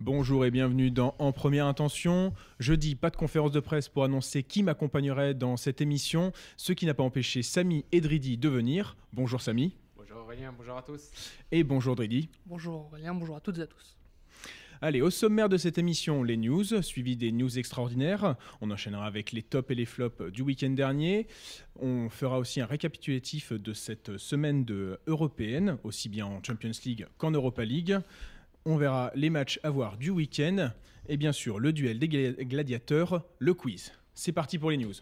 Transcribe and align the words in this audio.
Bonjour 0.00 0.44
et 0.46 0.50
bienvenue 0.50 0.90
dans 0.90 1.14
En 1.18 1.32
Première 1.32 1.66
Intention. 1.66 2.32
Jeudi, 2.58 2.94
pas 2.94 3.10
de 3.10 3.16
conférence 3.16 3.50
de 3.50 3.60
presse 3.60 3.88
pour 3.88 4.04
annoncer 4.04 4.42
qui 4.42 4.62
m'accompagnerait 4.62 5.34
dans 5.34 5.56
cette 5.56 5.80
émission, 5.80 6.32
ce 6.56 6.72
qui 6.72 6.86
n'a 6.86 6.94
pas 6.94 7.02
empêché 7.02 7.42
Samy 7.42 7.84
et 7.92 8.00
Dridi 8.00 8.38
de 8.38 8.48
venir. 8.48 8.96
Bonjour 9.12 9.40
Samy. 9.40 9.76
Bonjour 9.96 10.18
Aurélien, 10.18 10.54
bonjour 10.56 10.76
à 10.76 10.82
tous. 10.82 11.10
Et 11.50 11.64
bonjour 11.64 11.96
Dridi. 11.96 12.28
Bonjour 12.46 12.86
Aurélien, 12.86 13.14
bonjour 13.14 13.36
à 13.36 13.40
toutes 13.40 13.58
et 13.58 13.62
à 13.62 13.66
tous. 13.66 13.96
Allez, 14.82 15.00
au 15.00 15.08
sommaire 15.08 15.48
de 15.48 15.56
cette 15.56 15.78
émission, 15.78 16.22
les 16.22 16.36
news, 16.36 16.82
suivi 16.82 17.16
des 17.16 17.32
news 17.32 17.58
extraordinaires. 17.58 18.36
On 18.60 18.70
enchaînera 18.70 19.06
avec 19.06 19.32
les 19.32 19.42
tops 19.42 19.70
et 19.70 19.74
les 19.74 19.86
flops 19.86 20.30
du 20.30 20.42
week-end 20.42 20.68
dernier. 20.68 21.28
On 21.80 22.10
fera 22.10 22.38
aussi 22.38 22.60
un 22.60 22.66
récapitulatif 22.66 23.54
de 23.54 23.72
cette 23.72 24.18
semaine 24.18 24.66
de 24.66 24.98
européenne, 25.06 25.78
aussi 25.82 26.10
bien 26.10 26.26
en 26.26 26.42
Champions 26.42 26.72
League 26.84 27.06
qu'en 27.16 27.30
Europa 27.30 27.64
League. 27.64 27.98
On 28.66 28.76
verra 28.76 29.12
les 29.14 29.30
matchs 29.30 29.58
à 29.62 29.70
voir 29.70 29.96
du 29.96 30.10
week-end 30.10 30.70
et 31.08 31.16
bien 31.16 31.32
sûr 31.32 31.58
le 31.58 31.72
duel 31.72 31.98
des 31.98 32.08
gladiateurs, 32.08 33.24
le 33.38 33.54
quiz. 33.54 33.92
C'est 34.12 34.32
parti 34.32 34.58
pour 34.58 34.70
les 34.70 34.76
news. 34.76 34.94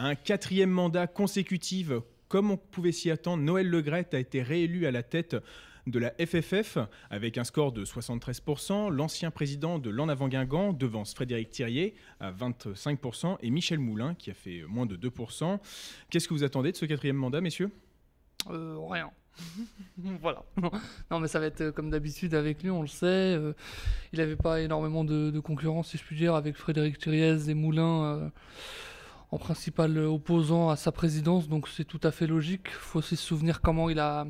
Un 0.00 0.14
quatrième 0.14 0.70
mandat 0.70 1.08
consécutif, 1.08 1.90
comme 2.28 2.52
on 2.52 2.56
pouvait 2.56 2.92
s'y 2.92 3.10
attendre, 3.10 3.42
Noël 3.42 3.68
Legrette 3.68 4.14
a 4.14 4.20
été 4.20 4.42
réélu 4.42 4.86
à 4.86 4.92
la 4.92 5.02
tête 5.02 5.34
de 5.88 5.98
la 5.98 6.12
FFF 6.24 6.78
avec 7.10 7.36
un 7.36 7.42
score 7.42 7.72
de 7.72 7.84
73%, 7.84 8.90
l'ancien 8.90 9.32
président 9.32 9.80
de 9.80 9.90
l'En 9.90 10.08
Avant 10.08 10.28
Guingamp 10.28 10.72
devance 10.72 11.14
Frédéric 11.14 11.50
Thirier 11.50 11.96
à 12.20 12.30
25% 12.30 13.38
et 13.40 13.50
Michel 13.50 13.80
Moulin 13.80 14.14
qui 14.14 14.30
a 14.30 14.34
fait 14.34 14.62
moins 14.68 14.86
de 14.86 14.96
2%. 14.96 15.58
Qu'est-ce 16.10 16.28
que 16.28 16.34
vous 16.34 16.44
attendez 16.44 16.70
de 16.70 16.76
ce 16.76 16.84
quatrième 16.84 17.16
mandat, 17.16 17.40
messieurs? 17.40 17.72
Euh, 18.50 18.78
Rien. 18.88 19.10
voilà. 20.20 20.44
Non, 21.10 21.18
mais 21.18 21.26
ça 21.26 21.40
va 21.40 21.46
être 21.46 21.60
euh, 21.60 21.72
comme 21.72 21.90
d'habitude 21.90 22.34
avec 22.34 22.62
lui, 22.62 22.70
on 22.70 22.82
le 22.82 22.88
sait. 22.88 23.06
Euh, 23.06 23.52
il 24.12 24.20
n'avait 24.20 24.36
pas 24.36 24.60
énormément 24.60 25.02
de, 25.02 25.40
concurrence, 25.40 25.90
si 25.90 25.98
je 25.98 26.04
puis 26.04 26.14
dire, 26.14 26.36
avec 26.36 26.54
Frédéric 26.54 26.98
Thiriez 26.98 27.48
et 27.48 27.54
Moulin 27.54 28.30
en 29.30 29.38
principal 29.38 29.98
opposant 29.98 30.70
à 30.70 30.76
sa 30.76 30.92
présidence, 30.92 31.48
donc 31.48 31.68
c'est 31.68 31.84
tout 31.84 32.00
à 32.02 32.10
fait 32.10 32.26
logique. 32.26 32.70
Faut 32.70 33.00
aussi 33.00 33.16
se 33.16 33.24
souvenir 33.24 33.60
comment 33.60 33.90
il 33.90 33.98
a 33.98 34.26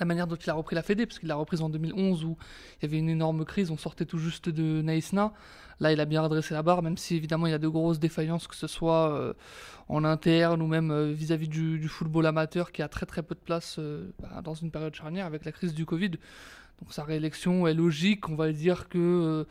la 0.00 0.06
manière 0.06 0.26
dont 0.26 0.36
il 0.36 0.48
a 0.48 0.54
repris 0.54 0.74
la 0.74 0.82
Fédé, 0.82 1.06
parce 1.06 1.18
qu'il 1.18 1.28
l'a 1.28 1.34
reprise 1.34 1.60
en 1.60 1.68
2011 1.68 2.24
où 2.24 2.36
il 2.80 2.84
y 2.84 2.86
avait 2.86 2.98
une 2.98 3.08
énorme 3.08 3.44
crise, 3.44 3.70
on 3.70 3.76
sortait 3.76 4.06
tout 4.06 4.18
juste 4.18 4.48
de 4.48 4.82
Naïsna. 4.82 5.32
Là, 5.80 5.92
il 5.92 6.00
a 6.00 6.04
bien 6.04 6.22
redressé 6.22 6.54
la 6.54 6.62
barre, 6.62 6.82
même 6.82 6.96
si 6.96 7.16
évidemment 7.16 7.46
il 7.46 7.50
y 7.50 7.54
a 7.54 7.58
de 7.58 7.68
grosses 7.68 7.98
défaillances, 7.98 8.46
que 8.46 8.54
ce 8.54 8.66
soit 8.66 9.12
euh, 9.12 9.34
en 9.88 10.04
interne 10.04 10.62
ou 10.62 10.66
même 10.66 10.90
euh, 10.90 11.12
vis-à-vis 11.12 11.48
du, 11.48 11.88
football 11.88 12.26
amateur 12.26 12.72
qui 12.72 12.82
a 12.82 12.88
très 12.88 13.06
très 13.06 13.22
peu 13.22 13.34
de 13.34 13.40
place 13.40 13.76
euh, 13.78 14.10
bah, 14.20 14.40
dans 14.42 14.54
une 14.54 14.70
période 14.70 14.94
charnière 14.94 15.26
avec 15.26 15.44
la 15.44 15.52
crise 15.52 15.74
du 15.74 15.84
Covid. 15.84 16.10
Donc 16.10 16.92
sa 16.92 17.04
réélection 17.04 17.66
est 17.66 17.74
logique, 17.74 18.28
on 18.28 18.36
va 18.36 18.52
dire 18.52 18.88
que 18.88 19.46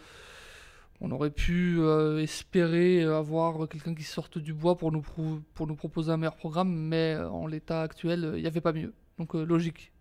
on 1.02 1.12
aurait 1.12 1.32
pu 1.32 1.82
espérer 2.20 3.04
avoir 3.04 3.68
quelqu'un 3.68 3.96
qui 3.96 4.04
sorte 4.04 4.38
du 4.38 4.54
bois 4.54 4.78
pour 4.78 4.92
nous, 4.92 5.04
pour 5.54 5.68
nous 5.68 5.76
proposer 5.76 6.12
un 6.12 6.18
meilleur 6.18 6.36
programme, 6.36 6.72
mais 6.72 7.18
en 7.18 7.48
l'état 7.48 7.82
actuel, 7.82 8.34
il 8.36 8.42
n'y 8.42 8.48
avait 8.48 8.62
pas 8.62 8.74
mieux. 8.74 8.94
Donc 9.18 9.34
logique. 9.34 9.92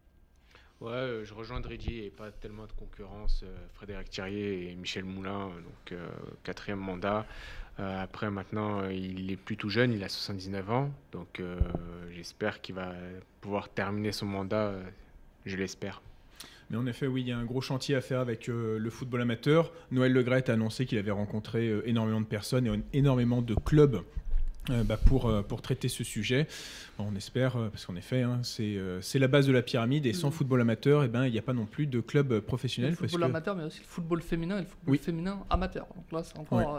Ouais, 0.81 0.93
euh, 0.93 1.25
je 1.27 1.34
rejoins 1.34 1.61
Dridi 1.61 1.99
et 1.99 2.11
pas 2.11 2.31
tellement 2.31 2.66
de 2.66 2.72
concurrence. 2.72 3.43
Euh, 3.44 3.55
Frédéric 3.75 4.09
Thierry 4.09 4.71
et 4.71 4.75
Michel 4.77 5.05
Moulin, 5.05 5.49
donc 5.49 5.93
euh, 5.93 6.09
quatrième 6.43 6.78
mandat. 6.78 7.27
après, 7.77 8.31
maintenant, 8.31 8.88
il 8.88 9.31
est 9.31 9.37
plus 9.37 9.56
tout 9.56 9.71
jeune, 9.71 9.93
il 9.93 10.05
a 10.05 10.09
79 10.09 10.71
ans, 10.71 10.91
donc 11.12 11.43
j'espère 12.11 12.61
qu'il 12.61 12.75
va 12.75 12.93
pouvoir 13.41 13.71
terminer 13.71 14.12
son 14.12 14.27
mandat, 14.27 14.75
je 15.47 15.56
l'espère. 15.56 16.03
Mais 16.70 16.76
en 16.76 16.86
effet, 16.86 17.08
oui, 17.08 17.22
il 17.22 17.28
y 17.28 17.32
a 17.32 17.38
un 17.38 17.44
gros 17.44 17.60
chantier 17.60 17.97
à 17.97 18.00
faire 18.00 18.20
avec 18.20 18.47
le 18.47 18.91
football 18.91 19.22
amateur. 19.22 19.72
Noël 19.91 20.12
Legret 20.12 20.48
a 20.48 20.54
annoncé 20.54 20.86
qu'il 20.86 20.98
avait 20.98 21.10
rencontré 21.10 21.75
énormément 21.84 22.20
de 22.20 22.26
personnes 22.26 22.66
et 22.69 22.97
énormément 22.97 23.42
de 23.42 23.54
clubs 23.54 24.03
euh, 24.69 24.84
bah, 24.84 24.98
pour, 24.98 25.26
euh, 25.26 25.41
pour 25.41 25.62
traiter 25.62 25.88
ce 25.88 26.04
sujet. 26.04 26.47
on 26.98 27.16
espère, 27.16 27.56
euh, 27.56 27.69
parce 27.71 27.87
qu'en 27.87 27.97
effet, 27.97 28.21
hein, 28.21 28.43
c'est 28.43 29.19
la 29.19 29.26
base 29.26 29.47
de 29.47 29.53
la 29.53 29.62
pyramide, 29.62 30.04
et 30.04 30.12
sans 30.12 30.28
mm. 30.28 30.32
football 30.32 30.60
amateur, 30.60 31.03
eh 31.03 31.09
ben, 31.09 31.25
il 31.25 31.32
n'y 31.32 31.38
a 31.38 31.43
pas 31.43 31.54
non 31.54 31.65
plus 31.65 31.87
de 31.87 32.00
club 32.00 32.41
professionnel. 32.41 32.91
Le 32.91 32.97
football 32.97 33.25
amateur, 33.25 33.56
mais 33.56 33.65
aussi 33.65 33.81
le 33.81 33.87
football 33.87 34.20
féminin 34.20 34.59
et 34.59 34.60
le 34.60 34.66
football 34.66 34.99
féminin 34.99 35.41
amateur. 35.49 35.87
Donc 35.97 36.12
là, 36.12 36.22
c'est 36.22 36.38
encore. 36.38 36.78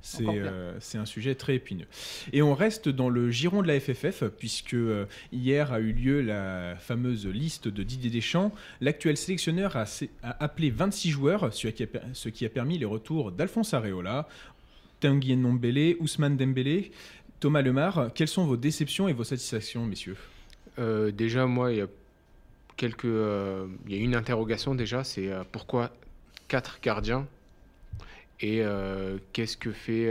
c'est 0.00 0.98
un 0.98 1.06
sujet 1.06 1.36
très 1.36 1.54
épineux. 1.54 1.86
Et 2.32 2.42
on 2.42 2.52
reste 2.52 2.88
dans 2.88 3.08
le 3.08 3.30
giron 3.30 3.62
de 3.62 3.68
la 3.68 3.78
FFF, 3.78 4.24
puisque 4.36 4.76
hier 5.30 5.72
a 5.72 5.78
eu 5.78 5.92
lieu 5.92 6.22
la 6.22 6.74
fameuse 6.76 7.28
liste 7.28 7.68
de 7.68 7.84
Didier 7.84 8.10
Deschamps. 8.10 8.52
L'actuel 8.80 9.16
sélectionneur 9.16 9.76
a, 9.76 9.84
a, 10.24 10.44
appelé 10.44 10.70
26 10.70 11.10
joueurs, 11.10 11.54
ce 11.54 11.68
qui 11.68 11.84
a, 11.84 11.86
ce 12.12 12.28
qui 12.28 12.44
a 12.44 12.48
permis 12.48 12.76
les 12.76 12.86
retours 12.86 13.30
d'Alphonse 13.30 13.72
Areola, 13.72 14.26
Tanguy 15.00 15.34
Ndombele, 15.36 15.96
Ousmane 15.98 16.36
Dembélé. 16.36 16.92
Thomas 17.40 17.62
Lemar, 17.62 18.10
quelles 18.14 18.28
sont 18.28 18.44
vos 18.44 18.58
déceptions 18.58 19.08
et 19.08 19.14
vos 19.14 19.24
satisfactions, 19.24 19.86
messieurs? 19.86 20.16
Euh, 20.78 21.10
Déjà, 21.10 21.46
moi, 21.46 21.72
il 21.72 21.78
y 21.78 21.80
a 21.80 21.86
euh, 23.04 23.66
y 23.88 23.94
a 23.94 23.98
une 23.98 24.14
interrogation 24.14 24.74
déjà, 24.74 25.04
c'est 25.04 25.30
euh, 25.30 25.42
pourquoi 25.50 25.90
quatre 26.48 26.80
gardiens? 26.82 27.26
Et 28.42 28.62
qu'est-ce 29.34 29.58
que 29.58 29.70
fait 29.70 30.10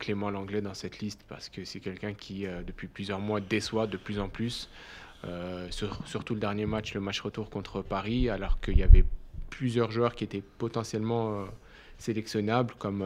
Clément 0.00 0.30
Langlais 0.30 0.60
dans 0.60 0.74
cette 0.74 0.98
liste? 0.98 1.20
Parce 1.28 1.48
que 1.48 1.64
c'est 1.64 1.78
quelqu'un 1.78 2.12
qui, 2.12 2.44
depuis 2.66 2.88
plusieurs 2.88 3.20
mois, 3.20 3.38
déçoit 3.38 3.86
de 3.86 3.96
plus 3.96 4.18
en 4.18 4.28
plus. 4.28 4.68
surtout 5.70 6.34
le 6.34 6.40
dernier 6.40 6.66
match, 6.66 6.92
le 6.92 6.98
match 6.98 7.20
retour 7.20 7.50
contre 7.50 7.82
Paris, 7.82 8.28
alors 8.28 8.60
qu'il 8.60 8.76
y 8.76 8.82
avait 8.82 9.04
plusieurs 9.48 9.92
joueurs 9.92 10.16
qui 10.16 10.24
étaient 10.24 10.42
potentiellement 10.58 11.44
sélectionnables, 11.98 12.74
comme 12.80 13.04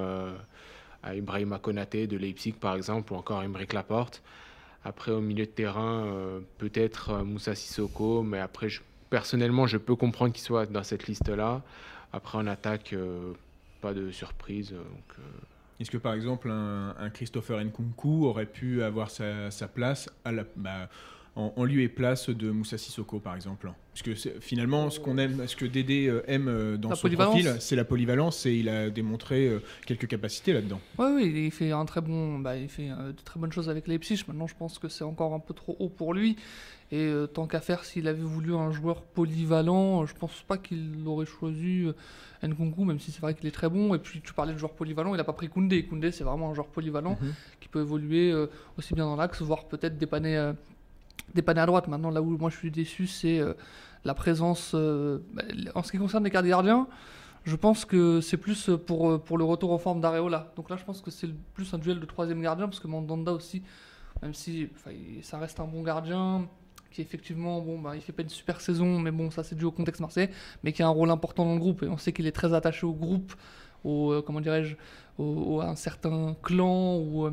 à 1.03 1.14
Ibrahima 1.14 1.59
Konaté 1.59 2.06
de 2.06 2.16
Leipzig 2.16 2.53
par 2.53 2.75
exemple, 2.76 3.12
ou 3.12 3.16
encore 3.16 3.42
Emeric 3.42 3.72
Laporte. 3.72 4.22
Après, 4.84 5.10
au 5.10 5.20
milieu 5.20 5.44
de 5.44 5.50
terrain, 5.50 6.06
euh, 6.06 6.41
peut-être 6.59 7.10
euh, 7.10 7.25
Moussa 7.25 7.54
Sissoko, 7.54 8.22
mais 8.22 8.38
après, 8.38 8.69
personnellement, 9.10 9.66
je 9.66 9.76
peux 9.76 9.97
comprendre 9.97 10.32
qu'il 10.32 10.42
soit 10.42 10.66
dans 10.66 10.84
cette 10.84 11.06
liste-là. 11.08 11.62
Après, 12.12 12.38
en 12.38 12.47
attaque, 12.47 12.92
euh, 12.92 13.32
pas 13.81 13.92
de 13.92 14.10
surprise. 14.10 14.75
Est-ce 15.81 15.91
que 15.91 15.98
par 15.98 16.14
exemple 16.14 16.50
un, 16.50 17.10
Christopher 17.10 17.62
Nkunku 17.62 18.25
aurait 18.26 18.47
pu 18.47 18.82
avoir 18.82 19.10
sa, 19.10 19.50
place 19.72 20.10
à 20.25 20.32
la, 20.32 20.44
bah, 20.56 20.88
en, 21.39 21.65
lieu 21.65 21.83
et 21.83 21.89
place 21.89 22.31
de 22.31 22.50
Moussa 22.50 22.78
Sissoko, 22.78 23.21
par 23.21 23.37
exemple. 23.37 23.71
Parce 23.93 24.03
que 24.03 24.41
finalement, 24.41 24.91
ce 24.91 25.00
qu'on 25.00 25.19
aime, 25.19 25.47
ce 25.47 25.56
que 25.56 25.65
Dédé 25.65 26.09
euh, 26.09 26.22
aime 26.28 26.49
euh, 26.49 26.77
dans 26.77 26.94
son 26.94 27.09
profil, 27.09 27.56
c'est 27.61 27.77
la 27.77 27.84
polyvalence 27.84 28.47
et 28.47 28.55
il 28.55 28.69
a 28.69 28.91
démontré 28.91 29.47
euh, 29.47 29.62
quelques 29.87 30.09
capacités 30.09 30.53
là-dedans. 30.53 30.81
Oui, 30.99 31.06
oui, 31.15 31.44
il 31.47 31.50
fait 31.50 31.72
un 31.72 31.84
très 31.84 32.00
bon, 32.00 32.38
bah, 32.38 32.56
il 32.56 32.69
fait 32.69 32.88
de 32.88 33.22
très 33.25 33.38
bonnes 33.38 33.53
choses 33.53 33.69
avec 33.69 33.87
Leipzig. 33.87 34.25
Maintenant, 34.27 34.47
je 34.47 34.55
pense 34.56 34.78
que 34.78 34.88
c'est 34.88 35.05
encore 35.05 35.33
un 35.33 35.38
peu 35.38 35.55
trop 35.55 35.77
haut 35.78 35.88
pour 35.88 36.12
lui. 36.15 36.37
Et 36.91 37.12
tant 37.34 37.47
qu'à 37.47 37.61
faire, 37.61 37.84
s'il 37.84 38.09
avait 38.09 38.22
voulu 38.22 38.55
un 38.55 38.72
joueur 38.72 39.03
polyvalent, 39.03 40.06
je 40.06 40.15
pense 40.15 40.43
pas 40.47 40.56
qu'il 40.56 41.03
aurait 41.06 41.27
choisi 41.27 41.87
Nkunku, 42.43 42.84
même 42.84 42.99
si 42.99 43.12
c'est 43.12 43.21
vrai 43.21 43.34
qu'il 43.34 43.47
est 43.47 43.53
très 43.53 43.69
bon. 43.69 43.94
Et 43.94 43.99
puis 43.99 44.22
tu 44.22 44.33
parlais 44.33 44.55
de 44.55 44.59
joueur 44.59 44.72
polyvalent, 44.72 45.12
il 45.12 45.19
n'a 45.19 45.25
pas 45.25 45.35
pris 45.35 45.50
Koundé. 45.50 45.85
Koundé, 45.85 46.12
c'est 46.12 46.25
vraiment 46.25 46.50
un 46.50 46.55
joueur 46.55 46.69
polyvalent 46.69 47.19
mhm. 47.20 47.35
qui 47.61 47.69
peut 47.69 47.82
évoluer 47.82 48.32
aussi 48.79 48.94
bien 48.94 49.05
dans 49.05 49.17
l'axe, 49.17 49.43
voire 49.43 49.67
peut-être 49.67 49.99
dépanner 49.99 50.52
dépanner 51.34 51.60
à 51.60 51.66
droite. 51.66 51.88
Maintenant, 51.88 52.10
là 52.10 52.22
où 52.22 52.36
moi 52.36 52.50
je 52.50 52.56
suis 52.56 52.70
déçu, 52.70 53.06
c'est 53.06 53.38
euh, 53.38 53.54
la 54.04 54.14
présence. 54.14 54.72
Euh, 54.75 55.19
bah, 55.32 55.42
en 55.75 55.82
ce 55.82 55.92
qui 55.92 55.98
concerne 55.98 56.25
les 56.25 56.30
gardiens, 56.30 56.86
je 57.44 57.56
pense 57.56 57.84
que 57.84 58.20
c'est 58.20 58.36
plus 58.36 58.70
pour, 58.86 59.10
euh, 59.10 59.19
pour 59.19 59.38
le 59.38 59.44
retour 59.44 59.72
en 59.72 59.78
forme 59.78 60.00
d'Areola. 60.00 60.52
Donc 60.56 60.70
là, 60.70 60.76
je 60.76 60.84
pense 60.84 61.00
que 61.00 61.10
c'est 61.10 61.28
plus 61.54 61.72
un 61.75 61.78
duel 61.78 62.00
de 62.00 62.06
troisième 62.06 62.42
gardien, 62.42 62.66
parce 62.66 62.80
que 62.80 62.88
Mandanda 62.88 63.32
aussi, 63.32 63.62
même 64.22 64.34
si 64.34 64.69
ça 65.22 65.38
reste 65.38 65.60
un 65.60 65.66
bon 65.66 65.82
gardien, 65.82 66.48
qui 66.90 67.02
effectivement, 67.02 67.60
bon, 67.60 67.78
bah, 67.78 67.92
il 67.94 68.00
fait 68.00 68.12
pas 68.12 68.22
une 68.22 68.28
super 68.28 68.60
saison, 68.60 68.98
mais 68.98 69.10
bon, 69.10 69.30
ça 69.30 69.44
c'est 69.44 69.54
dû 69.54 69.64
au 69.64 69.70
contexte 69.70 70.00
marseillais, 70.00 70.30
mais 70.62 70.72
qui 70.72 70.82
a 70.82 70.86
un 70.86 70.90
rôle 70.90 71.10
important 71.10 71.44
dans 71.44 71.54
le 71.54 71.60
groupe. 71.60 71.82
Et 71.82 71.88
on 71.88 71.98
sait 71.98 72.12
qu'il 72.12 72.26
est 72.26 72.32
très 72.32 72.54
attaché 72.54 72.86
au 72.86 72.92
groupe, 72.92 73.34
au, 73.84 74.22
comment 74.26 74.40
dirais-je, 74.40 74.76
au, 75.19 75.60
à 75.60 75.66
un 75.66 75.76
certain 75.76 76.34
clan 76.42 76.96
ou 76.96 77.30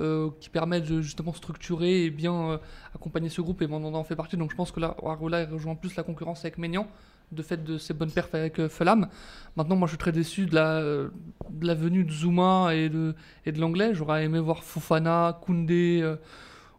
euh, 0.00 0.30
qui 0.40 0.48
permettent 0.48 0.88
de 0.88 1.00
justement 1.00 1.32
structurer 1.32 2.04
et 2.04 2.10
bien 2.10 2.50
euh, 2.52 2.58
accompagner 2.94 3.28
ce 3.28 3.40
groupe 3.40 3.62
et 3.62 3.66
Mandanda 3.66 3.98
en 3.98 4.04
fait 4.04 4.16
partie. 4.16 4.36
Donc 4.36 4.50
je 4.50 4.56
pense 4.56 4.70
que 4.70 4.80
là, 4.80 4.96
Arola 5.04 5.44
rejoint 5.46 5.74
plus 5.74 5.96
la 5.96 6.02
concurrence 6.02 6.40
avec 6.40 6.58
Maignan 6.58 6.86
de 7.32 7.42
fait 7.42 7.62
de 7.62 7.76
ses 7.78 7.94
bonnes 7.94 8.10
perfs 8.10 8.34
avec 8.34 8.58
euh, 8.58 8.68
Fulham. 8.68 9.08
Maintenant, 9.56 9.76
moi 9.76 9.86
je 9.86 9.92
suis 9.92 9.98
très 9.98 10.12
déçu 10.12 10.46
de 10.46 10.54
la, 10.54 11.74
venue 11.74 12.04
de 12.04 12.12
Zuma 12.12 12.74
et 12.74 12.88
de, 12.88 13.14
et 13.44 13.52
de 13.52 13.60
l'anglais. 13.60 13.94
J'aurais 13.94 14.24
aimé 14.24 14.38
voir 14.38 14.62
Fofana, 14.62 15.38
Koundé 15.42 16.16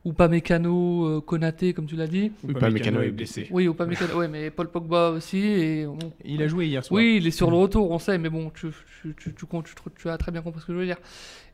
ou 0.06 0.14
pas 0.14 0.28
Mécano, 0.30 1.06
euh, 1.06 1.22
Konaté, 1.22 1.74
comme 1.74 1.86
tu 1.86 1.96
l'as 1.96 2.08
dit. 2.08 2.32
Ou 2.44 2.52
Upamecano 2.52 2.78
Upamecano 2.78 3.02
est 3.02 3.12
blessé. 3.12 3.48
Oui, 3.52 3.68
ou 3.68 3.74
pas 3.74 3.86
Mécano. 3.86 4.18
ouais, 4.18 4.28
mais 4.28 4.50
Paul 4.50 4.70
Pogba 4.70 5.10
aussi. 5.10 5.38
Et 5.40 5.88
Il 6.24 6.42
a 6.42 6.48
joué 6.48 6.68
hier 6.68 6.84
soir. 6.86 6.98
Oui, 7.00 7.18
il 7.18 7.28
est 7.28 7.32
sur 7.32 7.50
le 7.52 7.58
retour, 7.58 7.92
on 7.92 8.00
sait, 8.00 8.18
mais 8.18 8.30
bon, 8.30 8.50
tu, 8.50 8.68
tu, 9.02 9.14
tu, 9.16 9.34
tu, 9.34 9.34
tu- 9.34 9.46
tu- 9.46 9.74
tu 10.02 10.10
as 10.10 10.18
très 10.18 10.32
bien 10.32 10.42
compris 10.42 10.62
ce 10.62 10.68
que 10.68 10.74
je 10.74 10.78
veux 10.78 10.86
dire. 10.86 10.98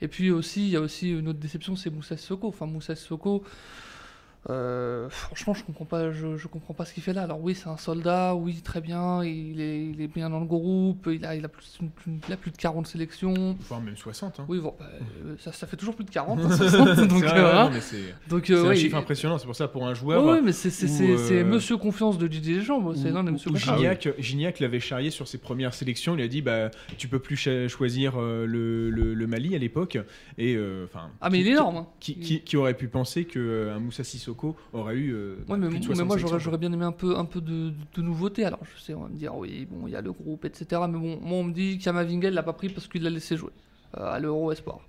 Et 0.01 0.07
puis 0.07 0.30
aussi, 0.31 0.62
il 0.68 0.69
y 0.74 0.75
a 0.75 0.81
aussi 0.81 1.12
une 1.12 1.27
autre 1.27 1.39
déception, 1.39 1.75
c'est 1.75 1.89
Moussa 1.89 2.18
Sissoko. 2.18 2.47
Enfin, 2.47 2.65
Moussa 2.68 2.95
Sissoko, 2.95 3.44
euh, 4.50 5.09
franchement, 5.09 5.53
je 5.56 5.63
comprends 5.63 5.86
pas, 5.86 6.12
je, 6.12 6.38
je 6.38 6.47
comprends 6.47 6.74
pas 6.75 6.86
ce 6.86 6.94
qu'il 6.94 7.01
fait 7.01 7.13
là. 7.13 7.24
Alors 7.24 7.42
oui, 7.42 7.56
c'est 7.56 7.68
un 7.68 7.77
soldat, 7.77 8.36
oui, 8.36 8.62
très 8.63 8.80
bien, 8.81 9.24
il 9.24 9.59
est, 9.59 9.86
il 9.88 10.01
est 10.01 10.07
bien 10.07 10.30
dans 10.30 10.39
le 10.39 10.45
groupe, 10.45 11.09
il 11.12 11.25
a, 11.25 11.36
il 11.36 11.44
a, 11.44 11.47
plus, 11.47 11.80
il 12.27 12.33
a 12.33 12.38
plus 12.38 12.51
de 12.51 12.57
40 12.57 12.86
sélections. 12.86 13.57
Voire 13.68 13.81
même 13.81 13.97
60. 13.97 14.39
Hein. 14.39 14.45
Oui, 14.47 14.59
bon, 14.59 14.75
bah, 14.77 14.86
euh, 15.25 15.36
ça, 15.39 15.51
ça 15.51 15.65
fait 15.65 15.77
toujours 15.77 15.95
plus 15.95 16.06
de 16.06 16.12
40, 16.12 16.39
hein, 16.44 16.50
60, 16.51 16.88
donc, 17.07 17.24
C'est 17.24 17.25
vrai, 17.27 17.39
euh, 17.39 17.69
ouais, 17.69 17.81
c'est 17.81 18.30
donc 18.30 18.44
c'est 18.45 18.56
un 18.68 18.75
chiffre 18.75 18.97
impressionnant. 18.97 19.38
C'est 19.39 19.45
pour 19.47 19.56
ça, 19.56 19.68
pour 19.68 19.88
un 19.88 19.94
joueur. 19.95 20.24
ouais, 20.24 20.42
mais 20.42 20.51
c'est 20.51 21.44
Monsieur 21.44 21.77
Confiance 21.77 22.18
de 22.19 22.27
Didier 22.27 22.57
Deschamps, 22.57 22.94
c'est 22.95 23.09
l'un 23.09 23.24
des 23.24 23.31
Monsieur 23.31 23.50
Confiance. 23.50 23.77
Gignac, 23.77 24.07
Gignac 24.19 24.59
l'avait 24.59 24.80
charrié 24.80 25.09
sur 25.09 25.27
ses 25.27 25.39
premières 25.39 25.74
sélections. 25.74 26.15
Il 26.15 26.21
a 26.21 26.27
dit 26.27 26.41
bah, 26.44 26.69
Tu 27.00 27.07
peux 27.07 27.19
plus 27.19 27.36
choisir 27.68 28.19
le, 28.19 28.45
le- 28.91 29.13
le 29.15 29.27
Mali 29.27 29.56
à 29.56 29.57
l'époque. 29.59 29.98
Et, 30.38 30.56
enfin, 30.86 31.09
Ah, 31.19 31.30
mais 31.31 31.39
qui- 31.39 31.44
il 31.45 31.48
est 31.48 31.51
énorme. 31.53 31.77
hein. 31.77 31.88
Qui, 32.00 32.19
qui- 32.19 32.41
qui 32.41 32.57
aurait 32.57 32.75
pu 32.75 32.88
penser 32.88 33.25
qu'un 33.25 33.80
Moussa 33.80 34.03
Sissoko 34.03 34.34
aurait 34.73 34.95
eu 34.95 35.13
euh, 35.13 35.35
Ouais, 35.47 35.57
mais, 35.57 35.69
plus 35.69 35.79
de 35.79 35.87
mais 35.89 35.95
60 35.95 36.07
moi 36.07 36.37
j'aurais, 36.37 36.57
bien 36.57 36.71
aimé 36.71 36.85
un 36.85 36.91
peu, 36.91 37.17
un 37.17 37.25
peu 37.25 37.41
de, 37.41 37.71
de 37.93 38.01
nouveauté. 38.01 38.45
Alors 38.45 38.59
je 38.63 38.81
sais, 38.81 38.93
on 38.93 39.01
va 39.01 39.09
me 39.09 39.15
dire, 39.15 39.35
oui, 39.35 39.67
bon, 39.69 39.87
il 39.87 39.91
y 39.91 39.95
a 39.95 40.01
le 40.01 40.11
groupe, 40.11 40.45
etc. 40.45 40.81
Mais 40.89 40.97
bon, 40.97 41.19
moi 41.21 41.37
on 41.39 41.43
me 41.43 41.53
dit 41.53 41.77
Kamavinga, 41.77 42.29
il 42.29 42.33
l'a 42.33 42.43
pas 42.43 42.53
pris 42.53 42.69
parce 42.69 42.87
qu'il 42.87 43.03
l'a 43.03 43.09
laissé 43.09 43.37
jouer 43.37 43.51
euh, 43.97 44.13
à 44.13 44.19
l'Euro 44.19 44.51
Espoir. 44.51 44.79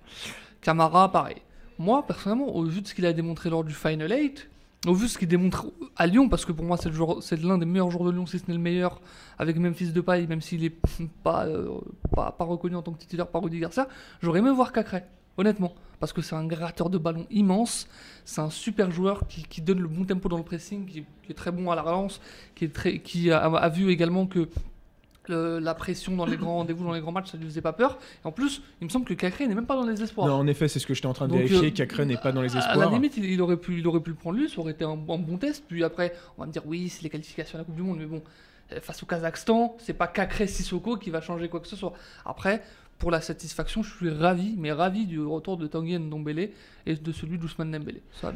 Camara, 0.61 1.11
pareil. 1.11 1.37
Moi, 1.79 2.05
personnellement, 2.05 2.55
au 2.55 2.63
vu 2.63 2.81
de 2.81 2.87
ce 2.87 2.95
qu'il 2.95 3.05
a 3.05 3.13
démontré 3.13 3.49
lors 3.49 3.63
du 3.63 3.73
Final 3.73 4.11
8, 4.11 4.49
au 4.87 4.93
vu 4.93 5.05
de 5.05 5.11
ce 5.11 5.17
qu'il 5.17 5.27
démontre 5.27 5.67
à 5.95 6.07
Lyon, 6.07 6.29
parce 6.29 6.45
que 6.45 6.51
pour 6.51 6.65
moi 6.65 6.77
c'est, 6.77 7.41
l'un 7.41 7.57
des 7.57 7.65
meilleurs 7.65 7.91
joueurs 7.91 8.05
de 8.05 8.11
Lyon, 8.11 8.25
si 8.25 8.39
ce 8.39 8.45
n'est 8.47 8.53
le 8.53 8.59
meilleur, 8.59 9.01
avec 9.39 9.57
Memphis 9.57 9.91
Depay, 9.91 10.27
même 10.27 10.41
s'il 10.41 10.63
est 10.63 10.75
pas, 11.23 11.45
euh, 11.45 11.79
pas, 12.15 12.31
pas 12.31 12.45
reconnu 12.45 12.75
en 12.75 12.81
tant 12.81 12.93
que 12.93 12.99
titulaire 12.99 13.27
par 13.27 13.41
Rudy 13.41 13.59
Garcia, 13.59 13.87
j'aurais 14.21 14.39
aimé 14.39 14.51
voir 14.51 14.71
Cacré, 14.71 15.03
honnêtement. 15.37 15.73
Parce 15.99 16.13
que 16.13 16.21
c'est 16.21 16.35
un 16.35 16.45
gratteur 16.45 16.89
de 16.91 16.97
ballon 16.99 17.25
immense, 17.31 17.87
c'est 18.23 18.41
un 18.41 18.51
super 18.51 18.91
joueur 18.91 19.27
qui, 19.27 19.43
qui 19.43 19.61
donne 19.61 19.79
le 19.79 19.87
bon 19.87 20.05
tempo 20.05 20.29
dans 20.29 20.37
le 20.37 20.43
pressing, 20.43 20.85
qui, 20.85 21.05
qui 21.23 21.31
est 21.31 21.35
très 21.35 21.51
bon 21.51 21.71
à 21.71 21.75
la 21.75 21.81
relance, 21.81 22.21
qui, 22.53 22.65
est 22.65 22.73
très, 22.73 22.99
qui 22.99 23.31
a, 23.31 23.39
a 23.45 23.69
vu 23.69 23.89
également 23.89 24.27
que 24.27 24.47
le- 25.27 25.59
la 25.59 25.73
pression 25.73 26.15
dans 26.15 26.25
les 26.25 26.37
grands 26.37 26.55
rendez-vous, 26.57 26.85
dans 26.85 26.93
les 26.93 27.01
grands 27.01 27.11
matchs, 27.11 27.31
ça 27.31 27.37
lui 27.37 27.45
faisait 27.45 27.61
pas 27.61 27.73
peur. 27.73 27.97
Et 28.23 28.27
en 28.27 28.31
plus, 28.31 28.61
il 28.79 28.85
me 28.85 28.89
semble 28.89 29.05
que 29.05 29.13
Cacré 29.15 29.47
n'est 29.47 29.55
même 29.55 29.65
pas 29.65 29.75
dans 29.75 29.85
les 29.87 30.01
espoirs. 30.01 30.27
Non, 30.27 30.35
en 30.35 30.47
effet, 30.47 30.67
c'est 30.67 30.79
ce 30.79 30.85
que 30.87 30.93
j'étais 30.93 31.07
en 31.07 31.13
train 31.13 31.25
de 31.27 31.31
Donc, 31.31 31.39
vérifier. 31.41 31.67
euh, 31.69 31.71
Cacré 31.71 32.05
n'est 32.05 32.17
pas 32.17 32.31
dans 32.31 32.41
les 32.43 32.51
À 32.55 32.59
la 32.59 32.65
espoirs. 32.67 32.91
limite, 32.91 33.17
il, 33.17 33.25
il 33.25 33.41
aurait 33.41 33.57
pu, 33.57 33.79
il 33.79 33.87
aurait 33.87 33.99
pu 34.01 34.11
le 34.11 34.15
prendre 34.15 34.37
lui, 34.37 34.49
ça 34.49 34.59
aurait 34.59 34.73
été 34.73 34.85
un, 34.85 34.89
un 34.91 34.95
bon 34.95 35.37
test. 35.39 35.63
Puis 35.67 35.83
après, 35.83 36.13
on 36.37 36.41
va 36.43 36.47
me 36.47 36.51
dire 36.53 36.61
oui, 36.65 36.89
c'est 36.89 37.01
les 37.03 37.09
qualifications 37.09 37.55
à 37.57 37.61
la 37.61 37.65
Coupe 37.65 37.75
du 37.75 37.81
Monde, 37.81 37.97
mais 37.99 38.05
bon, 38.05 38.21
euh, 38.71 38.79
face 38.81 39.01
au 39.03 39.05
Kazakhstan, 39.05 39.75
c'est 39.79 39.93
pas 39.93 40.07
Cacré 40.07 40.45
Sissoko 40.47 40.95
qui 40.97 41.09
va 41.09 41.21
changer 41.21 41.49
quoi 41.49 41.59
que 41.59 41.67
ce 41.67 41.75
soit. 41.75 41.93
Après, 42.25 42.61
pour 42.99 43.11
la 43.11 43.21
satisfaction, 43.21 43.83
je 43.83 43.93
suis 43.95 44.09
ravi, 44.09 44.55
mais 44.57 44.71
ravi 44.71 45.05
du 45.05 45.19
retour 45.21 45.57
de 45.57 45.67
Tanguy 45.67 45.97
Ndombele 45.99 46.49
et 46.85 46.95
de 46.95 47.11
celui 47.11 47.37
d'Ousmane 47.37 47.71
Dembélé. 47.71 48.01
Ça, 48.11 48.33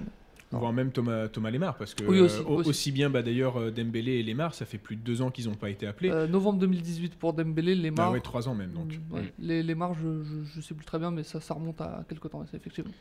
Voire 0.53 0.73
même 0.73 0.91
Thomas, 0.91 1.29
Thomas 1.29 1.49
Lemar. 1.49 1.77
Parce 1.77 1.93
que 1.95 2.03
Oui, 2.03 2.19
aussi, 2.19 2.41
euh, 2.41 2.43
au- 2.43 2.55
aussi. 2.57 2.69
aussi 2.69 2.91
bien 2.91 3.09
bah, 3.09 3.21
d'ailleurs 3.21 3.57
euh, 3.57 3.71
Dembélé 3.71 4.15
et 4.15 4.23
Lemar, 4.23 4.53
ça 4.53 4.65
fait 4.65 4.77
plus 4.77 4.97
de 4.97 5.01
deux 5.01 5.21
ans 5.21 5.31
qu'ils 5.31 5.47
n'ont 5.47 5.55
pas 5.55 5.69
été 5.69 5.87
appelés. 5.87 6.09
euh, 6.11 6.27
novembre 6.27 6.59
2018 6.59 7.15
pour 7.15 7.31
Dembélé, 7.33 7.89
Bah 7.89 8.03
marques. 8.03 8.13
ouais, 8.15 8.19
trois 8.19 8.49
ans 8.49 8.53
même. 8.53 8.71
Donc. 8.73 8.91
Ouais, 9.11 9.31
les, 9.39 9.63
les 9.63 9.75
marges, 9.75 9.97
je, 10.03 10.23
je, 10.23 10.43
je 10.55 10.61
sais 10.61 10.73
plus 10.73 10.83
très 10.85 10.99
bien, 10.99 11.09
mais 11.09 11.23
ça, 11.23 11.39
ça 11.39 11.53
remonte 11.53 11.79
à 11.79 12.03
quelques 12.09 12.29
temps, 12.29 12.43
effectivement. 12.53 12.91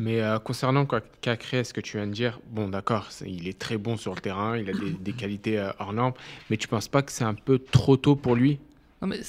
Mais 0.00 0.20
euh, 0.20 0.40
concernant 0.40 0.84
Cacré, 1.20 1.62
ce 1.62 1.72
que 1.72 1.80
tu 1.80 1.96
viens 1.96 2.08
de 2.08 2.12
dire, 2.12 2.40
bon 2.50 2.68
d'accord, 2.68 3.08
il 3.24 3.46
est 3.46 3.56
très 3.58 3.78
bon 3.78 3.96
sur 3.96 4.12
le 4.12 4.20
terrain, 4.20 4.58
il 4.58 4.68
a 4.68 4.72
des, 4.74 4.90
des 4.90 5.12
qualités 5.12 5.64
hors 5.78 5.92
normes, 5.92 6.12
mais 6.50 6.56
tu 6.56 6.66
penses 6.66 6.88
pas 6.88 7.02
que 7.02 7.12
c'est 7.12 7.24
un 7.24 7.34
peu 7.34 7.60
trop 7.60 7.96
tôt 7.96 8.16
pour 8.16 8.34
lui 8.34 8.58
Mais 9.06 9.20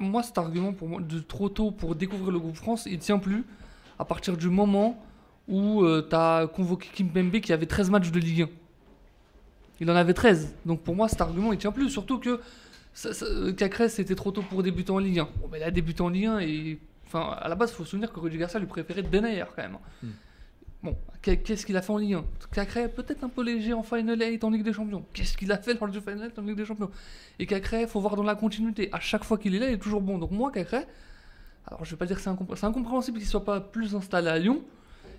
moi, 0.00 0.22
cet 0.22 0.38
argument, 0.38 0.72
pour 0.72 0.88
moi, 0.88 1.00
de 1.00 1.18
trop 1.20 1.48
tôt 1.48 1.70
pour 1.70 1.94
découvrir 1.94 2.30
le 2.30 2.38
groupe 2.38 2.56
France, 2.56 2.86
il 2.86 2.98
tient 2.98 3.18
plus 3.18 3.44
à 3.98 4.04
partir 4.04 4.36
du 4.36 4.48
moment 4.48 5.02
où 5.48 5.84
tu 6.08 6.14
as 6.16 6.46
convoqué 6.52 6.88
Kim 6.92 7.08
Pembe 7.10 7.40
qui 7.40 7.52
avait 7.52 7.66
13 7.66 7.90
matchs 7.90 8.10
de 8.10 8.18
Ligue 8.18 8.42
1. 8.42 8.48
Il 9.80 9.90
en 9.90 9.96
avait 9.96 10.14
13. 10.14 10.54
Donc 10.64 10.82
pour 10.82 10.94
moi, 10.94 11.08
cet 11.08 11.20
argument, 11.20 11.52
il 11.52 11.58
tient 11.58 11.72
plus. 11.72 11.90
Surtout 11.90 12.18
que 12.18 12.40
ça- 12.92 13.10
Cacré, 13.56 13.88
c'était 13.88 14.14
trop 14.14 14.30
tôt 14.30 14.42
pour 14.42 14.62
débuter 14.62 14.90
en 14.92 14.98
Ligue 14.98 15.18
1. 15.20 15.28
Bon, 15.40 15.50
il 15.56 15.62
a 15.62 15.70
débuté 15.70 16.00
en 16.02 16.08
Ligue 16.08 16.26
1 16.26 16.38
et. 16.40 16.78
Enfin, 17.06 17.36
à 17.40 17.48
la 17.48 17.54
base, 17.54 17.70
il 17.70 17.74
faut 17.74 17.84
se 17.84 17.90
souvenir 17.90 18.12
que 18.12 18.18
Rudy 18.18 18.38
Garcia 18.38 18.58
lui 18.58 18.66
préférait 18.66 19.02
Denayer 19.02 19.44
quand 19.54 19.62
même. 19.62 19.78
Hmm. 20.02 20.08
Bon, 20.84 20.96
qu'est- 21.22 21.38
qu'est-ce 21.38 21.64
qu'il 21.66 21.76
a 21.76 21.82
fait 21.82 21.92
en 21.92 21.96
Ligue 21.96 22.14
1 22.14 22.24
Cacré, 22.52 22.88
peut-être 22.88 23.24
un 23.24 23.28
peu 23.28 23.42
léger 23.42 23.72
en 23.72 23.82
Final 23.82 24.20
8 24.20 24.44
en 24.44 24.50
Ligue 24.50 24.62
des 24.62 24.72
Champions. 24.72 25.04
Qu'est-ce 25.14 25.36
qu'il 25.36 25.50
a 25.50 25.56
fait 25.58 25.74
lors 25.80 25.88
du 25.88 26.00
Final 26.00 26.28
8 26.28 26.38
en 26.38 26.42
Ligue 26.42 26.56
des 26.56 26.64
Champions? 26.66 26.90
Et 27.38 27.46
Cacré, 27.46 27.86
faut 27.86 28.00
voir 28.00 28.16
dans 28.16 28.22
la 28.22 28.34
continuité. 28.34 28.90
À 28.92 29.00
chaque 29.00 29.24
fois 29.24 29.38
qu'il 29.38 29.54
est 29.54 29.58
là, 29.58 29.68
il 29.68 29.74
est 29.74 29.78
toujours 29.78 30.02
bon. 30.02 30.18
Donc 30.18 30.30
moi, 30.30 30.50
Cacré, 30.52 30.84
alors 31.66 31.84
je 31.84 31.90
vais 31.92 31.96
pas 31.96 32.06
dire 32.06 32.16
que 32.16 32.22
c'est 32.22 32.30
incompré- 32.30 32.56
c'est 32.56 32.66
incompréhensible 32.66 33.18
qu'il 33.18 33.26
soit 33.26 33.44
pas 33.44 33.60
plus 33.60 33.94
installé 33.96 34.28
à 34.28 34.38
Lyon. 34.38 34.62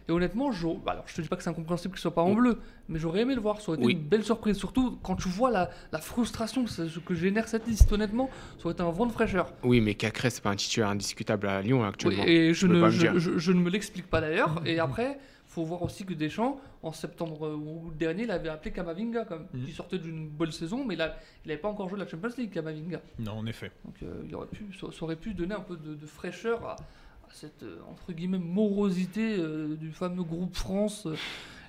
Et 0.07 0.11
honnêtement, 0.11 0.51
je, 0.51 0.67
bah 0.67 0.91
alors 0.91 1.05
je 1.07 1.15
te 1.15 1.21
dis 1.21 1.27
pas 1.27 1.35
que 1.35 1.41
c'est 1.41 1.49
incompréhensible 1.49 1.95
qu'il 1.95 2.01
soit 2.01 2.13
pas 2.13 2.21
en 2.21 2.35
bleu, 2.35 2.59
mais 2.89 2.99
j'aurais 2.99 3.21
aimé 3.21 3.33
le 3.33 3.41
voir. 3.41 3.59
Ça 3.59 3.69
aurait 3.69 3.77
été 3.79 3.87
Oui. 3.87 3.93
une 3.93 4.03
belle 4.07 4.23
surprise, 4.23 4.55
surtout 4.55 4.99
quand 5.01 5.15
tu 5.15 5.27
vois 5.29 5.49
la, 5.49 5.71
la 5.91 5.97
frustration 5.97 6.63
que, 7.07 7.15
génère 7.15 7.47
cette 7.47 7.65
liste. 7.65 7.91
Honnêtement, 7.91 8.29
ça 8.59 8.65
aurait 8.65 8.73
été 8.73 8.83
un 8.83 8.91
vent 8.91 9.07
de 9.07 9.11
fraîcheur. 9.11 9.51
Oui, 9.63 9.81
mais 9.81 9.95
Cacré, 9.95 10.29
c'est 10.29 10.43
pas 10.43 10.51
un 10.51 10.55
titulaire 10.55 10.89
indiscutable 10.89 11.47
à 11.47 11.59
Lyon 11.63 11.79
Oui, 11.81 11.87
actuellement. 11.87 12.23
et 12.27 12.53
je 12.53 12.67
ne, 12.67 12.87
je 13.17 13.51
ne 13.51 13.59
me 13.59 13.71
l'explique 13.71 14.05
pas 14.05 14.21
d'ailleurs. 14.21 14.61
Et 14.67 14.77
après, 14.77 15.17
faut 15.55 15.63
voir 15.63 15.81
aussi 15.83 16.05
que 16.05 16.13
Deschamps, 16.13 16.59
en 16.83 16.91
septembre 16.91 17.47
euh, 17.47 17.55
ou 17.55 17.91
dernier, 17.97 18.23
il 18.23 18.31
avait 18.31 18.49
appelé 18.49 18.71
Kamavinga, 18.71 19.23
comme, 19.25 19.45
Mhm. 19.53 19.65
qui 19.65 19.71
sortait 19.71 19.97
d'une 19.97 20.27
bonne 20.27 20.51
saison, 20.51 20.83
mais 20.85 20.95
il 20.95 20.97
n'avait 20.97 21.59
pas 21.59 21.69
encore 21.69 21.87
joué 21.89 21.97
la 21.97 22.07
Champions 22.07 22.29
League, 22.37 22.51
Kamavinga. 22.51 23.01
Non, 23.19 23.31
en 23.33 23.45
effet. 23.45 23.71
Donc 23.85 23.95
euh, 24.03 24.23
il 24.27 24.35
aurait 24.35 24.47
pu, 24.47 24.65
ça, 24.79 24.87
aurait 25.03 25.15
pu 25.15 25.33
donner 25.33 25.55
un 25.55 25.61
peu 25.61 25.77
de, 25.77 25.95
de 25.95 26.05
fraîcheur 26.05 26.63
à, 26.65 26.73
à 26.73 27.33
cette 27.33 27.63
euh, 27.63 27.77
entre 27.89 28.11
guillemets 28.11 28.37
morosité 28.37 29.37
euh, 29.39 29.75
du 29.75 29.91
fameux 29.91 30.23
groupe 30.23 30.55
France, 30.55 31.05
euh, 31.07 31.15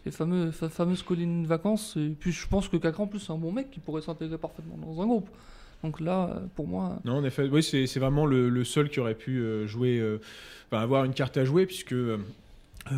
les 0.05 0.11
fameux, 0.13 0.51
fa- 0.51 0.69
fameuses 0.69 1.03
collines 1.03 1.45
de 1.45 1.49
vacances. 1.49 1.97
Et 1.97 2.09
puis 2.19 2.33
je 2.33 2.47
pense 2.49 2.69
que 2.69 2.77
Cacré 2.77 3.03
en 3.03 3.07
plus 3.07 3.21
c'est 3.21 3.33
un 3.33 3.39
bon 3.39 3.53
mec 3.53 3.71
qui 3.71 3.79
pourrait 3.81 4.03
s'intégrer 4.03 4.39
parfaitement 4.39 4.77
dans 4.77 5.01
un 5.01 5.07
groupe. 5.07 5.29
Donc 5.85 6.01
là, 6.01 6.43
pour 6.57 6.67
moi, 6.67 6.99
Non, 7.05 7.19
en 7.19 7.25
effet, 7.25 7.49
oui, 7.53 7.63
c'est 7.63 7.99
vraiment 8.01 8.25
le, 8.27 8.49
le 8.49 8.65
seul 8.65 8.89
qui 8.89 8.99
aurait 8.99 9.15
pu 9.15 9.45
jouer, 9.69 9.99
euh, 10.01 10.19
enfin, 10.67 10.83
avoir 10.83 11.05
une 11.05 11.13
carte 11.13 11.37
à 11.37 11.45
jouer, 11.45 11.67
puisque, 11.67 11.95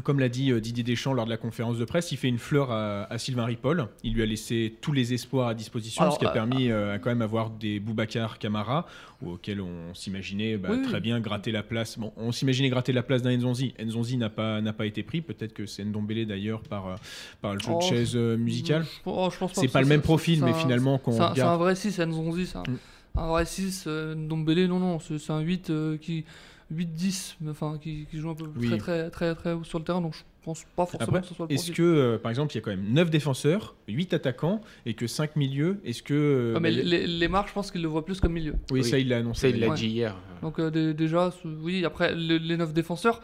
comme 0.04 0.20
l'a 0.20 0.28
dit 0.28 0.50
euh, 0.52 0.60
Didier 0.60 0.84
Deschamps 0.84 1.12
lors 1.12 1.24
de 1.24 1.30
la 1.30 1.36
conférence 1.36 1.78
de 1.78 1.84
presse, 1.84 2.12
il 2.12 2.16
fait 2.16 2.28
une 2.28 2.38
fleur 2.38 2.70
à, 2.70 3.04
à 3.04 3.18
Sylvain 3.18 3.44
Ripoll. 3.44 3.86
Il 4.02 4.14
lui 4.14 4.22
a 4.22 4.26
laissé 4.26 4.74
tous 4.80 4.92
les 4.92 5.14
espoirs 5.14 5.48
à 5.48 5.54
disposition, 5.54 6.02
Alors, 6.02 6.14
ce 6.14 6.18
qui 6.18 6.26
a 6.26 6.30
euh, 6.30 6.32
permis 6.32 6.70
euh, 6.70 6.94
à 6.94 6.98
quand 6.98 7.10
même 7.10 7.22
avoir 7.22 7.50
des 7.50 7.80
Boubacar 7.80 8.38
Camara, 8.38 8.86
auxquels 9.24 9.60
on 9.60 9.94
s'imaginait 9.94 10.56
bah, 10.58 10.68
Oui, 10.72 10.82
très 10.82 11.00
bien 11.00 11.20
gratter 11.20 11.50
la 11.52 11.62
place. 11.62 11.98
Bon, 11.98 12.12
on 12.16 12.32
s'imaginait 12.32 12.68
gratter 12.68 12.92
la 12.92 13.02
place 13.02 13.22
d'un 13.22 13.36
Nzonzi. 13.36 13.74
Nzonzi 13.82 14.16
n'a 14.16 14.30
pas, 14.30 14.60
n'a 14.60 14.72
pas 14.72 14.86
été 14.86 15.02
pris. 15.02 15.20
Peut-être 15.20 15.54
que 15.54 15.66
c'est 15.66 15.84
Ndombele 15.84 16.26
d'ailleurs 16.26 16.60
par, 16.62 16.86
euh, 16.86 16.94
par 17.40 17.54
le 17.54 17.60
jeu 17.60 17.70
Oh, 17.72 17.78
de 17.78 17.82
chaise 17.82 18.12
euh, 18.14 18.36
musicale. 18.36 18.84
oh, 19.06 19.28
C'est 19.54 19.68
pas 19.68 19.80
le 19.80 19.86
ça- 19.86 19.88
même 19.88 20.00
ça- 20.00 20.04
profil, 20.04 20.42
mais 20.44 20.50
un- 20.50 20.54
finalement, 20.54 20.98
quand 20.98 21.12
C'est 21.12 21.20
on 21.20 21.24
un, 21.24 21.34
c'est 21.34 21.40
un 21.42 21.56
vrai 21.56 21.74
6, 21.74 21.92
c'est 21.92 22.06
Nzonzi, 22.06 22.52
un, 22.54 22.62
Mm. 22.70 22.76
un 23.16 23.26
vrai 23.28 23.44
6. 23.46 23.84
Euh, 23.86 24.14
Ndombele, 24.14 24.66
non, 24.66 24.78
non, 24.78 24.98
c'est 25.00 25.18
c'est 25.18 25.32
un 25.32 25.40
8 25.40 25.70
euh, 25.70 25.96
qui. 25.96 26.24
8-10, 26.74 27.36
mais 27.40 27.50
enfin, 27.50 27.78
qui, 27.80 28.06
qui 28.10 28.18
joue 28.18 28.30
un 28.30 28.34
peu 28.34 28.44
Oui. 28.56 28.68
très, 28.68 28.78
très, 28.78 29.10
très, 29.10 29.34
très 29.34 29.52
haut 29.52 29.64
sur 29.64 29.78
le 29.78 29.84
terrain, 29.84 30.00
donc 30.02 30.14
je 30.14 30.22
pense 30.42 30.64
pas 30.76 30.84
forcément 30.86 31.02
Après, 31.08 31.20
que 31.22 31.26
ce 31.26 31.34
soit 31.34 31.46
le 31.48 31.54
Est-ce 31.54 31.72
que, 31.72 31.82
euh, 31.82 32.18
par 32.18 32.30
exemple, 32.30 32.52
il 32.52 32.56
y 32.56 32.58
a 32.58 32.60
quand 32.62 32.70
même 32.70 32.92
9 32.92 33.10
défenseurs, 33.10 33.74
8 33.88 34.12
attaquants 34.14 34.60
et 34.84 34.94
que 34.94 35.06
5 35.06 35.36
milieux 35.36 35.80
Est-ce 35.84 36.02
que. 36.02 36.14
euh, 36.14 36.54
Ah, 36.56 36.60
mais 36.60 36.70
bah, 36.74 36.82
les, 36.84 37.06
les 37.06 37.28
marques, 37.28 37.48
je 37.48 37.54
pense 37.54 37.70
qu'il 37.70 37.80
le 37.82 37.88
voit 37.88 38.04
plus 38.04 38.20
comme 38.20 38.32
milieu. 38.32 38.52
Oui, 38.70 38.80
Oui. 38.80 38.84
ça, 38.84 38.98
il 38.98 39.08
l'a 39.08 39.18
annoncé. 39.18 39.40
Ça, 39.40 39.48
il 39.48 39.60
l'a 39.60 39.68
Ouais. 39.68 39.76
dit 39.76 39.86
hier. 39.88 40.14
Donc 40.42 40.58
euh, 40.58 40.70
dé- 40.70 40.94
déjà, 40.94 41.32
oui, 41.44 41.84
après 41.84 42.14
le- 42.14 42.36
les 42.38 42.56
9 42.56 42.72
défenseurs, 42.74 43.22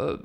euh, 0.00 0.16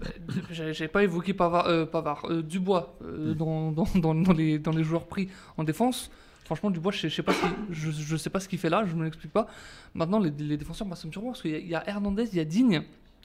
bah, 0.00 0.06
j'ai 0.50 0.88
pas 0.88 1.02
évoqué 1.04 1.32
Pavard, 1.34 1.66
euh, 1.66 1.86
Pavard, 1.86 2.26
euh, 2.30 2.42
Dubois 2.42 2.96
euh, 3.04 3.32
Mm. 3.32 3.34
dans, 3.36 3.72
dans, 3.72 3.86
dans, 3.96 4.14
dans 4.14 4.32
les, 4.32 4.58
dans 4.58 4.72
les 4.72 4.84
joueurs 4.84 5.06
pris 5.06 5.28
en 5.56 5.64
défense. 5.64 6.10
Franchement, 6.44 6.70
Dubois, 6.70 6.92
je 6.92 7.08
je 7.08 7.14
sais 7.14 7.22
pas 7.22 7.32
je, 7.70 8.16
sais 8.16 8.30
pas 8.30 8.40
ce 8.40 8.48
qu'il 8.48 8.58
fait 8.58 8.68
là, 8.68 8.84
je 8.84 8.94
me 8.94 9.04
l'explique 9.04 9.32
pas. 9.32 9.46
Maintenant, 9.94 10.18
les, 10.18 10.56
défenseurs, 10.56 10.86
moi, 10.86 10.96
ça 10.96 11.06
me 11.06 11.12
surprend 11.12 11.30
parce 11.30 11.42
qu'il 11.42 11.66
y 11.66 11.74
a 11.74 11.88
Hernandez, 11.88 12.28
il 12.32 12.36
y 12.36 12.40
a 12.40 12.44
Digne 12.44 12.82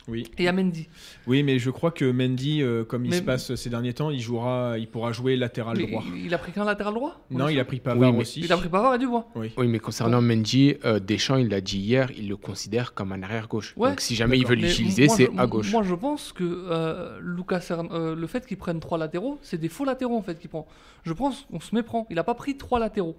Oui. 0.07 0.23
et 0.37 0.43
il 0.43 0.45
y 0.45 0.47
a 0.47 0.53
Mendy. 0.53 0.87
oui, 1.27 1.43
mais 1.43 1.59
je 1.59 1.69
crois 1.69 1.91
que 1.91 2.09
Mendy, 2.09 2.61
euh, 2.61 2.85
comme 2.85 3.03
il 3.03 3.11
Mais- 3.11 3.17
se 3.17 3.21
passe 3.23 3.55
ces 3.55 3.69
derniers 3.69 3.93
temps, 3.93 4.09
il, 4.09 4.21
jouera, 4.21 4.77
il 4.77 4.87
pourra 4.87 5.11
jouer 5.11 5.35
latéral 5.35 5.77
Mais 5.77 5.87
droit. 5.87 6.03
il, 6.15 6.25
il 6.27 6.33
a 6.33 6.37
pris 6.37 6.51
qu'un 6.53 6.63
latéral 6.63 6.93
droit 6.93 7.19
on 7.29 7.37
Non, 7.39 7.49
il 7.49 7.59
a 7.59 7.65
pris 7.65 7.79
Pavard 7.81 8.09
Oui, 8.11 8.15
mais- 8.15 8.21
aussi. 8.21 8.39
Il 8.39 8.51
a 8.53 8.57
pris 8.57 8.69
Pavard 8.69 8.95
et 8.95 8.99
Dubois. 8.99 9.27
Oui. 9.35 9.51
Oui, 9.57 9.67
mais 9.67 9.79
concernant 9.79 10.21
Mendy, 10.21 10.75
euh, 10.85 10.99
Deschamps, 10.99 11.35
il 11.35 11.49
l'a 11.49 11.59
dit 11.59 11.79
hier, 11.79 12.09
il 12.17 12.29
le 12.29 12.37
considère 12.37 12.93
comme 12.93 13.11
un 13.11 13.21
arrière-gauche. 13.21 13.73
Ouais. 13.75 13.89
Donc 13.89 13.99
si 14.01 14.15
jamais 14.15 14.37
il 14.37 14.47
veut 14.47 14.55
l'utiliser, 14.55 15.09
c'est 15.09 15.29
à 15.37 15.45
gauche. 15.45 15.71
Moi, 15.71 15.83
je 15.83 15.93
pense 15.95 16.31
que 16.31 16.43
euh, 16.43 17.19
Lucas 17.21 17.67
euh, 17.71 18.15
le 18.15 18.27
fait 18.27 18.45
qu'il 18.45 18.57
prenne 18.57 18.79
trois 18.79 18.97
latéraux, 18.97 19.39
c'est 19.41 19.57
des 19.59 19.69
faux 19.69 19.83
latéraux 19.83 20.15
en 20.17 20.21
fait 20.21 20.39
qu'il 20.39 20.49
prend. 20.49 20.67
Je 21.03 21.11
pense 21.13 21.45
qu'on 21.51 21.59
se 21.59 21.75
méprend. 21.75 22.07
Il 22.09 22.15
n'a 22.15 22.23
pas 22.23 22.35
pris 22.35 22.55
trois 22.57 22.79
latéraux. 22.79 23.17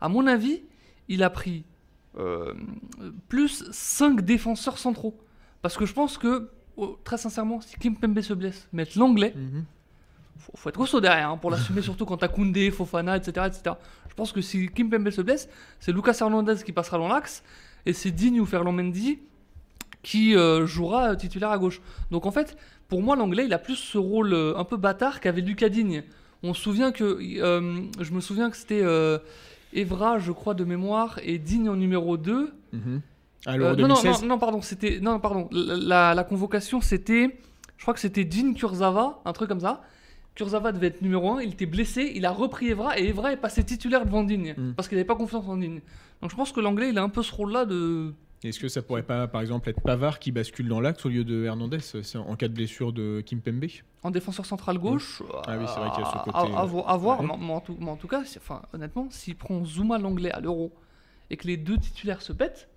À 0.00 0.08
mon 0.08 0.26
avis, 0.28 0.62
il 1.08 1.22
a 1.24 1.30
pris 1.30 1.64
euh, 2.18 2.54
plus 3.28 3.64
cinq 3.72 4.20
défenseurs 4.22 4.78
centraux. 4.78 5.16
Parce 5.62 5.76
que 5.76 5.86
je 5.86 5.92
pense 5.92 6.18
que, 6.18 6.50
oh, 6.76 6.98
très 7.04 7.18
sincèrement, 7.18 7.60
si 7.60 7.76
Kim 7.78 7.96
Pembe 7.96 8.20
se 8.20 8.32
blesse, 8.34 8.68
mettre 8.72 8.98
l'anglais, 8.98 9.34
Mhm. 9.36 9.64
faut, 10.38 10.52
faut 10.56 10.68
être 10.68 10.76
costaud 10.78 11.00
derrière 11.00 11.30
hein, 11.30 11.36
pour 11.36 11.50
l'assumer, 11.50 11.82
surtout 11.82 12.04
quand 12.06 12.16
t'as 12.18 12.28
Koundé, 12.28 12.70
Fofana, 12.70 13.16
etc., 13.16 13.46
etc. 13.46 13.74
Je 14.08 14.14
pense 14.14 14.32
que 14.32 14.40
si 14.40 14.68
Kim 14.68 14.88
Pembe 14.90 15.10
se 15.10 15.20
blesse, 15.22 15.48
c'est 15.80 15.92
Lucas 15.92 16.16
Hernandez 16.20 16.56
qui 16.64 16.72
passera 16.72 16.98
dans 16.98 17.08
l'axe 17.08 17.42
et 17.86 17.92
c'est 17.92 18.10
Digne 18.10 18.40
ou 18.40 18.46
Ferland 18.46 18.72
Mendy 18.74 19.18
qui 20.02 20.36
euh, 20.36 20.64
jouera 20.66 21.16
titulaire 21.16 21.50
à 21.50 21.58
gauche. 21.58 21.80
Donc 22.10 22.24
en 22.26 22.30
fait, 22.30 22.56
pour 22.88 23.02
moi, 23.02 23.16
l'anglais, 23.16 23.44
il 23.46 23.52
a 23.52 23.58
plus 23.58 23.76
ce 23.76 23.98
rôle 23.98 24.32
euh, 24.32 24.56
un 24.56 24.64
peu 24.64 24.76
bâtard 24.76 25.20
qu'avait 25.20 25.40
Lucas 25.40 25.68
Digne. 25.68 26.02
On 26.44 26.54
se 26.54 26.62
souvient 26.62 26.92
que, 26.92 27.18
euh, 27.42 27.82
je 28.00 28.12
me 28.12 28.20
souviens 28.20 28.48
que 28.50 28.56
c'était 28.56 28.80
euh, 28.82 29.18
Evra, 29.72 30.18
je 30.20 30.30
crois, 30.32 30.54
de 30.54 30.64
mémoire, 30.64 31.18
et 31.24 31.38
Digne 31.38 31.68
en 31.68 31.74
numéro 31.76 32.16
2. 32.16 32.54
Mhm. 32.72 32.80
Euh, 32.86 32.98
Alors, 33.46 33.76
non, 33.76 33.88
non, 33.88 33.94
2016, 33.94 34.22
non, 34.22 34.28
non, 34.28 34.38
pardon, 34.38 34.60
c'était. 34.62 35.00
Non, 35.00 35.20
pardon. 35.20 35.48
La, 35.52 36.14
la 36.14 36.24
convocation, 36.24 36.80
c'était. 36.80 37.38
Je 37.76 37.82
crois 37.82 37.94
que 37.94 38.00
c'était 38.00 38.24
Dean 38.24 38.52
Kurzawa, 38.54 39.22
un 39.24 39.32
truc 39.32 39.48
comme 39.48 39.60
ça. 39.60 39.82
Kurzawa 40.34 40.72
devait 40.72 40.88
être 40.88 41.02
numéro 41.02 41.32
1, 41.32 41.42
il 41.42 41.52
était 41.52 41.66
blessé, 41.66 42.12
il 42.14 42.24
a 42.26 42.30
repris 42.30 42.68
Evra 42.68 42.98
et 42.98 43.08
Evra 43.08 43.32
est 43.32 43.36
passé 43.36 43.64
titulaire 43.64 44.04
devant 44.04 44.22
Digne 44.22 44.54
Mm. 44.56 44.74
parce 44.74 44.86
qu'il 44.88 44.96
n'avait 44.96 45.06
pas 45.06 45.16
confiance 45.16 45.44
en 45.48 45.56
Digne. 45.56 45.80
Donc 46.22 46.30
je 46.30 46.36
pense 46.36 46.52
que 46.52 46.60
l'anglais, 46.60 46.90
il 46.90 46.98
a 46.98 47.02
un 47.02 47.08
peu 47.08 47.22
ce 47.22 47.32
rôle-là 47.34 47.64
de. 47.64 48.12
Est-ce 48.44 48.60
que 48.60 48.68
ça 48.68 48.82
pourrait 48.82 49.02
pas, 49.02 49.26
par 49.26 49.40
exemple, 49.40 49.68
être 49.68 49.80
Pavard 49.80 50.20
qui 50.20 50.30
bascule 50.30 50.68
dans 50.68 50.80
l'axe 50.80 51.04
au 51.04 51.08
lieu 51.08 51.24
de 51.24 51.44
Hernandez 51.44 51.80
c'est 51.80 52.16
en 52.18 52.36
cas 52.36 52.46
de 52.46 52.52
blessure 52.54 52.92
de 52.92 53.20
Kimpembe 53.26 53.64
En 54.04 54.12
défenseur 54.12 54.46
central 54.46 54.78
gauche. 54.78 55.22
Ah 55.46 55.56
oui, 55.58 55.64
c'est 55.66 55.80
vrai 55.80 55.90
qu'il 55.90 56.04
y 56.04 56.06
a 56.06 56.10
ce 56.10 56.16
à- 56.16 56.22
côté, 56.24 56.36
À, 56.36 56.40
à 56.40 56.44
euh, 56.44 56.82
à 56.86 56.96
voir, 56.96 57.20
ouais. 57.20 57.26
mais, 57.40 57.52
en 57.52 57.60
tout, 57.60 57.76
mais 57.80 57.90
en 57.90 57.96
tout 57.96 58.06
cas, 58.06 58.22
enfin, 58.36 58.62
honnêtement, 58.72 59.08
s'il 59.10 59.34
prend 59.34 59.64
Zuma 59.64 59.98
l'anglais 59.98 60.30
à 60.30 60.38
l'euro 60.38 60.72
et 61.30 61.36
que 61.36 61.48
les 61.48 61.56
deux 61.56 61.78
titulaires 61.78 62.22
se 62.22 62.32
pètent, 62.32 62.68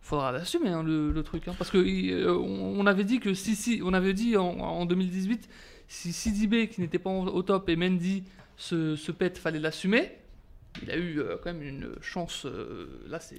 faudra 0.00 0.32
l'assumer 0.32 0.70
hein, 0.70 0.82
le, 0.82 1.10
le 1.12 1.22
truc. 1.22 1.46
hein. 1.48 1.54
parce 1.58 1.70
que 1.70 1.78
euh, 1.78 2.36
on, 2.36 2.80
on 2.80 2.86
avait 2.86 3.04
dit 3.04 3.20
que 3.20 3.34
si, 3.34 3.54
si, 3.54 3.80
on 3.84 3.92
avait 3.92 4.14
dit 4.14 4.36
en, 4.36 4.46
en 4.58 4.86
2018, 4.86 5.48
si 5.88 6.12
Sidibé 6.12 6.68
qui 6.68 6.80
n'était 6.80 6.98
pas 6.98 7.10
au 7.10 7.42
top 7.42 7.68
et 7.68 7.76
Mendy 7.76 8.24
se, 8.56 8.96
se 8.96 9.12
pète, 9.12 9.38
fallait 9.38 9.58
l'assumer. 9.60 10.12
Il 10.82 10.90
a 10.90 10.96
eu 10.96 11.18
euh, 11.20 11.36
quand 11.42 11.52
même 11.52 11.62
une 11.62 11.88
chance. 12.00 12.44
euh, 12.46 13.04
là, 13.08 13.18
c'est 13.20 13.38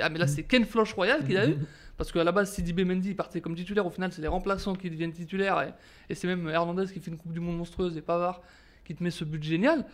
ah, 0.00 0.08
mais 0.08 0.18
là, 0.18 0.26
c'est 0.26 0.44
Ken 0.44 0.64
Floch 0.64 0.92
Royal 0.94 1.24
qu'il 1.24 1.36
a 1.36 1.48
eu. 1.48 1.56
Parce 1.98 2.12
qu'à 2.12 2.22
la 2.22 2.30
base, 2.30 2.52
Sidibé 2.52 2.84
Mendy 2.84 3.14
partait 3.14 3.40
comme 3.40 3.56
titulaire. 3.56 3.84
Au 3.84 3.90
final, 3.90 4.12
c'est 4.12 4.22
les 4.22 4.28
remplaçants 4.28 4.74
qui 4.76 4.88
deviennent 4.88 5.12
titulaires. 5.12 5.60
Et, 5.62 5.72
et 6.08 6.14
c'est 6.14 6.28
même 6.28 6.48
Hernandez 6.48 6.86
qui 6.92 7.00
fait 7.00 7.10
une 7.10 7.18
Coupe 7.18 7.32
du 7.32 7.40
Monde 7.40 7.56
monstrueuse 7.58 7.96
et 7.96 8.00
Pavard 8.00 8.40
qui 8.84 8.94
te 8.94 9.02
met 9.02 9.10
ce 9.10 9.24
but 9.24 9.42
génial. 9.42 9.84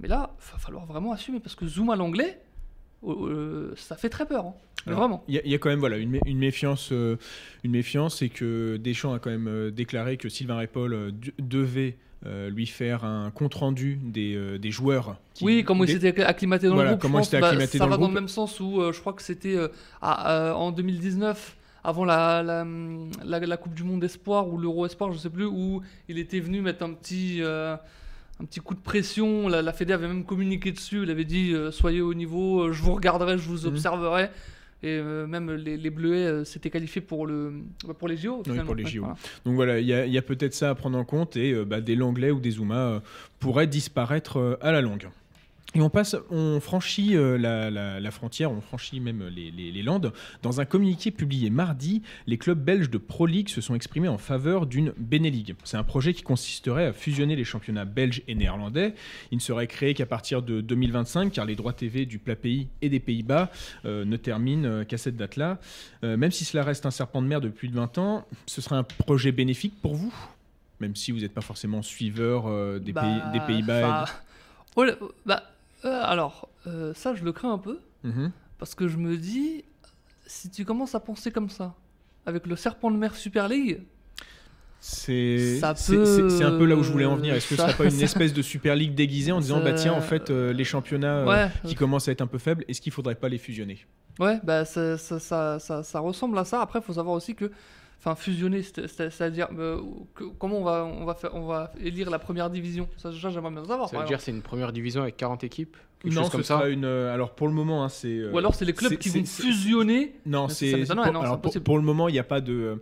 Mais 0.00 0.08
là, 0.08 0.34
il 0.40 0.52
va 0.52 0.58
falloir 0.58 0.86
vraiment 0.86 1.12
assumer. 1.12 1.38
Parce 1.38 1.54
que 1.54 1.66
Zoom 1.66 1.90
à 1.90 1.96
l'anglais, 1.96 2.40
euh, 3.06 3.72
ça 3.76 3.96
fait 3.96 4.08
très 4.08 4.26
peur. 4.26 4.46
hein. 4.46 4.54
Alors, 4.86 4.98
vraiment. 5.00 5.24
Il 5.28 5.34
y, 5.34 5.38
a- 5.38 5.42
il 5.44 5.50
y 5.50 5.54
a 5.54 5.58
quand 5.58 5.68
même 5.68 5.78
voilà, 5.80 5.98
une, 5.98 6.12
mé- 6.12 6.20
une 6.26 6.38
méfiance, 6.38 6.90
euh, 6.92 7.16
une 7.64 7.72
méfiance, 7.72 8.22
et 8.22 8.28
que 8.30 8.76
Deschamps 8.78 9.12
a 9.12 9.18
quand 9.18 9.30
même 9.30 9.48
euh, 9.48 9.70
déclaré 9.70 10.16
que 10.16 10.28
Sylvain 10.28 10.56
Ripoll 10.58 10.92
euh, 10.94 11.10
devait 11.38 11.96
lui 12.50 12.66
faire 12.66 13.04
un 13.06 13.30
compte 13.30 13.54
rendu 13.54 13.98
des, 14.02 14.58
des 14.58 14.70
joueurs. 14.70 15.16
qui- 15.32 15.42
Oui, 15.44 15.64
comment 15.64 15.84
il 15.84 15.90
s'était 15.90 16.22
acclimaté 16.22 16.66
dans 16.68 16.74
Voilà, 16.74 16.90
le 16.90 16.96
groupe. 16.96 17.02
comment 17.02 17.18
pense, 17.18 17.30
bah, 17.30 17.46
acclimaté 17.46 17.78
ça 17.78 17.84
dans 17.84 17.88
va 17.90 17.96
le 17.96 18.00
dans 18.02 18.08
le 18.08 18.12
même 18.14 18.28
sens 18.28 18.60
où 18.60 18.82
je 18.92 19.00
crois 19.00 19.14
que 19.14 19.22
c'était 19.22 19.56
en 20.02 20.70
2019, 20.70 21.56
avant 21.82 22.04
la, 22.04 22.42
la, 22.42 22.66
la- 23.24 23.40
la 23.40 23.56
Coupe 23.56 23.72
du 23.74 23.84
Monde 23.84 24.04
Espoir 24.04 24.46
ou 24.48 24.58
l'Euro 24.58 24.84
Espoir, 24.84 25.12
je 25.12 25.18
sais 25.18 25.30
plus, 25.30 25.46
où 25.46 25.80
il 26.10 26.18
était 26.18 26.40
venu 26.40 26.60
mettre 26.60 26.84
un 26.84 26.92
petit, 26.92 27.38
euh, 27.40 27.74
un 28.40 28.44
petit 28.44 28.60
coup 28.60 28.74
de 28.74 28.80
pression. 28.80 29.48
La, 29.48 29.62
la 29.62 29.72
Fédé 29.72 29.92
avait 29.92 30.08
même 30.08 30.24
communiqué 30.24 30.72
dessus. 30.72 31.02
Il 31.02 31.10
avait 31.10 31.24
dit 31.24 31.52
euh, 31.52 31.70
Soyez 31.70 32.00
au 32.00 32.14
niveau, 32.14 32.62
euh, 32.62 32.72
je 32.72 32.82
vous 32.82 32.94
regarderai, 32.94 33.38
je 33.38 33.48
vous 33.48 33.60
Mhm. 33.66 33.74
observerai. 33.74 34.24
Et 34.82 34.88
euh, 34.98 35.26
même 35.26 35.50
les, 35.52 35.76
les 35.76 35.90
Bleuets 35.90 36.42
s'étaient 36.46 36.70
qualifiés 36.70 37.02
pour, 37.02 37.26
le, 37.26 37.52
bah, 37.86 37.92
pour 37.92 38.08
les 38.08 38.16
JO. 38.16 38.42
finalement. 38.44 38.64
pour 38.64 38.74
les 38.74 38.86
JO. 38.86 39.00
voilà. 39.00 39.16
Donc 39.44 39.54
voilà, 39.54 39.78
il 39.78 39.86
y 39.86 40.16
a, 40.18 40.22
peut-être 40.22 40.54
ça 40.54 40.70
à 40.70 40.74
prendre 40.74 40.96
en 40.96 41.04
compte, 41.04 41.36
et 41.36 41.52
bah, 41.66 41.82
des 41.82 41.94
Langlais 41.96 42.30
ou 42.30 42.40
des 42.40 42.52
Zuma 42.52 43.02
pourraient 43.40 43.66
disparaître 43.66 44.58
à 44.62 44.72
la 44.72 44.80
longue. 44.80 45.08
Et 45.76 45.80
on 45.80 45.88
passe, 45.88 46.16
on 46.30 46.58
franchit 46.58 47.14
euh, 47.16 47.38
la, 47.38 47.70
la- 47.70 48.00
la 48.00 48.10
frontière, 48.10 48.50
on 48.50 48.60
franchit 48.60 48.98
même 48.98 49.28
les, 49.28 49.52
les- 49.52 49.70
les 49.70 49.82
Landes. 49.84 50.12
Dans 50.42 50.60
un 50.60 50.64
communiqué 50.64 51.12
publié 51.12 51.48
mardi, 51.48 52.02
les 52.26 52.38
clubs 52.38 52.58
belges 52.58 52.90
de 52.90 52.98
Pro 52.98 53.24
League 53.24 53.48
se 53.48 53.60
sont 53.60 53.76
exprimés 53.76 54.08
en 54.08 54.18
faveur 54.18 54.66
d'une 54.66 54.92
Beneligue. 54.98 55.54
C'est 55.62 55.76
un 55.76 55.84
projet 55.84 56.12
qui 56.12 56.22
consisterait 56.22 56.86
à 56.86 56.92
fusionner 56.92 57.36
les 57.36 57.44
championnats 57.44 57.84
belges 57.84 58.22
et 58.26 58.34
néerlandais. 58.34 58.94
Il 59.30 59.36
ne 59.36 59.40
serait 59.40 59.68
créé 59.68 59.94
qu'à 59.94 60.06
partir 60.06 60.42
de 60.42 60.60
2025, 60.60 61.32
car 61.32 61.44
les 61.44 61.54
droits 61.54 61.72
TV 61.72 62.04
du 62.04 62.18
plat 62.18 62.34
pays 62.34 62.66
et 62.82 62.88
des 62.88 62.98
Pays-Bas 62.98 63.52
euh, 63.84 64.04
ne 64.04 64.16
terminent 64.16 64.64
euh, 64.68 64.84
qu'à 64.84 64.98
cette 64.98 65.16
date-là. 65.16 65.60
Euh, 66.02 66.16
même 66.16 66.32
si 66.32 66.44
cela 66.44 66.64
reste 66.64 66.84
un 66.84 66.90
serpent 66.90 67.22
de 67.22 67.28
mer 67.28 67.40
depuis 67.40 67.58
plus 67.60 67.68
de 67.68 67.76
20 67.76 67.98
ans, 67.98 68.26
ce 68.46 68.60
serait 68.60 68.74
un 68.76 68.82
projet 68.82 69.30
bénéfique 69.30 69.74
pour 69.80 69.94
vous? 69.94 70.12
Même 70.80 70.96
si 70.96 71.12
vous 71.12 71.20
n'êtes 71.20 71.34
pas 71.34 71.42
forcément 71.42 71.82
suiveur 71.82 72.46
euh, 72.48 72.80
des, 72.80 72.92
Bah, 72.92 73.02
pays, 73.02 73.32
des 73.38 73.46
Pays-Bas. 73.46 74.04
bah, 75.26 75.42
euh, 75.84 76.02
alors, 76.04 76.48
euh, 76.66 76.92
ça, 76.94 77.14
je 77.14 77.24
le 77.24 77.32
crains 77.32 77.52
un 77.52 77.58
peu. 77.58 77.78
Mhm. 78.04 78.32
Parce 78.58 78.74
que 78.74 78.88
je 78.88 78.96
me 78.98 79.16
dis, 79.16 79.64
si 80.26 80.50
tu 80.50 80.64
commences 80.64 80.94
à 80.94 81.00
penser 81.00 81.30
comme 81.30 81.48
ça, 81.50 81.74
avec 82.26 82.46
le 82.46 82.56
serpent 82.56 82.90
de 82.90 82.96
mer 82.96 83.14
Super 83.14 83.48
League, 83.48 83.82
C'est 84.82 85.60
peut- 85.88 86.38
un 86.42 86.56
peu 86.58 86.64
là 86.64 86.74
où 86.76 86.82
je 86.82 86.90
voulais 86.90 87.04
en 87.04 87.16
venir. 87.16 87.34
Est-ce 87.34 87.48
que 87.50 87.56
ce 87.56 87.62
serait 87.62 87.74
pas 87.76 87.84
une 87.84 87.90
ça- 87.98 88.04
espèce 88.04 88.32
de 88.32 88.40
Super 88.42 88.74
League 88.74 88.94
déguisée 88.94 89.32
en 89.32 89.40
disant 89.40 89.62
bah 89.62 89.74
tiens 89.74 89.92
en 89.92 90.00
fait 90.00 90.30
euh, 90.30 90.52
les 90.54 90.64
championnats 90.64 91.26
ouais, 91.26 91.48
qui 91.64 91.74
commencent 91.74 92.08
à 92.08 92.12
être 92.12 92.22
un 92.22 92.26
peu 92.26 92.38
faibles, 92.38 92.64
est-ce 92.68 92.80
qu'il 92.80 92.92
faudrait 92.92 93.14
pas 93.14 93.28
les 93.28 93.36
fusionner? 93.38 93.84
Ouais, 94.18 94.38
bah 94.42 94.64
ça, 94.64 94.96
ça 94.98 95.98
ressemble 96.00 96.38
à 96.38 96.44
ça. 96.44 96.60
Après, 96.62 96.78
il 96.78 96.82
faut 96.82 96.94
savoir 96.94 97.14
aussi 97.14 97.34
que, 97.34 97.50
enfin, 98.00 98.14
fusionner, 98.16 98.62
c'est- 98.62 98.88
c'est- 98.88 99.10
c'est-à-dire 99.10 99.48
euh, 99.56 99.80
comment 100.38 100.58
on 100.58 100.64
va, 100.64 100.84
on 100.84 101.04
va 101.04 101.14
faire, 101.14 101.34
on 101.34 101.46
va 101.46 101.72
élire 101.80 102.10
la 102.10 102.18
première 102.18 102.50
division? 102.50 102.88
Ça, 102.96 103.10
j'aimerais 103.12 103.50
bien 103.52 103.64
savoir. 103.64 103.88
Ça 103.88 103.98
veut 103.98 104.06
dire 104.06 104.20
c'est 104.20 104.32
une 104.32 104.42
première 104.42 104.72
division 104.72 105.02
avec 105.02 105.16
40 105.16 105.44
équipes 105.44 105.76
Quelque 106.02 106.14
Non, 106.14 106.22
chose 106.22 106.30
comme 106.30 106.40
ce 106.42 106.48
sera 106.48 106.60
ça 106.62 106.68
une. 106.68 106.86
euh, 106.86 107.12
alors 107.12 107.34
pour 107.34 107.46
le 107.46 107.52
moment, 107.52 107.84
hein, 107.84 107.90
c'est. 107.90 108.08
euh, 108.08 108.32
Ou 108.32 108.38
alors, 108.38 108.54
c'est 108.54 108.64
les 108.64 108.72
clubs 108.72 108.96
qui 108.96 109.10
vont 109.10 109.22
fusionner. 109.24 110.14
Non, 110.24 110.48
c'est. 110.48 110.86
pour- 111.42 111.62
pour, 111.62 111.76
le 111.76 111.84
moment, 111.84 112.08
il 112.08 112.12
n'y 112.12 112.18
a 112.18 112.24
pas 112.24 112.40
de. 112.40 112.78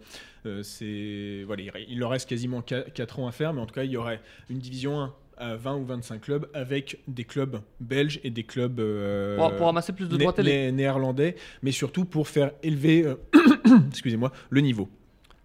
euh, 0.47 0.63
c'est 0.63 1.43
voilà, 1.45 1.63
il, 1.63 1.73
il 1.89 1.99
leur 1.99 2.11
reste 2.11 2.29
quasiment 2.29 2.63
4 2.63 3.19
ans 3.19 3.27
à 3.27 3.33
faire, 3.33 3.53
mais 3.53 3.61
en 3.61 3.67
tout 3.67 3.75
cas, 3.75 3.83
il 3.83 3.91
y 3.91 3.97
aurait 3.97 4.21
une 4.51 4.59
division 4.59 5.01
1 5.01 5.15
à 5.37 5.57
20 5.57 5.77
ou 5.79 5.85
25 5.85 6.21
clubs 6.21 6.47
avec 6.55 7.01
des 7.09 7.25
clubs 7.25 7.61
belges 7.81 8.21
et 8.25 8.31
des 8.31 8.45
clubs 8.45 8.79
euh, 8.81 9.37
Pour, 9.37 9.57
pour 9.57 9.67
ramasser 9.67 9.93
plus 9.93 10.09
de 10.09 10.17
né- 10.17 10.19
droits 10.25 10.33
télé. 10.33 10.67
né- 10.67 10.73
néerlandais, 10.73 11.35
mais 11.63 11.73
surtout 11.73 12.05
pour 12.05 12.29
faire 12.29 12.53
élever, 12.63 13.05
euh, 13.05 13.17
excusez-moi, 13.89 14.33
le 14.51 14.61
niveau. 14.61 14.89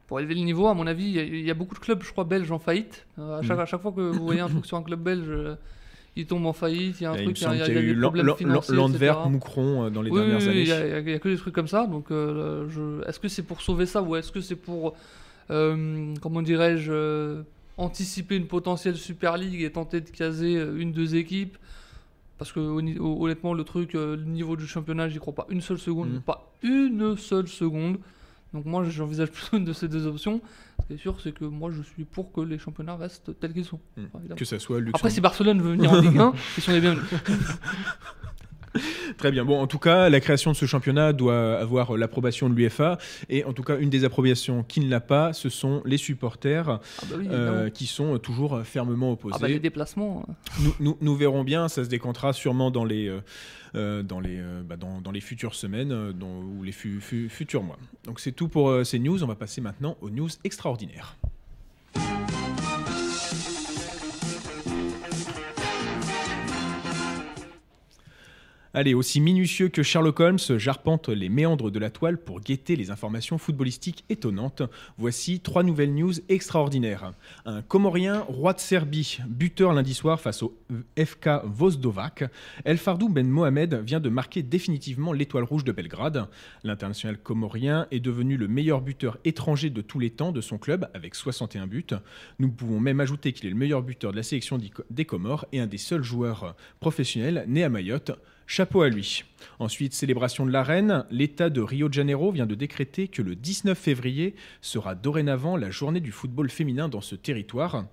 Pour 0.08 0.20
élever 0.20 0.36
le 0.36 0.42
niveau, 0.42 0.68
à 0.68 0.74
mon 0.74 0.86
avis, 0.86 1.06
il 1.06 1.12
y 1.12 1.20
a- 1.20 1.24
il 1.24 1.46
y, 1.46 1.50
a 1.52 1.54
beaucoup 1.54 1.76
de 1.76 1.80
clubs, 1.80 2.04
je 2.04 2.12
crois, 2.12 2.24
belges 2.26 2.52
en 2.52 2.60
faillite. 2.60 3.06
Euh, 3.20 3.40
à, 3.40 3.42
chaque, 3.42 3.58
Mm. 3.58 3.62
à 3.62 3.66
chaque 3.66 3.82
fois 3.82 3.92
que 3.92 4.02
vous 4.02 4.24
voyez 4.24 4.42
un 4.42 4.50
truc 4.50 4.66
sur 4.66 4.78
un 4.78 4.84
club 4.84 5.00
belge, 5.02 5.26
euh, 5.30 5.56
il 6.16 6.26
tombe 6.28 6.46
en 6.46 6.54
faillite, 6.54 7.00
il 7.00 7.04
y 7.04 7.06
a 7.06 7.12
un 7.12 7.16
il 7.16 7.20
me 7.30 7.34
truc, 7.34 7.38
il 7.40 7.42
y 7.42 7.46
a, 7.46 7.48
semble 7.48 7.56
il 7.56 7.60
y 7.60 7.62
a 7.62 7.66
qu'il 7.66 7.76
y 7.76 7.78
a 7.78 7.82
des 7.82 7.88
eu 7.88 7.94
Lan- 7.96 8.10
problèmes 8.12 8.36
financiers, 8.36 8.76
Landwerk, 8.76 9.18
etc. 9.20 9.30
Moucron 9.32 9.86
euh, 9.86 9.90
dans 9.90 10.02
les 10.02 10.12
Oui, 10.12 10.20
dernières 10.20 10.38
oui, 10.40 10.48
années. 10.50 10.62
il 10.62 11.10
y, 11.10 11.14
a- 11.14 11.20
que 11.20 11.30
des 11.30 11.38
trucs 11.38 11.56
comme 11.56 11.68
ça. 11.70 11.88
Donc, 11.88 12.12
euh, 12.12 12.68
je... 12.70 13.08
est-ce 13.08 13.20
que 13.20 13.28
c'est 13.30 13.44
pour 13.44 13.62
sauver 13.62 13.86
ça 13.86 14.02
ou 14.04 14.16
est-ce 14.16 14.32
que 14.32 14.42
c'est 14.42 14.56
pour, 14.58 14.94
comment 15.48 16.42
dirais-je, 16.42 17.42
anticiper 17.78 18.36
une 18.36 18.48
potentielle 18.48 18.98
Super 18.98 19.38
League 19.38 19.62
et 19.64 19.72
tenter 19.72 20.02
de 20.02 20.10
caser 20.10 20.54
une, 20.78 20.92
deux 20.92 21.16
équipes? 21.16 21.58
Parce 22.38 22.52
que 22.52 22.60
honnêtement, 22.60 23.54
le 23.54 23.64
truc, 23.64 23.94
le 23.94 24.18
niveau 24.18 24.56
du 24.58 24.68
championnat, 24.68 25.08
j'y 25.08 25.20
crois 25.20 25.34
pas 25.34 25.46
une 25.50 25.62
seule 25.62 25.78
seconde, 25.80 26.10
Mhm. 26.16 26.22
pas 26.22 26.52
une 26.62 27.16
seule 27.18 27.48
seconde. 27.48 27.98
Donc 28.54 28.66
moi, 28.66 28.84
j'envisage 28.84 29.32
plutôt 29.32 29.58
une 29.58 29.66
de 29.66 29.74
ces 29.74 29.88
deux 29.88 30.06
options. 30.08 30.42
Ce 30.82 30.88
qui 30.88 30.94
est 30.94 30.98
sûr, 30.98 31.20
c'est 31.22 31.32
que 31.32 31.46
moi, 31.46 31.72
je 31.72 31.82
suis 31.82 32.06
pour 32.06 32.32
que 32.32 32.42
les 32.42 32.58
championnats 32.58 32.96
restent 32.96 33.38
tels 33.40 33.54
qu'ils 33.54 33.66
sont. 33.66 33.80
Mm. 33.98 34.04
Enfin, 34.06 34.20
évidemment. 34.20 34.38
Que 34.38 34.46
ça 34.46 34.60
soit 34.60 34.78
Après, 34.78 34.86
Luxembourg. 34.86 35.12
si 35.12 35.22
Barcelone 35.22 35.62
veut 35.62 35.72
venir 35.72 35.92
en 35.92 36.00
Ligue 36.00 36.18
1, 36.18 36.34
ils 36.58 36.64
sont 36.64 36.72
les 36.72 36.82
bienvenus. 36.82 37.04
Très 39.18 39.32
bien. 39.32 39.46
Bon, 39.46 39.60
en 39.62 39.68
tout 39.68 39.78
cas, 39.78 40.10
la 40.10 40.20
création 40.20 40.52
de 40.52 40.56
ce 40.56 40.66
championnat 40.66 41.14
doit 41.14 41.58
avoir 41.60 41.96
l'approbation 41.98 42.50
de 42.50 42.56
l'UEFA. 42.56 42.98
Et 43.30 43.44
en 43.46 43.54
tout 43.54 43.64
cas, 43.64 43.78
une 43.78 43.90
des 43.90 44.04
approbations 44.04 44.64
qui 44.64 44.80
ne 44.80 44.90
l'a 44.90 45.00
pas, 45.00 45.34
ce 45.34 45.50
sont 45.50 45.82
les 45.86 45.98
supporters 45.98 46.70
Ah 46.70 46.80
bah 47.10 47.16
oui, 47.20 47.28
euh, 47.30 47.70
qui 47.70 47.86
sont 47.86 48.18
toujours 48.18 48.62
fermement 48.64 49.12
opposés. 49.12 49.36
Ah 49.38 49.42
bah 49.42 49.48
les 49.48 49.60
déplacements. 49.60 50.26
euh, 50.28 50.34
nous, 50.64 50.76
nous- 50.80 50.98
nous 51.02 51.16
verrons 51.16 51.44
bien, 51.44 51.68
ça 51.70 51.84
se 51.84 51.90
décantera 51.90 52.34
sûrement 52.34 52.72
dans 52.72 52.86
les, 52.86 53.08
euh, 53.08 53.20
euh, 53.76 54.02
dans 54.04 54.20
les, 54.20 54.38
euh, 54.40 54.62
bah, 54.64 54.76
dans, 54.78 55.02
dans 55.02 55.12
les 55.12 55.22
futures 55.22 55.56
semaines 55.56 56.12
dans- 56.14 56.40
ou 56.42 56.64
les 56.64 56.72
fu- 56.72 57.00
fu- 57.00 57.30
futurs 57.30 57.64
mois. 57.64 57.78
Donc 58.06 58.20
c'est 58.20 58.32
tout 58.32 58.48
pour 58.48 58.86
ces 58.86 59.00
news. 59.00 59.24
On 59.24 59.28
va 59.28 59.36
passer 59.36 59.62
maintenant 59.62 59.98
aux 60.02 60.10
news 60.10 60.30
extraordinaires. 60.44 61.16
Allez, 68.76 68.96
aussi 68.96 69.22
minutieux 69.22 69.70
que 69.70 69.84
Sherlock 69.84 70.20
Holmes, 70.20 70.40
j'arpente 70.58 71.10
les 71.10 71.30
méandres 71.30 71.70
de 71.70 71.78
la 71.78 71.92
toile 71.92 72.18
pour 72.18 72.42
guetter 72.42 72.76
les 72.76 72.90
informations 72.90 73.38
footballistiques 73.38 74.04
étonnantes. 74.10 74.64
Voici 74.98 75.42
trois 75.42 75.62
nouvelles 75.62 75.94
news 75.94 76.14
extraordinaires. 76.28 77.12
Un 77.46 77.62
Comorien, 77.62 78.22
roi 78.22 78.54
de 78.54 78.60
Serbie, 78.60 79.20
buteur 79.28 79.74
lundi 79.74 79.94
soir 79.94 80.20
face 80.20 80.42
au 80.42 80.58
FK 80.98 81.44
Vozdovac. 81.44 82.24
El 82.66 82.80
Fardou 82.80 83.10
Ben 83.10 83.28
Mohamed 83.28 83.76
vient 83.76 84.00
de 84.00 84.10
marquer 84.10 84.42
définitivement 84.42 85.14
l'étoile 85.14 85.44
rouge 85.44 85.64
de 85.64 85.72
Belgrade. 85.72 86.28
L'international 86.64 87.20
comorien 87.20 87.86
est 87.92 88.00
devenu 88.00 88.38
le 88.38 88.48
meilleur 88.48 88.82
buteur 88.82 89.20
étranger 89.24 89.70
de 89.70 89.82
tous 89.82 90.00
les 90.00 90.10
temps 90.10 90.32
de 90.32 90.42
son 90.42 90.58
club 90.58 90.90
avec 90.96 91.14
61 91.14 91.68
buts. 91.68 91.86
Nous 92.40 92.50
pouvons 92.50 92.80
même 92.80 93.02
ajouter 93.02 93.34
qu'il 93.34 93.46
est 93.46 93.52
le 93.52 93.56
meilleur 93.56 93.84
buteur 93.84 94.14
de 94.14 94.18
la 94.18 94.24
sélection 94.24 94.58
des 94.90 95.06
Comores 95.06 95.46
et 95.52 95.60
un 95.60 95.68
des 95.68 95.78
seuls 95.78 96.02
joueurs 96.02 96.56
professionnels 96.80 97.46
nés 97.48 97.64
à 97.64 97.70
Mayotte. 97.70 98.14
Chapeau 98.46 98.82
à 98.82 98.90
lui. 98.90 99.24
Ensuite, 99.60 99.94
célébration 99.94 100.46
de 100.46 100.52
la 100.52 100.64
reine, 100.64 101.06
l'État 101.10 101.50
de 101.50 101.62
Rio 101.62 101.88
de 101.88 101.94
Janeiro 101.94 102.32
vient 102.32 102.46
de 102.46 102.56
décréter 102.56 103.08
que 103.08 103.22
le 103.22 103.36
19 103.36 103.78
février 103.78 104.36
sera 104.62 104.96
dorénavant 104.96 105.58
la 105.58 105.72
journée 105.72 106.02
du 106.02 106.12
football 106.12 106.50
féminin 106.50 106.90
dans 106.90 107.02
ce 107.02 107.16
territoire. 107.16 107.86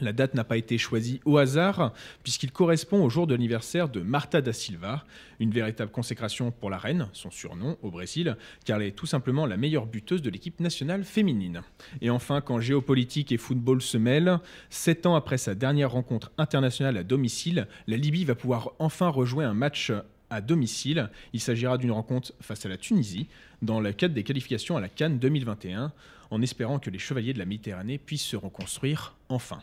La 0.00 0.12
date 0.12 0.34
n'a 0.34 0.44
pas 0.44 0.56
été 0.56 0.78
choisie 0.78 1.20
au 1.26 1.36
hasard, 1.36 1.92
puisqu'il 2.22 2.50
correspond 2.50 3.04
au 3.04 3.10
jour 3.10 3.26
de 3.26 3.34
l'anniversaire 3.34 3.90
de 3.90 4.00
Marta 4.00 4.40
da 4.40 4.52
Silva, 4.52 5.04
une 5.38 5.50
véritable 5.50 5.90
consécration 5.90 6.50
pour 6.50 6.70
la 6.70 6.78
reine, 6.78 7.08
son 7.12 7.30
surnom 7.30 7.76
au 7.82 7.90
Brésil, 7.90 8.36
car 8.64 8.80
elle 8.80 8.88
est 8.88 8.92
tout 8.92 9.06
simplement 9.06 9.44
la 9.44 9.58
meilleure 9.58 9.86
buteuse 9.86 10.22
de 10.22 10.30
l'équipe 10.30 10.60
nationale 10.60 11.04
féminine. 11.04 11.62
Et 12.00 12.08
enfin, 12.08 12.40
quand 12.40 12.58
géopolitique 12.58 13.32
et 13.32 13.36
football 13.36 13.82
se 13.82 13.98
mêlent, 13.98 14.38
sept 14.70 15.04
ans 15.04 15.14
après 15.14 15.36
sa 15.36 15.54
dernière 15.54 15.90
rencontre 15.90 16.32
internationale 16.38 16.96
à 16.96 17.04
domicile, 17.04 17.68
la 17.86 17.98
Libye 17.98 18.24
va 18.24 18.34
pouvoir 18.34 18.72
enfin 18.78 19.08
rejouer 19.08 19.44
un 19.44 19.54
match 19.54 19.92
à 20.30 20.40
domicile. 20.40 21.10
Il 21.34 21.40
s'agira 21.40 21.76
d'une 21.76 21.92
rencontre 21.92 22.32
face 22.40 22.64
à 22.64 22.70
la 22.70 22.78
Tunisie, 22.78 23.26
dans 23.60 23.78
le 23.78 23.92
cadre 23.92 24.14
des 24.14 24.24
qualifications 24.24 24.78
à 24.78 24.80
la 24.80 24.88
Cannes 24.88 25.18
2021, 25.18 25.92
en 26.30 26.42
espérant 26.42 26.78
que 26.78 26.88
les 26.88 26.98
chevaliers 26.98 27.34
de 27.34 27.38
la 27.38 27.44
Méditerranée 27.44 27.98
puissent 27.98 28.24
se 28.24 28.36
reconstruire 28.36 29.14
enfin. 29.28 29.62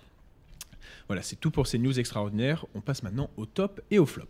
Voilà, 1.09 1.23
c'est 1.23 1.37
tout 1.37 1.49
pour 1.49 1.65
ces 1.65 1.79
news 1.79 1.99
extraordinaires. 1.99 2.67
On 2.75 2.81
passe 2.81 3.01
maintenant 3.01 3.31
au 3.35 3.47
top 3.47 3.81
et 3.89 3.97
au 3.97 4.05
flop. 4.05 4.27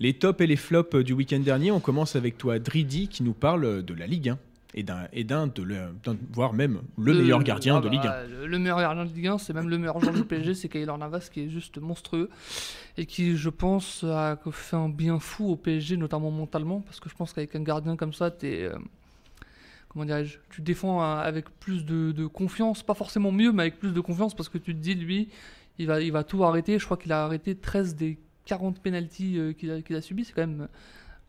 Les 0.00 0.14
tops 0.14 0.40
et 0.40 0.46
les 0.46 0.56
flops 0.56 0.94
du 0.94 1.12
week-end 1.12 1.40
dernier, 1.40 1.70
on 1.70 1.80
commence 1.80 2.16
avec 2.16 2.38
toi, 2.38 2.58
Dridi, 2.58 3.08
qui 3.08 3.22
nous 3.22 3.34
parle 3.34 3.84
de 3.84 3.94
la 3.94 4.06
Ligue 4.06 4.30
1 4.30 4.38
et 4.74 4.82
d'un, 4.82 5.46
de 5.46 5.88
voire 6.30 6.52
même 6.52 6.82
le, 6.98 7.14
meilleur 7.14 7.42
gardien 7.42 7.78
ah 7.78 7.80
de 7.80 7.88
Ligue 7.88 8.00
1. 8.00 8.02
bah, 8.04 8.22
le, 8.46 8.58
meilleur 8.58 8.78
gardien 8.80 9.04
de 9.06 9.12
Ligue 9.12 9.28
1, 9.28 9.38
c'est 9.38 9.54
même 9.54 9.68
le 9.68 9.78
meilleur 9.78 9.98
joueur 9.98 10.14
du 10.14 10.24
PSG, 10.24 10.54
c'est 10.54 10.68
Kaylor 10.68 10.98
Navas 10.98 11.30
qui 11.32 11.44
est 11.44 11.48
juste 11.48 11.78
monstrueux 11.78 12.28
et 12.98 13.06
qui, 13.06 13.36
je 13.36 13.48
pense, 13.48 14.04
a 14.04 14.38
fait 14.50 14.76
un 14.76 14.90
bien 14.90 15.18
fou 15.18 15.50
au 15.50 15.56
PSG, 15.56 15.96
notamment 15.96 16.30
mentalement, 16.30 16.80
parce 16.80 17.00
que 17.00 17.08
je 17.08 17.14
pense 17.14 17.32
qu'avec 17.32 17.54
un 17.56 17.62
gardien 17.62 17.96
comme 17.96 18.12
ça, 18.12 18.30
t'es, 18.30 18.64
euh, 18.64 18.76
comment 19.88 20.04
dirais-je, 20.04 20.38
tu 20.50 20.60
défends 20.60 21.00
avec 21.00 21.48
plus 21.60 21.84
de, 21.84 22.26
confiance, 22.26 22.82
pas 22.82 22.94
forcément 22.94 23.32
mieux, 23.32 23.52
mais 23.52 23.62
avec 23.62 23.78
plus 23.78 23.92
de 23.92 24.00
confiance, 24.00 24.34
parce 24.34 24.50
que 24.50 24.58
tu 24.58 24.74
te 24.74 24.80
dis, 24.80 24.94
lui, 24.94 25.28
il 25.78 25.86
va, 25.86 26.00
il 26.00 26.12
va 26.12 26.24
tout 26.24 26.44
arrêter. 26.44 26.78
Je 26.78 26.84
crois 26.84 26.96
qu'il 26.96 27.12
a 27.12 27.24
arrêté 27.24 27.54
13 27.54 27.94
des 27.94 28.18
40 28.44 28.80
pénalties 28.80 29.38
euh, 29.38 29.52
qu'il, 29.52 29.70
a, 29.70 29.80
qu'il 29.80 29.96
a 29.96 30.02
subi, 30.02 30.24
c'est 30.24 30.32
quand 30.32 30.46
même 30.46 30.68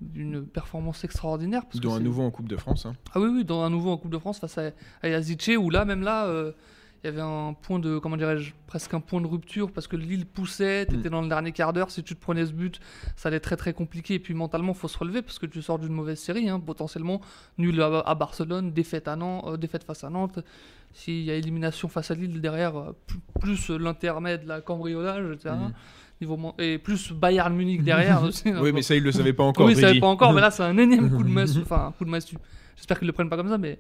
d'une 0.02 0.46
performance 0.46 1.04
extraordinaire. 1.04 1.66
Parce 1.66 1.80
dans 1.80 1.96
un 1.96 2.00
nouveau 2.00 2.24
en 2.24 2.32
Coupe 2.32 2.48
de 2.48 2.58
France. 2.58 2.86
Hein. 2.86 2.94
Ah 3.14 3.20
oui, 3.20 3.30
oui, 3.34 3.46
dans 3.46 3.64
un 3.64 3.70
nouveau 3.70 3.92
en 3.92 3.98
Coupe 3.98 4.12
de 4.12 4.18
France 4.18 4.40
face 4.40 4.58
à, 4.58 4.72
à 5.04 5.58
où 5.58 5.70
là, 5.70 5.86
même 5.86 6.02
là, 6.02 6.26
euh, 6.28 6.52
il 7.04 7.08
y 7.08 7.10
avait 7.10 7.22
un 7.22 7.54
point 7.54 7.80
de, 7.80 7.98
comment 7.98 8.18
dirais-je, 8.18 8.54
presque 8.68 8.94
un 8.94 9.00
point 9.00 9.22
de 9.22 9.28
rupture 9.28 9.72
parce 9.72 9.88
que 9.88 9.96
Lille 9.96 10.26
poussait, 10.26 10.86
tu 10.86 10.96
étais 10.96 11.10
mm. 11.10 11.12
dans 11.12 11.22
le 11.22 11.30
dernier 11.30 11.52
quart 11.52 11.74
d'heure, 11.74 11.92
si 11.92 12.04
tu 12.04 12.16
te 12.16 12.20
prenais 12.20 12.46
ce 12.46 12.52
but, 12.52 12.80
ça 13.16 13.30
allait 13.30 13.40
très 13.40 13.58
très 13.58 13.74
compliqué. 13.74 14.16
Et 14.16 14.20
puis 14.20 14.34
mentalement, 14.34 14.74
il 14.74 14.78
faut 14.78 14.88
se 14.88 14.98
relever 14.98 15.22
parce 15.22 15.40
que 15.40 15.46
tu 15.46 15.62
sors 15.62 15.80
d'une 15.80 15.94
mauvaise 15.94 16.20
série, 16.20 16.50
hein, 16.50 16.60
potentiellement 16.60 17.22
nul 17.58 17.82
à, 17.82 18.16
Barcelone, 18.16 18.72
défaite, 18.72 19.08
à 19.08 19.16
Nantes, 19.16 19.46
euh, 19.48 19.58
défaite 19.58 19.84
face 19.84 20.04
à 20.04 20.10
Nantes. 20.10 20.40
S'il 20.92 21.24
y 21.24 21.32
a 21.32 21.36
élimination 21.36 21.88
face 21.88 22.10
à 22.12 22.16
Lille 22.16 22.42
derrière, 22.42 22.76
euh, 22.78 22.92
plus, 23.40 23.70
l'intermède, 23.70 24.46
la 24.46 24.62
cambriolage, 24.62 25.34
etc 25.34 25.56
et 26.58 26.78
plus 26.78 27.12
Bayern 27.12 27.54
Munich 27.56 27.84
derrière 27.84 28.24
aussi. 28.24 28.52
oui, 28.52 28.72
mais 28.74 28.82
ça, 28.82 28.96
il 28.96 29.04
le 29.04 29.12
savait 29.12 29.34
pas 29.34 29.44
encore. 29.46 29.66
Oui, 29.66 29.74
il 29.74 29.80
savait 29.80 30.00
pas 30.00 30.08
encore, 30.08 30.34
mais 30.34 30.42
là, 30.42 30.52
c'est 30.52 30.64
un 30.64 30.78
énième 30.78 31.10
coup 31.16 31.24
de 31.24 31.30
massue. 31.30 31.62
Enfin, 31.62 31.88
un 31.88 31.92
coup 31.92 32.06
de 32.06 32.10
massue. 32.10 32.38
J'espère 32.76 32.98
qu'ils 33.00 33.08
le 33.08 33.14
prennent 33.14 33.30
pas 33.30 33.38
comme 33.38 33.50
ça, 33.50 33.58
mais 33.58 33.80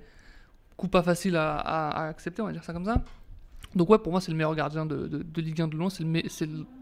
coup 0.78 0.88
pas 0.88 1.04
facile 1.04 1.36
à, 1.36 2.08
accepter, 2.08 2.41
on 2.41 2.45
va 2.45 2.54
dire 2.54 2.63
ça 2.63 2.73
comme 2.73 2.86
ça. 2.86 3.02
Donc 3.75 3.89
ouais, 3.89 3.99
pour 3.99 4.12
moi, 4.12 4.21
c'est 4.21 4.32
le 4.32 4.38
meilleur 4.38 4.56
gardien 4.56 4.86
de, 4.86 5.08
de, 5.08 5.41
Ligue 5.41 5.62
1 5.62 5.67
de 5.67 5.75
loin. 5.75 5.89
C'est, 5.89 6.04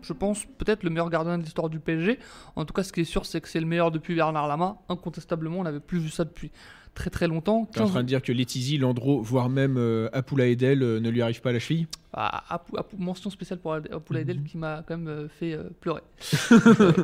je 0.02 0.13
pense, 0.13 0.46
peut-être 0.46 0.84
le 0.84 0.89
meilleur 0.89 1.10
gardien 1.10 1.38
de 1.38 1.43
l'histoire 1.43 1.70
du 1.70 1.80
PSG. 1.80 2.17
En 2.56 2.63
tout 2.63 2.74
cas, 2.74 2.84
ce 2.84 2.93
qui 2.93 3.02
est 3.02 3.06
sûr, 3.06 3.26
c'est 3.26 3.41
que 3.41 3.50
c'est 3.50 3.60
le 3.60 3.65
meilleur 3.65 3.91
depuis 3.91 4.15
Bernard 4.15 4.48
Lama. 4.48 4.78
Incontestablement, 4.88 5.60
on 5.60 5.63
n'avait 5.63 5.82
plus 5.82 6.00
vu 6.00 6.10
ça 6.10 6.24
depuis 6.24 6.52
très 6.98 7.10
très 7.12 7.28
longtemps. 7.28 7.70
Tu 7.72 7.80
es 7.80 7.82
en 7.82 7.88
train 7.88 8.02
de 8.02 8.08
dire 8.08 8.22
que 8.22 8.32
Letizy, 8.32 8.78
Landreau, 8.78 9.22
voire 9.22 9.50
même 9.50 9.78
euh, 9.78 10.10
Apoula 10.14 10.48
Edel 10.48 10.82
euh, 10.82 11.00
ne 11.00 11.10
lui 11.10 11.22
arrive 11.22 11.42
pas 11.42 11.52
à 11.52 11.54
la 11.54 11.60
cheville? 11.60 11.88
Ah, 12.12 12.64
mention 12.98 13.30
spéciale 13.30 13.60
pour 13.60 13.74
Apoula 13.74 14.22
Edel 14.22 14.40
mhm. 14.40 14.46
qui 14.46 14.58
m'a 14.58 14.84
quand 14.88 14.98
même 14.98 15.08
euh, 15.08 15.28
fait 15.30 15.56
pleurer. 15.80 16.02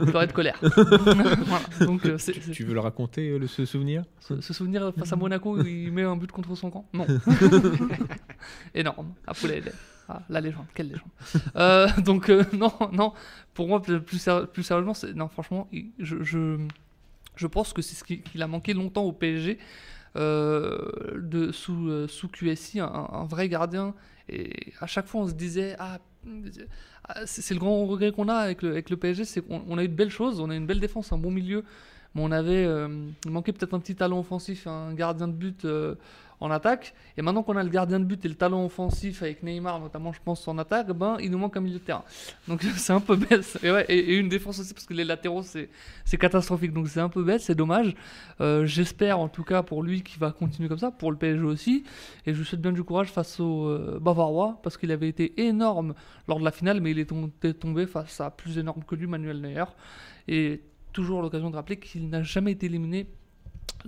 pleurer 0.07 0.27
de 0.27 0.31
colère. 0.31 0.59
Donc, 1.79 2.01
tu, 2.51 2.63
veux 2.63 2.73
le 2.73 2.79
raconter, 2.79 3.37
le, 3.37 3.45
ce 3.45 3.65
souvenir? 3.65 4.03
Ce, 4.19 4.41
souvenir 4.41 4.91
face 4.97 5.13
à 5.13 5.15
Monaco, 5.15 5.57
où 5.57 5.61
il 5.65 5.91
met 5.91 6.03
un 6.03 6.15
but 6.15 6.31
contre 6.31 6.55
son 6.55 6.71
camp? 6.71 6.85
Non. 6.93 7.05
Énorme, 8.73 9.13
Apoula 9.27 9.55
Edel. 9.55 9.73
Ah, 10.09 10.21
la 10.29 10.41
légende, 10.41 10.65
quelle 10.73 10.89
légende. 10.89 12.03
donc 12.03 12.29
non, 12.53 12.73
non, 12.91 13.13
pour 13.53 13.67
moi, 13.67 13.81
plus, 13.81 14.01
plus 14.01 14.63
sérieusement, 14.63 14.93
non, 15.15 15.27
franchement, 15.27 15.69
je, 15.99 16.23
je 16.23 16.57
je 17.35 17.47
pense 17.47 17.73
que 17.73 17.81
c'est 17.81 17.95
ce 17.95 18.03
qu'il 18.03 18.41
a 18.41 18.47
manqué 18.47 18.73
longtemps 18.73 19.03
au 19.03 19.11
PSG. 19.11 19.57
Euh, 20.15 21.51
sous, 21.51 21.89
euh, 21.89 22.07
QSI, 22.31 22.79
un, 22.79 23.25
vrai 23.27 23.49
gardien. 23.49 23.95
Et 24.29 24.73
à 24.79 24.87
chaque 24.87 25.07
fois, 25.07 25.21
on 25.21 25.27
se 25.27 25.33
disait 25.33 25.75
Ah, 25.79 25.99
c'est 27.25 27.53
le 27.53 27.59
grand 27.59 27.85
regret 27.85 28.11
qu'on 28.11 28.29
a 28.29 28.35
avec 28.35 28.61
le, 28.61 28.81
PSG, 28.81 29.25
c'est 29.25 29.41
qu'on 29.41 29.77
a 29.77 29.83
eu 29.83 29.89
de 29.89 29.95
belles 29.95 30.11
choses, 30.11 30.39
on 30.39 30.49
a 30.49 30.55
une 30.55 30.67
belle 30.67 30.79
défense, 30.79 31.11
un 31.11 31.17
bon 31.17 31.31
milieu, 31.31 31.63
mais 32.15 32.21
on 32.23 32.31
avait 32.31 32.63
euh, 32.65 33.09
il 33.25 33.31
manquait 33.31 33.51
peut-être 33.51 33.73
un 33.73 33.79
petit 33.79 33.95
talent 33.95 34.19
offensif, 34.19 34.67
un 34.67 34.93
gardien 34.93 35.27
de 35.27 35.33
but 35.33 35.67
en 36.43 36.51
attaque. 36.51 36.93
Et 37.15 37.21
maintenant 37.21 37.41
qu'on 37.41 37.55
a 37.55 37.63
le 37.63 37.69
gardien 37.69 38.01
de 38.01 38.05
but 38.05 38.23
et 38.25 38.27
le 38.27 38.35
talent 38.35 38.65
offensif 38.65 39.23
avec 39.23 39.43
Neymar, 39.43 39.79
notamment, 39.79 40.11
je 40.11 40.19
pense, 40.23 40.45
en 40.47 40.57
attaque, 40.57 40.91
ben, 40.91 41.15
il 41.21 41.31
nous 41.31 41.37
manque 41.37 41.55
un 41.55 41.61
milieu 41.61 41.79
de 41.79 41.83
terrain. 41.83 42.03
Donc 42.49 42.61
c'est 42.75 42.91
un 42.91 42.99
peu 42.99 43.15
bête. 43.15 43.57
Et, 43.63 43.71
ouais, 43.71 43.85
et, 43.87 44.17
une 44.17 44.27
défense 44.27 44.59
aussi, 44.59 44.73
parce 44.73 44.85
que 44.85 44.93
les 44.93 45.05
latéraux, 45.05 45.41
c'est 45.41 45.69
catastrophique. 46.17 46.73
Donc 46.73 46.89
c'est 46.89 46.99
un 46.99 47.07
peu 47.07 47.23
bête, 47.23 47.39
c'est 47.39 47.55
dommage. 47.55 47.95
Euh, 48.41 48.65
j'espère, 48.65 49.19
en 49.19 49.29
tout 49.29 49.43
cas, 49.43 49.63
pour 49.63 49.83
lui, 49.83 50.03
qu'il 50.03 50.19
va 50.19 50.31
continuer 50.31 50.67
comme 50.67 50.77
ça, 50.77 50.91
pour 50.91 51.11
le 51.11 51.17
PSG 51.17 51.45
aussi. 51.45 51.85
Et 52.25 52.33
je 52.33 52.43
souhaite 52.43 52.61
bien 52.61 52.73
du 52.73 52.83
courage 52.83 53.07
face 53.07 53.39
au 53.39 53.69
euh, 53.69 53.99
Bavarois, 54.01 54.59
parce 54.63 54.75
qu'il 54.75 54.91
avait 54.91 55.07
été 55.09 55.41
énorme 55.41 55.93
lors 56.27 56.39
de 56.39 56.43
la 56.43 56.51
finale, 56.51 56.81
mais 56.81 56.91
il 56.91 56.99
est 56.99 57.59
tombé 57.59 57.87
face 57.87 58.19
à 58.19 58.29
plus 58.29 58.57
énorme 58.57 58.83
que 58.83 58.95
lui, 58.95 59.07
Manuel 59.07 59.39
Neuer. 59.39 59.65
Et 60.27 60.61
toujours 60.91 61.21
l'occasion 61.21 61.49
de 61.49 61.55
rappeler 61.55 61.77
qu'il 61.77 62.09
n'a 62.09 62.21
jamais 62.21 62.51
été 62.51 62.65
éliminé 62.65 63.07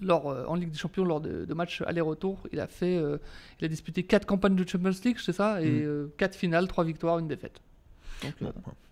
lors, 0.01 0.29
euh, 0.29 0.45
en 0.47 0.55
Ligue 0.55 0.71
des 0.71 0.77
Champions 0.77 1.05
lors 1.05 1.21
de, 1.21 1.53
matchs 1.53 1.81
aller-retour. 1.85 2.39
Il 2.51 2.59
a 2.59 2.67
fait, 2.67 2.97
euh, 2.97 3.17
il 3.59 3.65
a 3.65 3.67
disputé 3.67 4.03
4 4.03 4.25
campagnes 4.25 4.55
de 4.55 4.67
Champions 4.67 4.91
League, 5.03 5.17
c'est 5.19 5.33
ça, 5.33 5.61
et 5.61 5.65
4 5.65 5.71
mm. 5.71 5.85
euh, 5.85 6.37
finales, 6.37 6.67
3 6.67 6.83
victoires, 6.83 7.19
une 7.19 7.27
défaite. 7.27 7.61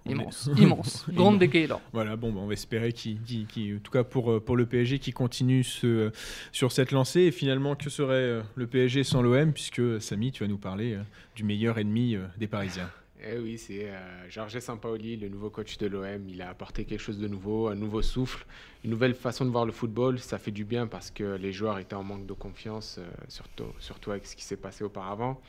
immense, 0.06 0.50
immense, 0.58 1.06
grande 1.14 1.40
décaille 1.40 1.70
Voilà, 1.94 2.16
bon, 2.16 2.32
bah, 2.32 2.42
on 2.44 2.48
va 2.48 2.54
espérer 2.54 2.92
qu'il, 2.92 3.18
en 3.18 3.80
tout 3.80 3.92
cas 3.92 4.04
pour, 4.04 4.44
pour 4.44 4.58
le 4.58 4.66
PSG, 4.66 5.00
qui 5.00 5.12
continue 5.12 5.64
ce, 5.64 6.12
sur 6.52 6.72
cette 6.72 6.92
lancée. 6.92 7.22
Et 7.22 7.32
finalement, 7.32 7.76
que 7.76 7.90
serait 7.90 8.42
le 8.56 8.68
PSG 8.68 9.04
sans 9.04 9.22
l'OM, 9.22 9.54
puisque 9.54 10.02
Samy, 10.02 10.32
tu 10.32 10.44
vas 10.44 10.50
nous 10.50 10.58
parler 10.58 10.98
du 11.36 11.44
meilleur 11.44 11.78
ennemi 11.78 12.18
des 12.38 12.48
Parisiens. 12.48 12.90
Eh 13.26 13.38
oui, 13.38 13.58
c'est 13.58 13.86
euh, 13.86 14.30
Georges 14.30 14.60
Sampaoli, 14.60 15.16
le 15.16 15.30
nouveau 15.30 15.50
coach 15.50 15.78
de 15.78 15.88
l'OM. 15.88 16.28
Il 16.28 16.42
a 16.42 16.50
apporté 16.50 16.84
quelque 16.84 17.00
chose 17.00 17.20
de 17.20 17.28
nouveau, 17.30 17.70
un 17.70 17.76
nouveau 17.76 18.02
souffle, 18.02 18.46
une 18.84 18.92
nouvelle 18.92 19.14
façon 19.14 19.46
de 19.46 19.50
voir 19.50 19.66
le 19.66 19.72
football. 19.72 20.20
Ça 20.20 20.38
fait 20.38 20.52
du 20.52 20.66
bien 20.66 20.88
parce 20.88 21.10
que 21.10 21.36
les 21.36 21.54
joueurs 21.54 21.80
étaient 21.80 21.96
en 21.96 22.04
manque 22.04 22.26
de 22.26 22.34
confiance, 22.34 23.00
euh, 23.00 23.66
surtout, 23.80 24.12
avec 24.12 24.26
ce 24.28 24.36
qui 24.36 24.44
s'est 24.44 24.58
passé 24.58 24.84
auparavant. 24.84 25.40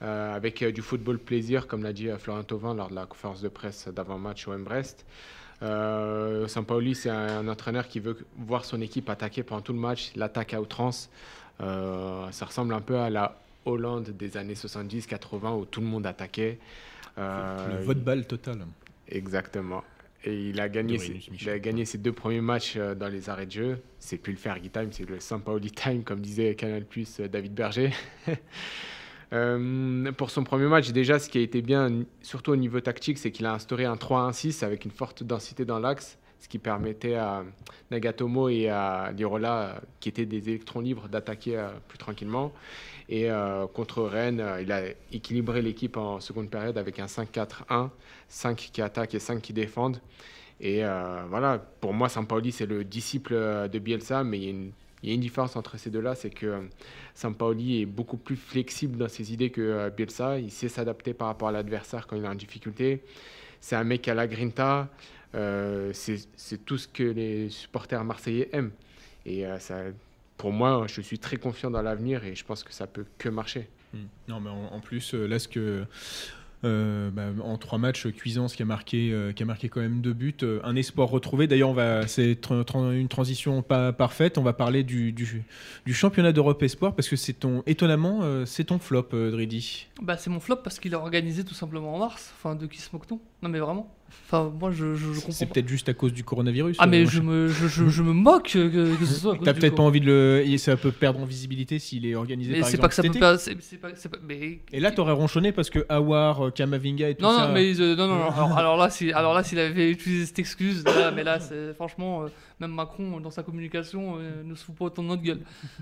Euh, 0.00 0.32
avec 0.32 0.62
du 0.62 0.80
football 0.80 1.18
plaisir, 1.18 1.66
comme 1.66 1.82
l'a 1.82 1.92
dit 1.92 2.08
Florent 2.20 2.44
Thauvin 2.44 2.72
lors 2.72 2.88
de 2.88 2.94
la 2.94 3.06
conférence 3.06 3.42
de 3.42 3.48
presse 3.48 3.88
d'avant-match 3.88 4.46
au 4.46 4.54
M-Brest. 4.54 5.04
Sampaoli, 5.60 6.94
c'est 6.94 7.10
un, 7.10 7.48
entraîneur 7.48 7.88
qui 7.88 7.98
veut 7.98 8.16
voir 8.36 8.64
son 8.64 8.80
équipe 8.80 9.10
attaquer 9.10 9.42
pendant 9.42 9.62
tout 9.62 9.72
le 9.72 9.80
match, 9.80 10.12
l'attaque 10.14 10.54
à 10.54 10.60
outrance. 10.60 11.10
ça 11.58 12.44
ressemble 12.46 12.74
un 12.74 12.80
peu 12.80 12.96
à 12.96 13.10
la 13.10 13.36
Hollande 13.64 14.10
des 14.10 14.36
années 14.36 14.54
70-80 14.54 15.58
où 15.58 15.64
tout 15.64 15.80
le 15.80 15.86
monde 15.86 16.06
attaquait. 16.06 16.60
Euh, 17.18 17.78
le 17.78 17.84
vote 17.84 18.02
balle 18.02 18.26
total. 18.26 18.66
Exactement. 19.08 19.82
Et 20.24 20.48
il 20.48 20.60
a 20.60 20.68
gagné, 20.68 20.98
ses, 20.98 21.08
Rinus 21.08 21.26
il 21.26 21.32
Michel. 21.32 21.54
a 21.54 21.58
gagné 21.58 21.84
ses 21.84 21.98
deux 21.98 22.12
premiers 22.12 22.40
matchs 22.40 22.74
euh, 22.76 22.94
dans 22.94 23.08
les 23.08 23.30
arrêts 23.30 23.46
de 23.46 23.52
jeu. 23.52 23.78
C'est 23.98 24.16
plus 24.16 24.32
le 24.32 24.38
Fergie 24.38 24.70
Time, 24.70 24.88
c'est 24.90 25.08
le 25.08 25.20
Sampaoli 25.20 25.70
Time, 25.70 26.02
comme 26.02 26.20
disait 26.20 26.54
Canal 26.54 26.84
Plus 26.84 27.20
David 27.20 27.54
Berger. 27.54 27.90
Euh, 29.32 30.10
pour 30.12 30.30
son 30.30 30.44
premier 30.44 30.66
match, 30.66 30.90
déjà, 30.90 31.18
ce 31.18 31.28
qui 31.28 31.38
a 31.38 31.40
été 31.42 31.60
bien, 31.60 32.04
surtout 32.22 32.52
au 32.52 32.56
niveau 32.56 32.80
tactique, 32.80 33.18
c'est 33.18 33.30
qu'il 33.30 33.46
a 33.46 33.52
instauré 33.52 33.84
un 33.84 33.96
3-1-6 33.96 34.64
avec 34.64 34.84
une 34.84 34.90
forte 34.90 35.22
densité 35.22 35.64
dans 35.64 35.78
l'axe, 35.78 36.18
ce 36.40 36.48
qui 36.48 36.58
permettait 36.58 37.14
à 37.14 37.44
Nagatomo 37.90 38.48
et 38.48 38.68
à 38.68 39.12
Lirola, 39.14 39.60
euh, 39.60 39.78
qui 40.00 40.08
étaient 40.08 40.26
des 40.26 40.48
électrons 40.48 40.80
libres, 40.80 41.08
d'attaquer 41.08 41.58
euh, 41.58 41.68
plus 41.88 41.98
tranquillement. 41.98 42.52
Et 43.08 43.30
euh, 43.30 43.66
contre 43.66 44.02
Rennes, 44.02 44.40
euh, 44.40 44.60
il 44.60 44.70
a 44.70 44.82
équilibré 45.12 45.62
l'équipe 45.62 45.96
en 45.96 46.20
seconde 46.20 46.50
période 46.50 46.76
avec 46.76 46.98
un 46.98 47.06
5-4-1, 47.06 47.90
5 48.28 48.56
qui 48.56 48.82
attaquent 48.82 49.14
et 49.14 49.18
5 49.18 49.40
qui 49.40 49.52
défendent. 49.52 50.00
Et 50.60 50.84
euh, 50.84 51.22
voilà, 51.28 51.58
pour 51.80 51.94
moi, 51.94 52.08
Sampaoli, 52.08 52.52
c'est 52.52 52.66
le 52.66 52.84
disciple 52.84 53.34
de 53.34 53.78
Bielsa, 53.78 54.24
mais 54.24 54.38
il 54.38 54.44
y 55.04 55.10
a 55.10 55.14
une, 55.14 55.20
différence 55.20 55.56
entre 55.56 55.78
ces 55.78 55.90
deux-là, 55.90 56.16
c'est 56.16 56.30
que 56.30 56.68
Sampaoli 57.14 57.82
est 57.82 57.86
beaucoup 57.86 58.16
plus 58.16 58.36
flexible 58.36 58.98
dans 58.98 59.08
ses 59.08 59.32
idées 59.32 59.50
que 59.50 59.88
Bielsa. 59.90 60.38
Il 60.38 60.50
sait 60.50 60.68
s'adapter 60.68 61.14
par 61.14 61.28
rapport 61.28 61.48
à 61.48 61.52
l'adversaire 61.52 62.06
quand 62.06 62.16
il 62.16 62.24
est 62.24 62.28
en 62.28 62.34
difficulté. 62.34 63.02
C'est 63.60 63.76
un 63.76 63.84
mec 63.84 64.08
à 64.08 64.14
la 64.14 64.26
grinta. 64.26 64.88
C'est 65.32 66.64
tout 66.66 66.76
ce 66.76 66.88
que 66.88 67.04
les 67.04 67.48
supporters 67.50 68.02
marseillais 68.04 68.48
aiment. 68.52 68.72
Et 69.28 69.46
euh, 69.46 69.58
ça, 69.58 69.82
pour 70.38 70.52
moi, 70.52 70.86
je 70.88 71.02
suis 71.02 71.18
très 71.18 71.36
confiant 71.36 71.70
dans 71.70 71.82
l'avenir 71.82 72.24
et 72.24 72.34
je 72.34 72.44
pense 72.44 72.62
que 72.64 72.72
ça 72.72 72.86
peut 72.86 73.04
que 73.18 73.28
marcher. 73.28 73.68
Hmm. 73.92 74.06
Non, 74.28 74.40
mais 74.40 74.50
en, 74.50 74.74
en 74.76 74.80
plus, 74.80 75.14
euh, 75.14 75.26
là, 75.26 75.38
ce 75.38 75.48
que. 75.48 75.84
euh, 76.64 77.10
bah, 77.10 77.26
en 77.44 77.56
trois 77.56 77.78
matchs, 77.78 78.08
Cuisance 78.08 78.56
qui 78.56 78.62
a 78.62 78.66
marqué, 78.66 79.12
euh, 79.12 79.32
qui 79.32 79.44
a 79.44 79.46
marqué 79.46 79.68
quand 79.68 79.80
même 79.80 80.00
deux 80.00 80.12
buts, 80.12 80.34
euh, 80.42 80.58
un 80.64 80.74
espoir 80.74 81.08
retrouvé. 81.08 81.46
D'ailleurs, 81.46 81.68
on 81.70 81.74
va, 81.74 82.06
c'est 82.08 82.32
tr- 82.34 82.64
tr- 82.64 82.92
une 82.92 83.06
transition 83.06 83.62
pas 83.62 83.92
parfaite. 83.92 84.38
On 84.38 84.42
va 84.42 84.52
parler 84.52 84.82
du, 84.82 85.12
du, 85.12 85.44
du 85.86 85.94
championnat 85.94 86.32
d'Europe 86.32 86.60
espoir 86.64 86.94
parce 86.96 87.08
que 87.08 87.14
c'est 87.14 87.32
ton, 87.34 87.62
étonnamment, 87.66 88.20
euh, 88.22 88.44
c'est 88.44 88.64
ton 88.64 88.80
flop, 88.80 89.06
euh, 89.14 89.30
Dridi. 89.30 89.86
Bah, 90.02 90.16
c'est 90.16 90.30
mon 90.30 90.40
flop 90.40 90.56
parce 90.56 90.80
qu'il 90.80 90.92
est 90.92 90.96
organisé 90.96 91.44
tout 91.44 91.54
simplement 91.54 91.94
en 91.94 91.98
mars. 92.00 92.32
Enfin, 92.36 92.56
de 92.56 92.66
qui 92.66 92.80
se 92.80 92.88
moque-t-on? 92.92 93.20
Non, 93.42 93.48
mais 93.48 93.58
vraiment. 93.60 93.94
Enfin, 94.26 94.50
moi, 94.58 94.70
je, 94.70 94.94
je, 94.94 95.12
je 95.12 95.16
comprends 95.20 95.32
C'est 95.32 95.46
peut-être 95.46 95.68
juste 95.68 95.88
à 95.90 95.94
cause 95.94 96.12
du 96.14 96.24
coronavirus. 96.24 96.76
Ah, 96.80 96.86
mais 96.86 97.02
euh, 97.02 97.06
je 97.06 97.20
me, 97.20 97.46
je, 97.48 97.66
je, 97.68 98.02
me 98.02 98.12
moque 98.14 98.48
que, 98.52 98.96
que 98.96 99.04
ce 99.04 99.14
soit. 99.20 99.38
T'as 99.44 99.52
peut-être 99.52 99.74
pas 99.76 99.82
envie 99.82 100.00
de 100.00 100.06
le. 100.06 100.42
et 100.46 100.56
Ça 100.56 100.76
peut 100.78 100.90
perdre 100.92 101.20
en 101.20 101.26
visibilité 101.26 101.78
s'il 101.78 102.06
est 102.06 102.14
organisé 102.14 102.52
Mais 102.52 102.60
par 102.60 102.68
c'est 102.68 102.76
exemple 102.76 102.82
pas 102.82 102.88
que 102.88 102.94
ça 102.94 103.02
peut 103.02 103.18
pas. 103.20 103.38
c'est- 103.38 103.56
c'est 103.60 103.76
pas- 103.76 103.94
c'est 103.94 104.08
pas- 104.08 104.18
Mais. 104.26 104.60
Et 104.72 104.80
là, 104.80 104.90
t'aurais 104.92 105.12
ronchonné 105.12 105.52
parce 105.52 105.68
que 105.68 105.84
Awar, 105.90 106.46
euh, 106.46 106.50
Kamavinga 106.50 107.10
et 107.10 107.14
tout 107.16 107.22
Non, 107.22 107.36
ça. 107.36 107.48
non, 107.48 107.54
mais 107.54 107.78
euh, 107.80 107.96
non, 107.96 108.06
non, 108.08 108.16
non. 108.16 108.30
Alors, 108.30 108.58
alors 108.58 108.76
là, 108.78 108.88
si, 108.90 109.12
alors 109.12 109.34
là, 109.34 109.44
s'il 109.44 109.58
avait 109.58 109.90
utilisé 109.90 110.24
cette 110.26 110.38
excuse, 110.38 110.84
là, 110.84 111.10
mais 111.10 111.22
là, 111.22 111.38
c'est 111.38 111.74
franchement, 111.74 112.22
euh, 112.24 112.28
même 112.60 112.72
Macron 112.72 113.20
dans 113.20 113.30
sa 113.30 113.42
communication 113.42 114.16
euh, 114.18 114.42
ne 114.42 114.54
se 114.54 114.64
fout 114.64 114.74
pas 114.74 114.86
autant 114.86 115.02
de 115.02 115.08
notre 115.08 115.22
gueule. 115.22 115.40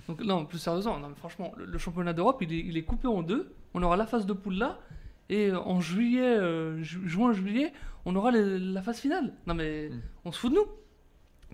Donc 0.09 0.21
non, 0.23 0.45
plus 0.47 0.59
sérieusement, 0.59 0.99
non, 0.99 1.09
mais 1.11 1.15
franchement, 1.17 1.53
le, 1.57 1.65
le 1.65 1.79
championnat 1.79 2.13
d'Europe, 2.13 2.39
il 2.43 2.53
est, 2.53 2.59
il 2.67 2.77
est 2.77 2.83
coupé 2.83 3.07
en 3.07 3.23
deux. 3.23 3.53
On 3.73 3.83
aura 3.85 3.97
la 3.97 4.07
phase 4.07 4.27
de 4.27 4.33
poule 4.33 4.55
là, 4.57 4.79
et 5.29 5.49
euh, 5.51 5.59
en 5.61 5.81
juillet, 5.81 6.23
euh, 6.37 6.83
ju- 6.83 7.01
juin, 7.07 7.33
juillet, 7.33 7.73
on 8.05 8.15
aura 8.17 8.31
les- 8.31 8.59
la 8.59 8.83
phase 8.83 8.99
finale. 9.01 9.33
Non 9.47 9.55
mais, 9.55 9.89
Mm. 9.91 10.01
on 10.27 10.33
se 10.33 10.39
fout 10.39 10.51
de 10.51 10.57
nous. 10.57 10.67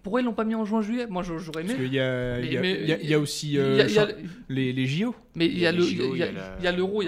Pourquoi 0.03 0.21
ils 0.21 0.25
l'ont 0.25 0.33
pas 0.33 0.45
mis 0.45 0.57
en 0.57 0.65
juin, 0.65 0.81
juillet 0.83 1.07
Moi, 1.07 1.23
j'aurais 1.23 1.39
Parce 1.45 1.59
aimé. 1.59 1.75
qu'il 1.77 1.95
y 1.95 2.01
a, 2.01 2.41
y 2.41 3.03
y 3.05 3.07
y 3.11 3.15
aussi 3.15 3.49
Il 3.49 3.53
y 3.55 3.59
a- 3.59 3.63
euh, 3.63 4.07
a- 4.07 4.09
les, 4.49 4.73
les 4.73 4.87
JO. 4.87 5.15
Mais 5.37 5.47
il 5.47 5.59
y 5.59 5.67
a 5.67 5.71
il 5.71 5.77
y 5.79 5.83
l'euro, 5.87 6.15
il 6.15 6.19
y 6.19 6.23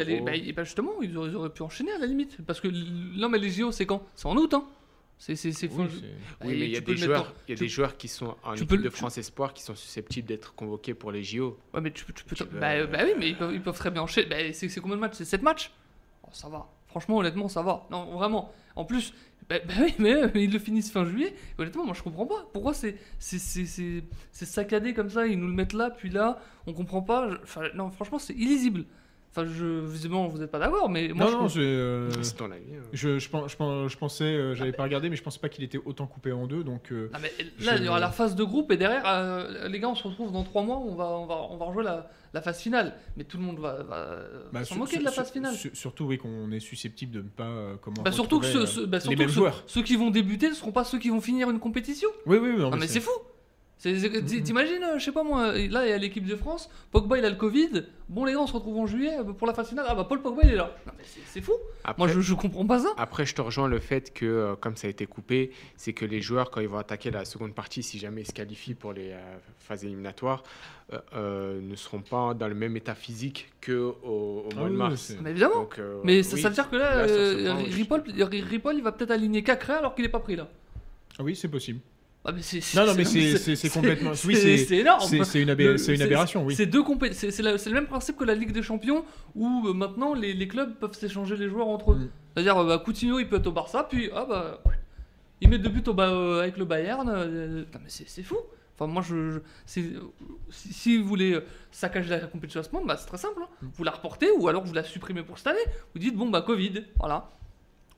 a 0.00 0.05
les, 0.05 0.12
l'Euro. 0.14 0.24
bah, 0.27 0.37
et 0.37 0.53
bah, 0.53 0.62
justement, 0.64 0.92
ils 1.03 1.16
auraient, 1.16 1.31
ils 1.31 1.35
auraient 1.37 1.50
pu 1.53 1.62
enchaîner 1.62 1.90
à 1.92 1.98
la 1.98 2.07
limite, 2.07 2.38
parce 2.46 2.61
que 2.61 2.68
non 3.18 3.29
mais 3.29 3.38
les 3.38 3.50
JO 3.50 3.72
c'est 3.72 3.85
quand 3.87 4.07
C'est 4.14 4.27
en 4.27 4.37
août, 4.37 4.55
hein. 4.55 4.64
C'est 5.18 5.35
c'est 5.37 5.50
c'est 5.53 5.68
Oui, 5.68 5.77
fin- 5.77 5.85
bah, 5.85 5.90
Oui, 6.44 6.57
mais 6.59 6.66
il 6.66 6.70
y 6.72 6.77
a 6.77 6.81
des 6.81 6.96
joueurs, 6.96 7.35
il 7.48 7.53
y 7.53 7.55
a 7.55 7.57
tu- 7.57 7.64
des 7.64 7.68
joueurs 7.68 7.96
qui 7.96 8.07
sont 8.09 8.37
en 8.44 8.50
tu 8.53 8.59
équipe 8.59 8.68
peux 8.68 8.77
le- 8.77 8.83
de 8.83 8.90
France 8.90 9.16
Espoir 9.18 9.55
qui 9.55 9.62
sont 9.62 9.74
susceptibles 9.74 10.29
d'être 10.29 10.55
convoqués 10.55 10.94
pour 10.94 11.11
les 11.11 11.22
JO. 11.24 11.59
Ouais, 11.72 11.81
mais 11.81 11.90
tu 11.92 12.05
peux. 12.05 12.12
Tu 12.12 12.24
peux 12.24 12.37
Tu 12.37 12.44
peux, 12.44 12.59
bah, 12.59 12.72
euh, 12.74 12.87
bah 12.87 12.98
oui, 13.05 13.12
mais 13.18 13.29
ils 13.31 13.37
peuvent, 13.37 13.53
ils 13.55 13.62
peuvent 13.62 13.77
très 13.79 13.90
bien 13.90 14.03
enchaîner. 14.03 14.29
Bah, 14.29 14.37
c'est 14.53 14.68
combien 14.81 14.96
de 14.96 15.00
matchs 15.00 15.14
C'est 15.14 15.24
7 15.24 15.42
matchs 15.42 15.70
Oh, 15.72 15.83
Ça 16.34 16.48
va. 16.48 16.68
Franchement, 16.88 17.18
honnêtement, 17.18 17.48
ça 17.48 17.62
va. 17.62 17.86
Non, 17.90 18.12
vraiment. 18.12 18.52
En 18.76 18.84
plus, 18.84 19.14
bah, 19.48 19.56
bah 19.66 19.74
oui, 19.80 19.94
mais 19.98 20.44
ils 20.44 20.52
le 20.52 20.58
finissent 20.58 20.90
fin 20.90 21.04
juillet. 21.04 21.34
Et 21.56 21.62
honnêtement, 21.62 21.84
moi, 21.84 21.94
je 21.94 22.02
comprends 22.02 22.26
pas. 22.26 22.48
Pourquoi 22.52 22.74
c'est 22.74 22.96
saccadé 24.32 24.94
comme 24.94 25.10
ça 25.10 25.26
Ils 25.26 25.38
nous 25.38 25.46
le 25.46 25.52
mettent 25.52 25.72
là, 25.72 25.90
puis 25.90 26.10
là. 26.10 26.40
On 26.66 26.72
comprend 26.72 27.02
pas. 27.02 27.30
Non, 27.74 27.90
franchement, 27.90 28.18
c'est 28.18 28.34
illisible. 28.34 28.84
Enfin, 29.36 29.48
je, 29.52 29.80
visiblement, 29.84 30.28
vous 30.28 30.38
n'êtes 30.38 30.50
pas 30.52 30.60
d'accord, 30.60 30.88
mais 30.88 31.08
moi, 31.08 31.24
non, 31.26 31.30
je 31.32 31.36
non, 31.38 31.48
je, 31.48 31.60
euh, 31.60 32.22
C'est 32.22 32.36
ton 32.36 32.52
avis. 32.52 32.62
hein. 32.76 32.82
je, 32.92 33.18
je, 33.18 33.28
pen- 33.28 33.48
je 33.48 33.56
pen- 33.56 33.88
je 33.88 33.96
pensais, 33.96 34.22
euh, 34.24 34.54
j'avais 34.54 34.70
pas 34.70 34.84
regardé, 34.84 35.10
mais 35.10 35.16
je 35.16 35.24
pensais 35.24 35.40
pas 35.40 35.48
qu'il 35.48 35.64
était 35.64 35.80
autant 35.84 36.06
coupé 36.06 36.30
en 36.30 36.46
deux. 36.46 36.62
Donc, 36.62 36.92
euh, 36.92 37.10
Non, 37.12 37.18
mais 37.20 37.32
là, 37.64 37.74
Je- 37.76 37.82
il 37.82 37.86
y 37.86 37.88
aura 37.88 37.98
la 37.98 38.10
phase 38.12 38.36
de 38.36 38.44
groupe 38.44 38.70
et 38.70 38.76
derrière, 38.76 39.02
euh, 39.06 39.66
les 39.66 39.80
gars, 39.80 39.88
on 39.88 39.96
se 39.96 40.06
retrouve 40.06 40.30
dans 40.30 40.44
3 40.44 40.62
mois, 40.62 40.76
on 40.78 40.94
va, 40.94 41.06
on 41.06 41.26
va, 41.26 41.34
on 41.50 41.56
va 41.56 41.64
rejouer 41.66 41.82
la, 41.82 42.08
la 42.32 42.42
phase 42.42 42.60
finale. 42.60 42.94
Mais 43.16 43.24
tout 43.24 43.36
le 43.38 43.42
monde 43.42 43.58
va, 43.58 43.82
va, 43.82 44.18
bah, 44.52 44.64
s'en 44.64 44.76
moquer 44.76 44.98
de 44.98 45.04
la 45.04 45.10
phase 45.10 45.32
finale. 45.32 45.54
sur- 45.56 45.70
surtout, 45.74 46.04
oui, 46.04 46.16
qu'on 46.16 46.52
est 46.52 46.60
susceptible 46.60 47.10
de 47.10 47.22
ne 47.22 47.28
pas 47.28 47.42
euh, 47.48 47.74
comment. 47.80 48.02
Bah, 48.04 48.12
surtout 48.12 48.38
que, 48.38 48.46
ceux- 48.66 48.86
bah, 48.86 48.98
les 48.98 49.00
surtout 49.02 49.18
mêmes 49.18 49.26
que 49.26 49.32
ceux, 49.32 49.40
joueurs. 49.40 49.64
ceux 49.66 49.82
qui 49.82 49.96
vont 49.96 50.10
débuter 50.12 50.48
ne 50.48 50.54
seront 50.54 50.70
pas 50.70 50.84
ceux 50.84 51.00
qui 51.00 51.08
vont 51.10 51.20
finir 51.20 51.50
une 51.50 51.58
compétition. 51.58 52.08
Oui, 52.26 52.36
oui, 52.40 52.50
oui. 52.54 52.60
non, 52.60 52.70
Non, 52.70 52.76
mais 52.76 52.86
c'est 52.86 53.00
fou! 53.00 53.10
T'imagines, 53.78 54.82
euh, 54.82 54.98
je 54.98 55.04
sais 55.04 55.12
pas 55.12 55.24
moi, 55.24 55.48
là 55.52 55.84
il 55.87 55.90
y 55.90 55.92
a 55.92 55.98
l'équipe 55.98 56.24
de 56.24 56.37
France, 56.37 56.70
Pogba 56.90 57.18
il 57.18 57.24
a 57.24 57.28
le 57.30 57.37
Covid, 57.37 57.84
bon 58.08 58.24
les 58.24 58.32
gars 58.32 58.40
on 58.40 58.46
se 58.46 58.52
retrouve 58.54 58.78
en 58.78 58.87
juillet 58.87 59.18
euh, 59.18 59.24
pour 59.24 59.46
la 59.46 59.52
phase 59.52 59.68
finale, 59.68 59.84
ah 59.88 59.94
bah 59.94 60.04
Paul 60.08 60.22
Pogba 60.22 60.40
il 60.44 60.50
est 60.52 60.56
là. 60.56 60.74
C'est 61.26 61.42
fou, 61.42 61.52
Après, 61.82 61.98
moi 61.98 62.08
je, 62.08 62.20
je 62.20 62.34
comprends 62.34 62.64
pas 62.66 62.78
ça. 62.78 62.88
après, 62.96 63.26
je 63.26 63.34
te 63.34 63.42
rejoins 63.42 63.68
le 63.68 63.78
fait 63.80 64.12
que, 64.14 64.24
euh, 64.24 64.54
comme 64.56 64.76
ça 64.76 64.87
a 64.87 64.90
été 64.90 65.04
coupé, 65.06 65.50
c'est 65.76 65.92
que 65.92 66.06
les 66.06 66.22
joueurs, 66.22 66.50
quand 66.50 66.60
ils 66.60 66.68
vont 66.68 66.78
attaquer 66.78 67.10
la 67.10 67.24
seconde 67.26 67.54
partie, 67.54 67.82
si 67.82 67.98
jamais 67.98 68.22
ils 68.22 68.26
se 68.26 68.32
qualifient 68.32 68.74
pour 68.74 68.92
les 68.94 69.10
euh, 69.12 69.18
phases 69.58 69.84
éliminatoires, 69.84 70.44
euh, 70.92 70.98
euh, 71.14 71.60
ne 71.60 71.74
seront 71.76 72.00
pas 72.00 72.32
dans 72.32 72.48
le 72.48 72.54
même 72.54 72.76
état 72.76 72.94
physique 72.94 73.50
qu'au 73.64 73.98
au 74.02 74.48
Ah 74.52 74.54
mois 74.60 74.68
de 74.68 74.72
oui, 74.72 74.78
mars. 74.78 75.00
c'est- 75.00 75.20
Mais 75.20 75.30
évidemment, 75.32 75.56
Donc, 75.62 75.78
euh, 75.78 76.00
mais 76.04 76.22
ça, 76.22 76.37
oui, 76.37 76.42
ça 76.42 76.48
veut 76.48 76.54
dire 76.54 76.70
que 76.70 76.76
là, 76.76 77.06
là, 77.06 77.12
euh, 77.12 77.54
Ripoll, 77.70 78.76
il 78.76 78.82
va 78.82 78.92
peut-être 78.92 79.10
aligner 79.10 79.42
Cacré 79.42 79.74
alors 79.74 79.94
qu'il 79.94 80.04
est 80.06 80.08
pas 80.10 80.20
pris 80.20 80.37
là. 80.37 80.48
Ah 81.18 81.22
oui, 81.22 81.37
c'est 81.37 81.48
possible. 81.48 81.80
Ah, 82.26 82.32
mais 82.32 82.40
Non, 82.74 82.87
non, 82.87 82.94
mais 82.94 83.04
c'est- 83.04 83.68
complètement. 83.68 84.12
Oui, 84.24 84.34
c'est, 84.34 84.76
énorme. 84.78 85.00
c'est- 85.24 85.42
une, 85.42 85.50
aberration, 85.50 86.42
oui. 86.44 86.54
C'est 86.54 86.64
le 86.72 87.72
même 87.74 87.87
principe 87.87 88.16
que 88.16 88.24
la 88.24 88.34
Ligue 88.34 88.52
des 88.52 88.62
Champions 88.62 89.04
où 89.34 89.68
euh, 89.68 89.74
maintenant 89.74 90.14
les, 90.14 90.32
les 90.32 90.48
clubs 90.48 90.74
peuvent 90.76 90.94
s'échanger 90.94 91.37
les 91.37 91.48
joueurs 91.50 91.68
entre 91.68 91.92
eux. 91.92 91.96
Mm. 91.96 92.08
C'est-à-dire, 92.34 92.56
euh, 92.58 92.66
bah, 92.66 92.82
Coutinho 92.82 93.18
il 93.18 93.28
peut 93.28 93.37
être 93.37 93.46
au 93.46 93.52
Barça, 93.52 93.87
puis 93.88 94.08
ah 94.14 94.24
bah, 94.26 94.62
il 95.42 95.50
met 95.50 95.58
deux 95.58 95.68
buts 95.68 95.82
au, 95.87 96.00
euh, 96.00 96.40
avec 96.40 96.56
le 96.56 96.64
Bayern. 96.64 97.06
euh, 97.10 97.64
mais 97.74 97.88
c'est, 97.88 98.22
fou. 98.22 98.37
Enfin, 98.74 98.90
moi, 98.90 99.02
je, 99.06 99.40
si, 99.66 99.92
si 100.50 100.96
vous 100.96 101.06
voulez 101.06 101.38
saccager 101.70 102.08
la 102.08 102.20
compétition 102.20 102.60
à 102.60 102.64
ce 102.64 102.70
moment, 102.72 102.87
bah, 102.87 102.96
c'est 102.98 103.06
très 103.06 103.18
simple. 103.18 103.40
hein. 103.42 103.48
Mm. 103.60 103.66
Vous 103.76 103.84
la 103.84 103.90
reportez 103.90 104.30
ou 104.38 104.48
alors 104.48 104.64
vous 104.64 104.72
la 104.72 104.82
supprimez 104.82 105.22
pour 105.24 105.37
cette 105.37 105.48
année. 105.48 105.58
Vous 105.94 106.00
dites, 106.00 106.16
bon, 106.16 106.30
bah, 106.30 106.40
Covid, 106.40 106.84
voilà. 106.98 107.30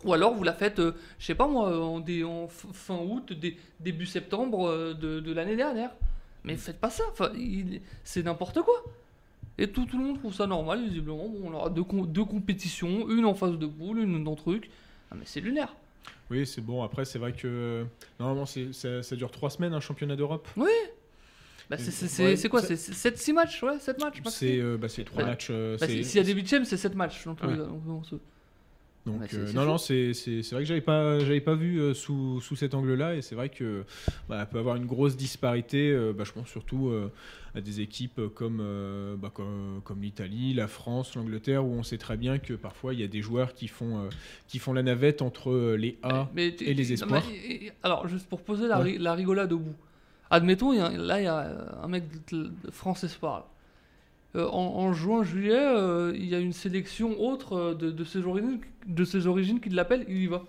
Ou 0.07 0.13
alors 0.15 0.35
vous 0.35 0.45
la 0.45 0.53
faites, 0.53 0.79
euh, 0.79 0.93
je 1.19 1.27
sais 1.27 1.35
pas 1.35 1.47
moi, 1.49 1.77
en, 1.85 2.01
dé- 2.01 2.25
en 2.25 2.47
fin 2.49 2.97
août, 2.99 3.33
dé- 3.33 3.57
début 3.81 4.07
septembre 4.07 4.69
euh, 4.69 4.95
de, 4.95 5.21
de 5.21 5.33
l'année 5.33 5.57
dernière. 5.57 5.91
Mais 6.45 6.57
faites 6.57 6.79
pas 6.79 6.91
ça, 6.91 7.03
enfin, 7.11 7.33
c'est 8.05 8.23
n'importe 8.23 8.61
quoi. 8.63 8.85
Et 9.59 9.69
tout, 9.69 9.85
tout 9.87 9.99
le 9.99 10.05
monde 10.05 10.19
trouve 10.19 10.33
ça 10.35 10.47
normal, 10.47 10.85
visiblement. 10.85 11.29
Bon, 11.29 11.41
on 11.51 11.53
aura 11.55 11.71
deux, 11.71 11.83
com- 11.83 12.07
deux 12.07 12.25
compétitions, 12.25 13.09
une 13.11 13.25
en 13.25 13.35
phase 13.35 13.59
de 13.59 13.67
poule, 13.67 13.99
une 13.99 14.23
dans 14.23 14.37
truc. 14.37 14.71
Ah, 15.11 15.15
mais 15.19 15.25
c'est 15.25 15.41
lunaire. 15.41 15.75
Oui, 16.31 16.47
c'est 16.47 16.61
bon. 16.61 16.83
Après, 16.83 17.05
c'est 17.05 17.19
vrai 17.19 17.33
que 17.33 17.85
normalement, 18.21 18.47
c'est- 18.47 18.73
ça, 18.73 19.03
ça 19.03 19.17
dure 19.17 19.31
trois 19.31 19.51
semaines 19.51 19.73
un 19.75 19.81
championnat 19.81 20.15
d'Europe. 20.15 20.47
Bah, 21.69 21.79
c'est, 21.79 22.23
Ouais, 22.25 22.49
quoi 22.49 22.63
C'est 22.63 22.77
7-6 22.77 23.33
matchs 23.33 23.61
Ouais, 23.65 23.79
7 23.81 24.01
matchs. 24.01 24.21
C'est 24.31 24.59
euh, 24.61 24.77
bah, 24.77 24.89
c'est 24.89 25.03
trois 25.05 25.25
Bah, 25.25 25.31
matchs. 25.31 25.49
euh, 25.51 25.77
Bah, 25.81 25.89
si- 25.89 26.05
S'il 26.05 26.19
y 26.19 26.21
a 26.21 26.25
des 26.27 26.33
huitièmes, 26.33 26.65
c'est 26.65 26.77
7 26.77 26.95
matchs. 26.95 27.27
Ouais. 27.27 27.57
donc, 27.57 28.05
Donc, 29.07 29.21
Bah, 29.21 29.27
c'est- 29.31 29.37
euh, 29.37 29.53
non, 29.53 29.61
fou. 29.63 29.67
non, 29.69 29.79
c'est 29.79 30.13
c'est- 30.15 30.43
c'est 30.43 30.55
vrai 30.57 30.65
que 30.65 30.69
j'avais 30.69 30.81
pas, 30.81 31.21
j'avais 31.21 31.41
pas 31.41 31.55
vu 31.55 31.81
euh, 31.81 31.95
sous, 31.95 32.41
sous 32.41 32.57
cet 32.57 32.75
angle-là, 32.75 33.15
et 33.15 33.23
c'est 33.23 33.37
vrai 33.37 33.49
que 33.49 33.85
bah, 34.29 34.45
peut 34.47 34.59
avoir 34.59 34.75
une 34.77 34.87
grosse 34.87 35.17
disparité. 35.17 35.91
euh, 35.93 36.13
bah, 36.13 36.25
je 36.25 36.33
pense 36.33 36.49
surtout 36.49 36.91
à 37.55 37.61
des 37.61 37.81
équipes 37.81 38.21
comme, 38.35 38.63
bah, 39.21 39.31
comme, 39.33 39.81
comme 39.85 40.03
l'Italie, 40.03 40.53
la 40.55 40.67
France, 40.67 41.15
l'Angleterre, 41.15 41.65
où 41.65 41.73
on 41.73 41.83
sait 41.85 41.99
très 41.99 42.17
bien 42.17 42.39
que 42.39 42.53
parfois 42.55 42.93
il 42.95 43.01
y 43.01 43.05
a 43.05 43.07
des 43.09 43.23
joueurs 43.23 43.55
qui 43.55 43.69
font, 43.69 44.09
qui 44.49 44.59
font 44.59 44.73
la 44.73 44.83
navette 44.83 45.23
entre 45.23 45.75
les 45.79 45.97
A. 46.03 46.29
Mais 46.35 46.49
et 46.49 46.75
les 46.75 46.85
non, 46.85 46.91
espoirs. 46.91 47.23
mais, 47.31 47.73
alors, 47.83 48.09
juste 48.09 48.29
pour 48.29 48.41
poser 48.43 48.67
la, 48.67 48.81
Ouais. 48.81 48.99
la 48.99 49.15
rigolade 49.15 49.53
au 49.53 49.59
bout. 49.59 49.75
Admettons, 50.31 50.73
il 50.73 50.79
y 50.79 50.81
a- 50.81 50.91
là, 50.91 51.21
il 51.21 51.25
y 51.25 51.29
a 51.29 51.79
un 51.83 51.89
mec 51.89 52.05
de, 52.33 52.51
de 52.65 52.71
France 52.73 53.05
Espoir. 53.05 53.39
là. 53.39 53.47
Euh, 54.37 54.49
en, 54.49 54.77
en 54.77 54.93
juin, 54.93 55.23
juillet, 55.23 55.57
euh, 55.57 56.13
il 56.15 56.27
y 56.27 56.35
a 56.35 56.39
une 56.39 56.53
sélection 56.53 57.19
autre 57.21 57.55
euh, 57.55 57.75
de, 57.75 57.91
de 57.91 58.05
ses 58.05 58.27
origines, 58.27 58.61
de 58.87 59.05
ses 59.05 59.27
origines 59.27 59.61
qui 59.61 59.71
l'appelle, 59.71 60.05
il 60.09 60.19
y 60.19 60.27
va. 60.27 60.45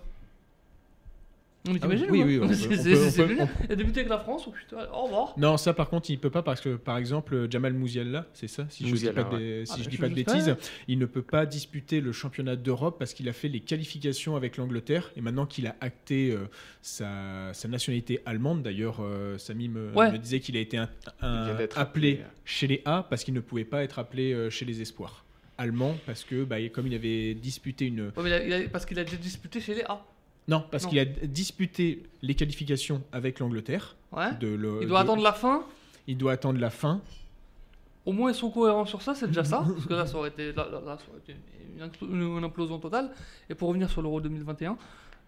Mais 1.72 1.78
Ah 1.82 1.86
oui, 1.88 2.04
oui, 2.10 2.38
ou 2.38 2.40
pas 2.40 2.46
oui, 2.46 2.50
on 2.50 2.52
C'est- 2.76 3.20
on 3.20 3.24
on 3.42 3.72
avec 3.72 4.08
la 4.08 4.18
France, 4.18 4.44
oh 4.46 4.50
putain, 4.52 4.86
au 4.92 5.02
revoir. 5.04 5.34
Non, 5.36 5.56
ça 5.56 5.74
par 5.74 5.88
contre, 5.88 6.10
il 6.10 6.18
peut 6.18 6.30
pas 6.30 6.42
parce 6.42 6.60
que, 6.60 6.76
par 6.76 6.96
exemple, 6.98 7.46
Jamal 7.50 7.74
Mouziala, 7.74 8.26
c'est 8.32 8.48
ça, 8.48 8.66
si 8.70 8.88
je 8.88 8.94
dis 8.94 9.06
pas 9.10 9.24
de, 9.24 9.64
si 9.64 9.72
Ah, 9.72 9.76
je 9.78 9.84
bah, 9.84 9.90
dis 9.90 9.96
pas 9.98 10.08
de 10.08 10.14
bêtises, 10.14 10.46
pas. 10.48 10.56
il 10.88 10.98
ne 10.98 11.06
peut 11.06 11.22
pas 11.22 11.46
disputer 11.46 12.00
le 12.00 12.12
championnat 12.12 12.56
d'Europe 12.56 12.96
parce 12.98 13.12
qu'il 13.14 13.28
a 13.28 13.32
fait 13.32 13.48
les 13.48 13.60
qualifications 13.60 14.36
avec 14.36 14.56
l'Angleterre 14.56 15.10
et 15.16 15.20
maintenant 15.20 15.46
qu'il 15.46 15.66
a 15.66 15.76
acté 15.80 16.30
euh, 16.30 16.46
sa, 16.82 17.52
sa 17.52 17.68
nationalité 17.68 18.20
allemande, 18.26 18.62
d'ailleurs, 18.62 18.98
euh, 19.00 19.36
Samy 19.38 19.68
me, 19.68 19.92
Ouais. 19.94 20.10
me 20.12 20.18
disait 20.18 20.40
qu'il 20.40 20.56
a 20.56 20.60
été 20.60 20.78
un- 20.78 20.88
un- 21.20 21.46
appelé 21.46 21.68
appelé, 21.76 22.18
euh. 22.22 22.26
chez 22.44 22.66
les 22.66 22.82
A 22.84 23.06
parce 23.08 23.24
qu'il 23.24 23.34
ne 23.34 23.40
pouvait 23.40 23.64
pas 23.64 23.82
être 23.82 23.98
appelé 23.98 24.32
euh, 24.32 24.50
chez 24.50 24.64
les 24.64 24.80
espoirs. 24.80 25.24
Allemand 25.60 25.96
parce 26.06 26.22
que, 26.24 26.44
bah, 26.44 26.56
comme 26.72 26.86
il 26.86 26.94
avait 26.94 27.34
disputé 27.34 27.86
une, 27.86 28.12
Ouais, 28.16 28.22
mais 28.22 28.28
il 28.30 28.32
a- 28.32 28.44
il 28.46 28.52
a- 28.66 28.68
parce 28.68 28.86
qu'il 28.86 28.98
a 28.98 29.04
déjà 29.04 29.16
disputé 29.16 29.60
chez 29.60 29.74
les 29.74 29.82
A. 29.82 30.04
non, 30.48 30.64
parce 30.70 30.86
qu'il 30.86 30.98
a 30.98 31.04
disputé 31.04 32.02
les 32.22 32.34
qualifications 32.34 33.02
avec 33.12 33.38
l'Angleterre. 33.38 33.94
Ouais. 34.10 34.32
de 34.40 34.48
le- 34.48 34.78
Il 34.82 34.88
doit 34.88 35.00
de- 35.00 35.04
attendre 35.04 35.22
la 35.22 35.32
fin. 35.32 35.62
il 36.06 36.16
doit 36.16 36.32
attendre 36.32 36.58
la 36.58 36.70
fin. 36.70 37.00
Au 38.06 38.12
moins, 38.12 38.30
ils 38.30 38.34
sont 38.34 38.50
cohérents 38.50 38.86
sur 38.86 39.02
ça, 39.02 39.14
c'est 39.14 39.26
déjà 39.26 39.44
ça. 39.44 39.62
Parce 39.70 39.84
que 39.86 39.92
là, 39.94 40.06
ça 40.06 40.16
aurait 40.16 40.30
été, 40.30 40.52
là, 40.54 40.66
là- 40.72 40.80
là, 40.80 40.96
ça 40.98 41.04
aurait 41.10 41.18
été 41.18 41.36
une, 41.76 41.84
impl- 41.86 42.38
une 42.38 42.42
implosion 42.44 42.78
totale. 42.78 43.10
Et 43.50 43.54
pour 43.54 43.68
revenir 43.68 43.90
sur 43.90 44.00
l'Euro 44.00 44.18
2021, 44.22 44.78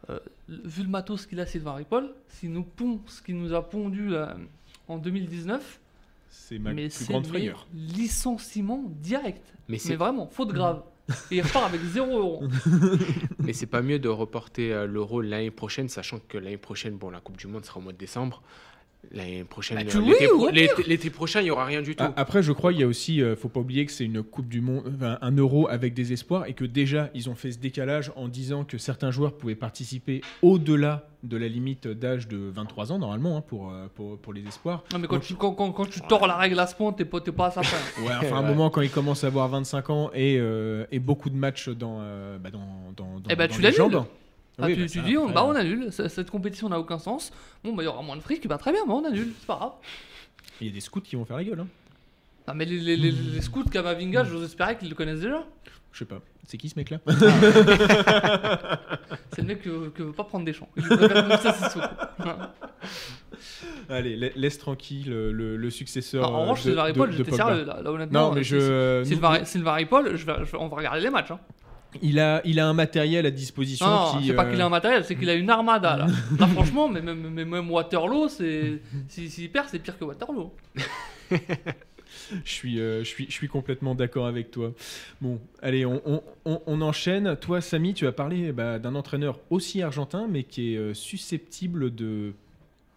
euh, 0.09 0.19
vu 0.49 0.83
le 0.85 0.89
matos 0.89 1.27
qu'il 1.27 1.39
a, 1.41 1.45
Sylvain 1.47 1.75
Ripoll, 1.75 2.11
s'il 2.29 2.53
nous 2.53 2.63
pond 2.63 2.99
ce 3.07 3.21
qu'il 3.21 3.37
nous 3.37 3.53
a 3.53 3.69
pondu 3.69 4.09
là, 4.09 4.35
en 4.89 4.97
2019, 4.97 5.79
C'est 6.31 6.59
ma 6.59 6.73
mais 6.73 6.89
plus 6.89 7.07
grande 7.09 7.27
frayeur. 7.27 7.67
licenciement 7.75 8.83
direct. 9.03 9.45
Mais 9.69 9.75
Mais 9.75 9.79
c'est 9.79 9.97
vraiment, 9.97 10.27
faute 10.27 10.53
grave. 10.53 10.83
Et 11.31 11.37
il 11.37 11.43
repart 11.43 11.67
avec 11.67 11.83
0 11.83 12.19
euros. 12.19 12.45
mais 13.39 13.53
c'est 13.53 13.67
pas 13.67 13.83
mieux 13.83 13.99
de 13.99 14.09
reporter 14.09 14.73
euh, 14.73 14.87
l'Euro 14.87 15.21
l'année 15.21 15.51
prochaine, 15.51 15.89
sachant 15.89 16.21
que 16.29 16.39
l'année 16.39 16.57
prochaine, 16.57 16.97
bon, 16.97 17.11
la 17.11 17.21
Coupe 17.21 17.37
du 17.37 17.47
Monde 17.47 17.65
sera 17.65 17.79
au 17.79 17.83
mois 17.83 17.93
de 17.93 17.99
décembre. 17.99 18.43
L'année 19.13 19.43
prochaine, 19.45 19.77
Bah, 19.79 19.83
euh, 19.83 20.01
l'été 20.01 20.27
oui, 20.27 20.27
pro- 20.37 20.47
au 20.47 20.51
l'été 20.51 20.83
l'été 20.87 21.11
prochain, 21.11 21.41
il 21.41 21.47
y 21.47 21.51
aura 21.51 21.65
rien 21.65 21.83
du 21.83 21.97
tout. 21.97 22.05
Ah, 22.07 22.13
Après, 22.17 22.43
je 22.43 22.53
crois, 22.53 22.73
il 22.73 22.79
y 22.79 22.83
a 22.83 22.87
aussi, 22.87 23.23
euh, 23.23 23.35
faut 23.35 23.49
pas 23.49 23.59
oublier 23.61 23.85
que 23.87 23.91
c'est 23.93 24.05
une 24.05 24.23
Coupe 24.23 24.47
du 24.49 24.61
Monde, 24.61 24.93
enfin, 24.95 25.19
un 25.21 25.33
euro 25.37 25.69
avec 25.69 25.95
des 25.95 26.13
espoirs 26.13 26.47
et 26.47 26.53
que 26.53 26.65
déjà, 26.65 27.11
ils 27.15 27.29
ont 27.29 27.35
fait 27.35 27.51
ce 27.51 27.59
décalage 27.59 28.13
en 28.15 28.29
disant 28.29 28.63
que 28.65 28.79
certains 28.79 29.11
joueurs 29.11 29.33
pouvaient 29.37 29.57
participer 29.57 30.21
au-delà 30.43 31.09
de 31.25 31.37
la 31.37 31.49
limite 31.49 31.89
d'âge 31.89 32.29
de 32.29 32.37
23 32.55 32.93
ans, 32.93 32.99
normalement, 32.99 33.37
hein, 33.39 33.41
pour, 33.41 33.73
euh, 33.73 33.89
pour, 33.95 34.17
pour 34.19 34.33
les 34.33 34.47
espoirs. 34.47 34.85
Non, 34.93 34.99
mais 35.01 35.07
quand 35.09 35.17
Donc- 35.17 35.25
tu, 35.25 35.35
quand, 35.35 35.53
quand- 35.55 35.73
quand 35.73 35.89
tu 35.89 36.01
tords 36.03 36.27
la 36.27 36.37
règle 36.37 36.59
à 36.61 36.67
ce 36.67 36.75
point, 36.77 36.93
t'es 36.93 37.05
pas, 37.05 37.21
t'es 37.21 37.33
pas 37.33 37.47
à 37.47 37.51
sa 37.51 37.63
fin. 37.63 37.77
Ouais, 38.03 38.13
enfin, 38.17 38.37
à 38.37 38.39
un 38.39 38.43
Ouais. 38.43 38.49
moment, 38.51 38.71
quand 38.71 38.81
ils 38.83 38.91
commencent 38.91 39.25
à 39.25 39.29
avoir 39.29 39.49
25 39.49 39.91
ans 39.91 40.11
et, 40.15 40.37
euh, 40.39 40.85
et 40.93 40.99
beaucoup 41.01 41.31
de 41.31 41.37
matchs 41.37 41.69
dans, 41.71 41.99
euh, 42.01 42.39
bah, 42.39 42.51
dans, 42.51 42.93
dans, 42.97 43.19
dans, 43.19 43.31
Eh 43.31 43.35
bah, 43.35 43.49
dans 43.49 43.55
tu 43.55 43.61
les 43.63 43.73
jambes. 43.73 44.05
Ah, 44.63 44.67
Oui, 44.67 44.75
tu, 44.75 44.81
bah, 44.83 44.87
tu 44.89 45.01
dis, 45.01 45.17
on, 45.19 45.29
bah, 45.31 45.45
on 45.45 45.55
annule. 45.55 45.89
Cette 45.93 46.31
compétition 46.31 46.69
n'a 46.69 46.79
aucun 46.79 46.99
sens. 46.99 47.33
Bon, 47.65 47.75
bah, 47.75 47.83
il 47.83 47.87
y 47.87 47.89
aura 47.89 48.03
moins 48.03 48.17
de 48.17 48.23
fric, 48.23 48.47
bah, 48.49 48.59
très 48.59 48.73
bien, 48.73 48.85
bah, 48.87 48.95
on 48.95 49.05
annule. 49.05 49.33
C'est 49.39 49.47
pas 49.47 49.57
grave. 49.57 49.73
Il 50.61 50.67
y 50.67 50.71
a 50.71 50.73
des 50.73 50.81
scouts 50.81 51.01
qui 51.01 51.17
vont 51.17 51.25
faire 51.25 51.37
la 51.37 51.45
gueule. 51.45 51.61
Hein. 51.61 51.67
Ah, 52.47 52.55
mais 52.55 52.65
les, 52.65 52.79
les, 52.79 52.97
les, 52.97 53.13
les 53.13 53.41
scouts 53.43 53.65
Kamavinga, 53.65 54.25
j'ose 54.25 54.45
espérer 54.45 54.77
qu'ils 54.77 54.89
le 54.89 54.95
connaissent 54.95 55.21
déjà. 55.21 55.45
Je 55.93 55.99
sais 56.01 56.05
pas. 56.05 56.21
C'est 56.47 56.57
qui 56.57 56.69
ce 56.69 56.77
mec-là 56.79 56.99
C'est 59.33 59.43
le 59.43 59.47
mec 59.47 59.63
que, 59.63 59.89
que 59.91 60.03
veut 60.03 60.13
pas 60.13 60.25
prendre 60.25 60.45
des 60.45 60.53
champs. 60.53 60.69
Il. 60.77 60.83
Allez, 63.89 64.17
la- 64.17 64.29
laisse 64.35 64.59
tranquille 64.59 65.09
le, 65.11 65.57
le- 65.57 65.71
successeur. 65.71 66.31
en 66.33 66.41
revanche, 66.43 66.61
euh, 66.61 66.63
Sylvain 66.71 66.83
Ripoll, 66.85 67.13
j'étais 67.13 67.33
sérieux 67.33 67.65
là, 67.65 67.81
là, 67.83 67.91
honnêtement. 67.93 68.29
Non, 68.31 68.35
mais 68.35 68.53
euh, 68.53 69.03
je. 69.05 69.09
Sylvain, 69.09 69.45
Sylvain 69.45 69.73
Ripoll, 69.75 70.17
je 70.17 70.27
vais- 70.27 70.35
je 70.45 70.45
vais- 70.53 70.59
on 70.59 70.69
va 70.69 70.77
regarder 70.77 71.01
les 71.01 71.11
matchs. 71.11 71.31
Hein. 71.31 71.41
Il 72.03 72.21
a, 72.21 72.41
il 72.45 72.61
a 72.61 72.69
un 72.69 72.73
matériel 72.73 73.27
à 73.27 73.31
disposition 73.31 73.87
Non, 73.87 74.19
qui. 74.21 74.29
c'est 74.29 74.35
pas 74.35 74.45
euh, 74.47 74.51
qu'il 74.53 74.61
a 74.61 74.67
un 74.67 74.71
matériel, 74.71 75.05
c'est 75.05 75.17
qu'il 75.17 75.29
a 75.29 75.35
une 75.35 75.51
armada 75.51 75.97
là. 75.97 76.07
là, 76.39 76.47
franchement, 76.47 76.89
mais 76.89 77.01
même, 77.03 77.31
mais 77.31 77.45
même 77.45 77.71
Waterloo, 77.71 78.29
c'est. 78.29 78.81
S'il 79.09 79.31
s'il 79.31 79.51
perd, 79.51 79.67
c'est 79.69 79.79
pire 79.81 79.99
que 79.99 80.05
Waterloo. 80.05 80.53
Je 82.45 82.51
suis, 82.53 82.81
euh, 82.81 83.01
je 83.01 83.09
suis, 83.09 83.27
je 83.27 83.33
suis 83.33 83.49
complètement 83.49 83.95
d'accord 83.95 84.27
avec 84.27 84.51
toi. 84.51 84.73
Bon, 85.21 85.41
allez, 85.63 85.87
on, 85.87 86.03
on- 86.05 86.23
on- 86.45 86.61
on 86.67 86.81
enchaîne. 86.83 87.37
Toi, 87.37 87.61
Samy, 87.61 87.95
tu 87.95 88.07
as 88.07 88.13
parlé 88.13 88.53
bah, 88.53 88.79
d'un 88.79 88.95
entraîneur 88.95 89.39
aussi 89.49 89.81
argentin, 89.83 90.27
mais 90.29 90.43
qui 90.45 90.75
est 90.75 90.77
euh, 90.77 90.95
susceptible 90.95 91.95
de 91.95 92.33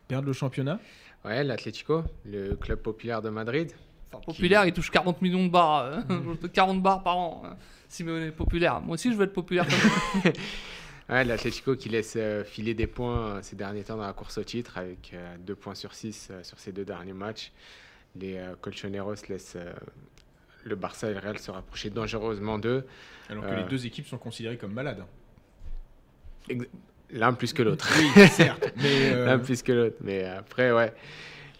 perdre 0.08 0.28
le 0.28 0.34
championnat. 0.34 0.80
Ouais, 1.26 1.44
l'Atlético, 1.44 2.04
le 2.26 2.56
club 2.56 2.80
populaire 2.80 3.22
de 3.22 3.30
Madrid. 3.30 3.72
Enfin, 4.12 4.22
populaire, 4.26 4.66
il 4.66 4.74
touche 4.74 4.92
40 4.92 5.22
millions 5.22 5.46
de 5.46 5.50
bars, 5.52 5.86
euh, 5.86 6.02
40 6.54 6.82
bars 6.82 7.02
par 7.04 7.18
an. 7.18 7.44
Hein. 7.94 7.96
Simeone 7.96 8.24
est 8.24 8.32
populaire. 8.32 8.82
Moi 8.82 8.96
aussi, 8.96 9.12
je 9.12 9.18
veux 9.18 9.24
être 9.26 9.34
populaire 9.34 9.66
comme 9.68 10.22
lui. 10.24 10.32
Ouais, 11.10 11.26
l'Atlético 11.26 11.76
qui 11.76 11.90
laisse 11.90 12.14
euh, 12.16 12.46
filer 12.46 12.74
des 12.74 12.88
points 12.88 13.36
euh, 13.36 13.40
ces 13.42 13.58
derniers 13.58 13.84
temps 13.84 13.98
dans 13.98 14.08
la 14.08 14.14
course 14.14 14.38
au 14.38 14.44
titre 14.44 14.78
avec 14.78 15.14
2 15.46 15.54
points 15.54 15.76
sur 15.76 15.94
6 15.94 16.32
sur 16.44 16.58
ces 16.60 16.72
deux 16.72 16.86
derniers 16.86 17.12
matchs. 17.12 17.52
Les 18.16 18.38
euh, 18.38 18.56
Colchoneros 18.62 19.16
laissent 19.28 19.58
euh, 19.58 19.74
le 20.64 20.76
Barça 20.76 21.10
et 21.10 21.14
le 21.14 21.20
Real 21.20 21.38
se 21.40 21.52
rapprocher 21.52 21.90
dangereusement 21.90 22.58
d'eux, 22.58 22.86
Alors 23.30 23.44
que 23.44 23.50
Euh. 23.50 23.58
les 23.64 23.70
deux 23.70 23.86
équipes 23.86 24.08
sont 24.08 24.18
considérées 24.18 24.58
comme 24.58 24.72
malades. 24.72 25.04
l'un 27.12 27.34
plus 27.34 27.54
que 27.54 27.64
l'autre. 27.64 27.90
Oui, 28.16 28.28
certes. 28.30 28.72
mais, 28.78 28.84
euh, 29.14 29.26
L'un 29.26 29.40
plus 29.40 29.62
que 29.62 29.72
l'autre. 29.72 29.98
Mais 30.02 30.24
après, 30.26 30.72
ouais. 30.72 30.94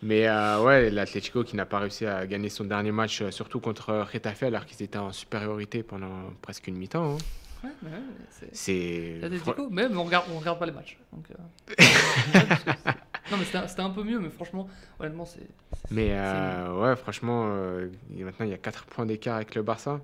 Mais 0.04 0.28
euh, 0.28 0.62
ouais, 0.62 0.90
l'Atlético 0.90 1.44
qui 1.44 1.56
n'a 1.56 1.66
pas 1.66 1.80
réussi 1.80 2.06
à 2.06 2.28
gagner 2.28 2.50
son 2.50 2.66
dernier 2.66 2.92
match, 2.92 3.22
euh, 3.22 3.32
surtout 3.32 3.60
contre 3.60 3.94
Retafe, 4.12 4.44
alors 4.44 4.66
qu'ils 4.66 4.84
étaient 4.84 4.98
en 4.98 5.12
supériorité 5.14 5.82
pendant 5.84 6.10
presque 6.42 6.68
une 6.68 6.76
mi-temps. 6.76 7.14
hein. 7.16 7.18
Ouais, 7.64 7.70
mais 7.82 7.90
ouais, 7.92 8.48
c'est. 8.52 9.20
L'Atlético, 9.22 9.70
même 9.70 9.98
on 9.98 10.04
regarde, 10.04 10.26
on 10.36 10.40
regarde 10.40 10.60
pas 10.60 10.66
les 10.66 10.74
matchs. 10.74 10.98
Donc, 11.14 11.26
euh, 11.32 11.74
non, 13.32 13.38
mais 13.38 13.46
c'était 13.46 13.82
un 13.82 13.90
peu 13.90 14.04
mieux, 14.04 14.20
mais 14.20 14.30
franchement, 14.30 14.68
honnêtement, 15.00 15.24
c'est. 15.26 15.48
Mais 15.90 16.10
euh, 16.12 16.82
ouais, 16.82 16.96
franchement, 16.98 17.46
euh, 17.54 17.88
maintenant 18.12 18.46
il 18.46 18.52
y 18.52 18.54
a 18.54 18.58
4 18.58 18.84
points 18.86 19.06
d'écart 19.06 19.38
avec 19.38 19.56
le 19.56 19.62
Barça. 19.62 20.02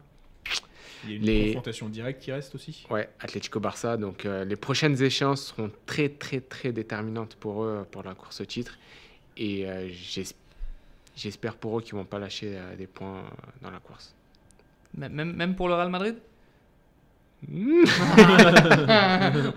il 1.03 1.09
y 1.09 1.13
a 1.13 1.15
une 1.17 1.23
les- 1.23 1.45
confrontation 1.47 1.89
directe 1.89 2.21
qui 2.21 2.31
reste 2.31 2.55
aussi. 2.55 2.85
Ouais, 2.89 3.09
Atlético-Barça. 3.19 3.97
Donc 3.97 4.25
euh, 4.25 4.45
les 4.45 4.55
prochaines 4.55 5.01
échéances 5.03 5.47
seront 5.47 5.69
très, 5.85 6.07
très, 6.07 6.39
très 6.39 6.71
déterminantes 6.71 7.35
pour 7.35 7.63
eux, 7.65 7.85
pour 7.91 8.03
la 8.03 8.13
course 8.15 8.39
au 8.39 8.45
titre. 8.45 8.77
Et 9.39 9.67
euh, 9.67 9.89
j'es- 9.91 10.35
j'espère 11.15 11.55
pour 11.55 11.79
eux 11.79 11.81
qu'ils 11.81 11.95
vont 11.95 12.05
pas 12.05 12.19
lâcher 12.19 12.55
euh, 12.57 12.75
des 12.75 12.87
points 12.87 13.19
euh, 13.19 13.23
dans 13.61 13.71
la 13.71 13.79
course. 13.79 14.13
Même, 14.95 15.33
même, 15.33 15.55
pour 15.55 15.67
le 15.69 15.75
Real 15.75 15.89
Madrid? 15.89 16.17
Ouais, 17.47 17.83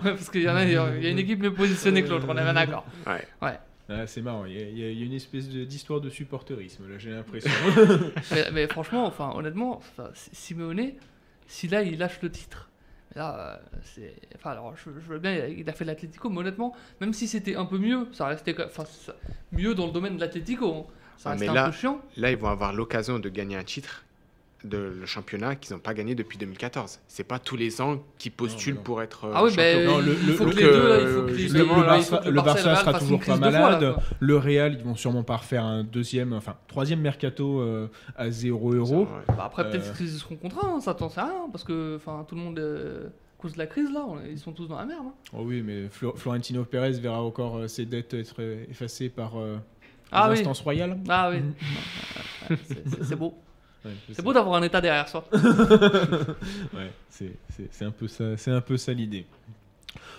parce 0.01 0.29
qu'il 0.29 0.43
y 0.43 0.49
en 0.49 0.55
a, 0.55 0.63
il 0.63 0.71
y 0.71 0.77
a 0.77 1.09
une 1.09 1.19
équipe 1.19 1.39
mieux 1.41 1.53
positionnée 1.53 2.01
que 2.03 2.09
l'autre, 2.09 2.25
on 2.29 2.37
est 2.37 2.43
bien 2.43 2.53
d'accord. 2.53 2.85
Ouais. 3.05 3.27
Ouais. 3.41 3.59
Ah, 3.89 4.07
c'est 4.07 4.21
marrant, 4.21 4.45
il 4.45 4.53
y, 4.53 4.63
a, 4.63 4.69
il 4.89 4.97
y 4.97 5.05
une 5.05 5.11
espèce 5.13 5.49
d'histoire 5.49 5.99
de 5.99 6.09
supporterisme, 6.09 6.89
là 6.89 6.97
j'ai 6.97 7.11
l'impression. 7.11 7.51
mais, 8.31 8.45
mais 8.53 8.67
franchement, 8.67 9.05
enfin, 9.05 9.33
honnêtement, 9.35 9.75
enfin, 9.77 10.09
Simeone, 10.31 10.93
si 11.47 11.67
là 11.67 11.83
il 11.83 11.97
lâche 11.97 12.21
le 12.21 12.31
titre, 12.31 12.69
là, 13.15 13.59
euh, 13.73 13.77
c'est. 13.83 14.13
Enfin, 14.35 14.51
alors, 14.51 14.75
je, 14.75 14.89
je 14.99 15.07
veux 15.13 15.19
bien, 15.19 15.45
il 15.47 15.69
a- 15.69 15.73
fait 15.73 15.85
l'Atlético, 15.85 16.29
mais 16.29 16.39
honnêtement, 16.39 16.73
même 17.01 17.13
si 17.13 17.27
c'était 17.27 17.55
un 17.55 17.65
peu 17.65 17.77
mieux, 17.77 18.07
ça 18.13 18.27
restait 18.27 18.55
enfin, 18.63 18.85
ça- 18.85 19.15
mieux 19.51 19.75
dans 19.75 19.85
le 19.87 19.91
domaine 19.91 20.15
de 20.15 20.21
l'Atlético. 20.21 20.73
hein. 20.73 20.85
Ça 21.17 21.29
Ah, 21.29 21.31
restait 21.33 21.45
mais 21.45 21.51
un 21.51 21.53
là- 21.53 21.65
peu 21.67 21.71
chiant. 21.71 22.01
Là, 22.17 22.31
ils 22.31 22.37
vont 22.37 22.49
avoir 22.49 22.73
l'occasion 22.73 23.19
de 23.19 23.29
gagner 23.29 23.55
un 23.55 23.63
titre 23.63 24.03
de 24.63 24.77
le 24.77 25.05
championnat 25.05 25.55
qu'ils 25.55 25.73
n'ont 25.75 25.81
pas 25.81 25.93
gagné 25.93 26.15
depuis 26.15 26.37
2014. 26.37 26.99
C'est 27.07 27.23
pas 27.25 27.37
tous 27.39 27.57
les 27.57 27.81
ans 27.81 28.01
qu'ils 28.17 28.31
postulent 28.31 28.75
Non, 28.75 28.75
mais 28.75 28.79
non. 28.79 28.83
pour 28.83 29.01
être 29.01 29.25
euh, 29.25 29.31
Ah 29.35 29.43
oui, 29.43 29.49
champion. 29.49 29.63
ben 29.63 29.85
Non, 29.87 29.97
le- 29.99 30.17
il 30.21 30.27
le- 30.27 30.33
faut 30.33 30.45
donc, 30.45 30.53
que 30.53 30.59
les 30.59 30.63
deux, 30.63 30.87
là, 30.89 30.99
il 31.01 31.07
faut 31.07 31.21
que 31.23 31.33
justement, 31.33 31.75
le 31.79 31.85
Barça, 31.85 32.17
que 32.17 32.29
le 32.29 32.41
Barça 32.41 32.75
sera 32.77 32.99
toujours 32.99 33.19
pas 33.19 33.37
malade. 33.37 33.95
Le 34.19 34.37
Real, 34.37 34.73
ils 34.79 34.83
vont 34.85 34.95
sûrement 34.95 35.23
pas 35.23 35.37
refaire 35.37 35.63
un 35.65 35.83
deuxième, 35.83 36.33
enfin 36.33 36.55
troisième 36.67 37.01
mercato 37.01 37.59
euh, 37.59 37.87
à 38.15 38.31
0 38.31 38.73
euros. 38.73 39.01
Ouais. 39.01 39.35
Bah 39.35 39.43
après, 39.45 39.69
peut-être 39.69 39.87
Euh. 39.91 39.97
qu'ils 39.97 40.09
seront 40.09 40.35
contraints, 40.35 40.75
hein, 40.77 40.81
ça 40.81 40.93
t'en 40.93 41.09
sait 41.09 41.21
rien, 41.21 41.49
parce 41.51 41.63
que 41.63 41.97
enfin, 41.97 42.25
tout 42.27 42.35
le 42.35 42.41
monde, 42.41 42.59
euh, 42.59 43.07
à 43.07 43.41
cause 43.41 43.53
de 43.53 43.57
la 43.57 43.67
crise, 43.67 43.91
là, 43.91 44.05
ils 44.29 44.39
sont 44.39 44.53
tous 44.53 44.67
dans 44.67 44.77
la 44.77 44.85
merde. 44.85 45.03
hein. 45.07 45.13
Oh 45.33 45.41
oui, 45.43 45.61
mais 45.61 45.87
Flo- 45.89 46.15
Florentino 46.15 46.63
Pérez 46.63 46.91
verra 46.93 47.21
encore 47.21 47.57
euh, 47.57 47.67
ses 47.67 47.85
dettes 47.85 48.13
être 48.13 48.39
effacées 48.69 49.09
par 49.09 49.37
euh, 49.37 49.57
Ah 50.11 50.27
les 50.27 50.33
oui. 50.35 50.39
instances 50.39 50.61
royales. 50.61 50.97
Ah 51.09 51.29
oui, 51.31 51.37
c'est 53.01 53.15
beau. 53.17 53.33
C'est 54.13 54.21
beau 54.23 54.33
d'avoir 54.33 54.55
un 54.55 54.63
état 54.63 54.79
derrière 54.81 55.07
soi. 55.07 55.25
Ouais, 56.73 56.91
c'est- 57.09 57.83
un 57.85 57.91
peu 57.91 58.07
ça, 58.07 58.37
c'est 58.37 58.51
un 58.51 58.61
peu 58.61 58.77
ça 58.77 58.93
l'idée. 58.93 59.25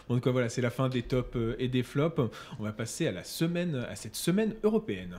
Bon, 0.08 0.14
donc 0.16 0.26
voilà, 0.28 0.48
c'est 0.48 0.60
la 0.60 0.70
fin 0.70 0.88
des 0.88 1.02
tops 1.02 1.34
euh, 1.36 1.56
et 1.58 1.68
des 1.68 1.82
flops. 1.82 2.20
On 2.58 2.62
va 2.62 2.72
passer 2.72 3.06
à 3.06 3.12
la 3.12 3.24
semaine, 3.24 3.86
à 3.88 3.96
cette 3.96 4.16
semaine 4.16 4.54
européenne. 4.62 5.18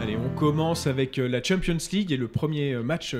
Allez, 0.00 0.16
on 0.16 0.30
commence 0.30 0.86
avec 0.86 1.18
euh, 1.18 1.28
la 1.28 1.42
Champions 1.42 1.76
League 1.92 2.10
et 2.12 2.16
le 2.16 2.28
premier 2.28 2.72
euh, 2.72 2.82
match 2.82 3.14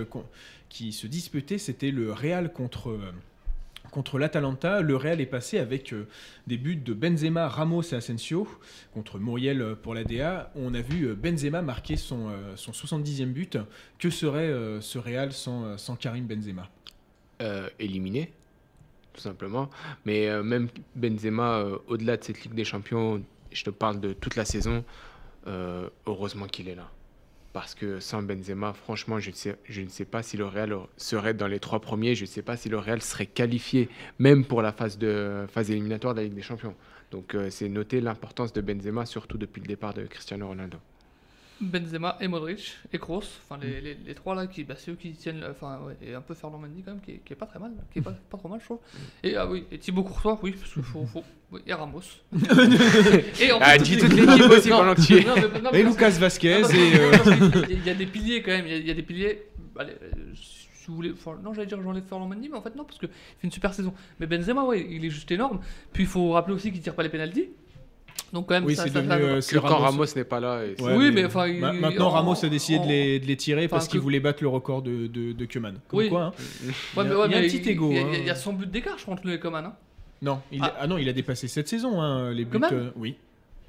qui 0.69 0.93
se 0.93 1.07
disputait, 1.07 1.59
c'était 1.59 1.91
le 1.91 2.13
Real 2.13 2.53
contre, 2.53 2.99
Contre 3.91 4.19
l'Atalanta, 4.19 4.83
le 4.83 4.97
Real 4.97 5.21
est 5.21 5.27
passé 5.27 5.59
avec 5.59 5.93
euh, 5.93 6.07
des 6.47 6.59
buts 6.59 6.77
de 6.77 6.95
Benzema, 6.95 7.49
Ramos 7.49 7.83
et 7.83 7.95
Asensio. 7.95 8.47
Contre 8.95 9.19
Muriel 9.19 9.63
euh, 9.63 9.75
pour 9.75 9.95
la 9.95 10.05
DA, 10.05 10.53
on 10.55 10.75
a 10.75 10.81
vu 10.81 11.07
euh, 11.07 11.15
Benzema 11.15 11.63
marquer 11.63 11.97
son, 11.97 12.29
euh, 12.29 12.57
son 12.57 12.73
70e 12.73 13.33
but. 13.33 13.59
Que 13.99 14.11
serait 14.11 14.51
ce 14.81 14.99
Real 14.99 15.33
sans, 15.33 15.97
Karim 15.99 16.27
Benzema? 16.27 16.69
Éliminé, 17.79 18.33
tout 19.13 19.21
simplement. 19.21 19.71
Mais 20.05 20.43
même 20.43 20.69
Benzema, 20.95 21.65
au-delà 21.87 22.17
de 22.17 22.25
cette 22.25 22.43
Ligue 22.43 22.55
des 22.55 22.65
Champions, 22.65 23.23
je 23.51 23.65
te 23.65 23.71
parle 23.71 24.01
de 24.01 24.13
toute 24.13 24.37
la 24.37 24.45
saison, 24.45 24.85
heureusement 26.07 26.47
qu'il 26.47 26.69
est 26.69 26.75
là. 26.75 26.91
Parce 27.53 27.75
que 27.75 27.99
sans 27.99 28.23
Benzema, 28.23 28.73
franchement, 28.73 29.19
je 29.19 29.31
ne 29.31 29.89
sais, 29.89 30.05
pas 30.05 30.23
si 30.23 30.37
le 30.37 30.47
Real 30.47 30.73
serait 30.97 31.35
dans 31.35 31.49
les 31.49 31.59
trois 31.59 31.81
premiers. 31.81 32.15
Je 32.15 32.23
ne 32.23 32.27
sais 32.27 32.43
pas 32.43 32.57
si 32.57 32.69
le 32.69 32.79
Real 32.79 33.03
serait 33.03 33.27
qualifié, 33.27 33.89
même 34.21 34.45
pour 34.45 34.63
la 34.63 34.71
phase, 34.73 34.99
de, 34.99 35.47
phase 35.49 35.71
éliminatoire 35.71 36.15
de 36.15 36.21
la 36.21 36.25
Ligue 36.25 36.35
des 36.35 36.43
Champions. 36.43 36.77
Donc, 37.11 37.35
euh, 37.35 37.51
c'est 37.51 37.69
noter 37.69 38.01
l'importance 38.01 38.53
de 38.53 38.61
Benzema, 38.61 39.05
surtout 39.05 39.37
depuis 39.37 39.61
le 39.61 39.67
départ 39.67 39.95
de 39.95 40.07
Cristiano 40.07 40.47
Ronaldo. 40.47 40.79
Benzema 41.61 42.17
et 42.21 42.29
Modric 42.29 42.77
et 42.93 42.99
Kroos, 42.99 43.23
enfin 43.49 43.59
les, 43.63 43.81
les, 43.83 43.95
les 44.07 44.15
trois 44.15 44.35
là 44.35 44.47
qui 44.47 44.65
bah, 44.65 44.75
c'est 44.79 44.91
eux 44.91 44.95
qui 44.95 45.13
tiennent 45.13 45.41
le- 45.41 45.51
enfin 45.51 45.79
ouais, 45.87 45.97
et 46.03 46.15
un 46.15 46.21
peu 46.23 46.35
Fernand 46.35 46.59
Mendy 46.59 46.83
quand 46.83 46.93
même 46.93 47.01
qui 47.01 47.13
est, 47.13 47.21
qui 47.25 47.33
est 47.35 47.37
pas 47.37 47.47
très 47.47 47.59
mal, 47.59 47.73
qui 47.93 47.99
est 47.99 48.03
pas, 48.03 48.15
pas 48.31 48.39
trop 48.39 48.49
mal 48.49 48.61
je 48.61 48.65
trouve. 48.65 48.79
Et 49.23 49.37
ah 49.37 49.47
oui, 49.47 49.65
et 49.71 49.79
Thibaut 49.79 50.03
Courtois, 50.03 50.39
oui, 50.43 50.53
parce 50.53 50.73
qu'il 50.73 50.83
faut, 50.83 51.05
faut 51.05 51.23
oui, 51.53 51.61
et 51.67 51.75
Ramos. 51.75 52.01
et 53.41 53.53
en 53.53 53.59
Ah, 53.61 53.77
dis 53.79 53.97
toute 53.99 54.13
l'équipe 54.13 54.45
aussi 54.51 54.71
Non, 54.71 54.79
pendant 54.79 54.95
que 54.95 55.01
tu 55.03 55.15
y 55.15 55.19
es. 55.19 55.25
non, 55.25 55.35
mais- 55.37 55.61
non, 55.61 55.71
mais 55.73 55.81
Et 55.81 55.83
Lucas 55.83 56.11
Vasquez 56.11 56.61
et... 56.61 56.99
euh, 56.99 57.13
Il 57.69 57.85
y 57.85 57.91
a 57.91 57.95
des 57.95 58.07
piliers 58.07 58.43
quand 58.43 58.53
même, 58.53 58.67
il 58.67 58.73
y 58.73 58.75
a, 58.77 58.79
il 58.79 58.87
y 58.87 58.91
a 58.91 58.95
des 58.95 59.03
piliers. 59.03 59.43
Allez, 59.79 59.93
euh, 60.03 60.09
si 60.35 60.87
vous 60.89 60.95
voulez, 60.97 61.13
enfin, 61.13 61.39
non, 61.43 61.53
j'allais 61.53 61.67
dire 61.67 61.81
j'enlève 61.83 62.05
Fernand 62.09 62.27
Mendy, 62.27 62.49
mais 62.49 62.57
en 62.57 62.63
fait 62.63 62.75
non, 62.75 62.85
parce 62.85 62.99
qu'il 62.99 63.09
fait 63.09 63.15
une 63.45 63.53
super 63.53 63.75
saison. 63.75 63.93
Mais 64.19 64.27
Benzema, 64.27 64.65
ouais, 64.65 64.87
il 64.91 65.05
est 65.05 65.11
juste 65.11 65.31
énorme. 65.31 65.61
Puis 65.93 66.05
il 66.05 66.09
faut 66.09 66.33
rappeler 66.33 66.55
aussi 66.55 66.73
qu'il 66.73 66.81
tire 66.81 66.95
pas 66.95 67.03
les 67.03 67.09
pénalties. 67.09 67.51
Donc 68.33 68.47
quand 68.49 68.55
même, 68.55 68.65
Oui, 68.65 68.77
ça, 68.77 68.85
c'est 68.85 68.91
ça- 68.91 69.01
devenu... 69.03 69.11
ça- 69.43 69.57
euh, 69.57 69.61
Que 69.63 69.67
quand 69.67 69.79
Ramos 69.79 70.05
n'est 70.15 70.25
pas 70.25 70.39
là. 70.41 70.63
et 70.65 70.75
c'est- 70.79 70.85
Ouais, 70.85 70.97
Oui, 70.97 71.11
mais 71.13 71.25
enfin, 71.25 71.47
il- 71.49 71.61
Maintenant, 71.61 72.07
en- 72.07 72.11
Ramos 72.11 72.45
a 72.45 72.49
décidé 72.49 72.79
de 72.79 72.87
les, 72.87 73.19
de 73.21 73.27
les 73.27 73.37
tirer 73.37 73.65
enfin, 73.65 73.77
parce 73.77 73.89
qu'il 73.89 73.99
que- 73.99 74.03
voulait 74.05 74.21
battre 74.21 74.43
le 74.43 74.49
record 74.49 74.83
de, 74.83 75.07
de, 75.09 75.33
de. 75.33 75.45
Comme 75.47 75.73
Oui. 75.93 76.09
quoi, 76.09 76.23
hein. 76.27 76.33
Ouais, 76.37 76.45
Il 76.65 76.69
y 76.69 77.01
a- 77.01 77.05
mais, 77.05 77.15
ouais, 77.15 77.27
il 77.27 77.33
y 77.33 77.35
a 77.35 77.39
un 77.39 77.43
petit 77.43 77.69
ego, 77.71 77.89
Il, 77.91 77.97
y 77.97 77.99
a- 77.99 78.03
hein. 78.03 78.11
il 78.13 78.25
y 78.25 78.31
a 78.31 78.35
100 78.37 78.53
buts 78.53 78.67
d'écart, 78.67 78.97
je 78.99 79.03
crois, 79.03 79.15
entre 79.15 79.27
lui 79.27 79.35
et 79.35 79.41
Coman. 79.41 79.65
Hein. 79.65 79.75
Non, 80.23 80.41
il, 80.53 80.61
Ah. 80.63 80.75
ah. 80.81 80.87
non, 80.87 80.99
il 80.99 81.09
a 81.09 81.13
dépassé 81.13 81.49
cette 81.49 81.67
saison, 81.69 82.01
hein, 82.01 82.31
les 82.33 82.45
buts. 82.45 82.59
Euh, 82.71 82.91
oui, 82.97 83.17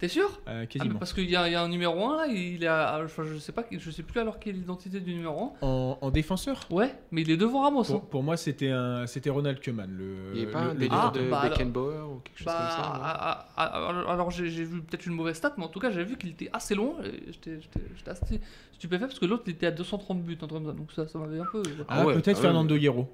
T'es 0.01 0.07
sûr? 0.07 0.41
Euh, 0.47 0.63
Ah, 0.63 0.65
quasiment. 0.65 0.97
Parce 0.97 1.13
qu'il 1.13 1.29
y, 1.29 1.35
a 1.35 1.47
y 1.47 1.53
a 1.53 1.61
un 1.61 1.67
numéro 1.69 2.03
1 2.09 2.17
là, 2.17 2.25
il 2.27 2.63
est 2.63 2.67
à, 2.67 2.99
enfin, 3.05 3.23
je 3.23 3.37
sais 3.37 3.51
pas, 3.51 3.63
je 3.71 3.91
sais 3.91 4.01
plus 4.01 4.19
alors 4.19 4.39
quelle 4.39 4.55
est 4.55 4.57
l'identité 4.57 4.99
du 4.99 5.13
numéro 5.13 5.53
En, 5.61 5.99
en 6.01 6.09
défenseur? 6.09 6.65
1. 6.71 6.73
Ouais, 6.75 6.95
mais 7.11 7.21
il 7.21 7.29
est 7.29 7.37
devant 7.37 7.61
Ramos. 7.61 7.83
pour, 7.83 7.95
Hein. 7.97 8.03
pour 8.09 8.23
moi, 8.23 8.35
c'était 8.35 8.69
un, 8.71 9.05
c'était 9.05 9.29
Ronald 9.29 9.63
Koeman. 9.63 9.91
Le, 9.91 10.31
Il 10.33 10.41
n'y 10.41 10.47
a 10.47 10.51
pas 10.51 10.63
le- 10.63 10.69
un 10.69 10.73
le 10.73 10.79
délire 10.79 10.99
Ah, 10.99 11.11
de 11.13 11.29
bah, 11.29 11.39
alors- 11.41 11.55
Beckenbauer 11.55 12.01
ou 12.09 12.19
quelque 12.23 12.37
chose 12.39 12.45
Bah, 12.47 12.57
comme 12.57 12.83
ça 12.83 12.89
non? 12.89 12.99
ah, 13.03 13.47
ah, 13.57 13.71
ah, 13.75 14.11
alors 14.11 14.31
j'ai 14.31 14.47
vu 14.49 14.81
peut-être 14.81 15.05
une 15.05 15.13
mauvaise 15.13 15.35
stat, 15.35 15.53
mais 15.59 15.63
en 15.65 15.69
tout 15.69 15.79
cas 15.79 15.91
j'ai 15.91 16.03
vu 16.03 16.17
qu'il 16.17 16.29
était 16.31 16.49
assez 16.51 16.73
long. 16.73 16.95
et 17.03 17.31
J'étais 17.31 17.61
j'étais- 17.61 17.85
j'étais 17.95 18.09
assez 18.09 18.41
stupéfait 18.73 19.05
parce 19.05 19.19
que 19.19 19.25
l'autre 19.27 19.43
il 19.45 19.51
était 19.53 19.67
à 19.67 19.71
230 19.71 20.23
buts, 20.23 20.35
truc 20.35 20.49
comme 20.49 20.65
ça. 20.65 20.71
Donc 20.73 20.91
ça, 20.93 21.07
ça 21.07 21.19
m'avait 21.19 21.39
un 21.41 21.45
peu. 21.51 21.61
Ah, 21.81 21.83
Ah 22.01 22.05
ouais, 22.07 22.15
peut-être 22.15 22.39
ah 22.39 22.41
Fernando 22.41 22.75
Hierro. 22.75 23.07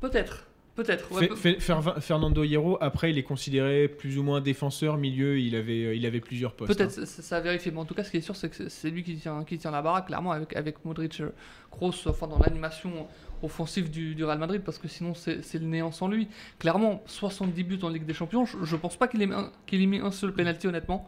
Peut-être, 0.00 0.46
peut-être. 0.74 1.10
ouais, 1.12 1.26
Fe- 1.26 1.28
peu- 1.28 1.34
Fe- 1.34 1.60
Fer- 1.60 2.00
Fernando 2.02 2.42
Hierro, 2.44 2.78
après, 2.80 3.10
il 3.10 3.18
est 3.18 3.22
considéré 3.22 3.88
plus 3.88 4.18
ou 4.18 4.22
moins 4.22 4.40
défenseur, 4.40 4.96
milieu. 4.96 5.38
Il 5.38 5.54
avait, 5.56 5.84
euh, 5.84 5.94
il 5.94 6.04
avait 6.06 6.20
plusieurs 6.20 6.54
postes. 6.54 6.74
Peut-être, 6.76 6.98
hein. 6.98 7.06
ça, 7.06 7.22
ça 7.22 7.36
a 7.36 7.40
vérifié, 7.40 7.70
mais 7.72 7.78
en 7.80 7.84
tout 7.84 7.94
cas, 7.94 8.04
ce 8.04 8.10
qui 8.10 8.16
est 8.18 8.20
sûr, 8.22 8.36
c'est 8.36 8.48
que 8.50 8.68
c'est- 8.68 8.90
lui 8.90 9.02
qui 9.02 9.16
tient, 9.16 9.44
qui 9.44 9.58
tient 9.58 9.70
la 9.70 9.82
baraque, 9.82 10.06
clairement, 10.06 10.32
avec, 10.32 10.54
avec 10.56 10.84
Modric, 10.84 11.20
euh, 11.20 11.30
Kroos, 11.70 12.06
enfin, 12.06 12.26
dans 12.28 12.38
l'animation 12.38 13.06
offensive 13.42 13.90
du, 13.90 14.14
du 14.14 14.24
Real 14.24 14.38
Madrid, 14.38 14.62
parce 14.64 14.78
que 14.78 14.88
sinon, 14.88 15.12
c'est 15.14 15.42
le 15.54 15.66
néant 15.66 15.92
sans 15.92 16.08
lui. 16.08 16.28
Clairement, 16.58 17.02
70 17.06 17.62
buts 17.64 17.78
en 17.82 17.88
Ligue 17.90 18.06
des 18.06 18.14
Champions, 18.14 18.44
je, 18.46 18.56
je 18.62 18.76
pense 18.76 18.96
pas 18.96 19.06
qu'il 19.08 19.20
ait, 19.22 19.26
mis 19.26 19.34
un- 19.34 19.50
qu'il 19.66 19.82
ait 19.82 19.86
mis 19.86 19.98
un 19.98 20.10
seul 20.10 20.32
penalty, 20.32 20.66
honnêtement, 20.66 21.06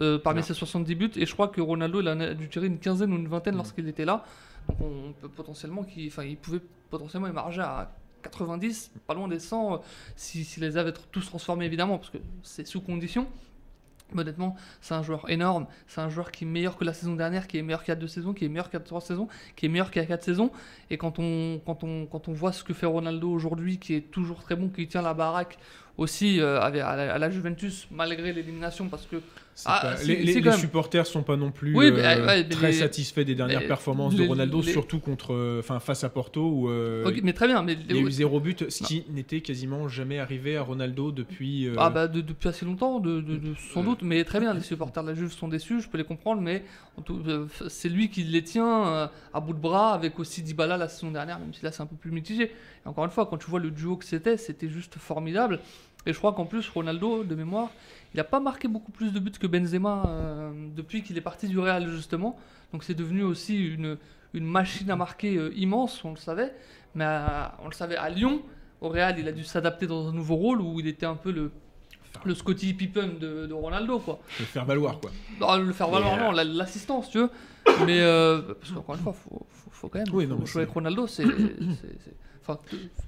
euh, 0.00 0.18
parmi 0.18 0.40
Non. 0.40 0.46
ces 0.46 0.54
70 0.54 0.94
buts, 0.94 1.10
et 1.16 1.26
je 1.26 1.32
crois 1.32 1.48
que 1.48 1.60
Ronaldo, 1.60 2.00
il 2.00 2.08
en 2.08 2.18
a 2.20 2.34
dû 2.34 2.48
tirer 2.48 2.66
une 2.66 2.78
quinzaine 2.78 3.12
ou 3.12 3.16
une 3.16 3.28
vingtaine 3.28 3.54
Mm. 3.54 3.58
lorsqu'il 3.58 3.88
était 3.88 4.04
là. 4.04 4.24
Donc, 4.68 4.78
on 4.80 5.12
peut 5.12 5.28
potentiellement, 5.28 5.86
enfin, 6.08 6.24
il 6.24 6.36
pouvait 6.36 6.60
potentiellement 6.90 7.28
émarger 7.28 7.60
à 7.60 7.94
90, 8.28 8.92
pas 9.06 9.14
loin 9.14 9.28
des 9.28 9.38
100, 9.38 9.74
euh, 9.74 9.76
si- 10.16 10.44
s'il 10.44 10.62
les 10.62 10.76
avait 10.76 10.92
tous 11.12 11.26
transformés, 11.26 11.66
évidemment, 11.66 11.98
parce 11.98 12.10
que 12.10 12.18
c'est 12.42 12.66
sous 12.66 12.80
condition. 12.80 13.26
Mais 14.12 14.22
honnêtement, 14.22 14.54
c'est 14.80 14.94
un 14.94 15.02
joueur 15.02 15.28
énorme. 15.28 15.66
C'est 15.88 16.00
un 16.00 16.08
joueur 16.08 16.30
qui 16.30 16.44
est 16.44 16.46
meilleur 16.46 16.76
que 16.76 16.84
la 16.84 16.92
saison 16.92 17.16
dernière, 17.16 17.48
qui 17.48 17.58
est 17.58 17.62
meilleur 17.62 17.82
qu'il 17.82 17.90
y 17.90 17.96
a 17.96 18.00
deux 18.00 18.06
saisons, 18.06 18.34
qui 18.34 18.44
est 18.44 18.48
meilleur 18.48 18.70
qu'il 18.70 18.78
y 18.78 18.82
a 18.82 18.84
trois 18.84 19.00
saisons, 19.00 19.28
qui 19.56 19.66
est 19.66 19.68
meilleur 19.68 19.90
qu'il 19.90 20.00
y 20.00 20.04
a 20.04 20.06
quatre 20.06 20.22
saisons. 20.22 20.52
Et 20.90 20.96
quand 20.96 21.18
on, 21.18 21.60
voit 22.28 22.52
ce 22.52 22.62
que 22.62 22.72
fait 22.72 22.86
Ronaldo 22.86 23.28
aujourd'hui, 23.30 23.78
qui 23.78 23.94
est 23.94 24.12
toujours 24.12 24.42
très 24.42 24.54
bon, 24.54 24.68
qui 24.68 24.86
tient 24.86 25.02
la 25.02 25.14
baraque 25.14 25.58
aussi 25.96 26.40
euh, 26.40 26.60
à, 26.60 27.18
la, 27.18 27.30
Juventus, 27.30 27.88
malgré 27.90 28.32
l'élimination, 28.32 28.88
parce 28.88 29.06
que 29.06 29.16
Ah, 29.64 29.78
pas- 29.80 30.02
les, 30.04 30.16
les- 30.16 30.34
les 30.34 30.40
même. 30.42 30.52
supporters 30.58 31.06
sont 31.06 31.22
pas 31.22 31.36
non 31.36 31.50
plus 31.50 31.74
Oui, 31.74 31.86
euh, 31.86 31.92
mais, 31.94 32.02
ouais, 32.02 32.44
mais 32.44 32.48
très 32.48 32.66
les- 32.68 32.72
satisfaits 32.74 33.22
des 33.22 33.34
dernières 33.34 33.66
performances 33.66 34.14
de 34.14 34.22
Ronaldo, 34.26 34.62
surtout 34.62 34.98
contre, 34.98 35.32
euh, 35.32 35.60
enfin 35.60 35.80
face 35.80 36.04
à 36.04 36.10
Porto 36.10 36.46
où 36.50 36.68
euh, 36.68 37.06
Ok, 37.08 37.20
mais 37.22 37.32
très 37.32 37.46
bien. 37.46 37.62
Mais 37.62 37.76
il 37.88 37.96
y 37.96 37.98
a 37.98 38.02
eu 38.02 38.10
zéro 38.10 38.38
but, 38.38 38.68
ce 38.70 38.84
qui 38.84 39.04
n'était 39.10 39.40
quasiment 39.40 39.88
jamais 39.88 40.18
arrivé 40.18 40.56
à 40.58 40.62
Ronaldo 40.62 41.10
depuis. 41.10 41.68
euh, 41.68 41.74
Ah 41.78 41.88
bah 41.90 42.06
de- 42.06 42.20
depuis 42.20 42.48
assez 42.48 42.66
longtemps, 42.66 43.00
de, 43.00 43.20
de- 43.22 43.36
de- 43.36 43.54
sans 43.72 43.82
doute, 43.82 44.02
mais 44.02 44.22
très 44.24 44.40
bien, 44.40 44.52
les 44.52 44.60
supporters 44.60 45.02
de 45.02 45.08
la 45.08 45.14
Juve 45.14 45.32
sont 45.32 45.48
déçus, 45.48 45.80
je 45.80 45.88
peux 45.88 45.96
les 45.98 46.04
comprendre, 46.04 46.42
mais 46.42 46.62
c'est 47.68 47.88
lui 47.88 48.08
qui 48.10 48.24
les 48.24 48.42
tient 48.42 49.10
à 49.32 49.40
bout 49.40 49.52
de 49.52 49.58
bras, 49.58 49.94
avec 49.94 50.18
aussi 50.18 50.42
Dybala 50.42 50.76
la 50.76 50.88
saison 50.88 51.10
dernière, 51.10 51.38
même 51.38 51.52
si 51.54 51.64
là 51.64 51.72
c'est 51.72 51.82
un 51.82 51.86
peu 51.86 51.96
plus 51.96 52.10
mitigé. 52.10 52.44
Et 52.84 52.88
encore 52.88 53.04
une 53.04 53.10
fois, 53.10 53.26
quand 53.26 53.38
tu 53.38 53.48
vois 53.50 53.60
le 53.60 53.70
duo 53.70 53.96
que 53.96 54.04
c'était, 54.04 54.36
c'était 54.36 54.68
juste 54.68 54.96
formidable. 54.96 55.60
Et 56.08 56.12
je 56.12 56.18
crois 56.18 56.32
qu'en 56.32 56.44
plus, 56.44 56.68
Ronaldo, 56.68 57.24
de 57.24 57.34
mémoire, 57.34 57.68
il 58.14 58.18
n'a 58.18 58.24
pas 58.24 58.38
marqué 58.38 58.68
beaucoup 58.68 58.92
plus 58.92 59.12
de 59.12 59.18
buts 59.18 59.32
que 59.32 59.45
Benzema 59.48 60.04
euh, 60.08 60.52
depuis 60.74 61.02
qu'il 61.02 61.16
est 61.16 61.20
parti 61.22 61.48
du 61.48 61.58
Real, 61.58 61.88
justement. 61.90 62.38
Donc 62.72 62.84
c'est 62.84 62.94
devenu 62.94 63.22
aussi 63.22 63.56
une, 63.56 63.96
une 64.34 64.44
machine 64.46 64.90
à 64.90 64.96
marquer 64.96 65.36
euh, 65.36 65.52
immense, 65.56 66.04
on 66.04 66.10
le 66.10 66.16
savait. 66.16 66.52
Mais 66.94 67.04
à- 67.04 67.56
on 67.62 67.66
le 67.66 67.72
savait 67.74 67.96
à 67.96 68.08
Lyon, 68.10 68.42
au 68.80 68.88
Real, 68.88 69.18
il 69.18 69.28
a 69.28 69.32
dû 69.32 69.44
s'adapter 69.44 69.86
dans 69.86 70.08
un 70.08 70.12
nouveau 70.12 70.36
rôle 70.36 70.60
où 70.60 70.80
il 70.80 70.86
était 70.86 71.06
un 71.06 71.14
peu 71.14 71.30
le, 71.30 71.50
le 72.24 72.34
Scottie 72.34 72.72
Pippen 72.74 73.08
de, 73.20 73.46
de 73.46 73.52
Ronaldo, 73.54 73.98
quoi. 73.98 74.18
le 74.40 74.44
faire 74.46 74.64
valoir 74.64 74.98
quoi. 75.00 75.10
Non, 75.40 75.56
le 75.56 75.72
faire 75.72 75.88
valoir, 75.88 76.14
euh, 76.14 76.20
non, 76.20 76.30
la- 76.32 76.44
l'assistance, 76.44 77.10
tu 77.10 77.18
veux. 77.18 77.30
Mais, 77.86 78.00
euh, 78.00 78.40
parce 78.60 78.70
qu'encore 78.72 78.94
une 78.94 79.00
fois, 79.02 79.12
faut, 79.12 79.46
faut, 79.48 79.70
faut 79.70 79.88
quand 79.88 79.98
même 79.98 80.08
Oui, 80.12 80.24
faut 80.24 80.30
non, 80.34 80.38
mais 80.40 80.46
jouer 80.46 80.62
avec 80.62 80.72
Ronaldo, 80.74 81.06
c'est. 81.06 81.24
Enfin, 82.42 82.60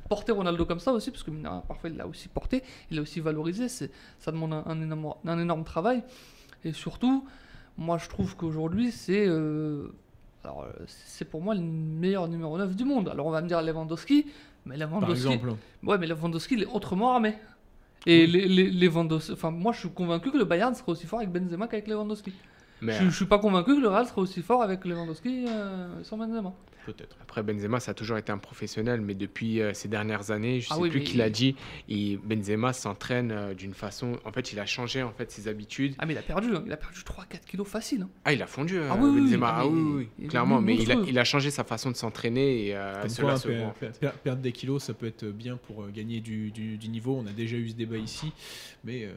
porter 0.08 0.32
Ronaldo 0.32 0.64
comme 0.66 0.80
ça 0.80 0.92
aussi, 0.92 1.10
parce 1.12 1.22
que 1.22 1.30
parfois 1.68 1.90
il 1.90 1.96
l'a 1.96 2.06
aussi 2.08 2.26
porté, 2.28 2.62
il 2.90 2.96
l'a 2.96 3.02
aussi 3.02 3.20
valorisé, 3.20 3.68
c'est- 3.68 3.90
ça 4.18 4.32
demande 4.32 4.52
un, 4.52 4.64
un 4.66 4.82
énorme, 4.82 5.14
un 5.24 5.38
énorme 5.38 5.62
travail. 5.62 6.02
Et 6.64 6.72
surtout, 6.72 7.24
moi 7.76 7.98
je 7.98 8.08
trouve 8.08 8.34
qu'aujourd'hui, 8.36 8.90
c'est. 8.90 9.26
euh, 9.28 9.92
alors, 10.42 10.66
c'est 10.86 11.24
pour 11.24 11.40
moi 11.40 11.54
le 11.54 11.60
meilleur 11.60 12.26
numéro 12.26 12.58
9 12.58 12.74
du 12.74 12.84
monde. 12.84 13.08
Alors 13.08 13.26
on 13.26 13.30
va 13.30 13.40
me 13.42 13.46
dire 13.48 13.62
Lewandowski, 13.62 14.26
mais 14.66 14.76
Lewandowski. 14.76 15.28
Ouais, 15.84 15.98
mais 15.98 16.06
Lewandowski, 16.08 16.54
il 16.54 16.62
est 16.64 16.66
autrement 16.66 17.12
armé. 17.14 17.34
Et 18.06 18.26
les, 18.26 18.48
les, 18.48 18.88
enfin, 18.88 19.50
moi, 19.50 19.72
je 19.72 19.80
suis 19.80 19.90
convaincu 19.90 20.30
que 20.32 20.38
le 20.38 20.44
Bayern 20.44 20.74
sera 20.74 20.90
aussi 20.92 21.06
fort 21.06 21.18
avec 21.18 21.30
Benzema 21.30 21.66
qu'avec 21.68 21.86
Lewandowski. 21.88 22.32
Mais 22.80 22.92
je, 22.98 23.04
je 23.06 23.10
suis 23.16 23.26
pas 23.26 23.38
convaincu 23.38 23.74
que 23.76 23.80
le 23.80 23.88
Real 23.88 24.06
sera 24.06 24.20
aussi 24.20 24.42
fort 24.42 24.62
avec 24.62 24.84
Lewandowski 24.84 25.46
euh, 25.48 26.02
sans 26.04 26.16
Benzema. 26.16 26.52
Peut-être. 26.86 27.18
Après, 27.20 27.42
Benzema, 27.42 27.80
ça 27.80 27.90
a 27.90 27.94
toujours 27.94 28.16
été 28.16 28.32
un 28.32 28.38
professionnel, 28.38 29.02
mais 29.02 29.12
depuis 29.14 29.60
euh, 29.60 29.74
ces 29.74 29.88
dernières 29.88 30.30
années, 30.30 30.60
je 30.62 30.68
Ah 30.70 30.76
sais 30.76 30.80
oui, 30.80 30.88
plus 30.88 31.02
qui 31.02 31.18
l'a 31.18 31.28
dit, 31.28 31.54
il- 31.86 32.16
Benzema 32.16 32.72
s'entraîne 32.72 33.30
euh, 33.30 33.52
d'une 33.52 33.74
façon. 33.74 34.18
En 34.24 34.32
fait, 34.32 34.52
il 34.54 34.58
a 34.58 34.64
changé 34.64 35.02
en 35.02 35.12
fait 35.12 35.30
ses 35.30 35.48
habitudes. 35.48 35.94
Ah, 35.98 36.06
mais 36.06 36.14
il 36.14 36.18
a 36.18 36.22
perdu, 36.22 36.48
hein. 36.56 36.62
il 36.64 36.72
a 36.72 36.78
perdu 36.78 37.00
3-4 37.00 37.44
kilos 37.46 37.68
facile. 37.68 38.02
hein. 38.02 38.08
Ah, 38.24 38.32
il 38.32 38.40
a 38.40 38.46
fondu, 38.46 38.78
euh, 38.78 38.88
Ah 38.90 38.96
oui, 38.98 39.10
oui, 39.12 39.20
Benzema. 39.20 39.48
oui. 39.48 39.52
Ah 39.54 39.60
Ah, 39.60 39.96
oui, 39.96 40.08
il 40.18 40.28
clairement. 40.28 40.62
Mais 40.62 40.76
il 40.76 40.90
a, 40.90 40.94
il 40.94 41.24
changé 41.26 41.50
sa 41.50 41.64
façon 41.64 41.90
de 41.90 41.96
s'entraîner 41.96 42.68
et 42.68 42.74
euh, 42.76 43.06
cela 43.08 43.28
quoi, 43.32 43.36
se 43.36 43.48
voit. 43.48 43.74
per- 44.00 44.10
perdre 44.24 44.40
des 44.40 44.52
kilos, 44.52 44.82
ça 44.84 44.94
peut 44.94 45.06
être 45.06 45.26
bien 45.26 45.58
pour 45.58 45.82
euh, 45.82 45.90
gagner 45.92 46.20
du, 46.20 46.50
du- 46.52 46.78
du 46.78 46.88
niveau. 46.88 47.20
On 47.22 47.26
a 47.26 47.32
déjà 47.32 47.56
eu 47.58 47.68
ce 47.68 47.74
débat 47.74 47.98
ici, 47.98 48.32
mais 48.84 49.04
euh, 49.04 49.12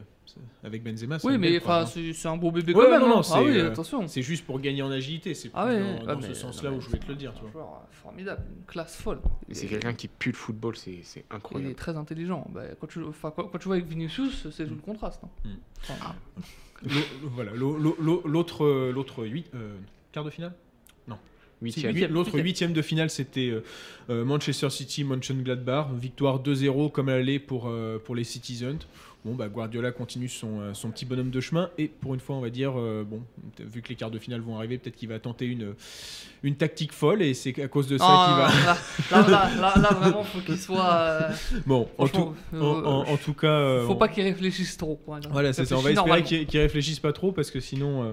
avec 0.64 0.82
Benzema, 0.82 1.18
c'est 1.18 1.26
Oui, 1.28 1.38
mais 1.38 1.56
enfin, 1.58 1.80
hein. 1.82 1.86
c'est 1.86 2.12
c'est 2.12 2.28
un 2.28 2.36
beau 2.36 2.50
bébé 2.50 2.74
Ouais, 2.74 2.84
quand 2.84 2.90
même. 2.90 3.00
non, 3.00 3.08
non, 3.08 3.18
hein. 3.18 3.22
c'est, 3.22 3.34
ah 3.34 3.42
oui, 3.42 3.58
euh, 3.58 3.68
attention. 3.70 4.06
C'est 4.08 4.22
juste 4.22 4.44
pour 4.46 4.60
gagner 4.60 4.82
en 4.82 4.90
agilité. 4.90 5.34
C'est 5.34 5.50
Ah 5.54 5.66
ouais, 5.66 5.80
dans, 6.04 6.18
ah, 6.18 6.22
ce 6.22 6.34
sens-là 6.34 6.70
non, 6.70 6.76
où 6.76 6.80
je 6.80 6.86
voulais 6.86 6.98
te 6.98 7.04
c'est 7.06 7.10
le 7.12 7.16
dire. 7.16 7.32
Tu 7.34 7.40
vois. 7.42 7.50
joueur 7.52 7.82
formidable, 7.90 8.42
une 8.58 8.64
classe 8.66 8.96
folle. 8.96 9.20
Et 9.48 9.54
C'est 9.54 9.66
est- 9.66 9.68
quelqu'un 9.68 9.94
qui 9.94 10.08
pue 10.08 10.30
le 10.30 10.36
football, 10.36 10.76
c'est 10.76 11.00
c'est 11.02 11.20
Il 11.20 11.32
est 11.32 11.36
incroyable. 11.36 11.74
très 11.74 11.96
intelligent. 11.96 12.46
Bah, 12.52 12.62
quand, 12.80 12.86
tu, 12.86 13.02
enfin, 13.04 13.32
quand, 13.34 13.44
quand 13.44 13.58
tu 13.58 13.66
vois 13.66 13.76
avec 13.76 13.86
Vinicius, 13.88 14.48
c'est 14.50 14.66
tout 14.66 14.74
le 14.74 14.80
contraste. 14.80 15.22
hein. 15.24 15.28
Mm. 15.44 15.48
Enfin, 15.82 16.14
Voilà, 17.22 17.52
l'au- 17.52 17.76
l'au- 17.76 17.96
l'au- 18.00 18.22
l'autre, 18.26 18.64
euh, 18.64 18.92
l'autre 18.92 19.24
huit, 19.24 19.46
euh, 19.54 19.74
quart 20.12 20.24
de 20.24 20.30
finale? 20.30 20.52
Huitième, 21.60 21.94
L'autre 22.12 22.40
huitième. 22.40 22.72
de 22.72 22.82
finale, 22.82 23.08
c'était 23.08 23.48
euh, 23.50 23.62
euh, 24.10 24.24
Manchester 24.24 24.68
City, 24.68 25.04
Mönchengladbach. 25.04 25.92
Victoire 25.94 26.40
2-0 26.42 26.90
comme 26.90 27.08
elle 27.08 27.20
allait 27.20 27.38
pour, 27.38 27.68
euh, 27.68 28.00
pour 28.04 28.16
les 28.16 28.24
Citizens. 28.24 28.80
Bon, 29.24 29.34
bah, 29.34 29.48
Guardiola 29.48 29.92
continue 29.92 30.28
son, 30.28 30.60
euh, 30.60 30.74
son 30.74 30.90
petit 30.90 31.04
bonhomme 31.04 31.30
de 31.30 31.40
chemin. 31.40 31.70
Et 31.78 31.88
pour 31.88 32.14
une 32.14 32.20
fois, 32.20 32.36
on 32.36 32.40
va 32.40 32.50
dire, 32.50 32.72
euh, 32.76 33.04
bon, 33.08 33.22
vu 33.60 33.82
que 33.82 33.88
les 33.88 33.94
quarts 33.94 34.10
de 34.10 34.18
finale 34.18 34.40
vont 34.40 34.56
arriver, 34.56 34.78
peut-être 34.78 34.96
qu'il 34.96 35.08
va 35.08 35.18
tenter 35.18 35.46
une, 35.46 35.74
une 36.42 36.56
tactique 36.56 36.92
folle. 36.92 37.22
Et 37.22 37.34
c'est 37.34 37.60
à 37.62 37.68
cause 37.68 37.86
de 37.88 37.98
ça 37.98 38.04
Ah, 38.08 38.48
qu'il 39.08 39.14
va. 39.14 39.22
là, 39.22 39.28
là, 39.28 39.50
là, 39.56 39.72
là, 39.76 39.80
là, 39.82 39.94
vraiment, 39.94 40.24
faut 40.24 40.40
qu'il 40.40 40.56
soit. 40.58 40.90
euh, 40.92 41.30
Bon, 41.66 41.88
en 41.98 42.08
tout, 42.08 42.34
en, 42.52 42.56
euh, 42.56 42.60
en- 42.84 43.08
en 43.08 43.16
tout 43.16 43.34
cas. 43.34 43.46
euh, 43.48 43.86
faut 43.86 43.92
on- 43.92 43.96
pas 43.96 44.08
qu'il 44.08 44.24
réfléchisse 44.24 44.76
trop. 44.76 45.00
Voilà, 45.06 45.28
Voilà, 45.30 45.52
c'est 45.52 45.64
ça. 45.64 45.76
On 45.76 45.80
va 45.80 45.90
espérer 45.92 46.22
qu'il 46.22 46.46
qu'il 46.46 46.60
réfléchisse 46.60 46.98
pas 47.00 47.12
trop 47.12 47.32
parce 47.32 47.50
que 47.50 47.60
sinon, 47.60 48.02
euh, 48.04 48.12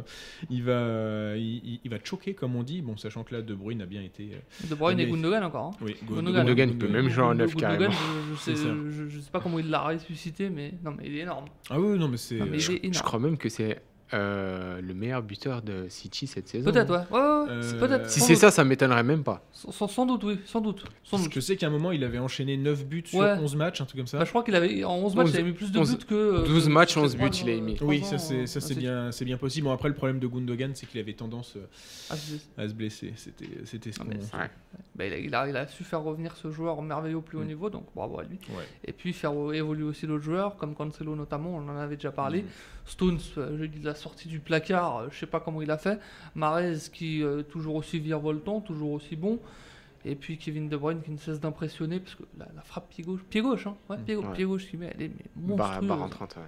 il 0.49 0.63
va, 0.63 1.35
il, 1.37 1.79
il- 1.83 1.89
va 1.89 1.97
choquer, 2.03 2.33
comme 2.33 2.55
on 2.55 2.63
dit. 2.63 2.81
Bon, 2.81 2.97
sachant 2.97 3.23
que 3.23 3.33
là, 3.35 3.41
De 3.41 3.53
Bruyne 3.53 3.81
a 3.81 3.85
bien 3.85 4.01
été. 4.01 4.29
euh, 4.33 4.67
De 4.69 4.75
Bruyne 4.75 4.99
et 4.99 5.07
Gundogan 5.07 5.43
encore. 5.43 5.65
hein. 5.73 5.77
oui, 5.81 5.95
Gundogan. 6.07 6.43
Gundogan, 6.45 6.69
il 6.69 6.77
peut 6.77 6.87
même 6.87 7.09
jouer 7.09 7.23
en 7.23 7.33
neuf 7.33 7.55
Gundogan, 7.55 7.77
carrément. 7.89 7.95
Je, 8.29 8.35
je 8.35 8.39
sais, 8.39 8.55
je, 8.55 9.09
je 9.09 9.19
sais 9.19 9.31
pas 9.31 9.39
comment 9.39 9.59
il 9.59 9.69
l'a 9.69 9.81
ressuscité, 9.81 10.49
mais 10.49 10.73
non, 10.83 10.91
mais 10.99 11.07
il 11.07 11.17
est 11.17 11.21
énorme. 11.21 11.45
Ah 11.69 11.79
oui, 11.79 11.97
non, 11.97 12.07
mais 12.07 12.17
c'est. 12.17 12.35
Mais 12.35 12.47
il 12.47 12.55
est 12.55 12.61
Je 12.61 12.71
énorme. 12.83 13.03
crois 13.05 13.19
même 13.19 13.37
que 13.37 13.49
c'est 13.49 13.81
euh, 14.13 14.81
le 14.81 14.93
meilleur 14.93 15.21
buteur 15.21 15.61
de 15.61 15.85
City 15.89 16.25
cette 16.27 16.47
saison. 16.47 16.71
Peut-être, 16.71 16.89
ouais. 16.91 17.05
Ouais, 17.11 17.19
ouais, 17.21 17.57
ouais, 17.57 17.61
c'est 17.61 17.75
Euh. 17.91 18.07
Si 18.07 18.19
c'est 18.19 18.35
ça, 18.35 18.49
ça 18.51 18.63
m'étonnerait 18.63 19.03
même 19.03 19.23
pas. 19.23 19.43
Sans, 19.53 20.05
doute, 20.05 20.23
oui, 20.23 20.39
sans 20.45 20.61
doute. 20.61 20.79
Sans 21.03 21.11
Parce 21.11 21.23
doute. 21.23 21.33
que 21.33 21.39
je 21.39 21.45
sais 21.45 21.55
qu'à 21.57 21.67
un 21.67 21.69
moment, 21.69 21.91
il 21.91 22.03
avait 22.03 22.17
enchaîné 22.19 22.57
9 22.57 22.85
buts 22.85 23.03
sur 23.05 23.19
Ouais. 23.19 23.33
11 23.39 23.55
matchs, 23.55 23.81
un 23.81 23.85
truc 23.85 23.97
comme 23.99 24.07
ça. 24.07 24.17
Bah, 24.17 24.25
je 24.25 24.29
crois 24.29 24.43
qu'il 24.43 24.55
avait 24.55 24.83
en 24.83 24.95
11 24.97 25.15
matchs, 25.15 25.27
11 25.27 25.33
il 25.33 25.39
avait 25.39 25.49
mis 25.49 25.53
plus 25.55 25.71
de 25.71 25.79
11 25.79 25.97
buts 25.97 26.05
que. 26.05 26.15
euh, 26.15 26.45
12 26.45 26.65
que- 26.65 26.69
matchs, 26.71 26.95
que 26.95 26.99
11 27.01 27.15
trois 27.15 27.29
buts, 27.29 27.35
il 27.43 27.49
a 27.49 27.61
mis. 27.61 27.77
oui, 27.81 28.03
ça 28.03 28.17
c'est 28.17 28.75
bien 28.77 29.11
c'est 29.11 29.25
bien 29.25 29.37
possible. 29.37 29.65
Bon 29.65 29.73
après 29.73 29.89
le 29.89 29.95
problème 29.95 30.19
de 30.19 30.27
Gundogan 30.27 30.71
c'est 30.75 30.85
qu'il 30.85 30.99
avait 30.99 31.13
tendance 31.13 31.55
euh, 31.57 31.65
Ah, 32.09 32.15
à 32.63 32.67
se 32.67 32.73
blesser. 32.73 33.13
C'était 33.15 33.45
c'était 33.65 33.91
ce 33.91 33.99
qu'on. 33.99 34.05
bah, 34.95 35.05
il, 35.05 35.13
a, 35.13 35.17
il, 35.17 35.35
a, 35.35 35.47
il 35.49 35.55
a 35.57 35.67
su 35.67 35.83
faire 35.83 36.01
revenir 36.03 36.35
ce 36.35 36.49
joueur 36.51 36.81
merveilleux 36.81 37.17
au 37.17 37.21
plus 37.21 37.37
haut 37.37 37.43
Mm. 37.43 37.47
niveau, 37.47 37.69
donc 37.69 37.85
bravo 37.95 38.19
à 38.19 38.23
lui. 38.23 38.37
Et 38.85 38.91
puis 38.91 39.13
faire 39.13 39.33
évoluer 39.53 39.83
aussi 39.83 40.07
d'autres 40.07 40.23
joueurs, 40.23 40.55
comme 40.57 40.73
Cancelo 40.75 41.15
notamment, 41.15 41.55
on 41.55 41.67
en 41.69 41.77
avait 41.77 41.95
déjà 41.95 42.11
parlé. 42.11 42.41
Mm. 42.41 42.45
Stones, 42.85 43.19
je 43.35 43.65
dis, 43.65 43.79
l'a 43.83 43.93
sorti 43.99 44.27
du 44.27 44.39
placard, 44.39 44.97
euh, 44.97 45.07
je 45.11 45.17
sais 45.19 45.25
pas 45.27 45.39
comment 45.39 45.61
il 45.61 45.69
a 45.71 45.77
fait. 45.77 45.99
Marez 46.35 46.75
qui 46.91 47.21
euh, 47.23 47.43
toujours 47.43 47.75
aussi 47.75 47.99
virevoltant, 47.99 48.61
toujours 48.61 48.91
aussi 48.91 49.15
bon. 49.15 49.39
Et 50.05 50.15
puis 50.15 50.37
Kevin 50.37 50.69
De 50.69 50.77
Bruyne 50.77 51.01
qui 51.01 51.11
ne 51.11 51.17
cesse 51.17 51.39
d'impressionner, 51.41 51.99
parce 51.99 52.15
que 52.15 52.23
la, 52.37 52.47
la 52.55 52.61
frappe 52.61 52.89
pied 52.89 53.03
gauche, 53.03 53.21
pied 53.29 53.41
gauche, 53.41 53.67
hein, 53.67 53.75
ouais, 53.89 53.97
pied, 53.97 54.15
gau- 54.15 54.21
Ouais. 54.23 54.33
pied 54.33 54.45
gauche 54.45 54.65
qu'il 54.67 54.79
met, 54.79 54.91
elle 54.95 55.01
est 55.03 55.09
mais 55.09 55.55
Barre, 55.55 55.67
monstrueuse. 55.81 55.87
barre 55.89 56.01
en 56.03 56.09
30, 56.09 56.35
ouais. 56.37 56.41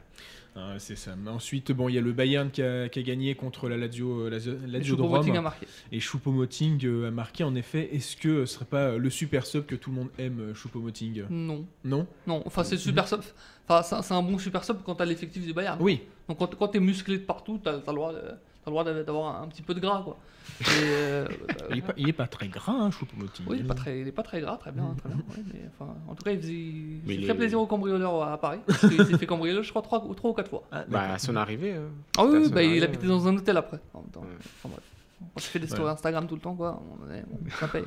Ah, 0.55 0.75
c'est 0.79 0.97
ça. 0.97 1.15
Mais 1.15 1.29
ensuite 1.29 1.71
bon 1.71 1.87
il 1.87 1.95
y 1.95 1.97
a 1.97 2.01
le 2.01 2.11
Bayern 2.11 2.51
qui 2.51 2.61
a, 2.61 2.89
qui 2.89 2.99
a 2.99 3.01
gagné 3.03 3.35
contre 3.35 3.69
la 3.69 3.77
Lazio 3.77 4.25
euh, 4.25 4.29
la 4.29 4.37
Lazio 4.67 4.95
de 4.97 5.01
Choupo-Moting 5.01 5.31
a 5.31 5.35
Rome 5.35 5.43
marqué. 5.43 5.65
et 5.93 5.99
Choupo-Moting 5.99 6.85
euh, 6.85 7.07
a 7.07 7.11
marqué 7.11 7.43
en 7.45 7.55
effet. 7.55 7.89
Est-ce 7.95 8.17
que 8.17 8.45
ce 8.45 8.55
serait 8.55 8.65
pas 8.65 8.97
le 8.97 9.09
super 9.09 9.45
sub 9.45 9.65
que 9.65 9.75
tout 9.75 9.91
le 9.91 9.95
monde 9.95 10.09
aime 10.19 10.39
euh, 10.41 10.53
Choupo-Moting? 10.53 11.23
Non, 11.29 11.65
Non? 11.85 12.05
Non, 12.27 12.43
enfin 12.45 12.63
c'est 12.65 12.77
super 12.77 13.07
sub. 13.07 13.21
Enfin, 13.67 14.01
c'est 14.01 14.13
un- 14.13 14.21
bon 14.23 14.37
super 14.37 14.63
sub 14.65 14.77
quand 14.83 14.95
t'as 14.95 15.05
l'effectif 15.05 15.45
du 15.45 15.53
Bayern. 15.53 15.77
Oui. 15.81 16.01
Donc 16.27 16.37
quand, 16.39 16.53
quand 16.55 16.67
t'es 16.67 16.79
musclé 16.81 17.17
de 17.17 17.23
partout, 17.23 17.59
t'as 17.63 17.71
as 17.71 17.75
le 17.77 17.81
droit, 17.81 18.11
de- 18.11 18.19
le 18.67 18.71
droit 18.71 18.83
d'avoir- 18.83 19.41
un, 19.41 19.47
petit 19.47 19.61
peu 19.61 19.73
de 19.73 19.79
gras, 19.79 20.01
quoi. 20.03 20.17
Et, 20.61 20.63
euh, 20.83 21.25
bah, 21.47 21.53
Il 21.71 21.77
est 21.77 21.81
pas, 21.81 21.93
il 21.97 22.09
est 22.09 22.13
pas 22.13 22.27
très 22.27 22.47
gras 22.47 22.73
hein, 22.73 22.89
Choupo-Moting. 22.91 23.45
Oui, 23.47 23.57
il 23.59 23.65
est 23.65 23.67
pas 23.67 23.73
très, 23.73 23.99
il 24.01 24.07
est 24.07 24.11
pas 24.11 24.21
très 24.23 24.41
gras, 24.41 24.57
très 24.57 24.71
bien, 24.71 24.83
Mm. 24.83 24.95
très 24.97 25.09
bien. 25.09 25.17
ouais, 25.17 25.43
mais, 25.53 25.61
enfin, 25.73 25.93
en 26.07 26.13
tout 26.15 26.23
cas, 26.23 26.31
il 26.31 26.39
faisait, 26.39 26.53
il 26.53 27.01
il 27.07 27.21
très 27.23 27.31
est- 27.31 27.35
plaisir 27.35 27.59
aux 27.59 27.65
cambrioleurs 27.67 28.21
à 28.23 28.37
Paris. 28.39 28.59
Parce 28.67 28.87
qu'il 28.87 29.05
s'est 29.05 29.17
fait 29.17 29.25
cambrioler, 29.25 29.63
je 29.63 29.69
crois, 29.69 29.81
trois, 29.81 30.03
ou 30.05 30.13
trois 30.13 30.29
ou 30.31 30.33
quatre 30.33 30.49
fois. 30.49 30.63
Ah, 30.71 30.83
Bah, 30.87 31.13
à 31.13 31.17
son 31.17 31.35
arrivée. 31.35 31.73
euh, 31.73 31.87
Ah 32.17 32.25
oui, 32.25 32.49
bah, 32.49 32.61
il 32.63 32.69
arrivée, 32.69 32.83
habitait 32.83 33.05
euh. 33.05 33.09
dans 33.09 33.27
un 33.27 33.35
hôtel 33.37 33.57
après. 33.57 33.79
En 33.93 34.01
même 34.01 34.09
temps. 34.09 34.21
Ouais. 34.21 34.27
Enfin, 34.39 34.69
bref. 34.69 34.83
On 35.35 35.39
se 35.39 35.47
fait 35.47 35.59
des 35.59 35.67
stories 35.67 35.83
Ouais. 35.85 35.91
Instagram 35.91 36.25
tout 36.27 36.33
le 36.35 36.41
temps, 36.41 36.55
quoi. 36.55 36.81
bon, 36.83 37.05
ça 37.59 37.67
paye. 37.67 37.83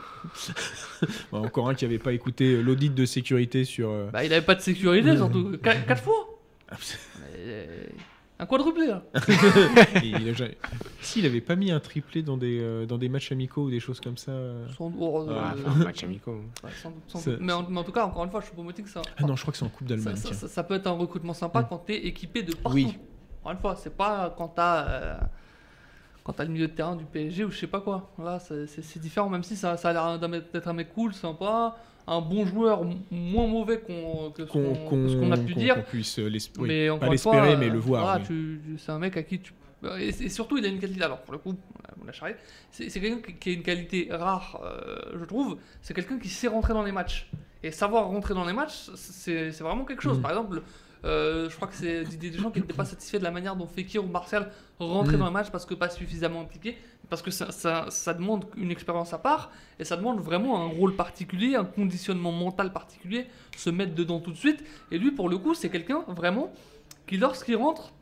Encore 1.33 1.69
un 1.69 1.75
qui 1.75 1.85
avait 1.85 1.99
pas 1.99 2.13
écité 2.13 2.55
euh, 2.55 2.63
l'audit 2.63 2.95
de 2.95 3.05
sécurité 3.05 3.65
sur. 3.65 3.91
euh, 3.91 4.09
Bah, 4.13 4.25
il 4.25 4.33
avait 4.33 4.45
pas 4.47 4.55
de 4.55 4.61
sécurité, 4.61 5.17
surtout. 5.17 5.57
Qua- 5.63 5.75
quatre 5.87 6.03
fois 6.03 6.29
Mais, 6.71 7.89
Un 8.39 8.47
quadruplé, 8.47 8.87
là. 8.89 9.03
Et 10.03 10.07
il 10.09 10.29
a 10.29 10.33
jamais- 10.33 10.57
S'il 11.01 11.25
avait 11.25 11.41
pas 11.41 11.55
mis 11.55 11.71
un 11.71 11.79
triplé 11.79 12.23
dans 12.23 12.37
des, 12.37 12.59
euh, 12.61 12.85
dans 12.85 12.99
des 12.99 13.09
matchs 13.09 13.31
amicaux 13.31 13.65
ou 13.67 13.71
des 13.71 13.79
choses 13.79 14.01
comme 14.01 14.17
ça. 14.17 14.33
euh. 14.33 14.67
Sans, 14.77 14.93
oh, 14.99 15.23
Ouais, 15.23 15.33
euh, 15.33 15.69
un 15.69 15.75
match 15.85 16.03
amical. 16.03 16.35
ouais, 16.35 16.71
sans 16.83 16.91
doute, 16.91 17.03
sans 17.07 17.19
Ça- 17.21 17.31
doute. 17.31 17.41
Mais, 17.41 17.53
en, 17.53 17.63
mais 17.69 17.79
en 17.79 17.85
tout 17.85 17.93
cas, 17.93 18.05
encore 18.05 18.25
une 18.25 18.31
fois, 18.31 18.41
Choupo-Moting, 18.41 18.87
ça. 18.87 19.03
Ah 19.19 19.23
non, 19.25 19.37
je 19.37 19.43
crois 19.43 19.53
que 19.53 19.59
c'est 19.59 19.65
en 19.65 19.69
Coupe 19.69 19.89
Ça, 19.89 19.95
d'Allemagne. 19.95 20.17
ça- 20.17 20.29
tiens. 20.31 20.37
ça- 20.37 20.49
ça 20.49 20.65
peut 20.65 20.75
être 20.75 20.87
un 20.89 20.93
recrutement 20.99 21.33
sympa 21.35 21.63
Mm. 21.63 21.67
quand 21.69 21.79
tu 21.87 21.93
es 21.93 22.07
équipé 22.07 22.43
de 22.43 22.55
partout. 22.57 22.75
Oui. 22.77 22.99
Encore 23.41 23.53
une 23.53 23.59
fois, 23.59 23.77
c'est 23.77 23.97
pas 23.97 24.35
quand 24.37 24.49
t'as 24.49 24.87
euh, 24.89 25.17
quand 26.25 26.33
t'as 26.33 26.45
le 26.45 26.51
milieu 26.51 26.67
de 26.67 26.73
terrain 26.73 26.97
du 26.97 27.05
PSG 27.05 27.45
ou 27.45 27.51
je 27.51 27.59
sais 27.59 27.67
pas 27.67 27.81
quoi. 27.83 28.11
Là, 28.19 28.39
c'est- 28.41 28.67
c'est 28.67 28.83
c'est 28.83 28.99
différent, 28.99 29.29
même 29.29 29.43
si 29.45 29.55
ça, 29.55 29.77
ça 29.77 29.91
a 29.91 29.93
l'air 29.93 30.19
d'un 30.19 30.29
mec- 30.29 30.51
d'être 30.53 30.67
un 30.67 30.73
mec 30.73 30.93
cool, 30.95 31.13
sympa, 31.15 31.77
un 32.07 32.21
bon 32.21 32.45
joueur, 32.47 32.83
moins 33.11 33.47
mauvais 33.47 33.81
qu'on 33.81 34.31
que 34.31 34.47
ce 34.47 34.53
Qu'on 34.53 35.33
a 35.33 35.37
pu 35.39 35.55
dire. 35.55 35.77
qu'on 35.77 35.83
puisse 35.83 36.19
euh, 36.19 36.29
oui, 36.59 36.69
mais 36.69 36.99
pas 36.99 37.09
l'espérer, 37.09 37.53
euh, 37.53 37.57
mais 37.57 37.69
le 37.69 37.79
voir. 37.79 38.03
voilà, 38.03 38.19
oui. 38.21 38.27
tu- 38.27 38.61
tu- 38.65 38.79
c'est 38.79 38.93
un 38.93 38.99
mec 38.99 39.17
à 39.17 39.23
qui 39.23 39.39
tu. 39.41 39.53
Et, 39.99 40.09
et 40.09 40.29
surtout, 40.29 40.57
il 40.59 40.65
a 40.65 40.69
une 40.69 40.79
qualité. 40.79 41.03
Alors, 41.03 41.21
pour 41.21 41.33
le 41.33 41.39
coup, 41.39 41.55
on 42.01 42.05
l'a 42.07 42.13
charré. 42.13 42.37
C'est 42.71 42.89
quelqu'un 42.89 43.19
qui, 43.39 43.51
a 43.51 43.53
une 43.53 43.63
qualité 43.63 44.09
rare, 44.11 44.61
euh, 44.65 45.19
je 45.19 45.25
trouve. 45.25 45.59
C'est 45.83 45.95
quelqu'un 45.95 46.19
qui 46.19 46.29
sait 46.29 46.49
rentrer 46.49 46.73
dans 46.73 46.83
les 46.83 46.93
matchs. 46.93 47.31
Et 47.63 47.71
savoir 47.71 48.07
rentrer 48.09 48.35
dans 48.35 48.45
les 48.45 48.53
matchs, 48.53 48.91
c'est 48.95 49.51
c'est 49.53 49.65
vraiment 49.65 49.85
quelque 49.87 50.03
chose. 50.03 50.19
Mm. 50.19 50.23
Par 50.23 50.31
exemple, 50.33 50.63
euh, 51.05 51.51
je 51.51 51.57
crois 51.57 51.69
que 51.69 51.75
c'est 51.75 52.05
Didier 52.05 52.31
Deschamps 52.31 52.51
qui 52.51 52.61
n'était 52.61 52.73
pas 52.73 52.85
satisfait 52.85 53.19
de 53.19 53.25
la 53.25 53.31
manière 53.31 53.57
dont 53.57 53.67
Fekir 53.67 54.03
ou 54.05 54.09
Martial 54.09 54.51
rentraient 54.79 55.17
Mm. 55.17 55.21
dans 55.21 55.27
le 55.27 55.33
match 55.33 55.51
parce 55.51 55.67
que 55.67 55.75
pas 55.75 55.91
suffisamment 55.91 56.41
impliqués. 56.41 56.79
Parce 57.11 57.21
que 57.21 57.31
ça, 57.31 57.53
ça, 57.53 57.87
ça 57.91 58.15
demande 58.15 58.47
une 58.57 58.71
expérience 58.71 59.13
à 59.13 59.19
part 59.19 59.51
et 59.79 59.85
ça 59.85 59.97
demande 59.97 60.21
vraiment 60.21 60.63
un 60.63 60.67
rôle 60.67 60.97
particulier, 60.97 61.55
un 61.55 61.65
conditionnement 61.67 62.33
mental 62.33 62.73
particulier, 62.73 63.27
se 63.57 63.69
mettre 63.69 63.95
dedans 63.95 64.21
tout 64.21 64.33
de 64.33 64.39
suite. 64.39 64.65
Et 64.91 64.99
lui, 64.99 65.11
pour 65.11 65.29
le 65.29 65.37
coup, 65.37 65.55
c'est 65.55 65.69
quelqu'un 65.69 66.03
vraiment 66.09 66.51
qui, 67.07 67.19
lorsqu'il 67.19 67.57
rentre, 67.57 67.93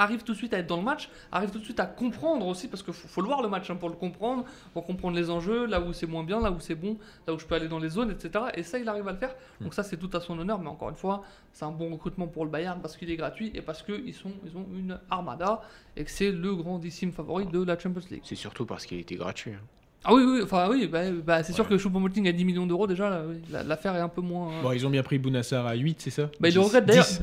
arrive 0.00 0.22
tout 0.24 0.32
de 0.32 0.36
suite 0.36 0.54
à 0.54 0.58
être 0.58 0.66
dans 0.66 0.78
le 0.78 0.82
match, 0.82 1.10
arrive 1.30 1.50
tout 1.50 1.58
de 1.58 1.64
suite 1.64 1.78
à 1.78 1.86
comprendre 1.86 2.46
aussi, 2.46 2.68
parce 2.68 2.82
qu'il 2.82 2.94
faut, 2.94 3.06
faut 3.06 3.20
le 3.20 3.26
voir 3.26 3.42
le 3.42 3.48
match 3.48 3.70
hein, 3.70 3.76
pour 3.76 3.88
le 3.90 3.96
comprendre, 3.96 4.44
pour 4.72 4.84
comprendre 4.84 5.16
les 5.16 5.30
enjeux, 5.30 5.66
là 5.66 5.80
où 5.80 5.92
c'est 5.92 6.06
moins 6.06 6.24
bien, 6.24 6.40
là 6.40 6.50
où 6.50 6.58
c'est 6.58 6.74
bon, 6.74 6.96
là 7.26 7.34
où 7.34 7.38
je 7.38 7.44
peux 7.46 7.54
aller 7.54 7.68
dans 7.68 7.78
les 7.78 7.90
zones, 7.90 8.10
etc. 8.10 8.46
Et 8.54 8.62
ça, 8.62 8.78
il 8.78 8.88
arrive 8.88 9.06
à 9.08 9.12
le 9.12 9.18
faire. 9.18 9.34
Donc 9.60 9.74
ça, 9.74 9.82
c'est 9.82 9.96
tout 9.98 10.10
à 10.14 10.20
son 10.20 10.38
honneur, 10.38 10.58
mais 10.58 10.68
encore 10.68 10.88
une 10.90 10.96
fois, 10.96 11.22
c'est 11.52 11.64
un 11.64 11.70
bon 11.70 11.90
recrutement 11.90 12.26
pour 12.26 12.44
le 12.44 12.50
Bayern 12.50 12.80
parce 12.80 12.96
qu'il 12.96 13.10
est 13.10 13.16
gratuit 13.16 13.50
et 13.54 13.60
parce 13.62 13.82
qu'ils 13.82 14.08
ils 14.08 14.56
ont 14.56 14.66
une 14.72 14.98
armada 15.10 15.60
et 15.96 16.04
que 16.04 16.10
c'est 16.10 16.32
le 16.32 16.54
grandissime 16.56 17.12
favori 17.12 17.46
de 17.46 17.62
la 17.62 17.78
Champions 17.78 18.02
League. 18.10 18.22
C'est 18.24 18.34
surtout 18.36 18.64
parce 18.66 18.86
qu'il 18.86 18.98
était 18.98 19.16
gratuit. 19.16 19.52
hein. 19.52 19.79
Ah 20.02 20.14
oui, 20.14 20.22
oui, 20.26 20.40
enfin 20.42 20.66
oui, 20.70 20.86
bah, 20.86 21.02
bah, 21.24 21.42
c'est 21.42 21.52
sûr 21.52 21.68
que 21.68 21.76
Choupo-Moting 21.76 22.26
a 22.26 22.32
10 22.32 22.44
millions 22.46 22.66
d'euros 22.66 22.86
déjà, 22.86 23.10
là, 23.10 23.22
oui, 23.28 23.36
la- 23.50 23.62
l'affaire 23.62 23.94
est 23.96 24.00
un 24.00 24.08
peu 24.08 24.22
moins... 24.22 24.48
euh, 24.50 24.62
Bon, 24.62 24.72
ils 24.72 24.86
ont 24.86 24.90
bien 24.90 25.02
pris 25.02 25.18
Bounassar 25.18 25.66
à 25.66 25.74
8, 25.74 26.00
c'est 26.00 26.08
ça? 26.10 26.30
Bah, 26.40 26.48
il 26.48 26.54
le 26.54 26.60
10. 26.62 26.66
regrette 26.66 26.86
d'ailleurs. 26.86 27.06
10. 27.06 27.18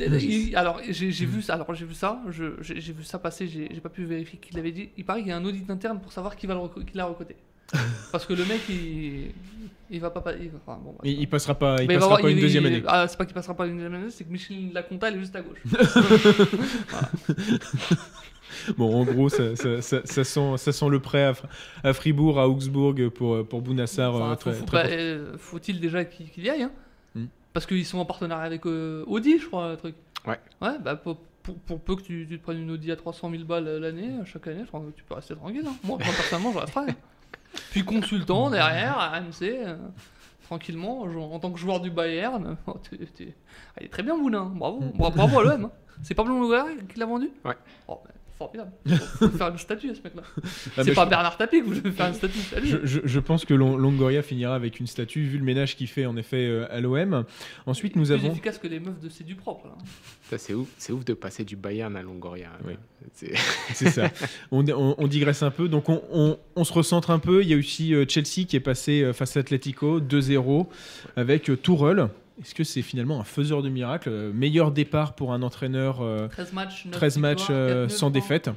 il- 0.49 0.55
Alors 0.55 0.80
j'ai 0.88 1.11
j'ai 1.11 1.25
vu 1.25 1.41
ça. 1.41 1.55
Alors 1.55 1.73
j'ai 1.73 1.86
vu 1.86 1.95
ça. 1.95 2.21
je- 2.30 2.53
J'ai 2.61 2.80
j'ai 2.80 2.93
vu 2.93 3.03
ça 3.03 3.17
passer. 3.17 3.47
J'ai 3.47 3.67
j'ai 3.73 3.82
pas 3.82 3.89
pu 3.89 4.05
vérifier 4.05 4.38
qui 4.39 4.53
l'avait 4.53 4.71
dit. 4.71 4.89
Il 4.95 5.05
paraît 5.05 5.21
qu'il 5.21 5.30
y 5.30 5.32
a 5.32 5.38
un 5.38 5.45
audit 5.45 5.67
interne 5.69 5.99
pour 5.99 6.11
savoir 6.11 6.36
qui 6.36 6.45
va 6.45 6.53
le 6.53 6.59
reco- 6.59 6.86
qui 6.86 6.95
l'a 6.95 7.05
recruté. 7.05 7.36
Parce 8.11 8.25
que 8.28 8.34
le 8.34 8.45
mec 8.45 8.61
il 8.69 9.32
il 9.89 9.99
va 9.99 10.11
pas. 10.11 10.23
Il, 10.39 10.49
va- 10.49 10.59
enfin, 10.65 10.80
bon. 10.84 10.93
Il, 11.03 11.19
il 11.19 11.28
passera 11.28 11.55
pas, 11.55 11.78
il 11.82 11.88
Mais 11.88 11.95
va 11.95 12.01
passera 12.01 12.09
voir- 12.09 12.21
pas 12.21 12.30
une 12.30 12.38
il- 12.38 12.41
deuxième 12.41 12.63
il- 12.65 12.67
année. 12.67 12.84
Ah, 12.88 13.07
c'est 13.07 13.17
pas 13.17 13.25
qu'il 13.25 13.34
passera 13.34 13.55
pas 13.55 13.65
une 13.65 13.73
deuxième 13.73 13.95
année, 13.95 14.11
c'est 14.11 14.23
que 14.23 14.32
Michel 14.32 14.71
Laconta, 14.71 15.07
elle 15.09 15.15
est 15.15 15.19
juste 15.19 15.36
à 15.36 15.41
gauche. 15.41 15.63
Bon, 18.78 19.02
en 19.02 19.06
gros, 19.06 19.30
ça, 19.30 19.56
ça, 19.56 19.82
ça, 19.82 20.02
ça 20.06 20.24
sent, 20.24 20.58
ça 20.58 20.72
sent 20.72 20.89
le 20.89 21.00
prêt 21.00 21.24
à, 21.24 21.32
Fr- 21.34 21.43
à 21.84 21.93
Fribourg, 21.93 22.39
à 22.39 22.48
Augsbourg 22.48 22.95
pour, 23.14 23.45
pour 23.48 23.62
Bounassar. 23.62 24.16
Enfin, 24.16 24.32
euh, 24.32 24.36
faut- 24.36 24.39
très, 24.41 24.54
faut, 24.54 24.66
très 24.66 24.98
euh, 24.98 25.38
Faut-il 25.38 25.80
déjà 25.80 26.06
qu'il 26.06 26.43
y 26.43 26.50
aille 26.50 26.64
hein 26.64 26.72
Hmm. 27.16 27.26
Parce 27.54 27.66
qu'ils 27.66 27.86
sont 27.86 27.98
en 28.00 28.06
partenariat 28.06 28.45
avec 28.45 28.66
euh, 28.66 29.04
Audi, 29.08 29.39
je 29.39 29.48
crois, 29.48 29.72
le 29.72 29.78
truc. 29.78 29.95
Ouais. 30.26 30.39
Ouais, 30.62 30.78
bah 30.84 30.95
pour, 30.95 31.18
pour, 31.43 31.56
pour 31.60 31.80
peu 31.80 31.95
que 31.95 32.02
tu, 32.02 32.26
tu 32.30 32.38
te 32.38 32.43
prennes 32.43 32.60
une 32.62 32.72
Audi 32.72 32.91
à 32.91 32.95
300 32.95 33.32
000 33.32 33.43
balles 33.45 33.66
l'année, 33.80 34.10
chaque 34.26 34.48
année, 34.48 34.62
je 34.64 34.68
crois 34.68 34.82
que 34.82 34.91
tu 34.95 35.04
peux 35.04 35.16
rester 35.16 35.36
tranquille. 35.36 35.64
hein. 35.66 35.76
Moi, 35.84 35.98
moi, 35.98 36.08
personnellement, 36.14 36.52
je 36.54 36.58
resterai. 36.60 36.93
Puis 37.72 37.84
consultant 37.84 38.50
derrière, 38.52 38.98
à 39.00 39.16
AMC, 39.16 39.41
euh, 39.43 39.78
tranquillement, 40.43 41.02
en 41.02 41.39
tant 41.39 41.52
que 41.52 41.60
joueur 41.60 41.80
du 41.80 41.89
Bayern. 41.89 42.58
oh, 42.68 42.76
Ah, 42.78 43.78
il 43.82 43.86
est 43.86 43.89
très 43.89 44.04
bien, 44.04 44.16
Moulin. 44.18 44.52
Bravo, 44.56 44.80
Hmm. 44.82 44.91
Bra- 44.98 45.10
bravo 45.12 45.39
à 45.39 45.43
l'OM. 45.43 45.66
hein. 45.66 45.72
C'est 46.04 46.14
Pablo 46.14 46.34
Longoria 46.39 46.66
qui 46.88 47.00
l'a 47.00 47.06
vendu 47.08 47.30
Ouais. 47.43 47.56
Oh, 47.88 48.00
bah, 48.06 48.12
formidable. 48.38 48.72
Faut 49.20 49.30
faire 49.30 49.48
une 49.50 49.58
statue 49.58 49.90
à 49.90 49.96
ce 49.96 50.02
mec-là. 50.04 50.22
Ah, 50.78 50.84
c'est 50.84 50.94
pas 50.94 51.06
je- 51.06 51.10
Bernard 51.10 51.38
Tapie 51.38 51.62
que 51.62 51.66
vous 51.66 51.74
devez 51.76 51.92
faire 51.92 52.08
une 52.08 52.14
statue. 52.14 52.38
Je, 52.64 52.78
je- 52.84 53.00
je 53.04 53.20
pense 53.20 53.46
que 53.46 53.54
Long- 53.54 53.78
Longoria 53.78 54.22
finira 54.22 54.56
avec 54.56 54.80
une 54.80 54.88
statue, 54.88 55.24
vu 55.24 55.38
le 55.38 55.44
ménage 55.44 55.76
qu'il 55.76 55.88
fait 55.88 56.06
en 56.06 56.16
effet 56.18 56.46
euh, 56.48 56.66
à 56.70 56.80
l'OM. 56.80 57.26
Ensuite, 57.66 57.96
nous 57.96 58.04
plus 58.04 58.12
avons. 58.14 58.32
efficace 58.32 58.58
que 58.58 58.68
les 58.68 58.80
meufs 58.80 59.00
de 59.00 59.10
C'est 59.10 59.24
du 59.24 59.36
propre. 59.36 59.68
C'est 60.38 60.54
ouf, 60.54 60.68
c'est 60.78 60.94
ouf 60.94 61.04
de 61.06 61.14
passer 61.14 61.44
du 61.44 61.56
Bayern 61.56 61.96
à 61.96 62.02
Longoria. 62.02 62.50
Oui. 62.66 62.74
C'est- 63.74 63.90
ça. 63.90 64.10
On, 64.52 64.68
on- 64.70 64.96
on 64.98 65.08
digresse 65.08 65.42
un 65.44 65.52
peu. 65.52 65.68
Donc, 65.70 65.90
on, 65.90 66.02
on- 66.12 66.38
on 66.56 66.64
se 66.64 66.74
recentre 66.74 67.10
un 67.12 67.20
peu. 67.20 67.42
Il 67.42 67.50
y 67.50 67.54
a 67.54 67.58
aussi 67.58 67.94
euh, 67.94 68.06
Chelsea 68.08 68.46
qui 68.48 68.56
est 68.56 68.60
passé 68.62 69.02
euh, 69.02 69.14
face 69.14 69.38
à 69.38 69.40
Atletico 69.40 70.00
2-0 70.00 70.68
avec 71.16 71.50
Tourelle. 71.62 72.10
Est-ce 72.40 72.54
que 72.54 72.64
c'est 72.64 72.82
finalement 72.82 73.20
un 73.20 73.24
faiseur 73.24 73.62
de 73.64 73.70
miracles 73.70 74.10
Euh, 74.10 74.32
Meilleur 74.34 74.72
départ 74.72 75.16
pour 75.16 75.34
un 75.34 75.42
entraîneur 75.42 76.02
euh, 76.02 76.28
13 76.28 76.54
matchs, 76.54 76.86
9 76.86 76.94
13 76.94 77.18
matchs 77.18 77.40
victoires, 77.40 77.58
euh, 77.58 77.84
4 77.84 77.90
nuls, 77.90 77.98
sans 77.98 78.10
défaite. 78.10 78.50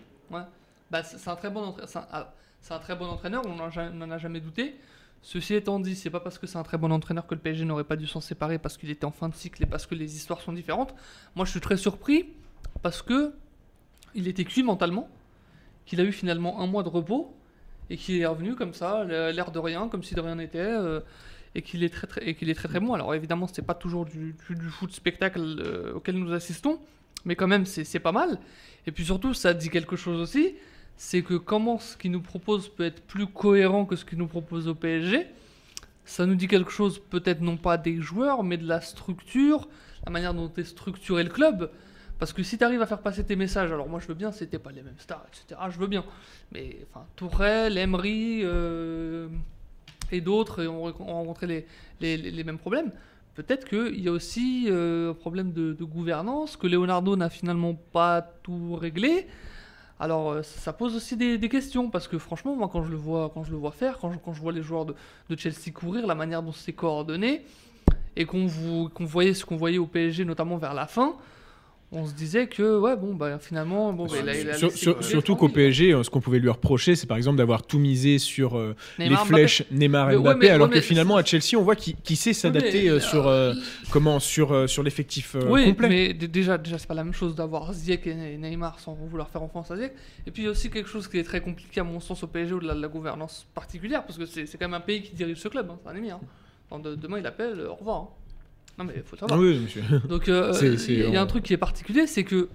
Bah, 0.90 1.04
c'est 1.04 1.30
un 1.30 1.36
très 1.36 1.50
bon 1.50 1.68
un, 1.68 1.74
ah, 2.12 2.32
un 2.68 2.78
très 2.80 2.96
bon 2.96 3.06
entraîneur, 3.06 3.42
on 3.46 3.54
n'en 3.54 4.10
a 4.10 4.18
jamais 4.18 4.40
douté. 4.40 4.74
Ceci 5.22 5.54
étant 5.54 5.78
dit, 5.78 5.94
c'est 5.94 6.10
pas 6.10 6.18
parce 6.18 6.36
que 6.38 6.46
c'est 6.48 6.58
un 6.58 6.62
très 6.62 6.78
bon 6.78 6.90
entraîneur 6.90 7.26
que 7.26 7.34
le 7.34 7.40
PSG 7.40 7.64
n'aurait 7.64 7.84
pas 7.84 7.94
dû 7.96 8.06
s'en 8.06 8.20
séparer 8.20 8.58
parce 8.58 8.76
qu'il 8.76 8.90
était 8.90 9.04
en 9.04 9.12
fin 9.12 9.28
de 9.28 9.34
cycle 9.34 9.62
et 9.62 9.66
parce 9.66 9.86
que 9.86 9.94
les 9.94 10.16
histoires 10.16 10.40
sont 10.40 10.52
différentes. 10.52 10.94
Moi, 11.36 11.44
je 11.44 11.50
suis 11.50 11.60
très 11.60 11.76
surpris 11.76 12.30
parce 12.82 13.02
que 13.02 13.34
il 14.14 14.26
était 14.26 14.44
cuit 14.44 14.64
mentalement, 14.64 15.08
qu'il 15.86 16.00
a 16.00 16.04
eu 16.04 16.12
finalement 16.12 16.60
un 16.60 16.66
mois 16.66 16.82
de 16.82 16.88
repos 16.88 17.36
et 17.90 17.96
qu'il 17.96 18.20
est 18.20 18.26
revenu 18.26 18.56
comme 18.56 18.74
ça, 18.74 19.04
l'air 19.04 19.50
de 19.52 19.58
rien, 19.58 19.88
comme 19.88 20.02
si 20.02 20.14
de 20.14 20.20
rien 20.20 20.36
n'était, 20.36 20.58
euh, 20.58 21.00
et 21.54 21.62
qu'il 21.62 21.82
est 21.82 21.88
très 21.88 22.06
très 22.06 22.28
et 22.28 22.34
qu'il 22.34 22.48
est 22.50 22.54
très 22.54 22.68
très 22.68 22.80
bon. 22.80 22.92
Alors 22.94 23.14
évidemment, 23.14 23.46
c'est 23.46 23.66
pas 23.66 23.74
toujours 23.74 24.04
du, 24.04 24.34
du, 24.48 24.68
foot 24.68 24.92
spectacle 24.92 25.40
euh, 25.40 25.94
auquel 25.94 26.16
nous 26.16 26.32
assistons, 26.32 26.80
mais 27.24 27.36
quand 27.36 27.48
même, 27.48 27.66
c'est 27.66 27.98
pas 27.98 28.12
mal. 28.12 28.38
Et 28.86 28.92
puis 28.92 29.04
surtout, 29.04 29.34
ça 29.34 29.54
dit 29.54 29.68
quelque 29.68 29.96
chose 29.96 30.20
aussi, 30.20 30.54
c'est 30.96 31.22
que 31.22 31.34
comment 31.34 31.78
ce 31.78 31.96
qu'il 31.96 32.10
nous 32.10 32.22
propose 32.22 32.68
peut 32.68 32.84
être 32.84 33.02
plus 33.02 33.26
cohérent 33.26 33.84
que 33.84 33.96
ce 33.96 34.04
qu'il 34.04 34.18
nous 34.18 34.28
propose 34.28 34.68
au 34.68 34.74
PSG. 34.74 35.26
Ça 36.04 36.26
nous 36.26 36.34
dit 36.34 36.48
quelque 36.48 36.70
chose 36.70 36.98
peut-être 36.98 37.40
non 37.40 37.56
pas 37.56 37.78
des 37.78 38.00
joueurs, 38.00 38.42
mais 38.42 38.56
de 38.56 38.66
la 38.66 38.80
structure, 38.80 39.68
la 40.04 40.10
manière 40.10 40.34
dont 40.34 40.52
est 40.56 40.64
structuré 40.64 41.22
le 41.22 41.30
club. 41.30 41.70
Parce 42.18 42.34
que 42.34 42.42
si 42.42 42.58
tu 42.58 42.64
arrives 42.64 42.82
à 42.82 42.86
faire 42.86 43.00
passer 43.00 43.24
tes 43.24 43.36
messages, 43.36 43.72
alors 43.72 43.88
moi 43.88 43.98
je 43.98 44.06
veux 44.06 44.14
bien, 44.14 44.30
c'était 44.30 44.58
pas 44.58 44.72
les 44.72 44.82
mêmes 44.82 44.98
stars, 44.98 45.24
etc. 45.28 45.58
Je 45.70 45.78
veux 45.78 45.86
bien. 45.86 46.04
Mais 46.52 46.84
enfin, 46.90 47.06
Tourelle, 47.16 47.78
Emery 47.78 48.42
euh, 48.44 49.28
et 50.12 50.20
d'autres 50.20 50.64
ont, 50.66 50.92
rencontré 50.92 51.66
les, 52.00 52.16
les, 52.16 52.44
mêmes 52.44 52.58
problèmes. 52.58 52.92
Peut-être 53.34 53.68
qu'il 53.68 54.00
y 54.00 54.08
a 54.08 54.12
aussi 54.12 54.66
euh, 54.68 55.10
un 55.10 55.14
problème 55.14 55.52
de, 55.52 55.84
gouvernance, 55.84 56.56
que 56.56 56.66
Leonardo 56.66 57.16
n'a 57.16 57.30
finalement 57.30 57.74
pas 57.74 58.22
tout 58.42 58.74
réglé. 58.74 59.26
Alors 59.98 60.30
euh, 60.30 60.42
ça 60.42 60.72
pose 60.72 60.96
aussi 60.96 61.16
des, 61.16 61.38
questions, 61.48 61.90
parce 61.90 62.08
que 62.08 62.18
franchement, 62.18 62.56
moi 62.56 62.68
quand 62.72 62.82
je 62.82 62.90
le 62.90 62.96
vois, 62.96 63.30
quand 63.32 63.44
je 63.44 63.50
le 63.50 63.56
vois 63.56 63.72
faire, 63.72 63.98
quand 63.98 64.32
je, 64.32 64.40
vois 64.40 64.52
les 64.52 64.62
joueurs 64.62 64.86
de 64.86 64.94
Chelsea 65.36 65.70
courir, 65.72 66.06
la 66.06 66.14
manière 66.14 66.42
dont 66.42 66.52
c'est 66.52 66.72
coordonné, 66.72 67.44
et 68.16 68.24
qu'on 68.24 68.46
voyait 69.00 69.34
ce 69.34 69.44
qu'on 69.44 69.56
voyait 69.56 69.78
au 69.78 69.86
PSG 69.86 70.24
notamment 70.24 70.56
vers 70.56 70.74
la 70.74 70.86
fin, 70.86 71.14
on 71.92 72.06
se 72.06 72.14
disait 72.14 72.46
que 72.46 72.78
ouais 72.78 72.96
bon 72.96 73.14
bah 73.14 73.38
finalement 73.40 73.92
bon 73.92 74.06
surtout 74.08 75.34
qu'au 75.34 75.48
PSG 75.48 75.92
euh, 75.92 76.02
ce 76.04 76.10
qu'on 76.10 76.20
pouvait 76.20 76.38
lui 76.38 76.48
reprocher 76.48 76.94
c'est 76.94 77.08
par 77.08 77.16
exemple 77.16 77.38
d'avoir 77.38 77.64
tout 77.64 77.80
misé 77.80 78.18
sur 78.18 78.56
euh, 78.56 78.76
les 78.98 79.14
flèches 79.16 79.64
Neymar 79.72 80.12
et 80.12 80.16
Mbappé 80.16 80.50
alors 80.50 80.70
que 80.70 80.80
finalement 80.80 81.16
à 81.16 81.24
Chelsea 81.24 81.56
on 81.56 81.62
voit 81.62 81.74
qu'il 81.74 82.16
sait 82.16 82.32
s'adapter 82.32 82.88
euh, 82.88 83.00
sur 83.00 83.32
comment 83.90 84.20
sur 84.20 84.68
sur 84.68 84.82
l'effectif 84.82 85.36
oui, 85.48 85.64
complet 85.64 85.88
mais 85.88 86.12
déjà 86.14 86.58
déjà 86.58 86.78
c'est 86.78 86.86
pas 86.86 86.94
la 86.94 87.04
même 87.04 87.14
chose 87.14 87.34
d'avoir 87.34 87.72
Ziyech 87.72 88.06
et 88.06 88.36
Neymar 88.36 88.78
sans 88.78 88.94
vouloir 88.94 89.28
faire 89.28 89.42
enfance 89.42 89.70
à 89.70 89.76
Ziyech 89.76 89.92
et 90.26 90.30
puis 90.30 90.42
il 90.42 90.44
y 90.46 90.48
a 90.48 90.52
aussi 90.52 90.70
quelque 90.70 90.88
chose 90.88 91.08
qui 91.08 91.18
est 91.18 91.24
très 91.24 91.40
compliqué 91.40 91.80
à 91.80 91.84
mon 91.84 91.98
sens 91.98 92.22
au 92.22 92.28
PSG 92.28 92.54
au-delà 92.54 92.74
de 92.74 92.82
la 92.82 92.88
gouvernance 92.88 93.48
particulière 93.54 94.04
parce 94.06 94.18
que 94.18 94.26
c'est 94.26 94.46
quand 94.52 94.68
même 94.68 94.74
un 94.74 94.80
pays 94.80 95.02
qui 95.02 95.14
dirige 95.14 95.38
ce 95.38 95.48
club 95.48 95.68
hein, 95.70 95.78
c'est 95.82 95.90
un 95.90 95.96
ennemi 95.96 96.10
hein. 96.12 96.20
demain 96.78 97.18
il 97.18 97.26
appelle 97.26 97.60
au 97.62 97.74
revoir 97.74 97.98
hein. 97.98 98.08
Non, 98.78 98.84
mais 98.84 98.94
il 98.96 99.02
faut 99.02 99.16
savoir. 99.16 99.38
Oui, 99.38 99.58
monsieur. 99.58 99.82
Donc, 100.08 100.28
euh, 100.28 100.52
il 100.88 101.10
y 101.10 101.16
a 101.16 101.20
un 101.20 101.26
truc 101.26 101.44
qui 101.44 101.52
est 101.52 101.58
particulier, 101.58 102.06
c'est 102.06 102.24
que 102.24 102.48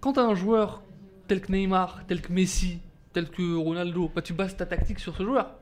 quand 0.00 0.14
tu 0.14 0.20
as 0.20 0.24
un 0.24 0.34
joueur 0.34 0.82
tel 1.28 1.40
que 1.40 1.50
Neymar, 1.52 2.04
tel 2.06 2.20
que 2.20 2.32
Messi, 2.32 2.78
tel 3.12 3.28
que 3.30 3.54
Ronaldo, 3.54 4.10
bah, 4.14 4.22
tu 4.22 4.32
bases 4.32 4.56
ta 4.56 4.66
tactique 4.66 4.98
sur 4.98 5.16
ce 5.16 5.22
joueur. 5.22 5.54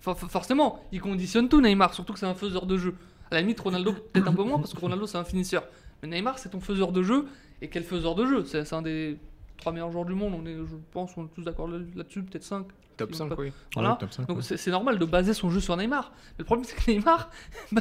forcément, 0.00 0.84
il 0.92 1.00
conditionne 1.00 1.48
tout, 1.48 1.60
Neymar, 1.60 1.94
surtout 1.94 2.12
que 2.12 2.18
c'est 2.18 2.26
un 2.26 2.34
faiseur 2.34 2.66
de 2.66 2.76
jeu. 2.76 2.94
À 3.30 3.34
la 3.36 3.40
limite, 3.40 3.60
Ronaldo, 3.60 3.92
peut-être 4.12 4.28
un 4.28 4.32
peu 4.32 4.42
moins, 4.42 4.58
parce 4.58 4.74
que 4.74 4.80
Ronaldo, 4.80 5.06
c'est 5.06 5.18
un 5.18 5.24
finisseur. 5.24 5.64
Mais 6.02 6.08
Neymar, 6.08 6.38
c'est 6.38 6.50
ton 6.50 6.60
faiseur 6.60 6.92
de 6.92 7.02
jeu. 7.02 7.26
Et 7.62 7.68
quel 7.68 7.84
faiseur 7.84 8.14
de 8.14 8.26
jeu? 8.26 8.44
C'est 8.44 8.72
un 8.72 8.82
des 8.82 9.18
trois 9.60 9.72
meilleurs 9.72 9.92
joueurs 9.92 10.06
du 10.06 10.14
monde, 10.14 10.34
on 10.34 10.46
est, 10.46 10.56
je 10.56 10.76
pense, 10.90 11.16
on 11.16 11.26
est 11.26 11.34
tous 11.34 11.42
d'accord 11.42 11.68
là-dessus, 11.68 12.22
peut-être 12.22 12.44
5. 12.44 12.66
Top 12.96 13.14
5, 13.14 13.32
oui. 13.38 13.52
Voilà. 13.74 13.98
Donc 14.28 14.42
c'est 14.42 14.70
normal 14.70 14.98
de 14.98 15.04
baser 15.06 15.32
son 15.32 15.48
jeu 15.48 15.60
sur 15.60 15.74
Neymar. 15.76 16.12
Mais 16.14 16.40
le 16.40 16.44
problème, 16.44 16.64
c'est 16.64 16.76
que 16.76 16.90
Neymar, 16.90 17.30
bah, 17.72 17.80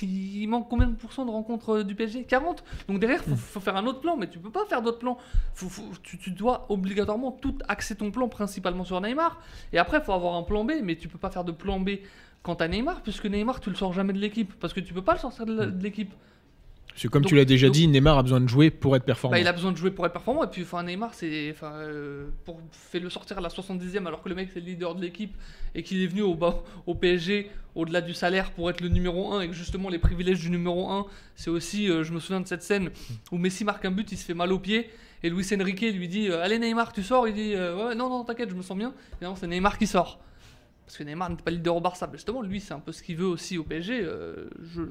il, 0.00 0.46
manque 0.48 0.68
combien 0.70 0.86
de 0.86 0.94
pourcents 0.94 1.26
de 1.26 1.30
rencontres 1.30 1.80
euh, 1.80 1.84
du 1.84 1.94
PSG 1.94 2.24
40. 2.24 2.64
Donc 2.88 2.98
derrière, 2.98 3.20
il 3.26 3.36
faut, 3.36 3.60
faire 3.60 3.76
un 3.76 3.86
autre 3.86 4.00
plan, 4.00 4.16
mais 4.16 4.30
tu 4.30 4.38
peux 4.38 4.50
pas 4.50 4.64
faire 4.64 4.80
d'autres 4.80 5.00
plans. 5.00 5.18
tu, 6.02 6.30
dois 6.30 6.64
obligatoirement 6.70 7.30
tout 7.32 7.58
axer 7.68 7.94
ton 7.94 8.10
plan 8.10 8.28
principalement 8.28 8.84
sur 8.84 9.00
Neymar. 9.02 9.38
Et 9.74 9.78
après, 9.78 9.98
il 9.98 10.04
faut 10.04 10.12
avoir 10.12 10.34
un 10.34 10.44
plan 10.44 10.64
B, 10.64 10.72
mais 10.82 10.96
tu 10.96 11.08
peux 11.08 11.18
pas 11.18 11.30
faire 11.30 11.44
de 11.44 11.52
plan 11.52 11.78
B 11.78 11.90
quant 12.42 12.54
à 12.54 12.68
Neymar, 12.68 13.02
puisque 13.02 13.26
Neymar, 13.26 13.60
tu 13.60 13.68
le 13.68 13.76
sors 13.76 13.92
jamais 13.92 14.14
de 14.14 14.18
l'équipe. 14.18 14.54
Parce 14.60 14.72
que 14.72 14.80
tu 14.80 14.94
peux 14.94 15.04
pas 15.04 15.12
le 15.12 15.18
sortir 15.18 15.44
de 15.44 15.66
mm. 15.66 15.78
l'équipe. 15.80 16.14
Parce 16.92 17.04
que 17.04 17.08
comme 17.08 17.24
tu 17.24 17.34
l'as 17.34 17.46
déjà 17.46 17.70
dit, 17.70 17.88
Neymar 17.88 18.18
a 18.18 18.22
besoin 18.22 18.40
de 18.40 18.48
jouer 18.48 18.70
pour 18.70 18.94
être 18.96 19.04
performant. 19.04 19.32
Bah, 19.32 19.40
il 19.40 19.48
a 19.48 19.52
besoin 19.52 19.72
de 19.72 19.76
jouer 19.76 19.90
pour 19.90 20.04
être 20.04 20.12
performant. 20.12 20.44
Et 20.44 20.46
puis 20.46 20.62
enfin, 20.62 20.82
Neymar, 20.82 21.14
c'est 21.14 21.50
enfin, 21.50 21.72
euh, 21.76 22.28
pour 22.44 22.60
fait 22.70 23.00
le 23.00 23.08
sortir 23.08 23.38
à 23.38 23.40
la 23.40 23.48
70e 23.48 24.06
alors 24.06 24.22
que 24.22 24.28
le 24.28 24.34
mec 24.34 24.50
c'est 24.52 24.60
le 24.60 24.66
leader 24.66 24.94
de 24.94 25.00
l'équipe 25.00 25.34
et 25.74 25.82
qu'il 25.82 26.02
est 26.02 26.06
venu 26.06 26.22
au, 26.22 26.38
au 26.86 26.94
PSG 26.94 27.50
au-delà 27.74 28.02
du 28.02 28.12
salaire 28.12 28.50
pour 28.50 28.68
être 28.68 28.82
le 28.82 28.88
numéro 28.88 29.32
1 29.32 29.40
et 29.40 29.48
que 29.48 29.54
justement 29.54 29.88
les 29.88 29.98
privilèges 29.98 30.40
du 30.40 30.50
numéro 30.50 30.90
1, 30.90 31.06
c'est 31.34 31.48
aussi, 31.48 31.90
euh, 31.90 32.04
je 32.04 32.12
me 32.12 32.20
souviens 32.20 32.42
de 32.42 32.46
cette 32.46 32.62
scène 32.62 32.90
où 33.30 33.38
Messi 33.38 33.64
marque 33.64 33.86
un 33.86 33.90
but, 33.90 34.12
il 34.12 34.18
se 34.18 34.24
fait 34.26 34.34
mal 34.34 34.52
au 34.52 34.58
pied 34.58 34.90
et 35.22 35.30
Luis 35.30 35.46
Enrique 35.54 35.80
lui 35.80 36.08
dit 36.08 36.28
euh, 36.28 36.42
Allez 36.42 36.58
Neymar, 36.58 36.92
tu 36.92 37.02
sors 37.02 37.26
Il 37.26 37.34
dit 37.34 37.54
ouais, 37.54 37.94
Non, 37.94 38.10
non, 38.10 38.24
t'inquiète, 38.24 38.50
je 38.50 38.54
me 38.54 38.62
sens 38.62 38.76
bien. 38.76 38.92
Et 39.20 39.24
non, 39.24 39.34
c'est 39.34 39.46
Neymar 39.46 39.78
qui 39.78 39.86
sort. 39.86 40.20
Parce 40.84 40.98
que 40.98 41.04
Neymar 41.04 41.30
n'est 41.30 41.36
pas 41.36 41.50
leader 41.50 41.76
au 41.76 41.80
Barça. 41.80 42.10
Justement, 42.12 42.42
lui, 42.42 42.60
c'est 42.60 42.74
un 42.74 42.80
peu 42.80 42.92
ce 42.92 43.02
qu'il 43.02 43.16
veut 43.16 43.26
aussi 43.26 43.56
au 43.56 43.62
PSG. 43.62 44.04
je 44.74 44.82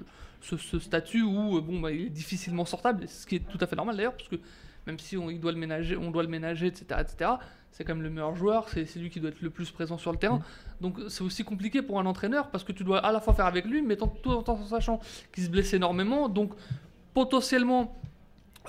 ce, 0.41 0.79
statut 0.79 1.21
où 1.21 1.57
euh, 1.57 1.61
bon, 1.61 1.79
bah, 1.79 1.91
il 1.91 2.07
est 2.07 2.09
difficilement 2.09 2.65
sortable, 2.65 3.07
ce 3.07 3.25
qui 3.25 3.37
est 3.37 3.39
tout 3.39 3.57
à 3.61 3.67
fait 3.67 3.75
normal 3.75 3.95
d'ailleurs, 3.95 4.15
parce 4.15 4.29
que 4.29 4.37
même 4.87 4.99
si 4.99 5.17
on, 5.17 5.29
il 5.29 5.39
doit 5.39 5.51
le 5.51 5.57
ménager, 5.57 5.95
on 5.95 6.11
doit 6.11 6.23
le 6.23 6.29
ménager, 6.29 6.67
etc., 6.67 6.85
etc., 6.99 7.31
c'est 7.71 7.85
quand 7.85 7.93
même 7.93 8.03
le 8.03 8.09
meilleur 8.09 8.35
joueur, 8.35 8.67
c'est 8.67 8.95
lui 8.97 9.09
qui 9.09 9.21
doit 9.21 9.29
être 9.29 9.41
le 9.41 9.49
plus 9.49 9.71
présent 9.71 9.97
sur 9.97 10.11
le 10.11 10.17
terrain. 10.17 10.37
Mm. 10.37 10.43
Donc 10.81 10.99
c'est 11.07 11.23
aussi 11.23 11.43
compliqué 11.43 11.81
pour 11.81 11.99
un 11.99 12.05
entraîneur 12.05 12.49
parce 12.49 12.63
que 12.63 12.73
tu 12.73 12.83
dois 12.83 12.99
à 12.99 13.11
la 13.11 13.21
fois 13.21 13.33
faire 13.33 13.45
avec 13.45 13.65
lui, 13.65 13.81
mais 13.81 13.95
tout 13.95 14.29
en 14.29 14.65
sachant 14.65 14.99
qu'il 15.31 15.43
se 15.43 15.49
blesse 15.49 15.73
énormément. 15.73 16.27
Donc 16.27 16.51
potentiellement 17.13 17.97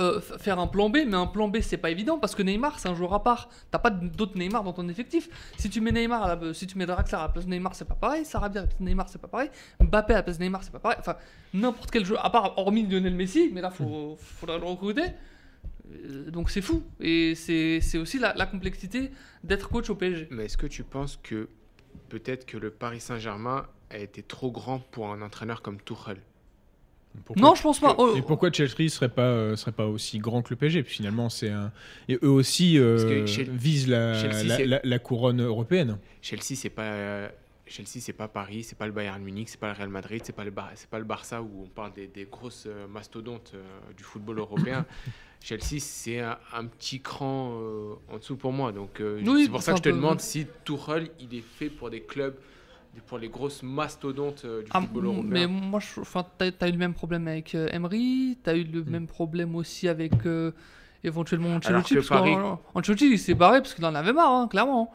euh, 0.01 0.21
faire 0.21 0.59
un 0.59 0.67
plan 0.67 0.89
B, 0.89 0.99
mais 1.07 1.17
un 1.17 1.27
plan 1.27 1.49
B 1.49 1.59
c'est 1.61 1.77
pas 1.77 1.91
évident 1.91 2.19
parce 2.19 2.35
que 2.35 2.43
Neymar 2.43 2.79
c'est 2.79 2.89
un 2.89 2.95
joueur 2.95 3.13
à 3.13 3.23
part. 3.23 3.51
T'as 3.71 3.79
pas 3.79 3.91
d'autres 3.91 4.39
Neymar 4.39 4.65
dans 4.65 4.73
ton 4.73 4.89
effectif. 4.89 5.29
Si 5.59 5.69
tu 5.69 5.81
mets 5.81 5.93
Neymar, 5.93 6.23
à 6.23 6.35
la, 6.35 6.55
si 6.55 6.67
tu 6.67 6.79
mets 6.79 6.87
Draxler 6.87 7.19
à 7.19 7.23
la 7.23 7.29
place 7.29 7.45
de 7.45 7.51
Neymar, 7.51 7.75
c'est 7.75 7.85
pas 7.85 7.95
pareil. 7.95 8.25
Sarabia 8.25 8.61
à 8.61 8.65
la 8.65 8.69
place 8.69 8.81
de 8.81 8.85
Neymar, 8.85 9.09
c'est 9.09 9.21
pas 9.21 9.29
pareil. 9.29 9.51
Mbappé 9.81 10.15
à 10.15 10.17
la 10.17 10.23
place 10.23 10.39
de 10.39 10.45
Neymar, 10.45 10.65
c'est 10.65 10.73
pas 10.73 10.79
pareil. 10.79 10.99
Enfin, 10.99 11.17
n'importe 11.53 11.91
quel 11.91 12.07
joueur, 12.07 12.25
à 12.25 12.33
part 12.33 12.59
hormis 12.59 12.87
Lionel 12.87 13.15
Messi, 13.15 13.51
mais 13.53 13.61
là 13.61 13.71
faut, 13.71 14.17
faudra 14.19 14.57
le 14.57 14.65
recruter. 14.65 15.05
Euh, 15.93 16.31
donc 16.31 16.49
c'est 16.51 16.63
fou 16.63 16.83
et 17.01 17.35
c'est 17.35 17.99
aussi 17.99 18.19
la, 18.19 18.33
la 18.35 18.47
complexité 18.47 19.11
d'être 19.45 19.69
coach 19.69 19.91
au 19.91 19.95
PSG. 19.95 20.29
Mais 20.31 20.47
est-ce 20.47 20.57
que 20.57 20.67
tu 20.67 20.85
penses 20.85 21.19
que 21.23 21.49
peut-être 22.09 22.47
que 22.47 22.57
le 22.57 22.71
Paris 22.71 23.01
Saint-Germain 23.01 23.67
a 23.91 23.99
été 23.99 24.23
trop 24.23 24.51
grand 24.51 24.79
pour 24.79 25.13
un 25.13 25.21
entraîneur 25.21 25.61
comme 25.61 25.81
Tuchel? 25.83 26.19
Non, 27.37 27.55
je 27.55 27.63
pense 27.63 27.81
pas. 27.81 27.95
Oh. 27.99 28.15
Et 28.17 28.23
pourquoi 28.23 28.51
Chelsea 28.53 28.89
serait 28.89 29.09
pas 29.09 29.23
euh, 29.23 29.57
serait 29.57 29.73
pas 29.73 29.87
aussi 29.87 30.19
grand 30.19 30.43
que 30.43 30.51
le 30.51 30.57
PSG 30.57 30.83
Puis 30.83 30.95
finalement, 30.97 31.29
c'est 31.29 31.51
un... 31.51 31.73
et 32.09 32.19
eux 32.23 32.31
aussi 32.31 32.79
euh, 32.79 33.25
visent 33.51 33.89
la, 33.89 34.81
la, 34.83 34.99
couronne 34.99 35.43
européenne. 35.43 35.99
Chelsea, 36.21 36.55
c'est 36.55 36.71
pas 36.71 37.31
Chelsea, 37.67 38.01
c'est 38.01 38.13
pas 38.13 38.29
Paris, 38.29 38.65
c'est 38.65 38.77
pas 38.77 38.87
le 38.87 38.93
Bayern 38.93 39.23
Munich, 39.23 39.49
c'est 39.49 39.61
pas 39.61 39.69
le 39.69 39.75
Real 39.75 39.89
Madrid, 39.89 40.21
c'est 40.25 40.35
pas 40.35 40.45
le 40.45 40.53
c'est 40.75 40.91
pas 40.91 40.99
le 40.99 41.05
Barça 41.05 41.43
où 41.43 41.65
on 41.65 41.69
parle 41.69 41.93
des, 41.93 42.07
des 42.07 42.25
grosses 42.25 42.65
euh, 42.67 42.87
mastodontes 42.87 43.55
du 43.97 44.03
football 44.03 44.39
européen. 44.39 44.85
Chelsea, 45.41 45.81
c'est 45.81 46.21
un, 46.21 46.67
petit 46.67 47.01
cran 47.01 47.61
en 48.09 48.19
dessous 48.19 48.37
pour 48.37 48.53
moi. 48.53 48.71
Donc 48.71 49.03
c'est 49.03 49.51
pour 49.51 49.61
ça 49.63 49.73
que 49.73 49.79
je 49.79 49.83
te 49.83 49.89
demande 49.89 50.21
si 50.21 50.47
Tuchel, 50.65 51.11
il 51.19 51.35
est 51.37 51.45
fait 51.45 51.69
pour 51.69 51.91
des 51.91 52.03
clubs 52.03 52.37
pour 53.01 53.19
les 53.19 53.29
grosses 53.29 53.63
mastodontes 53.63 54.43
euh, 54.45 54.63
du 54.63 54.71
ah, 54.73 54.81
football 54.81 55.07
européen. 55.07 55.29
Mais 55.29 55.47
moi, 55.47 55.81
tu 55.81 56.01
as, 56.61 56.69
eu 56.69 56.73
le 56.73 56.79
même 56.79 56.95
problème 56.95 57.27
avec 57.27 57.55
euh, 57.55 57.69
Emery, 57.73 58.39
tu 58.43 58.51
as 58.51 58.55
eu 58.55 58.65
le 58.65 58.83
hmm. 58.83 58.91
même 58.91 59.07
problème 59.07 59.55
aussi 59.57 59.89
avec 59.89 60.13
euh, 60.27 60.53
éventuellement 61.03 61.57
Ancelotti. 61.57 61.95
Parce 61.95 62.09
Paris... 62.09 62.35
Ancelotti, 62.75 63.11
il 63.13 63.19
s'est 63.19 63.35
barré 63.35 63.61
parce 63.61 63.75
qu'il 63.75 63.85
en 63.85 63.95
avait 63.95 64.13
marre, 64.13 64.33
hein, 64.33 64.49
clairement. 64.49 64.93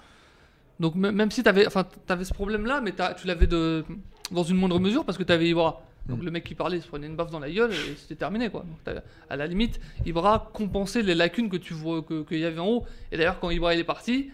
Donc 0.80 0.94
même 0.94 1.32
si 1.32 1.42
tu 1.42 1.50
avais, 1.50 1.66
avais, 2.08 2.24
ce 2.24 2.34
problème-là, 2.36 2.82
mais 2.82 2.92
tu 2.92 3.26
l'avais 3.26 3.48
dans 3.48 4.44
une 4.44 4.58
moindre 4.58 4.80
mesure 4.80 5.04
parce 5.04 5.18
que 5.18 5.24
tu 5.24 5.34
avais 5.34 5.50
Ibra. 5.50 5.82
Donc 6.08 6.20
hmm. 6.20 6.26
le 6.26 6.32
mec 6.32 6.44
qui 6.44 6.54
parlait, 6.54 6.78
il 6.78 6.84
se 6.84 6.88
prenait 6.88 7.08
une 7.08 7.16
baffe 7.16 7.32
dans 7.32 7.40
la 7.40 7.50
gueule 7.50 7.72
et 7.72 7.96
c'était 7.98 8.16
terminé. 8.16 8.50
quoi. 8.50 8.64
Donc, 8.64 8.96
à 9.28 9.36
la 9.36 9.48
limite, 9.48 9.80
Ibra 10.06 10.52
compensait 10.54 11.02
les 11.02 11.16
lacunes 11.16 11.50
que 11.50 11.58
tu 11.58 11.74
vois 11.74 12.04
qu'il 12.04 12.38
y 12.38 12.46
avait 12.46 12.60
en 12.60 12.68
haut. 12.68 12.86
Et 13.12 13.18
d'ailleurs, 13.18 13.40
quand 13.40 13.50
Ibra 13.50 13.74
il 13.74 13.80
est 13.80 13.84
parti, 13.84 14.30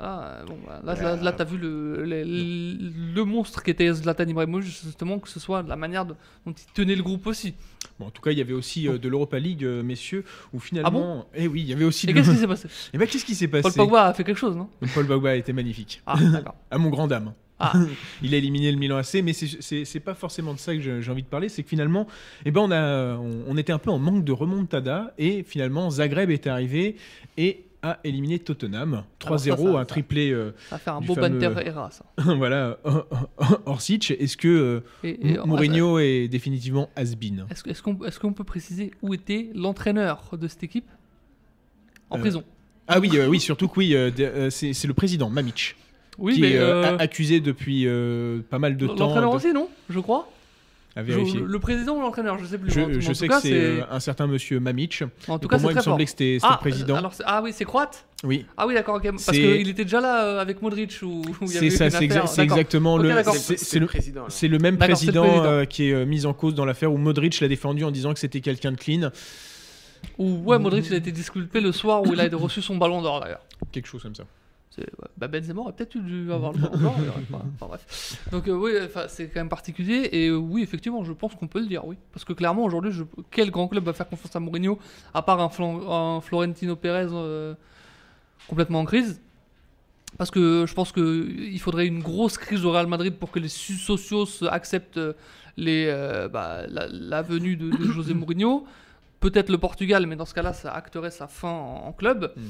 ah, 0.00 0.38
bon, 0.46 0.58
bah, 0.66 0.80
là, 0.84 1.16
là, 1.16 1.32
t'as 1.32 1.44
vu 1.44 1.56
le, 1.56 2.04
le, 2.04 3.24
monstre 3.24 3.62
qui 3.62 3.70
était 3.70 3.92
Zlatan 3.92 4.26
Ibrahimovic, 4.26 4.66
justement, 4.66 5.20
que 5.20 5.28
ce 5.28 5.38
soit 5.38 5.62
la 5.62 5.76
manière 5.76 6.04
dont 6.04 6.16
il 6.46 6.72
tenait 6.74 6.96
le 6.96 7.02
groupe 7.02 7.28
aussi. 7.28 7.54
Bon, 8.00 8.06
en 8.06 8.10
tout 8.10 8.20
cas, 8.20 8.32
il 8.32 8.38
y 8.38 8.40
avait 8.40 8.54
aussi 8.54 8.88
euh, 8.88 8.98
de 8.98 9.08
l'Europa 9.08 9.38
League, 9.38 9.64
euh, 9.64 9.84
messieurs, 9.84 10.24
où 10.52 10.58
finalement. 10.58 10.88
Ah 10.88 10.90
bon? 10.90 11.24
Eh 11.36 11.46
oui, 11.46 11.60
il 11.60 11.68
y 11.68 11.72
avait 11.72 11.84
aussi. 11.84 12.10
Et 12.10 12.12
qu'est-ce 12.12 12.30
qui 12.30 12.38
s'est 12.38 12.46
passé? 12.48 12.68
Eh 12.92 12.98
ben, 12.98 13.06
qu'est-ce 13.06 13.24
qui 13.24 13.36
s'est 13.36 13.46
passé? 13.46 13.62
Paul 13.62 13.72
Pogba 13.72 14.06
a 14.06 14.14
fait 14.14 14.24
quelque 14.24 14.38
chose, 14.38 14.56
non? 14.56 14.68
Paul 14.94 15.06
Pogba 15.06 15.30
a 15.30 15.34
été 15.36 15.52
magnifique. 15.52 16.02
Ah, 16.06 16.16
d'accord. 16.20 16.56
à 16.72 16.78
mon 16.78 16.90
grand 16.90 17.06
dame. 17.06 17.32
Ah. 17.60 17.72
il 18.22 18.34
a 18.34 18.38
éliminé 18.38 18.72
le 18.72 18.78
Milan 18.78 18.96
AC, 18.96 19.22
mais 19.22 19.32
c'est 19.32 20.00
pas 20.00 20.14
forcément 20.14 20.54
de 20.54 20.58
ça 20.58 20.74
que 20.74 20.80
j'ai 20.80 21.10
envie 21.10 21.22
de 21.22 21.28
parler. 21.28 21.48
C'est 21.48 21.62
que 21.62 21.68
finalement, 21.68 22.08
eh 22.44 22.50
ben 22.50 22.62
on, 22.62 22.70
a, 22.72 23.16
on, 23.16 23.56
était 23.56 23.72
un 23.72 23.78
peu 23.78 23.90
en 23.90 24.00
manque 24.00 24.24
de 24.24 24.32
remontada 24.32 25.14
et 25.18 25.44
finalement 25.44 25.88
Zagreb 25.88 26.30
est 26.30 26.48
arrivé 26.48 26.96
et 27.36 27.64
a 27.84 27.98
éliminé 28.02 28.38
Tottenham. 28.38 29.04
Alors 29.24 29.38
ça, 29.38 29.50
3-0, 29.50 29.72
ça- 29.74 29.78
un 29.78 29.84
triplé 29.84 30.30
euh, 30.32 30.52
Ça 30.70 30.76
va 30.76 30.78
faire 30.78 30.94
un 30.94 31.00
beau 31.02 31.14
fameux- 31.14 31.38
banter 31.38 31.66
era, 31.68 31.90
ça. 31.90 32.04
voilà, 32.36 32.78
Orsic. 33.66 34.10
Est-ce 34.12 34.36
que 34.36 34.48
euh, 34.48 34.80
Et- 35.04 35.32
et- 35.34 35.38
Mourinho 35.44 35.98
est 35.98 36.28
définitivement 36.28 36.88
has-been? 36.96 37.46
Est-ce 37.50 37.82
qu'on 37.82 38.02
est-ce 38.04 38.18
qu'on 38.18 38.32
peut 38.32 38.44
préciser 38.44 38.90
où 39.02 39.12
était 39.14 39.50
l'entraîneur 39.54 40.30
de 40.32 40.48
cette 40.48 40.62
équipe? 40.64 40.86
En 42.10 42.16
Euh, 42.16 42.20
prison. 42.20 42.44
Ah 42.88 43.00
oui, 43.00 43.10
euh, 43.14 43.28
oui, 43.28 43.40
surtout 43.40 43.68
que 43.68 43.78
oui, 43.78 43.96
c'est 44.50 44.72
c'est 44.72 44.88
le 44.88 44.94
président, 44.94 45.28
Mamic, 45.30 45.76
Oui, 46.18 46.34
qui 46.34 46.40
mais 46.42 46.52
est 46.52 46.58
euh, 46.58 46.84
euh, 46.92 46.96
accusé 46.98 47.40
depuis 47.40 47.86
euh, 47.86 48.40
pas 48.50 48.58
mal 48.58 48.76
de 48.76 48.86
temps. 48.86 48.94
l'entraîneur 48.94 49.30
de- 49.30 49.36
aussi, 49.36 49.52
non? 49.52 49.68
Je 49.90 50.00
crois. 50.00 50.30
À 50.96 51.00
Je- 51.02 51.06
vérifier. 51.06 51.40
le 51.40 51.58
président 51.58 51.96
ou 51.96 52.00
l'entraîneur, 52.00 52.38
je 52.38 52.44
sais 52.46 52.56
plus. 52.58 52.70
Je, 52.70 52.78
Mais 52.78 52.84
en- 52.84 52.88
mais 52.88 53.00
je 53.00 53.10
en 53.10 53.14
sais 53.14 53.26
tout 53.26 53.30
cas, 53.32 53.40
que 53.40 53.48
c'est 53.48 53.52
euh, 53.54 53.82
un 53.90 54.00
certain 54.00 54.26
monsieur 54.28 54.60
Mamic. 54.60 55.02
En 55.28 55.38
tout 55.38 55.48
cas, 55.48 55.56
pour 55.56 55.62
moi, 55.62 55.72
il 55.72 55.76
me 55.76 55.80
semblait 55.82 56.04
que 56.04 56.10
c'était 56.10 56.34
c'était 56.40 56.46
Ah, 56.48 56.52
le 56.52 56.58
président. 56.70 56.94
alors, 56.96 57.12
ah 57.24 57.40
oui, 57.42 57.52
c'est 57.52 57.64
croate? 57.64 58.06
Oui, 58.22 58.46
Ah 58.56 58.66
oui, 58.66 58.74
d'accord. 58.74 59.00
Parce 59.02 59.24
C'est- 59.24 59.32
qu'il 59.32 59.68
était 59.68 59.84
déjà 59.84 60.00
là 60.00 60.24
euh, 60.24 60.40
avec 60.40 60.62
Modric 60.62 60.98
ou 61.02 61.22
c'est 61.46 61.68
ça, 61.70 61.90
c'est 61.90 62.06
exa- 62.06 62.40
exactement 62.42 62.94
Ok, 62.94 63.02
le. 63.02 63.22
c'est- 63.56 63.78
le, 63.78 63.86
président. 63.86 64.22
là. 64.22 64.26
c'est 64.30 64.48
le 64.48 64.58
même 64.58 64.74
le 64.74 64.78
président, 64.78 65.44
euh, 65.44 65.64
qui 65.64 65.90
est 65.90 65.92
euh, 65.92 66.06
mis 66.06 66.24
en 66.26 66.32
cause 66.32 66.54
dans 66.54 66.64
l'affaire 66.64 66.92
où 66.92 66.96
Modric 66.96 67.40
l'a 67.40 67.48
défendu 67.48 67.84
en 67.84 67.90
disant 67.90 68.12
que 68.14 68.18
c'était 68.20 68.40
quelqu'un 68.40 68.72
de 68.72 68.76
clean, 68.76 69.10
Ou 70.18 70.36
ouais, 70.44 70.58
Modric 70.58 70.86
il 70.88 70.94
a 70.94 70.98
été 70.98 71.12
disculpé 71.12 71.60
le 71.60 71.72
soir 71.72 72.02
où 72.02 72.12
il 72.12 72.20
a 72.20 72.28
reçu 72.36 72.62
son 72.62 72.76
ballon 72.76 73.02
d'or 73.02 73.20
d'ailleurs. 73.20 73.42
quelque 73.72 73.86
chose 73.88 74.02
comme 74.02 74.14
ça. 74.14 74.24
Bah 75.16 75.28
Benzema 75.28 75.60
aurait 75.60 75.72
peut-être 75.72 75.96
dû 75.98 76.32
avoir 76.32 76.52
le 76.52 76.58
ballon 76.60 76.76
d'or. 76.78 76.96
enfin, 77.54 77.66
bref. 77.66 78.18
Donc 78.32 78.48
euh, 78.48 78.52
oui, 78.52 78.72
c'est 79.08 79.28
quand 79.28 79.40
même 79.40 79.48
particulier 79.48 80.08
et 80.12 80.28
euh, 80.28 80.36
oui, 80.36 80.62
effectivement, 80.62 81.04
je 81.04 81.12
pense 81.12 81.34
qu'on 81.34 81.46
peut 81.46 81.60
le 81.60 81.66
dire, 81.66 81.84
oui. 81.86 81.96
Parce 82.12 82.24
que 82.24 82.32
clairement 82.32 82.64
aujourd'hui, 82.64 82.90
je... 82.92 83.04
quel 83.30 83.50
grand 83.50 83.68
club 83.68 83.84
va 83.84 83.92
faire 83.92 84.08
confiance 84.08 84.34
à 84.34 84.40
Mourinho 84.40 84.78
à 85.12 85.22
part 85.22 85.40
un, 85.40 85.48
Flan- 85.48 86.16
un 86.16 86.20
Florentino 86.20 86.76
Pérez 86.76 87.08
euh, 87.12 87.54
complètement 88.48 88.80
en 88.80 88.84
crise? 88.84 89.20
Parce 90.18 90.30
que 90.30 90.64
je 90.66 90.74
pense 90.74 90.92
qu'il 90.92 91.58
faudrait 91.60 91.86
une 91.86 92.00
grosse 92.00 92.38
crise 92.38 92.64
au 92.64 92.70
Real 92.70 92.86
Madrid 92.86 93.14
pour 93.16 93.30
que 93.32 93.40
les 93.40 93.48
socios 93.48 94.26
acceptent 94.48 95.00
les, 95.56 95.86
bah, 96.32 96.66
la, 96.68 96.86
la 96.88 97.22
venue 97.22 97.56
de, 97.56 97.70
de 97.70 97.84
José 97.90 98.14
Mourinho. 98.14 98.64
Peut-être 99.20 99.48
le 99.48 99.58
Portugal, 99.58 100.06
mais 100.06 100.16
dans 100.16 100.26
ce 100.26 100.34
cas-là, 100.34 100.52
ça 100.52 100.70
acterait 100.72 101.10
sa 101.10 101.26
fin 101.26 101.48
en, 101.50 101.86
en 101.86 101.92
club. 101.92 102.32
Mm. 102.36 102.40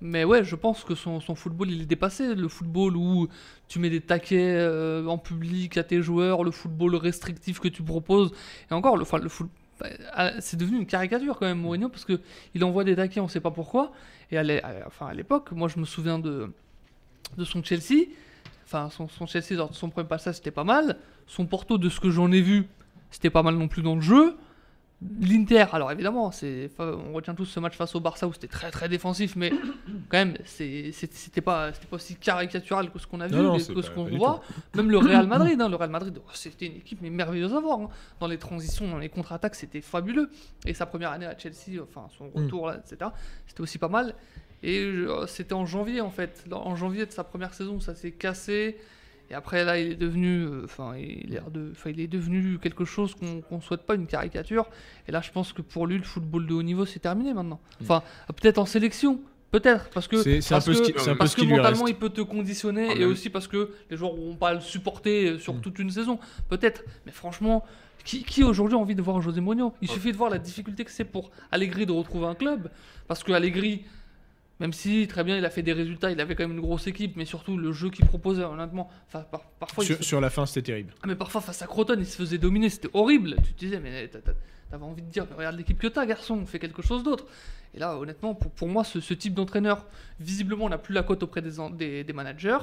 Mais 0.00 0.24
ouais, 0.24 0.44
je 0.44 0.54
pense 0.54 0.84
que 0.84 0.94
son, 0.94 1.20
football, 1.20 1.70
il 1.70 1.82
est 1.82 1.86
dépassé. 1.86 2.34
Le 2.34 2.48
football 2.48 2.96
où 2.96 3.28
tu 3.66 3.78
mets 3.78 3.90
des 3.90 4.00
taquets 4.00 4.54
euh, 4.56 5.04
en 5.06 5.18
public 5.18 5.76
à 5.76 5.82
tes 5.82 6.02
joueurs, 6.02 6.44
le 6.44 6.50
football 6.50 6.94
restrictif 6.96 7.58
que 7.58 7.68
tu 7.68 7.82
proposes. 7.82 8.32
Et 8.70 8.74
encore, 8.74 8.96
le, 8.96 9.04
bah, 9.80 9.86
ah, 10.12 10.40
c'est 10.40 10.56
devenu 10.56 10.78
une 10.78 10.86
caricature 10.86 11.38
quand 11.38 11.46
même, 11.46 11.58
Mourinho, 11.58 11.88
parce 11.88 12.04
que 12.04 12.20
il 12.54 12.62
envoie 12.64 12.84
des 12.84 12.96
taquets, 12.96 13.20
on 13.20 13.28
sait 13.28 13.40
pas 13.40 13.50
pourquoi. 13.50 13.92
Et 14.30 14.38
à 14.38 14.42
l'époque, 15.14 15.52
moi, 15.52 15.68
je 15.68 15.80
me 15.80 15.84
souviens 15.84 16.18
de, 16.18 16.52
son 17.44 17.62
Chelsea. 17.62 18.06
Enfin, 18.66 18.90
son, 18.90 19.08
son 19.08 19.26
Chelsea, 19.26 19.56
son 19.72 19.90
premier 19.90 20.06
passage, 20.06 20.36
c'était 20.36 20.50
pas 20.50 20.64
mal. 20.64 20.98
Son 21.26 21.46
Porto, 21.46 21.78
de 21.78 21.88
ce 21.88 21.98
que 22.00 22.10
j'en 22.10 22.30
ai 22.30 22.40
vu, 22.40 22.66
c'était 23.10 23.30
pas 23.30 23.42
mal 23.42 23.56
non 23.56 23.68
plus 23.68 23.82
dans 23.82 23.94
le 23.94 24.00
jeu. 24.00 24.36
L'Inter, 25.20 25.66
alors 25.72 25.92
évidemment, 25.92 26.32
c'est, 26.32 26.68
on 26.80 27.12
retient 27.12 27.32
tous 27.34 27.44
ce 27.44 27.60
match 27.60 27.76
face 27.76 27.94
au 27.94 28.00
Barça 28.00 28.26
où 28.26 28.32
c'était 28.32 28.48
très 28.48 28.72
très 28.72 28.88
défensif, 28.88 29.36
mais 29.36 29.50
quand 30.08 30.18
même, 30.18 30.36
c'était 30.44 31.40
pas, 31.40 31.70
aussi 31.92 32.16
caricatural 32.16 32.90
que 32.90 32.98
ce 32.98 33.06
qu'on 33.06 33.20
a 33.20 33.28
vu, 33.28 33.36
Non, 33.36 33.42
non, 33.44 33.58
que 33.58 33.80
ce 33.80 33.90
qu'on 33.92 34.06
voit. 34.06 34.40
Même 34.74 34.90
le 34.90 34.98
Real 34.98 35.26
Madrid, 35.28 35.60
hein, 35.60 35.68
le 35.68 35.76
Real 35.76 35.90
Madrid, 35.90 36.18
oh, 36.18 36.30
c'était 36.34 36.66
une 36.66 36.76
équipe 36.76 36.98
mais 37.00 37.10
merveilleuse 37.10 37.54
à 37.54 37.60
voir. 37.60 37.78
hein. 37.78 37.88
Dans 38.18 38.26
les 38.26 38.38
transitions, 38.38 38.88
dans 38.88 38.98
les 38.98 39.08
contre-attaques, 39.08 39.54
c'était 39.54 39.82
fabuleux. 39.82 40.30
Et 40.66 40.74
sa 40.74 40.84
première 40.84 41.12
année 41.12 41.26
à 41.26 41.38
Chelsea, 41.38 41.80
enfin 41.80 42.08
son 42.18 42.24
Mm. 42.26 42.30
retour 42.34 42.66
là, 42.66 42.78
etc., 42.84 43.10
c'était 43.46 43.60
aussi 43.60 43.78
pas 43.78 43.88
mal. 43.88 44.14
Et 44.64 44.80
euh, 44.80 45.26
c'était 45.28 45.52
en 45.52 45.64
janvier 45.64 46.00
en 46.00 46.10
fait, 46.10 46.44
en 46.50 46.74
janvier 46.74 47.06
de 47.06 47.12
sa 47.12 47.22
première 47.22 47.54
saison, 47.54 47.78
ça 47.78 47.94
s'est 47.94 48.10
cassé. 48.10 48.76
Et 49.30 49.34
après 49.34 49.64
là, 49.64 49.78
il 49.78 49.92
est 49.92 49.96
devenu, 49.96 50.42
euh, 50.44 50.62
enfin, 50.64 50.94
il, 50.96 51.34
est 51.34 51.42
de, 51.50 51.70
enfin, 51.72 51.90
il 51.90 52.00
est 52.00 52.06
devenu 52.06 52.58
quelque 52.58 52.84
chose 52.86 53.14
qu'on 53.14 53.40
qu'on 53.42 53.60
souhaite 53.60 53.82
pas, 53.82 53.94
une 53.94 54.06
caricature. 54.06 54.66
Et 55.06 55.12
là, 55.12 55.20
je 55.20 55.30
pense 55.30 55.52
que 55.52 55.60
pour 55.62 55.86
lui, 55.86 55.98
le 55.98 56.04
football 56.04 56.46
de 56.46 56.54
haut 56.54 56.62
niveau, 56.62 56.86
c'est 56.86 57.00
terminé 57.00 57.34
maintenant. 57.34 57.60
Enfin, 57.82 58.02
peut-être 58.28 58.56
en 58.58 58.64
sélection, 58.66 59.20
peut-être, 59.50 59.90
parce 59.90 60.08
que 60.08 60.22
C'est 60.22 60.40
c'est 60.40 60.54
un 60.54 60.56
parce 60.56 60.66
peu 60.66 60.74
ce 60.74 60.80
que- 60.80 60.86
qui, 60.86 60.92
c'est 60.96 61.10
un 61.10 61.12
peu 61.12 61.18
parce 61.18 61.30
ce 61.32 61.36
que 61.36 61.40
qui 61.42 61.46
lui 61.46 61.56
mentalement, 61.56 61.86
il 61.88 61.96
peut 61.96 62.08
te 62.08 62.22
conditionner 62.22 62.88
Ah, 62.90 62.94
et 62.98 63.04
aussi 63.04 63.28
parce 63.28 63.48
que 63.48 63.70
les 63.90 63.96
joueurs 63.98 64.14
vont 64.14 64.34
pas 64.34 64.54
le 64.54 64.60
supporter 64.60 65.28
euh, 65.32 65.38
sur 65.38 65.52
Mm. 65.54 65.60
toute 65.60 65.78
une 65.78 65.90
saison. 65.90 66.18
Peut-être, 66.48 66.82
mais 67.04 67.12
franchement, 67.12 67.64
qui, 68.04 68.22
qui 68.24 68.42
aujourd'hui 68.44 68.76
a 68.76 68.78
envie 68.78 68.94
de 68.94 69.02
voir 69.02 69.20
José 69.20 69.42
Mourinho? 69.42 69.74
Il 69.82 69.88
Ouais. 69.88 69.94
suffit 69.94 70.12
de 70.12 70.16
voir 70.16 70.30
la 70.30 70.38
difficulté 70.38 70.84
que 70.84 70.90
c'est 70.90 71.04
pour 71.04 71.30
Allegri 71.52 71.84
de 71.84 71.92
retrouver 71.92 72.24
un 72.26 72.34
club. 72.34 72.70
Parce 73.06 73.22
que 73.22 73.32
Allegri, 73.32 73.84
même 74.60 74.72
si 74.72 75.06
très 75.08 75.22
bien, 75.24 75.36
il 75.38 75.44
a 75.44 75.50
fait 75.50 75.62
des 75.62 75.72
résultats, 75.72 76.10
il 76.10 76.20
avait 76.20 76.34
quand 76.34 76.42
même 76.44 76.56
une 76.56 76.60
grosse 76.62 76.86
équipe, 76.86 77.16
mais 77.16 77.24
surtout 77.24 77.56
le 77.56 77.72
jeu 77.72 77.90
qu'il 77.90 78.04
proposait, 78.06 78.42
honnêtement, 78.44 78.90
enfin, 79.06 79.20
par- 79.30 79.44
parfois, 79.60 79.84
Sur, 79.84 79.96
se- 79.98 80.02
sur 80.02 80.20
la 80.20 80.30
fin, 80.30 80.46
c'était 80.46 80.62
terrible. 80.72 80.92
ah, 81.02 81.06
mais 81.06 81.14
parfois 81.16 81.40
face 81.40 81.62
à 81.62 81.66
Croton, 81.66 81.94
il 81.98 82.06
se 82.06 82.16
faisait 82.16 82.38
dominer, 82.38 82.68
c'était 82.70 82.90
horrible. 82.92 83.36
Tu 83.44 83.52
te 83.54 83.58
disais, 83.60 83.78
mais 83.80 84.08
t'as- 84.08 84.18
t'avais 84.70 84.84
envie 84.84 85.02
de 85.02 85.10
dire, 85.10 85.26
mais 85.30 85.36
regarde 85.36 85.56
l'équipe 85.56 85.78
que 85.78 85.86
t'as, 85.86 86.04
garçon, 86.06 86.44
fais 86.44 86.58
quelque 86.58 86.82
chose 86.82 87.02
d'autre. 87.02 87.26
Et 87.74 87.78
là, 87.78 87.96
honnêtement, 87.98 88.34
pour, 88.34 88.50
pour 88.50 88.68
moi, 88.68 88.82
ce, 88.84 89.00
ce 89.00 89.14
type 89.14 89.34
d'entraîneur, 89.34 89.84
visiblement, 90.20 90.64
on 90.64 90.68
n'a 90.70 90.78
plus 90.78 90.94
la 90.94 91.02
cote 91.02 91.22
auprès 91.22 91.40
des, 91.42 91.60
en- 91.60 91.70
des, 91.70 92.02
des 92.02 92.12
managers. 92.12 92.58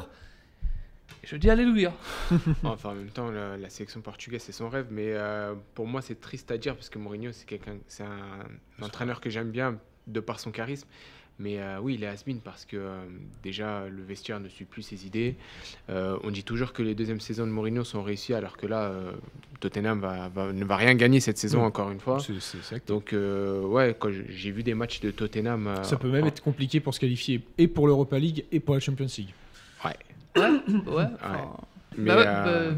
Et 1.24 1.28
je 1.28 1.36
dis 1.38 1.50
Alléluia. 1.50 1.94
Enfin, 2.64 2.90
en 2.90 2.96
même 2.96 3.10
temps, 3.12 3.30
la, 3.32 3.58
la 3.58 3.70
sélection 3.70 4.02
portugaise, 4.02 4.42
c'est 4.42 4.52
son 4.52 4.70
rêve. 4.70 4.88
Mais 4.90 5.14
euh, 5.14 5.54
pour 5.76 5.88
moi, 5.88 6.02
c'est 6.02 6.20
triste 6.20 6.50
à 6.52 6.58
dire 6.58 6.76
parce 6.76 6.90
que 6.90 6.98
Mourinho, 6.98 7.32
c'est 7.32 7.46
quelqu'un, 7.46 7.78
c'est 7.88 8.04
un, 8.04 8.46
entraîneur 8.84 9.22
que 9.22 9.30
j'aime 9.30 9.52
bien 9.52 9.78
de 10.08 10.20
par 10.20 10.40
son 10.40 10.52
charisme. 10.52 10.88
Mais 11.38 11.60
euh, 11.60 11.80
oui, 11.82 11.96
il 11.96 12.04
est 12.04 12.08
has 12.08 12.24
parce 12.46 12.64
que 12.64 12.78
euh, 12.78 13.04
déjà, 13.44 13.84
le 13.90 14.02
vestiaire 14.04 14.40
ne 14.40 14.48
suit 14.48 14.64
plus 14.64 14.84
ses 14.84 15.06
idées. 15.06 15.36
Euh, 15.90 16.18
on 16.24 16.32
dit 16.32 16.44
toujours 16.46 16.72
que 16.72 16.82
les 16.82 16.96
deuxièmes 16.96 17.20
saisons 17.20 17.46
de 17.46 17.52
Mourinho 17.52 17.84
sont 17.84 18.02
réussies, 18.04 18.34
alors 18.34 18.56
que 18.56 18.66
là, 18.68 18.84
euh, 18.84 19.12
Tottenham 19.60 20.00
va, 20.00 20.30
va- 20.30 20.54
ne 20.54 20.64
va 20.64 20.78
rien 20.78 20.96
gagner 20.96 21.20
cette 21.20 21.38
saison, 21.38 21.64
encore 21.64 21.92
une 21.92 22.00
fois. 22.00 22.20
C'est- 22.22 22.40
c'est- 22.40 22.60
c'est 22.64 22.76
acté. 22.76 22.94
Donc, 22.94 23.12
euh, 23.12 23.62
ouais, 23.64 23.94
quand 24.00 24.10
j'ai- 24.30 24.52
vu 24.52 24.64
des 24.64 24.74
matchs 24.76 25.02
de 25.02 25.12
Tottenham. 25.12 25.68
euh, 25.68 25.84
Ça 25.84 25.98
peut 25.98 26.10
même 26.10 26.24
en- 26.24 26.28
être 26.28 26.42
compliqué 26.42 26.80
pour 26.80 26.94
se 26.94 27.02
qualifier 27.02 27.42
et 27.58 27.68
pour 27.68 27.88
l'Europa 27.88 28.18
League 28.18 28.46
et 28.54 28.62
pour 28.62 28.76
la 28.76 28.80
Champions 28.80 29.08
League. 29.18 29.34
Ouais. 29.84 29.96
Ouais, 30.36 30.94
ouais. 30.94 31.10
Mais, 31.98 32.06
bah 32.08 32.18
ouais, 32.18 32.24
euh, 32.28 32.72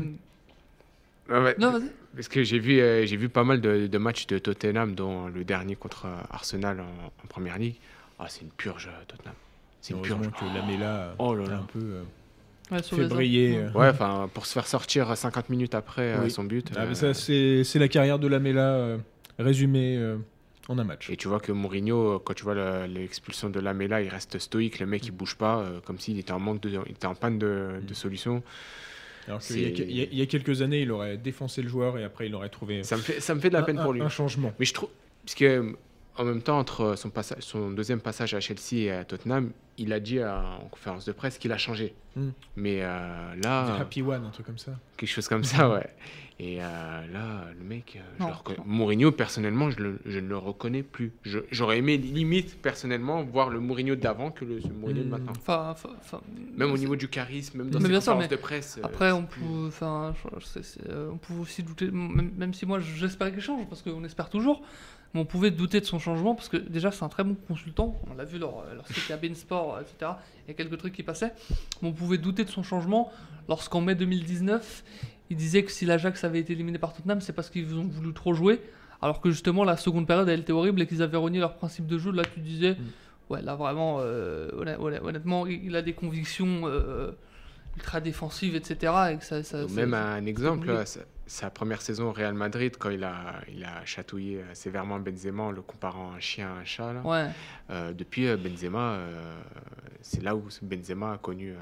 bah, 1.28 1.38
ouais, 1.40 1.44
ouais. 1.46 1.56
non, 1.60 1.72
vas-y. 1.72 1.92
Parce 2.16 2.28
que 2.28 2.44
j'ai 2.44 2.58
vu, 2.58 2.80
euh, 2.80 3.06
j'ai 3.06 3.18
vu 3.18 3.30
pas 3.30 3.44
mal 3.44 3.62
de, 3.62 3.86
de 3.86 3.98
matchs 4.00 4.26
de 4.28 4.40
Tottenham, 4.40 4.96
dont 4.96 5.28
le 5.28 5.44
dernier 5.44 5.76
contre 5.76 6.08
Arsenal 6.32 6.80
en, 6.80 6.84
en 7.24 7.28
première 7.28 7.60
ligue. 7.60 7.76
Ah, 8.20 8.26
c'est 8.30 8.42
une 8.42 8.50
purge, 8.52 8.88
euh, 8.88 9.04
Tottenham. 9.08 9.36
C'est 9.82 9.94
une 9.94 10.02
purge. 10.02 10.30
que 10.32 10.46
Lamela 10.58 11.16
Oh 11.20 11.36
là 11.36 11.46
a 11.46 11.50
là. 11.50 11.58
un 11.58 11.64
peu 11.64 11.80
euh, 11.80 12.04
Ouais, 12.72 12.82
fait 12.84 13.06
briller. 13.08 13.58
euh. 13.58 13.72
Ouais, 13.72 13.88
enfin, 13.90 14.30
pour 14.34 14.46
se 14.46 14.54
faire 14.54 14.68
sortir 14.68 15.16
50 15.16 15.50
minutes 15.50 15.76
après 15.76 16.02
euh, 16.14 16.28
son 16.30 16.44
but. 16.44 16.70
Ah, 16.76 16.82
euh, 16.84 16.94
ça, 16.94 17.14
c'est 17.14 17.64
c'est 17.64 17.80
la 17.80 17.88
carrière 17.88 18.20
de 18.20 18.28
Lamela 18.28 18.74
euh, 18.74 18.98
résumée 19.40 19.96
euh, 19.98 20.18
en 20.68 20.78
un 20.80 20.84
match. 20.84 21.10
et 21.10 21.16
tu 21.16 21.30
vois 21.30 21.40
que 21.40 21.52
Mourinho, 21.54 22.20
quand 22.20 22.34
tu 22.34 22.44
vois 22.44 22.56
le- 22.56 22.88
l'expulsion 22.88 23.50
de 23.50 23.60
Lamela, 23.62 24.02
il 24.02 24.10
reste 24.10 24.38
stoïque, 24.40 24.80
le 24.80 24.86
mec 24.86 25.06
il 25.06 25.12
bouge 25.12 25.36
pas, 25.36 25.60
euh, 25.60 25.80
comme 25.86 25.98
s'il 26.00 26.20
était 26.20 26.34
en 26.34 26.40
manque 26.40 26.60
de, 26.60 26.70
il 26.88 26.92
était 26.92 27.06
en 27.08 27.16
panne 27.16 27.40
de, 27.40 27.80
de 27.82 27.92
Mm. 27.92 27.96
solution. 27.96 28.44
Alors 29.30 29.40
qu'il 29.40 29.60
y, 29.62 30.02
a- 30.02 30.06
y 30.06 30.22
y 30.22 30.28
quelques 30.28 30.62
années, 30.62 30.82
il 30.82 30.92
aurait 30.92 31.16
défoncé 31.18 31.62
le 31.62 31.70
joueur 31.70 31.98
et 31.98 32.04
après, 32.04 32.28
il 32.28 32.36
aurait 32.36 32.50
trouvé 32.50 32.84
Ça 32.84 32.98
me 32.98 33.02
fait, 33.02 33.20
ça 33.22 33.34
me 33.36 33.40
fait 33.40 33.50
de 33.50 33.54
la 33.54 33.60
un- 33.62 33.64
peine 33.64 33.80
un- 33.80 33.84
pour 33.84 33.94
lui. 33.94 34.02
un 34.02 34.10
changement. 34.10 34.52
Mais 34.60 34.66
je 34.66 34.74
trouve, 34.74 34.90
parce 35.26 35.36
que 35.36 35.74
en 36.18 36.26
même 36.26 36.42
temps, 36.42 36.58
entre 36.58 36.96
son, 36.96 37.10
passage, 37.10 37.40
son 37.42 37.72
deuxième 37.72 38.02
passage 38.02 38.34
à 38.34 38.40
Chelsea 38.40 38.84
et 38.84 38.92
à 38.92 39.04
Tottenham, 39.06 39.52
il 39.78 39.94
a 39.94 40.00
dit 40.00 40.24
en 40.24 40.68
conférence 40.72 41.06
de 41.06 41.12
presse 41.12 41.38
qu'il 41.38 41.52
a 41.52 41.58
changé. 41.58 41.94
Mm. 42.16 42.30
Mais 42.56 42.80
euh, 42.82 43.36
là, 43.44 43.76
Happy 43.80 44.02
One, 44.02 44.26
un 44.26 44.30
truc 44.30 44.46
comme 44.46 44.58
ça. 44.58 44.72
quelque 44.98 45.10
chose 45.10 45.28
comme 45.28 45.44
ça, 45.44 45.70
ouais. 45.74 45.88
Et 46.40 46.62
euh, 46.62 46.66
là, 47.12 47.46
le 47.58 47.64
mec, 47.66 47.96
euh, 47.98 48.00
je 48.20 48.24
Non, 48.24 48.30
le. 48.30 48.58
Mourinho, 48.64 49.12
personnellement, 49.12 49.72
je, 49.72 49.80
le- 49.80 50.00
je 50.06 50.20
ne 50.20 50.28
le 50.28 50.38
reconnais 50.38 50.84
plus. 50.84 51.12
J'aurais 51.52 51.80
aimé, 51.80 51.98
limite, 51.98 52.62
personnellement, 52.62 53.24
voir 53.24 53.50
le 53.50 53.60
Mourinho 53.60 53.96
d'avant 53.96 54.30
que 54.30 54.46
le 54.46 54.62
ce 54.62 54.68
Mourinho 54.68 55.02
de 55.02 55.08
Mm. 55.08 55.10
maintenant. 55.10 55.34
Même 56.56 56.72
au 56.72 56.78
niveau 56.78 56.96
du 56.96 57.08
charisme, 57.08 57.58
même 57.58 57.72
dans 57.72 57.80
Mais 57.80 57.86
ses 57.86 57.92
sûr, 58.02 58.14
conférences 58.14 58.30
de 58.30 58.36
presse. 58.36 58.78
euh, 58.78 58.82
Après, 58.86 59.12
on 59.12 59.24
plus- 59.24 59.42
peut, 59.42 59.72
pouvait 61.18 61.42
aussi 61.42 61.64
douter, 61.64 61.90
même, 61.90 62.32
même 62.38 62.54
si 62.54 62.68
moi 62.68 62.80
j'espérais 62.80 63.32
qu'il 63.32 63.42
change, 63.42 63.66
parce 63.68 63.82
qu'on 63.82 64.04
espère 64.04 64.30
toujours, 64.30 64.62
mais 65.16 65.22
on 65.22 65.26
pouvait 65.26 65.50
douter 65.50 65.80
de 65.80 65.86
son 65.86 65.98
changement, 65.98 66.36
parce 66.36 66.50
que 66.50 66.58
déjà 66.58 66.92
c'est 66.92 67.04
un 67.04 67.10
très 67.10 67.24
bon 67.24 67.34
consultant, 67.48 68.00
on 68.12 68.14
l'a 68.14 68.26
vu 68.26 68.38
lors, 68.38 68.64
lorsqu'il 68.76 69.02
était 69.02 69.14
à 69.14 69.36
Sport, 69.36 69.80
etc. 69.82 70.12
Il 70.46 70.50
y 70.50 70.52
a 70.52 70.54
quelques 70.54 70.78
trucs 70.78 70.94
qui 70.94 71.02
passaient, 71.02 71.34
mais 71.82 71.88
on 71.90 71.94
pouvait 71.94 72.20
douter 72.20 72.44
de 72.46 72.50
son 72.52 72.62
changement 72.62 73.12
lorsqu'en 73.50 73.82
mai 73.82 73.96
2019, 73.96 74.84
il 75.30 75.38
disait 75.38 75.64
que 75.64 75.72
si 75.72 75.86
l'Ajax 75.86 76.24
avait 76.24 76.40
été 76.40 76.54
éliminé 76.54 76.78
par 76.78 76.94
Tottenham, 76.94 77.22
c'est 77.22 77.34
parce 77.34 77.50
qu'ils 77.50 77.74
ont 77.76 77.88
voulu 77.88 78.14
trop 78.14 78.34
jouer, 78.34 78.62
alors 79.02 79.22
que 79.22 79.30
justement 79.30 79.64
la 79.64 79.78
seconde 79.78 80.08
période 80.08 80.28
elle 80.30 80.40
était 80.42 80.54
horrible 80.54 80.82
et 80.82 80.88
qu'ils 80.88 81.02
avaient 81.04 81.18
renié 81.18 81.40
leur 81.40 81.56
principe 81.56 81.86
de 81.88 81.98
jeu. 81.98 82.12
Là, 82.12 82.24
tu 82.34 82.40
disais, 82.40 82.72
Mm. 82.74 83.34
ouais, 83.34 83.42
là 83.42 83.56
vraiment, 83.56 83.98
euh, 84.00 84.50
honn- 84.58 84.78
honn- 84.80 85.00
honnêtement, 85.04 85.46
il 85.48 85.76
a 85.76 85.82
des 85.82 85.94
convictions. 85.94 86.62
euh, 86.66 87.12
ultra 87.76 88.02
défensive, 88.02 88.56
etc. 88.56 88.92
Et 89.14 89.18
que 89.18 89.24
ça, 89.24 89.44
ça- 89.44 89.64
Ou 89.66 89.68
ça- 89.70 89.76
Même 89.76 89.92
ça- 89.92 90.14
un 90.16 90.26
exemple, 90.26 90.66
compliqué. 90.66 91.00
Sa, 91.28 91.50
première 91.50 91.82
saison 91.82 92.10
au 92.10 92.12
Real 92.12 92.34
Madrid, 92.34 92.76
quand 92.80 92.90
il 92.90 93.04
a, 93.04 93.36
il 93.54 93.64
a 93.64 93.86
chatouillé 93.86 94.38
euh, 94.38 94.54
sévèrement 94.54 94.98
Benzema 95.00 95.44
en 95.44 95.52
le 95.52 95.62
comparant 95.62 96.12
à 96.14 96.16
un 96.16 96.20
chien 96.20 96.48
à 96.50 96.62
un 96.62 96.66
chat. 96.66 96.94
là. 96.94 97.02
Ouais. 97.04 97.28
Euh, 97.70 97.94
depuis, 97.94 98.28
euh, 98.28 98.38
Benzema, 98.38 98.94
euh, 98.94 99.34
c'est 100.02 100.24
là 100.24 100.36
où 100.36 100.44
Benzema 100.62 101.14
a 101.14 101.18
connu. 101.18 101.52
euh, 101.52 101.56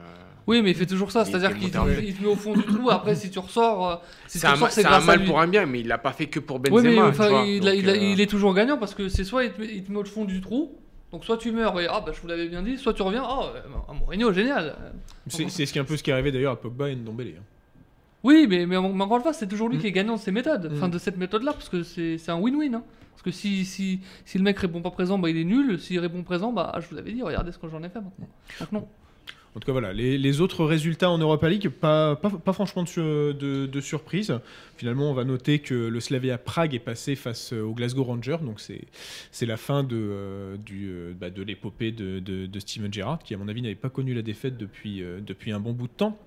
Oui, 0.48 0.62
mais 0.62 0.72
il 0.72 0.76
fait 0.76 0.86
toujours 0.86 1.12
ça, 1.12 1.26
c'est-à-dire 1.26 1.58
qu'il 1.58 1.72
te, 1.72 1.78
met 1.80 2.28
au 2.28 2.36
fond 2.36 2.54
du 2.54 2.64
trou. 2.64 2.90
Après, 2.92 3.16
si 3.16 3.30
tu 3.32 3.40
ressors, 3.40 4.04
si 4.28 4.34
tu 4.34 4.40
c'est 4.40 4.48
un, 4.48 4.52
ressors, 4.52 4.72
c'est 4.72 4.82
c'est 4.84 4.88
un 4.88 5.00
mal 5.02 5.20
lui. 5.20 5.26
pour 5.26 5.40
un 5.42 5.48
bien, 5.48 5.66
mais 5.66 5.80
il 5.82 5.88
l'a 5.88 5.98
pas 5.98 6.14
fait 6.14 6.28
que 6.28 6.40
pour 6.40 6.58
Oui, 6.58 6.70
Benzema. 6.70 6.90
mais 6.90 6.96
tu 6.96 7.02
enfin, 7.02 7.30
vois. 7.30 7.42
il, 7.46 7.68
a- 7.68 7.72
Donc, 7.72 7.80
il 7.84 7.90
a- 7.90 7.94
euh, 7.94 7.96
il 7.98 8.22
est 8.22 8.30
toujours 8.30 8.54
gagnant 8.54 8.78
parce 8.78 8.94
que 8.94 9.10
c'est 9.10 9.24
soit 9.24 9.46
il 9.46 9.52
te, 9.52 9.62
met- 9.62 9.68
il 9.74 9.84
te 9.84 9.92
met 9.92 9.98
au 9.98 10.06
fond 10.06 10.26
du 10.26 10.42
trou, 10.42 10.78
donc 11.12 11.26
soit 11.26 11.38
tu 11.38 11.52
meurs 11.52 11.80
et 11.80 11.88
ah 11.90 12.02
bah 12.06 12.12
je 12.14 12.22
vous 12.22 12.28
l'avais 12.28 12.48
bien 12.50 12.62
dit, 12.62 12.78
soit 12.78 12.94
tu 12.94 13.02
reviens, 13.02 13.24
oh 13.28 13.46
Mourinho 13.94 14.32
génial. 14.32 14.76
C'est 15.28 15.50
c'est 15.50 15.66
ce 15.66 15.74
qui 15.74 15.80
est 15.80 15.82
un 15.82 15.86
peu 15.86 15.98
ce 15.98 16.04
qui 16.04 16.12
est 16.12 16.14
arrivé 16.14 16.32
d'ailleurs 16.32 16.54
à 16.54 16.60
Pogba 16.62 16.90
et 16.90 16.96
Ndombele. 16.96 17.36
hein. 17.40 17.44
Oui, 18.26 18.48
mais, 18.50 18.66
mais, 18.66 18.76
encore 18.78 19.18
une 19.18 19.24
fois, 19.24 19.34
c'est 19.34 19.48
toujours 19.48 19.70
lui 19.70 19.78
Mm. 19.78 19.82
qui 19.82 19.88
est 19.88 19.92
gagnant 19.92 20.16
de 20.16 20.20
ces 20.20 20.32
méthodes, 20.32 20.70
enfin 20.74 20.88
Mm. 20.88 20.92
de 20.92 20.98
cette 20.98 21.18
méthode-là, 21.18 21.54
parce 21.54 21.70
que 21.70 21.84
c'est 21.84 22.18
un 22.30 22.40
win-win. 22.40 22.74
hein. 22.76 22.84
Parce 23.12 23.22
que 23.24 23.32
si, 23.32 23.64
si, 23.66 24.02
si 24.26 24.38
le 24.38 24.44
mec 24.44 24.58
répond 24.60 24.82
pas 24.82 24.92
présent, 24.92 25.18
bah 25.20 25.30
il 25.30 25.38
est 25.38 25.44
nul. 25.46 25.80
S'il 25.80 26.00
répond 26.00 26.22
présent, 26.24 26.52
bah 26.52 26.72
ah, 26.74 26.80
je 26.82 26.88
vous 26.90 26.96
l'avais 26.96 27.12
dit, 27.14 27.22
regardez 27.24 27.52
ce 27.52 27.58
que 27.60 27.68
j'en 27.70 27.82
ai 27.84 27.90
fait 27.90 28.02
maintenant. 28.02 28.28
Donc 28.60 28.72
non. 28.72 28.88
En 29.56 29.60
tout 29.62 29.68
cas, 29.68 29.72
voilà, 29.72 29.94
les, 29.94 30.18
les 30.18 30.42
autres 30.42 30.66
résultats 30.66 31.10
en 31.10 31.18
Europa 31.18 31.48
League, 31.48 31.70
pas, 31.70 32.18
pas, 32.18 32.30
pas 32.30 32.52
franchement 32.52 32.84
de, 32.84 33.32
de, 33.32 33.66
de 33.68 33.80
surprise. 33.80 34.38
Finalement, 34.76 35.10
on 35.10 35.14
va 35.14 35.24
noter 35.24 35.60
que 35.60 35.74
le 35.74 36.00
Slavia 36.02 36.38
Prague 36.38 36.76
est 36.76 36.80
passé 36.80 37.16
face 37.16 37.54
au 37.54 37.74
Glasgow 37.74 38.04
Rangers, 38.04 38.40
donc 38.42 38.60
c'est 38.60 39.46
la 39.46 39.56
fin 39.56 39.84
de, 39.84 39.96
euh, 39.96 40.58
du, 40.58 40.90
euh, 40.90 41.14
bah, 41.18 41.30
de 41.30 41.42
l'épopée 41.42 41.94
de, 41.94 42.20
de, 42.20 42.48
de 42.48 42.60
Steven 42.60 42.92
Gerrard, 42.92 43.20
qui 43.20 43.34
à 43.34 43.38
mon 43.38 43.48
avis 43.48 43.62
n'avait 43.62 43.76
pas 43.76 43.90
connu 43.90 44.14
la 44.14 44.24
défaite 44.24 44.58
depuis, 44.58 45.02
euh, 45.02 45.20
depuis 45.26 45.54
un 45.54 45.62
bon 45.62 45.72
bout 45.72 45.88
de 45.88 45.94
temps. 45.94 46.20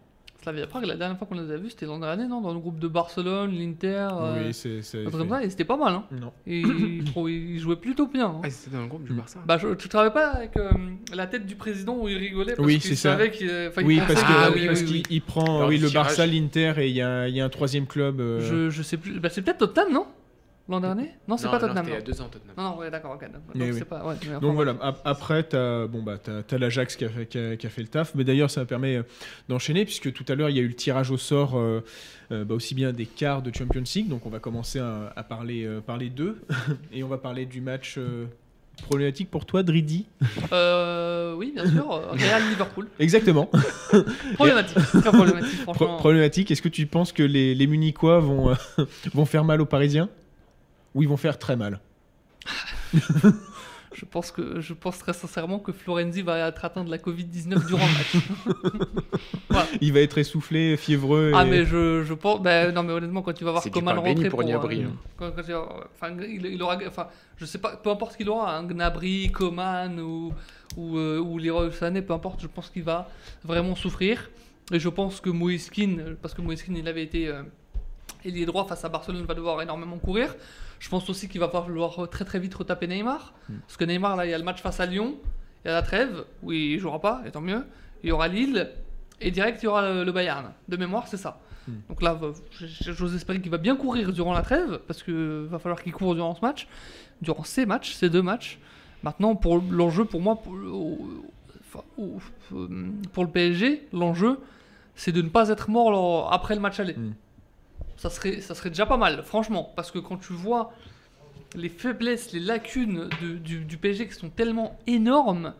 Slavia 0.49 0.67
Prague, 0.67 0.85
la 0.87 0.97
dernière 0.97 1.19
fois 1.19 1.27
qu'on 1.27 1.35
les 1.39 1.51
a 1.53 1.57
vus, 1.59 1.71
c'était 1.71 1.85
l'an 1.85 1.99
dernier, 1.99 2.27
non 2.27 2.41
Dans 2.41 2.55
le 2.55 2.59
groupe 2.59 2.79
de 2.79 2.89
Barcelone, 2.89 3.53
l'Inter, 3.53 4.09
euh, 4.13 4.47
oui, 4.47 4.55
c'est... 4.55 4.81
c'est- 4.83 5.05
et 5.05 5.51
c'était 5.51 5.65
pas 5.65 5.77
mal. 5.77 5.93
Hein. 5.95 6.05
Non. 6.11 6.33
Et 6.47 6.61
il, 6.61 7.05
trou- 7.13 7.29
il 7.29 7.59
jouait 7.59 7.77
plutôt 7.77 8.07
bien. 8.07 8.27
hein. 8.29 8.41
Ah, 8.45 8.49
c'était 8.51 8.75
dans 8.75 8.83
le 8.83 8.89
groupe 8.89 9.05
du 9.05 9.13
Mm. 9.13 9.17
Barça. 9.17 9.41
Bah, 9.47 9.59
je, 9.59 9.75
tu 9.75 9.89
travailles 9.91 10.13
pas 10.13 10.29
avec 10.31 10.57
euh, 10.57 10.71
la 11.15 11.27
tête 11.27 11.45
du 11.45 11.55
président 11.55 11.99
où 12.01 12.09
il 12.09 12.17
rigolait 12.17 12.55
parce 12.55 12.67
Oui, 12.67 12.79
qu'il 12.79 12.89
c'est 12.91 12.97
ça. 12.97 13.11
savait 13.13 13.31
qu'il 13.31 13.49
Oui, 13.85 14.01
parce 14.07 14.23
Ah 14.27 14.51
oui, 14.55 14.67
parce 14.67 14.81
oui, 14.81 14.87
qu'il 14.87 14.97
oui. 14.97 15.03
il 15.11 15.21
prend 15.23 15.67
oui, 15.69 15.77
le 15.79 15.89
tirage. 15.89 16.07
Barça, 16.07 16.27
l'Inter, 16.27 16.73
et 16.79 16.89
il 16.89 16.95
y, 16.97 17.03
a 17.03 17.09
un- 17.11 17.27
il 17.27 17.35
y 17.37 17.41
a 17.41 17.45
un 17.45 17.49
troisième 17.51 17.87
club. 17.87 18.21
euh, 18.21 18.41
je, 18.41 18.71
je 18.71 18.83
sais 18.83 18.97
plus. 18.97 19.21
Bah, 19.21 19.29
c'est 19.31 19.43
peut-être 19.43 19.59
Tottenham, 19.59 19.93
non? 19.93 20.07
L'an 20.69 20.81
dernier? 20.81 21.13
Non, 21.27 21.39
c'est 21.39 21.49
pas 21.49 21.59
Tottenham. 21.59 21.87
il 21.89 21.95
y 21.95 21.97
a 21.97 22.01
deux 22.03 22.21
ans, 22.21 22.29
Tottenham. 22.29 22.55
Non, 22.59 22.63
non, 22.65 22.77
ouais, 22.79 22.91
d'accord, 22.91 23.13
ok. 23.13 23.23
Donc, 23.23 23.41
Mais 23.55 23.73
c'est 23.73 23.79
oui. 23.81 23.85
pas. 23.89 24.05
Ouais, 24.05 24.15
mais 24.23 24.29
enfin, 24.37 24.41
Donc 24.41 24.55
voilà, 24.55 24.75
ap- 24.83 25.01
après, 25.05 25.49
tu 25.49 25.57
as, 25.57 25.87
bon, 25.87 26.03
bah, 26.03 26.19
t'as- 26.23 26.43
t'as 26.43 26.59
l'Ajax 26.59 26.95
qui 26.97 27.07
a, 27.07 27.09
fait- 27.09 27.25
qui, 27.27 27.39
a, 27.39 27.57
qui 27.57 27.67
a 27.67 27.71
fait 27.71 27.81
le 27.81 27.89
taf, 27.89 28.15
mais 28.15 28.23
d'ailleurs, 28.25 28.51
ça 28.51 28.67
permet 28.67 28.97
euh, 28.97 29.03
d'enchaîner, 29.49 29.87
puisque 29.87 30.13
tout 30.13 30.25
à 30.29 30.35
l'heure, 30.35 30.51
il 30.51 30.57
y 30.57 30.59
a 30.59 30.63
eu 30.63 30.69
le 30.69 30.75
tirage 30.75 31.11
au 31.11 31.17
sort 31.17 31.57
euh, 31.59 31.83
euh, 32.33 32.45
bah, 32.45 32.55
aussi 32.55 32.75
bien 32.75 32.93
des 32.93 33.07
quarts 33.07 33.41
de 33.41 33.51
Champions 33.55 33.83
League, 33.95 34.09
donc 34.09 34.27
on 34.27 34.31
va 34.31 34.41
commencer 34.41 34.79
à, 34.79 35.11
à 35.17 35.23
parler, 35.23 35.65
euh, 35.65 35.81
parler 35.81 36.11
d'eux, 36.11 36.39
et 36.93 37.03
on 37.03 37.09
va 37.09 37.17
parler 37.17 37.47
du 37.47 37.63
match 37.63 37.95
euh, 37.97 38.27
problématique 38.83 39.31
pour 39.31 39.47
toi, 39.47 39.63
Dridi. 39.63 40.05
Euh, 40.53 41.35
oui, 41.35 41.53
bien 41.55 41.67
sûr. 41.67 41.89
Real 42.13 42.43
Liverpool. 42.51 42.89
Exactement. 42.99 43.51
Problématique. 44.35 44.77
Très 44.77 45.01
problématique, 45.13 45.63
Pro- 45.65 45.75
franchement. 45.75 45.97
problématique, 45.97 46.51
est-ce 46.51 46.63
que 46.63 46.69
tu 46.69 46.87
penses 46.87 47.13
que 47.13 47.23
les, 47.23 47.55
les 47.55 47.67
Munichois 47.67 48.21
vont, 48.21 48.51
euh, 48.51 48.55
vont 49.15 49.25
faire 49.25 49.45
mal 49.45 49.61
aux 49.63 49.67
Parisiens? 49.67 50.09
Ou 50.95 51.03
ils 51.03 51.09
vont 51.09 51.17
faire 51.17 51.39
très 51.39 51.57
mal 51.57 51.81
Je 53.95 54.05
pense 54.05 54.31
que 54.31 54.61
je 54.61 54.75
pense 54.75 54.99
très 54.99 55.15
sincèrement 55.15 55.59
que 55.59 55.73
Florenzi 55.73 56.21
va 56.23 56.47
être 56.47 56.65
atteint 56.65 56.85
de 56.85 56.91
la 56.91 56.99
Covid-19 56.99 57.67
durant 57.67 57.85
le 57.87 57.93
match. 59.59 59.69
Il 59.81 59.93
va 59.95 60.01
être 60.01 60.19
essoufflé, 60.19 60.77
fiévreux. 60.77 61.33
Ah 61.35 61.45
mais 61.45 61.65
je, 61.65 62.05
je 62.05 62.15
pense 62.15 62.41
ben, 62.43 62.73
non 62.73 62.83
mais 62.83 62.93
honnêtement 62.93 63.23
quand 63.23 63.33
tu 63.33 63.45
vas 63.45 63.53
voir 63.53 63.63
béni 63.65 63.83
rentrer 63.87 64.29
pour 64.29 64.43
Gnabry, 64.45 64.83
euh, 64.85 64.89
hein. 64.89 64.93
quand- 65.17 65.31
quand 65.35 65.43
tu 65.43 65.53
vas- 65.53 65.69
enfin 65.95 66.15
il, 66.21 66.45
il 66.47 66.63
aura 66.63 66.79
enfin 66.87 67.09
je 67.39 67.45
sais 67.47 67.59
pas 67.59 67.77
peu 67.77 67.91
importe 67.91 68.17
qu'il 68.17 68.29
aura 68.29 68.57
un 68.57 68.65
Gnabry 68.65 69.33
Coman 69.33 69.99
ou 70.01 70.33
ou 70.77 70.97
euh, 70.99 71.19
ou 71.19 71.39
Leroy 71.39 71.73
Sané 71.73 72.03
peu 72.03 72.13
importe 72.13 72.41
je 72.43 72.47
pense 72.47 72.69
qu'il 72.71 72.83
va 72.85 73.09
vraiment 73.43 73.75
souffrir 73.75 74.31
et 74.71 74.79
je 74.79 74.89
pense 74.91 75.21
que 75.21 75.31
Moiskin 75.31 76.15
parce 76.21 76.35
que 76.35 76.43
Moiskin 76.43 76.75
il 76.77 76.87
avait 76.87 77.03
été 77.05 77.27
euh, 77.29 77.43
ailier 78.25 78.47
droit 78.47 78.67
face 78.67 78.85
à 78.85 78.89
Barcelone 78.89 79.25
va 79.25 79.35
devoir 79.35 79.61
énormément 79.63 79.99
courir 79.99 80.35
je 80.81 80.89
pense 80.89 81.09
aussi 81.11 81.29
qu'il 81.29 81.41
va 81.41 81.49
falloir 81.49 82.09
très 82.11 82.25
très 82.25 82.39
vite 82.39 82.55
retaper 82.55 82.87
Neymar 82.87 83.35
Mm. 83.49 83.55
parce 83.67 83.77
que 83.77 83.85
Neymar 83.85 84.17
là 84.17 84.27
il 84.27 84.31
y 84.31 84.35
a 84.35 84.39
le 84.39 84.45
match 84.45 84.61
face 84.63 84.81
à 84.81 84.87
Lyon 84.87 85.17
il 85.65 85.69
y 85.69 85.71
a 85.71 85.75
la 85.75 85.83
trêve 85.83 86.25
où 86.43 86.53
il 86.53 86.79
jouera 86.79 87.01
pas 87.01 87.23
et 87.27 87.31
tant 87.31 87.41
mieux 87.41 87.65
il 88.03 88.09
y 88.09 88.13
aura 88.13 88.29
Lille 88.29 88.71
et 89.21 89.31
direct 89.31 89.63
il 89.63 89.67
y 89.67 89.69
aura 89.69 90.05
le, 90.05 90.13
Bayern 90.13 90.53
de 90.69 90.77
mémoire 90.77 91.09
c'est 91.09 91.17
ça 91.17 91.41
Mm. 91.67 91.73
donc 91.91 92.01
là, 92.01 92.19
j'ose 92.61 93.15
espérer 93.15 93.43
qu'il 93.43 93.51
va 93.51 93.59
bien 93.59 93.77
courir 93.77 94.11
durant 94.15 94.33
la 94.33 94.41
trêve, 94.41 94.81
parce 94.87 95.03
que 95.03 95.47
va 95.51 95.59
falloir 95.59 95.83
qu'il 95.83 95.93
court 95.93 96.15
durant 96.15 96.35
ce 96.35 96.41
match, 96.41 96.67
durant 97.21 97.45
ces 97.45 97.67
matchs, 97.67 97.93
ces 97.93 98.09
deux 98.09 98.23
matchs. 98.23 98.59
Maintenant, 99.03 99.37
pour 99.37 99.59
l'enjeu, 99.71 100.07
pour 100.07 100.23
moi, 100.23 100.37
pour, 100.37 100.55
le- 100.57 100.71
euh, 102.55 102.89
pour 103.13 103.25
le 103.25 103.31
PSG, 103.31 103.87
l'enjeu, 103.93 104.39
c'est 104.95 105.13
de 105.13 105.21
ne 105.21 105.29
pas 105.29 105.51
être 105.51 105.69
mort 105.71 106.33
après 106.33 106.55
le 106.55 106.61
match 106.63 106.81
aller. 106.81 106.95
Mm. 106.95 107.13
Ça 107.99 108.09
serait, 108.11 108.41
ça 108.41 108.55
serait 108.55 108.71
déjà 108.71 108.87
pas 108.87 108.97
mal, 108.97 109.23
franchement, 109.25 109.71
parce 109.77 109.91
que 109.91 109.99
quand 109.99 110.17
tu 110.17 110.33
vois 110.33 110.73
les 111.55 111.69
faiblesses, 111.69 112.33
les 112.33 112.41
lacunes 112.41 113.09
de- 113.21 113.35
du, 113.37 113.65
du 113.65 113.77
PSG 113.77 114.07
qui 114.09 114.15
sont 114.15 114.31
tellement 114.31 114.79
énormes, 114.87 115.53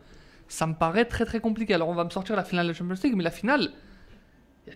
ça 0.47 0.65
me 0.65 0.73
paraît 0.73 1.05
très 1.05 1.25
très 1.25 1.39
compliqué. 1.41 1.73
Alors 1.73 1.89
on 1.89 1.93
va 1.95 2.03
me 2.05 2.09
sortir 2.09 2.35
la 2.35 2.43
finale 2.43 2.65
de 2.65 2.71
la 2.71 2.77
Champions 2.77 2.95
League, 3.03 3.13
mais 3.15 3.23
la 3.23 3.31
finale, 3.31 3.71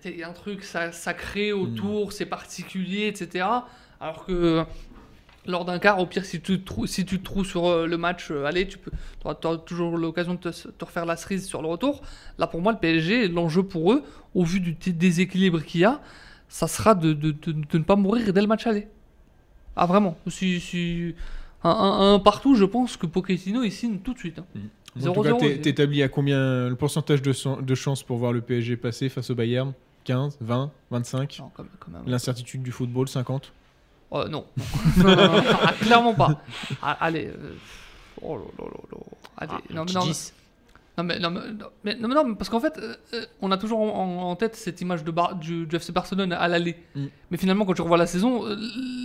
il 0.05 0.18
y 0.18 0.24
a- 0.24 0.30
un 0.30 0.34
truc 0.34 0.64
sacré 0.64 1.51
autour, 1.53 2.14
c'est 2.14 2.26
particulier, 2.26 3.07
etc. 3.07 3.66
Alors 3.99 4.26
que 4.26 4.66
lors 5.45 5.66
d'un 5.66 5.80
quart, 5.80 5.99
au 5.99 6.05
pire, 6.05 6.26
si 6.26 6.41
tu 6.41 6.59
te 6.59 6.66
trous, 6.66 6.86
si 6.88 7.05
tu 7.05 7.20
te 7.22 7.43
sur 7.43 7.68
euh, 7.68 7.86
le 7.86 7.97
match, 7.97 8.32
euh, 8.32 8.45
allez, 8.45 8.68
tu 8.68 8.78
peux, 8.78 8.91
auras, 9.24 9.36
toujours 9.57 9.97
l'occasion 9.97 10.36
de 10.36 10.39
te, 10.39 10.49
te 10.68 10.86
refaire 10.86 11.05
la 11.05 11.16
cerise 11.18 11.45
sur 11.47 11.61
le 11.61 11.68
retour. 11.68 12.01
Là, 12.38 12.47
pour 12.47 12.61
moi, 12.61 12.72
le 12.72 12.78
PSG, 12.80 13.28
l'enjeu 13.28 13.64
pour 13.64 13.93
eux, 13.93 14.03
au 14.36 14.43
vu 14.43 14.59
du 14.59 14.74
déséquilibre 14.93 15.61
qu'il 15.64 15.82
y 15.82 15.86
a, 15.86 16.01
ça 16.54 16.68
sera 16.68 16.93
de, 16.93 17.14
de- 17.14 17.32
de- 17.32 17.51
de 17.51 17.78
ne 17.80 17.84
pas 17.84 17.95
mourir 17.95 18.32
dès 18.32 18.39
le 18.41 18.45
match 18.47 18.68
aller. 18.68 18.88
Ah, 19.76 19.88
vraiment. 19.88 20.16
Si, 20.28 20.60
si, 20.60 21.16
un, 21.64 21.70
un- 21.72 22.14
un 22.14 22.20
partout, 22.20 22.54
je 22.56 22.64
pense 22.64 22.95
que 22.95 23.08
Pochettino, 23.08 23.64
il 23.64 23.72
signe 23.72 23.97
tout 23.97 24.14
de 24.14 24.20
suite. 24.20 24.38
hein. 24.38 24.45
En 24.95 25.14
tout 25.14 25.22
cas, 25.24 25.30
0-0, 25.32 25.39
t'é- 25.39 25.47
j'ai- 25.56 25.62
t'établis 25.62 26.04
à 26.04 26.10
combien 26.10 26.70
le 26.70 26.76
pourcentage 26.76 27.24
de, 27.24 27.34
son- 27.34 27.60
de 27.60 27.74
chances 27.74 28.04
pour 28.04 28.18
voir 28.18 28.32
le 28.34 28.41
PSG 28.41 28.78
passer 28.78 29.10
face 29.10 29.32
au 29.32 29.36
Bayern 29.36 29.74
15, 30.04 30.38
20, 30.41 30.70
25 30.91 31.38
Non, 31.39 31.49
quand 31.56 31.64
même- 31.64 31.72
quand 31.80 31.91
même. 31.91 32.04
L'incertitude 32.06 32.62
du 32.62 32.72
football, 32.72 33.08
50 33.08 33.51
Euh, 34.14 34.28
non. 34.30 34.45
Ah, 35.04 35.74
clairement 35.82 36.14
pas. 36.14 36.39
Ah, 36.84 36.97
allez. 37.01 37.26
euh, 37.30 37.56
Oh 38.22 38.38
là 38.38 38.43
là 38.60 38.66
là. 38.91 38.97
Allez. 39.38 39.51
Ah, 39.56 39.74
non, 39.74 39.86
mais 39.86 39.93
non, 39.93 40.04
10. 40.06 40.34
Non, 40.98 41.04
mais, 41.04 41.18
non, 41.20 41.32
mais, 41.32 41.39
non, 41.52 41.68
mais, 41.84 41.96
non, 41.96 42.08
mais 42.08 42.16
non, 42.16 42.24
mais 42.24 42.36
parce 42.36 42.50
qu'en 42.50 42.60
fait, 42.60 42.78
euh, 42.78 42.96
euh, 43.16 43.26
on 43.41 43.52
a 43.52 43.58
toujours 43.58 43.80
en, 43.82 44.30
en 44.30 44.36
tête 44.36 44.56
cette 44.56 44.80
image 44.82 45.04
de 45.04 45.10
Bar- 45.12 45.36
du, 45.36 45.66
du 45.66 45.76
FC 45.76 45.91
Barcelone 45.91 46.32
à 46.34 46.48
l'aller. 46.48 46.76
Mm. 46.96 47.06
Mais 47.32 47.38
finalement, 47.38 47.66
quand 47.66 47.74
tu 47.74 47.82
revois 47.82 47.98
la 47.98 48.06
saison, 48.06 48.46
euh, 48.46 48.56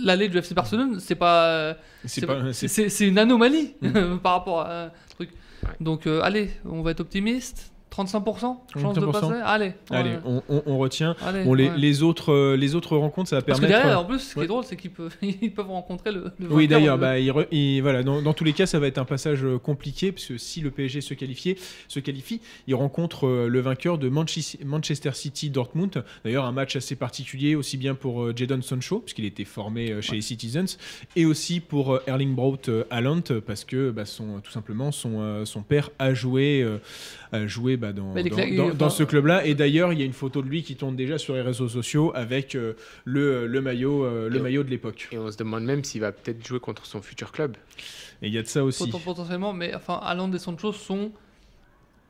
l'aller 0.03 0.29
du 0.29 0.37
FC 0.37 0.53
Barcelone, 0.53 0.99
c'est 0.99 1.15
pas. 1.15 1.75
C'est 2.05 2.25
pas. 2.27 2.53
c'est- 2.53 3.07
une 3.07 3.17
anomalie 3.17 3.73
Mm. 3.81 4.17
par 4.23 4.33
rapport 4.33 4.61
à 4.61 4.83
un 4.85 4.91
truc. 5.15 5.31
Ouais. 5.63 5.69
Donc, 5.79 6.05
euh, 6.05 6.21
allez, 6.21 6.51
on 6.63 6.81
va 6.83 6.91
être 6.91 6.99
optimiste. 6.99 7.71
35% 7.91 8.57
chance 8.79 8.95
de 8.95 9.01
35%. 9.01 9.11
passer? 9.11 9.33
Allez. 9.43 9.73
Allez, 9.89 10.09
ouais, 10.11 10.19
on, 10.25 10.43
on- 10.49 10.63
on 10.65 10.77
retient. 10.77 11.15
allez, 11.25 11.43
Bon, 11.43 11.53
les, 11.53 11.69
ouais. 11.69 11.77
les 11.77 12.03
autres, 12.03 12.31
euh, 12.31 12.55
les 12.55 12.75
autres 12.75 12.95
rencontres, 12.97 13.29
ça 13.29 13.37
va 13.37 13.41
Parce 13.41 13.59
que 13.59 13.65
permettre. 13.65 13.83
derrière, 13.87 13.99
en 14.01 14.05
plus, 14.05 14.19
ce 14.19 14.33
qui 14.33 14.39
ouais. 14.39 14.45
est 14.45 14.47
drôle, 14.47 14.63
c'est 14.63 14.75
qu'ils 14.75 14.91
peuvent, 14.91 15.15
ils 15.21 15.53
peuvent 15.53 15.67
rencontrer 15.69 16.11
le. 16.11 16.31
le 16.39 16.47
Oui, 16.53 16.67
d'ailleurs, 16.67 16.97
de- 16.97 17.01
bah, 17.01 17.19
il 17.19 17.31
re- 17.31 17.47
il- 17.51 17.81
voilà, 17.81 18.03
dans, 18.03 18.21
dans 18.21 18.33
tous 18.33 18.43
les 18.43 18.53
cas, 18.53 18.65
ça 18.65 18.79
va 18.79 18.87
être 18.87 18.97
un 18.99 19.05
passage 19.05 19.43
euh, 19.43 19.57
compliqué, 19.57 20.11
parce 20.11 20.25
que 20.25 20.37
si 20.37 20.61
le 20.61 20.71
PSG 20.71 21.01
se, 21.01 21.13
qualifiait, 21.13 21.55
se 21.87 21.99
qualifie, 21.99 22.41
il 22.67 22.75
rencontre 22.75 23.27
euh, 23.27 23.47
le 23.47 23.59
vainqueur 23.59 23.97
de 23.97 24.09
Manchester 24.09 25.11
City-Dortmund. 25.13 26.03
D'ailleurs, 26.23 26.45
un 26.45 26.51
match 26.51 26.75
assez 26.75 26.95
particulier, 26.95 27.55
aussi 27.55 27.77
bien 27.77 27.95
pour 27.95 28.21
euh, 28.23 28.33
Jadon 28.35 28.61
Sancho, 28.61 28.99
puisqu'il 28.99 29.25
était 29.25 29.45
formé 29.45 29.91
euh, 29.91 30.01
chez 30.01 30.15
les 30.15 30.21
Citizens, 30.21 30.77
et 31.15 31.25
aussi 31.25 31.59
pour 31.59 31.95
euh, 31.95 32.03
Erling 32.07 32.35
Braut 32.35 32.57
euh, 32.67 32.83
Haaland, 32.91 33.21
parce 33.45 33.65
que 33.65 33.91
bah, 33.91 34.05
son, 34.05 34.39
tout 34.41 34.51
simplement, 34.51 34.91
son, 34.91 35.21
euh, 35.21 35.45
son 35.45 35.61
père 35.63 35.89
a 35.99 36.13
joué, 36.13 36.61
euh, 36.61 36.77
a 37.31 37.47
joué 37.47 37.77
bah, 37.79 37.93
dans, 37.93 38.11
enfin- 38.11 38.73
dans 38.77 38.89
ce 38.89 39.03
club-là. 39.03 39.45
Et 39.45 39.55
d'ailleurs, 39.55 39.91
il 39.93 39.99
y 39.99 40.01
a 40.01 40.05
une 40.05 40.13
photo 40.13 40.41
de 40.41 40.47
lui 40.47 40.61
qui 40.63 40.75
tourne 40.75 40.95
déjà 40.95 41.17
sur 41.17 41.33
les 41.33 41.41
réseaux 41.41 41.67
sociaux 41.69 42.11
avec 42.13 42.55
euh, 42.55 42.73
le, 43.05 43.47
le 43.47 43.61
maillot, 43.61 44.03
euh, 44.05 44.29
le 44.29 44.37
Et- 44.37 44.39
maillot 44.41 44.63
de 44.63 44.69
l'époque. 44.69 45.07
Et 45.11 45.17
on 45.17 45.31
se 45.31 45.37
demande 45.37 45.63
même 45.63 45.83
s'il 45.83 46.01
va 46.01 46.11
peut-être 46.11 46.45
jouer 46.45 46.59
contre 46.59 46.85
son 46.85 47.01
futur 47.01 47.31
club. 47.31 47.55
Et 48.21 48.27
il 48.27 48.33
y 48.33 48.37
a 48.37 48.41
de 48.43 48.47
ça 48.47 48.63
aussi. 48.63 48.83
Poten- 48.89 49.03
potentiellement, 49.03 49.53
mais 49.53 49.73
enfin, 49.73 49.99
Haaland 50.03 50.31
et 50.33 50.39
Sancho 50.39 50.71
sont 50.73 51.11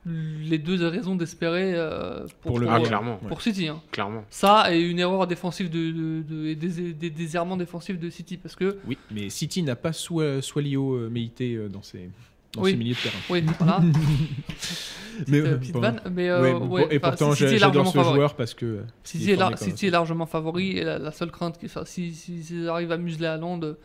les 0.06 0.56
deux 0.56 0.86
raisons 0.88 1.14
d'espérer 1.14 1.74
euh, 1.74 2.20
pour, 2.40 2.52
Pour 2.52 2.58
le 2.58 2.66
pour, 2.66 2.74
Ah, 2.74 2.80
clairement, 2.80 3.16
pour 3.18 3.42
City. 3.42 3.68
hein. 3.68 3.82
clairement. 3.92 4.24
Ça 4.30 4.74
et 4.74 4.80
une 4.80 4.98
erreur 4.98 5.26
défensive 5.26 5.68
de, 5.68 5.90
de- 5.90 6.22
de- 6.22 6.46
et 6.46 6.54
des, 6.54 6.94
des 6.94 7.10
déserrements 7.10 7.58
défensifs 7.58 7.98
de 7.98 8.08
City 8.08 8.38
parce 8.38 8.56
que 8.56 8.78
Oui, 8.86 8.96
mais 9.10 9.28
City 9.28 9.62
n'a 9.62 9.76
pas 9.76 9.90
Swa- 9.90 10.40
Swalio 10.40 10.94
euh, 10.94 11.10
Meite 11.10 11.42
euh, 11.42 11.68
dans 11.68 11.82
ses. 11.82 12.08
Dans 12.54 12.62
Oui. 12.62 12.70
ses 12.72 12.76
milieux 12.76 12.94
de 12.94 13.00
terrain. 13.00 13.18
Oui, 13.30 13.44
voilà. 13.58 13.80
Mais, 15.28 15.38
euh, 15.40 15.44
euh, 15.54 15.58
bon. 15.72 15.80
vanne, 15.80 16.00
mais 16.10 16.30
euh, 16.30 16.40
Ouais, 16.58 16.84
ouais, 16.84 16.86
et 16.94 16.98
pourtant, 16.98 17.34
j'adore 17.34 17.58
largement 17.60 17.84
ce 17.90 17.92
favori. 17.98 18.14
joueur 18.14 18.34
parce 18.36 18.54
que. 18.54 18.64
euh, 18.64 18.82
City 19.04 19.30
est, 19.30 19.32
est 19.34 19.36
lar- 19.36 19.58
City 19.58 19.86
est 19.88 19.90
largement 19.90 20.24
favori 20.24 20.78
et 20.78 20.84
la, 20.84 20.98
la 20.98 21.12
seule 21.12 21.30
crainte, 21.30 21.58
qui- 21.58 21.66
enfin, 21.66 21.82
si, 21.84 22.14
si, 22.14 22.42
s'ils 22.42 22.68
arrivent 22.68 22.92
à 22.92 22.96
museler 22.96 23.26
à 23.26 23.36
Londres, 23.36 23.76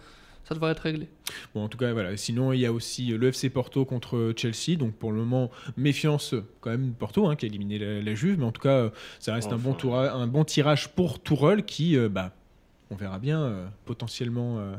ça 0.45 0.55
devrait 0.55 0.72
être 0.72 0.80
réglé. 0.80 1.09
Bon, 1.53 1.63
en 1.63 1.68
tout 1.68 1.78
cas, 1.78 1.91
voilà. 1.91 2.16
Sinon, 2.16 2.53
il 2.53 2.59
y 2.61 2.66
a 2.66 2.72
aussi 2.72 3.07
le 3.07 3.28
FC 3.28 3.49
Porto 3.49 3.84
contre 3.84 4.32
Chelsea. 4.38 4.78
Donc, 4.78 4.93
pour 4.93 5.11
le 5.11 5.18
moment, 5.18 5.51
méfiance 5.76 6.34
euh, 6.36 6.45
quand 6.61 6.70
même 6.70 6.93
Porto, 6.97 7.28
hein, 7.28 7.36
qui 7.36 7.45
a 7.45 7.49
éliminé 7.49 7.80
la, 7.80 8.01
la 8.01 8.16
Juve. 8.16 8.38
Mais 8.39 8.45
en 8.45 8.51
tout 8.53 8.61
cas, 8.61 8.70
euh, 8.78 8.89
ça 9.20 9.34
reste 9.34 9.51
un, 9.51 9.57
bon 9.57 9.72
Enfin. 9.72 9.80
toura- 9.80 10.13
un 10.13 10.28
bon 10.28 10.45
tirage 10.45 10.89
pour 10.89 11.20
Tourelle 11.22 11.66
qui, 11.66 11.97
euh, 11.97 12.07
bah, 12.07 12.32
on 12.92 12.96
verra 12.96 13.18
bien, 13.20 13.42
euh, 13.42 13.66
potentiellement, 13.86 14.60
euh, 14.60 14.76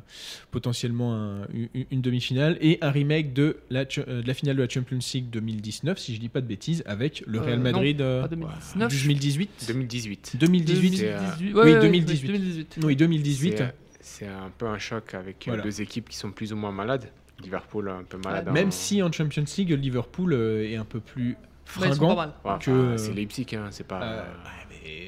potentiellement 0.50 1.14
un- 1.14 1.46
une, 1.52 1.68
une 1.90 2.00
demi-finale 2.00 2.56
et 2.60 2.78
un 2.82 2.90
remake 2.90 3.32
de 3.32 3.58
la, 3.70 3.80
euh, 3.98 4.22
de 4.22 4.26
la 4.26 4.34
finale 4.34 4.56
de 4.56 4.62
la 4.62 4.68
Champions 4.68 4.98
League 5.14 5.30
2019, 5.30 5.98
si 5.98 6.14
je 6.14 6.20
dis 6.20 6.28
pas 6.28 6.40
de 6.40 6.46
bêtises, 6.46 6.82
avec 6.86 7.22
le 7.26 7.38
Euh, 7.38 7.42
Real 7.42 7.58
non, 7.58 7.62
Madrid 7.64 8.00
euh, 8.00 8.22
Pas 8.22 8.28
2019. 8.28 8.92
2018. 8.92 9.64
2018. 9.68 10.36
2018. 10.38 10.96
C'est, 10.96 11.12
euh, 11.12 11.18
2018. 11.18 11.46
oui, 11.46 11.52
ouais, 11.60 11.74
ouais, 11.74 11.80
2018. 11.80 12.26
2018. 12.28 12.78
Oui, 12.84 12.96
2018. 12.96 13.62
C'est, 14.00 14.26
un 14.26 14.50
peu 14.56 14.66
un 14.66 14.78
choc 14.78 15.14
avec 15.14 15.44
Voilà. 15.46 15.62
deux 15.62 15.80
équipes 15.82 16.08
qui 16.08 16.16
sont 16.16 16.30
plus 16.30 16.52
ou 16.52 16.56
moins 16.56 16.70
malades. 16.72 17.08
Liverpool 17.42 17.90
un 17.90 18.02
peu 18.04 18.18
malade. 18.24 18.44
Ouais, 18.44 18.50
en- 18.50 18.54
Même 18.54 18.70
si 18.70 19.02
en 19.02 19.10
Champions 19.12 19.44
League, 19.58 19.70
Liverpool 19.72 20.32
est 20.34 20.76
un 20.76 20.84
peu 20.84 21.00
plus 21.00 21.36
fringant. 21.66 22.16
Ouais, 22.16 22.52
que- 22.60 22.96
c'est 22.96 23.12
Leipzig, 23.12 23.46
hein, 23.54 23.66
c'est 23.70 23.86
pas. 23.86 24.02
Euh, 24.02 24.22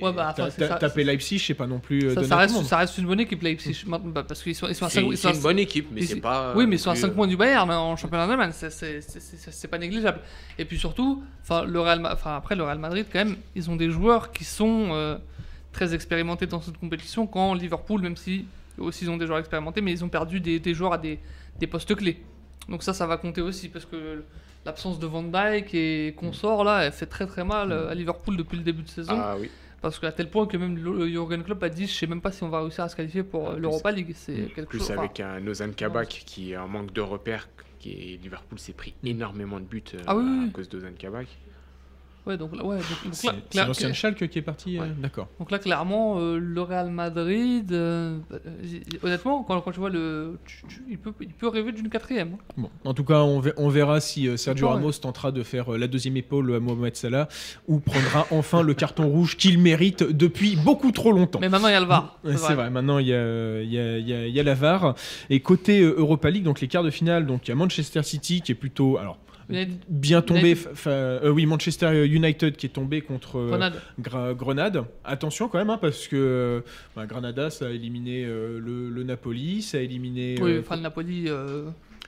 Ouais, 0.01 0.13
bah, 0.13 0.29
enfin, 0.31 0.49
ça- 0.51 0.69
taper 0.77 1.05
Leipzig, 1.05 1.39
c'est 1.39 1.55
pas 1.55 1.67
non 1.67 1.79
plus 1.81 2.05
euh, 2.05 2.15
Ça, 2.15 2.25
ça 2.25 2.37
reste, 2.37 2.63
ça 2.65 2.77
reste 2.79 2.99
une 2.99 3.07
bonne 3.07 3.21
équipe, 3.21 3.43
Leipzig, 3.43 3.85
bah, 3.87 4.01
parce 4.27 4.43
qu'ils 4.43 4.55
sont, 4.55 4.69
ils 4.69 4.75
sont 4.75 4.87
à 4.87 4.89
c'est 4.91 5.01
5 5.01 5.17
c'est 5.17 5.35
une 5.35 5.41
bonne 5.43 5.59
équipe, 5.59 5.89
mais 5.93 6.03
c'est 6.03 6.17
pas. 6.21 6.53
Oui, 6.57 6.67
mais 6.67 6.77
ils 6.77 6.79
sont 6.79 6.91
à 6.91 6.95
plus, 6.95 7.01
5 7.03 7.09
euh, 7.09 7.15
points 7.15 7.27
du 7.27 7.37
Bayern 7.37 7.71
hein, 7.71 7.79
en 7.79 7.97
championnat 7.97 8.27
d'Allemagne, 8.27 8.53
c'est- 8.53 9.67
pas 9.71 9.79
négligeable. 9.79 10.21
Et 10.59 10.65
puis 10.65 10.79
surtout, 10.79 11.23
le 11.67 11.81
Real, 11.81 12.05
après 12.07 12.55
le 12.57 12.63
Real 12.65 12.79
Madrid 12.79 13.07
quand 13.13 13.19
même, 13.25 13.37
ils 13.55 13.71
ont 13.71 13.77
des 13.77 13.91
joueurs 13.91 14.33
qui 14.33 14.45
sont 14.45 14.89
euh, 14.93 15.17
très 15.73 15.95
expérimentés 15.95 16.47
dans 16.47 16.61
cette 16.61 16.79
compétition. 16.79 17.27
Quand 17.27 17.55
Liverpool, 17.55 18.01
même 18.03 18.17
si 18.17 18.45
aussi 18.79 19.05
ils 19.05 19.11
ont 19.11 19.17
des 19.17 19.27
joueurs 19.27 19.39
expérimentés, 19.41 19.81
mais 19.81 19.93
ils 19.93 20.05
ont 20.05 20.09
perdu 20.09 20.41
des, 20.41 20.61
des 20.61 20.75
joueurs 20.75 20.93
à 20.93 20.99
des, 20.99 21.19
des 21.59 21.67
postes 21.67 21.95
clés. 21.97 22.23
Donc 22.69 22.83
ça, 22.83 22.93
ça 22.93 23.07
va 23.07 23.17
compter 23.17 23.41
aussi 23.41 23.69
parce 23.69 23.85
que 23.85 24.23
l'absence 24.65 24.99
de 24.99 25.07
Van 25.07 25.23
Dijk 25.23 25.75
et 25.75 26.15
consorts 26.17 26.63
là, 26.65 26.83
elle 26.83 26.93
fait 26.93 27.07
très 27.07 27.27
très 27.27 27.45
mal 27.45 27.73
euh, 27.73 27.91
à 27.91 27.95
Liverpool 27.95 28.37
depuis 28.37 28.57
le 28.59 28.63
début 28.63 28.83
de 28.83 28.89
saison. 28.89 29.15
Ah 29.17 29.37
oui. 29.41 29.51
Parce 29.81 29.99
qu'à 29.99 30.11
tel 30.13 30.29
point 30.29 30.47
que 30.47 30.57
même 30.57 30.77
le- 30.77 31.09
Jürgen 31.09 31.43
Klopp 31.45 31.63
a 31.63 31.69
dit, 31.69 31.87
je 31.87 31.93
sais 31.93 32.07
même 32.07 32.21
pas 32.21 32.33
si 32.33 32.43
on 32.43 32.49
va 32.49 32.61
réussir 32.63 32.85
à 32.85 32.89
se 32.89 32.97
qualifier 32.97 33.23
pour 33.23 33.45
En 33.45 33.53
euh, 33.53 33.59
l'Europa 33.59 33.93
League. 33.93 34.13
C'est 34.15 34.53
quelque 34.55 34.69
Plus 34.71 34.79
chose. 34.81 34.91
avec 34.93 35.21
un 35.21 35.47
Ozan 35.47 35.71
Kabak 35.71 36.09
qui 36.27 36.53
est 36.53 36.57
en 36.57 36.67
manque 36.69 36.93
de 36.93 37.01
repères. 37.01 37.49
Qui 37.79 37.91
est... 38.15 38.23
Liverpool 38.23 38.59
s'est 38.59 38.73
pris 38.73 38.95
énormément 39.05 39.61
de 39.61 39.65
buts 39.65 39.85
euh, 39.95 39.99
Ah 40.07 40.17
oui, 40.17 40.25
à 40.25 40.45
oui. 40.47 40.51
cause 40.51 40.69
d'Ozan 40.69 40.93
Kabak. 40.99 41.29
Ouais, 42.29 42.37
donc, 42.37 42.55
là- 42.55 42.65
ouais, 42.65 42.77
donc, 42.77 43.05
donc 43.05 43.15
C'est 43.15 43.27
là, 43.57 43.67
l'ancien 43.67 43.93
Schalke 43.93 44.29
qui 44.29 44.39
est 44.39 44.43
parti. 44.43 44.79
euh. 44.79 44.83
D'accord. 44.99 45.29
donc 45.39 45.51
là, 45.51 45.59
clairement, 45.59 46.19
euh, 46.21 46.39
le 46.39 46.61
Real 46.63 46.91
Madrid, 46.91 47.73
euh, 47.73 48.19
honnêtement, 49.03 49.43
quand, 49.43 49.61
quand 49.61 49.73
tu 49.73 49.81
vois 49.81 49.91
le. 49.91 50.39
tu- 50.45 50.63
tu- 50.69 50.83
il, 50.91 50.99
peut, 50.99 51.13
il 51.21 51.29
peut 51.33 51.49
rêver 51.49 51.73
d'une 51.73 51.89
quatrième. 51.89 52.35
hein. 52.35 52.53
Bon, 52.57 52.71
en 52.85 52.95
tout 52.95 53.05
cas, 53.05 53.21
on, 53.23 53.41
ve- 53.41 53.55
on 53.57 53.69
verra 53.69 54.01
si 54.01 54.29
Sergio 54.39 54.67
Ouais. 54.69 54.75
Ramos 54.75 54.93
tentera 54.93 55.33
de 55.33 55.43
faire 55.43 55.71
la 55.71 55.87
deuxième 55.87 56.17
épaule 56.17 56.55
à 56.55 56.61
Mohamed 56.61 56.97
Salah 56.97 57.29
ou 57.67 57.81
prendra 57.81 58.27
enfin 58.31 58.63
le 58.63 58.75
carton 58.75 59.07
rouge 59.09 59.37
qu'il 59.37 59.59
mérite 59.59 60.03
depuis 60.03 60.57
beaucoup 60.57 60.93
trop 60.93 61.13
longtemps. 61.13 61.39
Mais 61.41 61.49
maintenant, 61.49 61.69
il 61.69 61.73
y 61.73 61.75
a 61.75 61.81
le 61.81 61.87
VAR. 61.87 62.19
C'est 62.25 62.55
vrai, 62.55 62.71
maintenant 62.71 62.99
il 62.99 63.07
y 63.09 63.15
a, 63.15 63.63
il 63.63 63.73
y, 63.73 63.79
a, 63.79 63.99
il 63.99 64.09
y 64.09 64.13
a- 64.13 64.27
il 64.27 64.35
y 64.35 64.41
a 64.41 64.43
la 64.43 64.55
VAR. 64.55 64.95
Et 65.31 65.41
côté 65.41 65.81
Europa 65.81 66.31
League, 66.31 66.45
donc 66.45 66.61
les 66.61 66.69
quarts 66.69 66.83
de 66.85 66.91
finale, 66.91 67.27
donc 67.27 67.47
il 67.47 67.51
y 67.51 67.53
a 67.53 67.55
Manchester 67.55 68.03
City 68.03 68.41
qui 68.43 68.53
est 68.53 68.55
plutôt 68.55 68.99
alors, 68.99 69.19
Bien 69.89 70.21
tombé. 70.23 70.57
Euh, 70.87 71.31
oui, 71.31 71.47
Manchester 71.47 72.07
United 72.07 72.57
qui 72.57 72.67
est 72.67 72.71
tombé 72.71 73.01
contre 73.01 73.39
euh, 73.39 73.49
Grenade. 73.49 73.81
Gra- 74.01 74.35
Grenade. 74.35 74.85
Attention 75.05 75.49
quand 75.49 75.59
même, 75.59 75.71
hein, 75.71 75.79
parce 75.81 76.07
que 76.09 76.63
bah, 76.95 77.07
Granada, 77.07 77.51
ça 77.51 77.67
a 77.67 77.71
éliminé 77.71 78.25
euh, 78.25 78.59
le, 78.61 78.91
le 78.91 79.03
Napoli, 79.05 79.63
ça 79.63 79.79
a 79.79 79.81
éliminé. 79.81 80.37
Oui, 80.41 80.53
euh, 80.53 80.61
enfin, 80.61 80.77
le 80.77 80.83
Napoli. 80.83 81.25
euh, 81.29 81.65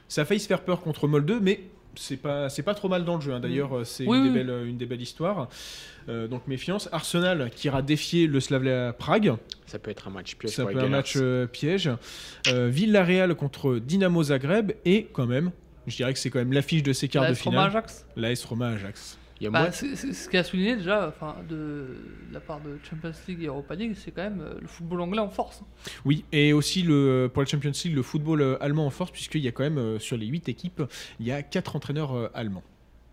ça 0.09 0.23
a 0.23 0.25
failli 0.25 0.41
se 0.41 0.47
faire 0.49 0.61
peur 0.63 0.81
contre 0.83 1.09
Molde, 1.09 1.39
mais 1.41 1.61
c'est 1.97 2.17
pas, 2.17 2.49
c'est 2.49 2.63
pas 2.63 2.75
trop 2.75 2.89
mal 2.89 3.05
dans 3.05 3.17
le 3.17 3.21
jeu. 3.21 3.33
hein. 3.33 3.41
D'ailleurs, 3.41 3.79
euh, 3.79 3.85
c'est 3.85 4.07
Oui, 4.07 4.19
une, 4.19 4.25
oui. 4.25 4.29
des 4.31 4.35
belles, 4.45 4.67
une 4.69 4.77
des 4.77 4.87
belles 4.87 5.01
histoires. 5.03 5.49
Euh, 6.09 6.29
donc 6.29 6.47
méfiance. 6.49 6.89
Arsenal 6.93 7.51
qui 7.55 7.69
ira 7.69 7.83
défier 7.83 8.27
le 8.27 8.41
Slavia 8.41 8.93
Prague. 8.93 9.35
Ça 9.67 9.79
peut 9.79 9.91
être 9.91 10.09
un 10.09 10.11
match 10.11 10.35
piège 10.37 10.53
Ça 10.53 10.65
peut 10.67 10.73
les 10.73 10.81
un 10.81 10.89
match 10.89 11.15
euh, 11.17 11.47
piège. 11.47 11.91
Euh, 12.49 12.69
Villarreal 12.71 13.35
contre 13.35 13.77
Dynamo 13.79 14.23
Zagreb. 14.25 14.73
Et 14.85 15.09
quand 15.13 15.27
même, 15.27 15.51
je 15.87 15.97
dirais 15.97 16.13
que 16.13 16.19
c'est 16.19 16.31
quand 16.31 16.39
même 16.39 16.53
l'affiche 16.53 16.83
de 16.83 16.93
ces 16.93 17.09
quarts 17.09 17.29
de 17.29 17.35
finale. 17.35 17.69
Ajax. 17.69 18.07
L'AS 18.17 18.45
Roma 18.45 18.69
Ajax. 18.71 19.19
Il 19.41 19.45
y 19.45 19.47
a 19.47 19.51
Bah, 19.51 19.61
moins- 19.63 19.71
c'est- 19.71 19.97
c'est- 19.97 20.13
ce 20.13 20.29
qui 20.29 20.37
a 20.37 20.45
souligné 20.45 20.77
déjà, 20.77 21.09
enfin, 21.09 21.35
de 21.49 21.87
la 22.31 22.41
part 22.41 22.61
de 22.61 22.79
Champions 22.89 23.13
League 23.27 23.43
et 23.43 23.47
Europa 23.47 23.75
League, 23.75 23.95
c'est 23.97 24.11
quand 24.11 24.23
même 24.23 24.43
euh, 24.43 24.59
le 24.61 24.67
football 24.67 25.01
anglais 25.01 25.21
en 25.21 25.31
force. 25.31 25.63
Oui, 26.05 26.27
et 26.31 26.53
aussi 26.53 26.83
le, 26.83 27.31
pour 27.33 27.43
la 27.43 27.49
Champions 27.49 27.73
League, 27.85 27.95
le 27.95 28.03
football 28.03 28.43
euh, 28.43 28.63
allemand 28.63 28.85
en 28.85 28.91
force, 28.91 29.11
puisqu'il 29.11 29.41
y 29.41 29.49
a 29.49 29.53
quand 29.53 29.63
même, 29.63 29.79
euh, 29.79 29.99
sur 29.99 30.19
les 30.19 30.27
8 30.27 30.51
équipes, 30.51 30.83
il 31.21 31.27
y 31.27 31.33
a 31.33 31.43
4 31.43 31.75
entraîneurs 31.75 32.31
allemands. 32.35 32.63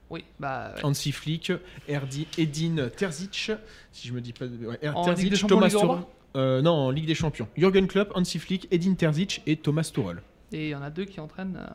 Oui, 0.09 0.25
bah. 0.37 0.73
ouais. 0.75 0.83
Hansi 0.85 1.13
Flick, 1.13 1.51
Erdi, 1.87 2.27
Edin 2.37 2.89
Terzic, 2.95 3.51
si 3.93 4.07
je 4.09 4.13
me 4.13 4.19
dis 4.19 4.33
pas. 4.33 4.47
de- 4.47 4.65
ouais, 4.67 4.79
Er- 4.81 4.89
En 4.95 5.05
Terzic, 5.05 5.23
Ligue 5.23 5.33
des 5.33 5.39
Champions, 5.39 5.57
Thomas 5.59 5.69
Tuchel. 5.69 6.05
Euh, 6.35 6.61
non, 6.61 6.71
en 6.71 6.91
Ligue 6.91 7.07
des 7.07 7.15
Champions. 7.15 7.47
Jürgen 7.57 7.87
Klopp, 7.87 8.11
Hansi 8.15 8.37
Flick, 8.37 8.67
Edin 8.69 8.93
Terzic 8.95 9.41
et 9.47 9.55
Thomas 9.55 9.89
Tuchel, 9.93 10.21
Et 10.51 10.67
il 10.67 10.69
y 10.69 10.75
en 10.75 10.81
a 10.81 10.89
deux 10.89 11.05
qui 11.05 11.19
entraînent 11.19 11.57
euh, 11.59 11.67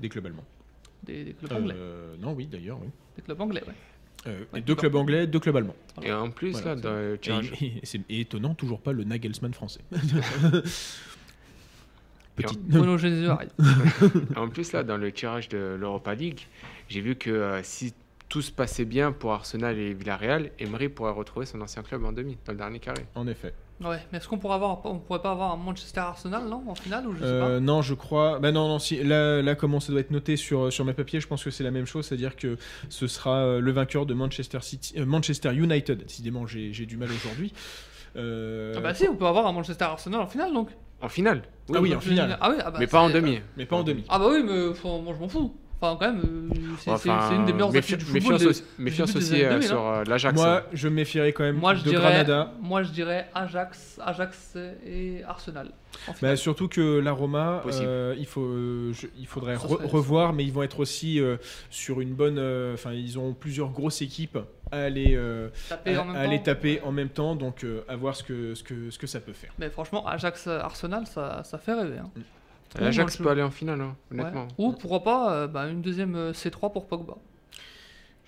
des 0.00 0.08
clubs 0.08 0.24
allemands. 0.26 0.44
des, 1.02 1.24
des 1.24 1.32
clubs 1.34 1.52
anglais. 1.52 1.74
Euh, 1.76 2.14
non, 2.18 2.32
oui, 2.32 2.46
d'ailleurs, 2.46 2.78
oui. 2.80 2.88
Des 3.16 3.22
clubs 3.22 3.40
anglais, 3.40 3.62
ouais. 3.66 3.74
Euh, 4.26 4.44
Ouais, 4.54 4.62
deux 4.62 4.74
clubs 4.74 4.94
anglais, 4.94 5.26
deux 5.26 5.38
clubs 5.40 5.56
allemands. 5.56 5.76
Et 6.02 6.10
en 6.10 6.30
plus, 6.30 6.52
Voilà, 6.52 6.70
là, 6.70 6.76
c'est- 6.76 6.82
dans 6.82 6.94
le 6.94 7.14
Et, 7.14 7.18
tirage- 7.18 7.52
et 7.62 7.80
c'est 7.82 8.00
étonnant, 8.08 8.54
toujours 8.54 8.80
pas 8.80 8.92
le 8.92 9.04
Nagelsmann 9.04 9.52
français. 9.52 9.80
Petit. 12.36 12.58
Arrive. 13.30 13.50
En 14.36 14.48
plus, 14.48 14.72
là, 14.72 14.82
dans 14.82 14.96
le 14.96 15.12
tirage 15.12 15.48
de 15.50 15.76
l'Europa 15.78 16.14
League, 16.14 16.40
j'ai 16.88 17.00
vu 17.00 17.14
que 17.16 17.30
euh, 17.30 17.62
si 17.62 17.94
tout 18.28 18.42
se 18.42 18.50
passait 18.50 18.84
bien 18.84 19.12
pour 19.12 19.32
Arsenal 19.32 19.78
et 19.78 19.94
Villarreal, 19.94 20.50
Emery 20.58 20.88
pourrait 20.88 21.12
retrouver 21.12 21.46
son 21.46 21.60
ancien 21.60 21.82
club 21.82 22.04
en 22.04 22.12
demi, 22.12 22.36
dans 22.44 22.52
le 22.52 22.58
dernier 22.58 22.80
carré. 22.80 23.06
En 23.14 23.26
effet. 23.28 23.54
Ouais, 23.84 23.98
mais 24.10 24.18
est-ce 24.18 24.28
qu'on 24.28 24.38
pourrait 24.38 24.54
avoir, 24.54 24.84
on 24.86 24.98
pourrait 24.98 25.20
pas 25.20 25.32
avoir 25.32 25.52
un 25.52 25.56
Manchester 25.56 26.00
Arsenal, 26.00 26.44
non, 26.48 26.62
en 26.66 26.74
finale 26.74 27.06
ou 27.06 27.12
je 27.14 27.18
sais 27.20 27.24
Euh, 27.26 27.60
non, 27.60 27.82
je 27.82 27.94
crois. 27.94 28.38
Bah 28.38 28.50
non, 28.50 28.66
non. 28.68 28.78
Si 28.78 29.02
là, 29.02 29.42
là, 29.42 29.54
comment 29.54 29.78
ça 29.80 29.92
doit 29.92 30.00
être 30.00 30.10
noté 30.10 30.36
sur 30.36 30.72
sur 30.72 30.84
mes 30.84 30.94
papiers, 30.94 31.20
je 31.20 31.26
pense 31.28 31.44
que 31.44 31.50
c'est 31.50 31.64
la 31.64 31.70
même 31.70 31.86
chose, 31.86 32.06
c'est-à-dire 32.06 32.36
que 32.36 32.56
ce 32.88 33.06
sera 33.06 33.36
euh, 33.40 33.60
le 33.60 33.70
vainqueur 33.72 34.06
de 34.06 34.14
Manchester 34.14 34.58
City, 34.62 34.94
euh, 34.98 35.04
Manchester 35.04 35.52
United. 35.54 35.98
Décidément, 36.04 36.46
j'ai 36.46 36.72
j'ai 36.72 36.86
du 36.86 36.96
mal 36.96 37.10
aujourd'hui. 37.10 37.52
Euh, 38.16 38.72
pas 38.74 38.78
Ah 38.78 38.82
bah 38.82 38.94
si, 38.94 39.08
on 39.08 39.16
peut 39.16 39.26
avoir 39.26 39.46
un 39.46 39.52
Manchester 39.52 39.84
Arsenal 39.84 40.20
en 40.20 40.26
finale 40.28 40.52
donc. 40.52 40.68
En 41.00 41.08
finale 41.08 41.42
Ah 41.74 41.80
oui, 41.80 41.94
en 41.94 42.00
finale. 42.00 42.38
Ah 42.40 42.50
oui, 42.50 42.56
ah 42.64 42.70
bah 42.70 42.78
Mais 42.80 42.86
pas 42.86 43.00
en 43.00 43.10
demi. 43.10 43.40
mais 43.56 43.66
pas 43.66 43.76
en 43.76 43.82
demi. 43.82 44.04
Ah 44.08 44.18
bah 44.18 44.26
oui, 44.30 44.42
mais 44.44 44.72
faut- 44.74 45.00
moi 45.00 45.12
je 45.14 45.20
m'en 45.20 45.28
fous. 45.28 45.54
Enfin 45.92 45.96
quand 45.98 46.12
même, 46.12 46.22
euh, 46.24 46.54
c'est 46.78 46.90
Enfin, 46.90 47.30
une 47.34 47.44
des 47.44 47.52
meilleures 47.52 47.76
affiches 47.76 47.98
du 47.98 48.04
football. 48.04 48.32
Méfiance 48.32 48.46
aussi, 48.46 48.62
méfiance 48.78 49.16
euh, 49.16 49.48
2000, 49.50 49.62
sur 49.68 49.86
euh, 49.86 50.04
l'Ajax. 50.04 50.34
Moi, 50.34 50.58
hein. 50.58 50.62
je 50.72 50.88
méfierais 50.88 51.32
quand 51.32 51.44
même 51.44 51.56
Moi 51.56 51.74
je 51.74 51.84
de 51.84 51.90
dirais, 51.90 52.02
Granada. 52.02 52.52
moi 52.60 52.82
je 52.82 52.90
dirais 52.90 53.26
Ajax, 53.34 54.00
Ajax 54.04 54.56
et 54.86 55.22
Arsenal. 55.26 55.70
En 56.08 56.12
Bah, 56.20 56.34
surtout 56.36 56.66
que 56.68 56.98
la 56.98 57.12
Roma, 57.12 57.62
euh, 57.66 58.14
il, 58.18 58.26
faut, 58.26 58.48
je- 58.92 59.06
il 59.18 59.26
faudrait 59.26 59.56
Ça 59.56 59.66
re- 59.66 59.76
serait- 59.76 59.86
revoir, 59.86 60.32
mais 60.32 60.44
ils 60.44 60.52
vont 60.52 60.62
être 60.64 60.80
aussi 60.80 61.20
euh, 61.20 61.36
sur 61.70 62.00
une 62.00 62.14
bonne. 62.14 62.38
euh, 62.38 62.74
Enfin, 62.74 62.92
ils 62.92 63.18
ont 63.18 63.32
plusieurs 63.32 63.70
grosses 63.70 64.02
équipes 64.02 64.38
à 64.72 64.78
aller, 64.82 65.14
euh, 65.14 65.50
Taper 65.68 65.94
à, 65.94 66.02
en 66.02 66.04
même 66.06 66.16
à 66.16 66.20
aller 66.20 66.38
temps. 66.38 66.44
taper 66.44 66.80
en 66.82 66.90
même 66.90 67.08
temps, 67.10 67.36
donc 67.36 67.62
euh, 67.62 67.82
à 67.88 67.94
voir 67.94 68.16
ce 68.16 68.24
que, 68.24 68.54
ce, 68.56 68.64
que, 68.64 68.90
ce 68.90 68.98
que 68.98 69.06
ça 69.06 69.20
peut 69.20 69.32
faire. 69.32 69.52
Mais 69.58 69.70
franchement, 69.70 70.04
Ajax 70.06 70.48
Arsenal, 70.48 71.06
ça, 71.06 71.42
ça 71.44 71.58
fait 71.58 71.74
rêver. 71.74 71.98
hein. 71.98 72.10
L'Ajax 72.78 73.16
peut 73.18 73.28
aller 73.28 73.42
en 73.42 73.50
finale, 73.50 73.80
hein, 73.80 73.96
Ouais. 74.10 74.20
honnêtement. 74.20 74.48
Ou 74.58 74.72
pourquoi 74.72 75.02
pas 75.02 75.32
euh, 75.34 75.46
bah, 75.46 75.68
une 75.68 75.82
deuxième 75.82 76.14
euh, 76.16 76.32
C3 76.32 76.72
pour 76.72 76.86
Pogba. 76.86 77.14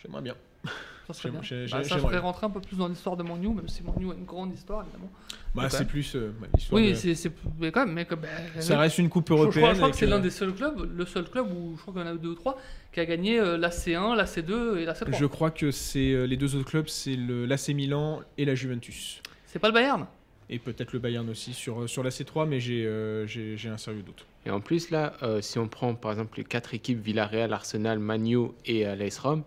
J'aimerais 0.02 0.22
bien. 0.22 0.34
Ça 1.06 1.12
serait 1.14 1.30
bien. 1.30 1.40
Bah, 1.70 1.84
ça 1.84 1.98
ferait 1.98 2.18
rentrer 2.18 2.46
un 2.46 2.50
peu 2.50 2.60
plus 2.60 2.76
dans 2.76 2.88
l'histoire 2.88 3.16
de 3.16 3.22
Manu, 3.22 3.48
même 3.54 3.68
si 3.68 3.84
Manu 3.84 4.10
a 4.10 4.14
une 4.14 4.24
grande 4.24 4.52
histoire 4.52 4.82
évidemment. 4.82 5.08
Bah, 5.54 5.70
c'est 5.70 5.84
plus 5.86 6.16
euh, 6.16 6.32
bah, 6.40 6.48
l'histoire 6.52 6.80
Oui, 6.82 6.90
de- 6.90 6.94
c'est 6.96 7.14
c'est- 7.14 7.32
mais 7.60 7.70
quand 7.70 7.86
même, 7.86 7.94
mais 7.94 8.04
bah, 8.04 8.16
Ça 8.58 8.76
reste 8.78 8.98
une 8.98 9.08
coupe 9.08 9.28
je, 9.28 9.34
je 9.36 9.40
européenne. 9.40 9.62
crois, 9.62 9.72
je 9.74 9.78
crois 9.78 9.90
que 9.90 9.96
c'est 9.96 10.06
l'un 10.06 10.18
des 10.18 10.30
seuls 10.30 10.52
clubs, 10.52 10.90
le 10.96 11.06
seul 11.06 11.30
club 11.30 11.46
où 11.52 11.76
je 11.76 11.82
crois 11.82 11.94
qu'il 11.94 12.02
y 12.02 12.04
en 12.04 12.08
a 12.08 12.14
deux 12.16 12.30
ou 12.30 12.34
trois, 12.34 12.58
qui 12.92 12.98
a 12.98 13.04
gagné 13.06 13.38
euh, 13.38 13.56
la 13.56 13.70
C1, 13.70 14.16
la 14.16 14.24
C2 14.24 14.78
et 14.78 14.84
la 14.84 14.94
C3. 14.94 15.16
Je 15.16 15.26
crois 15.26 15.52
que 15.52 15.70
c'est 15.70 16.10
euh, 16.12 16.24
les 16.26 16.36
deux 16.36 16.56
autres 16.56 16.68
clubs, 16.68 16.88
c'est 16.88 17.14
l'AC 17.16 17.68
Milan 17.68 18.20
et 18.36 18.44
la 18.44 18.56
Juventus. 18.56 19.22
C'est 19.46 19.60
pas 19.60 19.68
le 19.68 19.74
Bayern? 19.74 20.06
Et 20.48 20.58
peut-être 20.58 20.92
le 20.92 21.00
Bayern 21.00 21.28
aussi 21.28 21.52
sur, 21.52 21.82
euh, 21.82 21.86
sur 21.88 22.02
la 22.04 22.10
C3, 22.10 22.46
mais 22.46 22.60
j'ai 22.60 22.86
euh, 22.86 23.26
j'ai 23.26 23.68
un 23.68 23.76
sérieux 23.78 24.02
doute. 24.02 24.24
Et 24.44 24.50
en 24.50 24.60
plus, 24.60 24.90
là, 24.90 25.14
euh, 25.22 25.40
si 25.40 25.58
on 25.58 25.66
prend 25.66 25.94
par 25.94 26.12
exemple 26.12 26.38
les 26.38 26.44
quatre 26.44 26.72
équipes, 26.72 27.00
Villarreal, 27.02 27.52
Arsenal, 27.52 27.98
Manu 27.98 28.50
et 28.64 28.86
euh, 28.86 28.94
l'AS 28.94 29.18
Rome, 29.18 29.42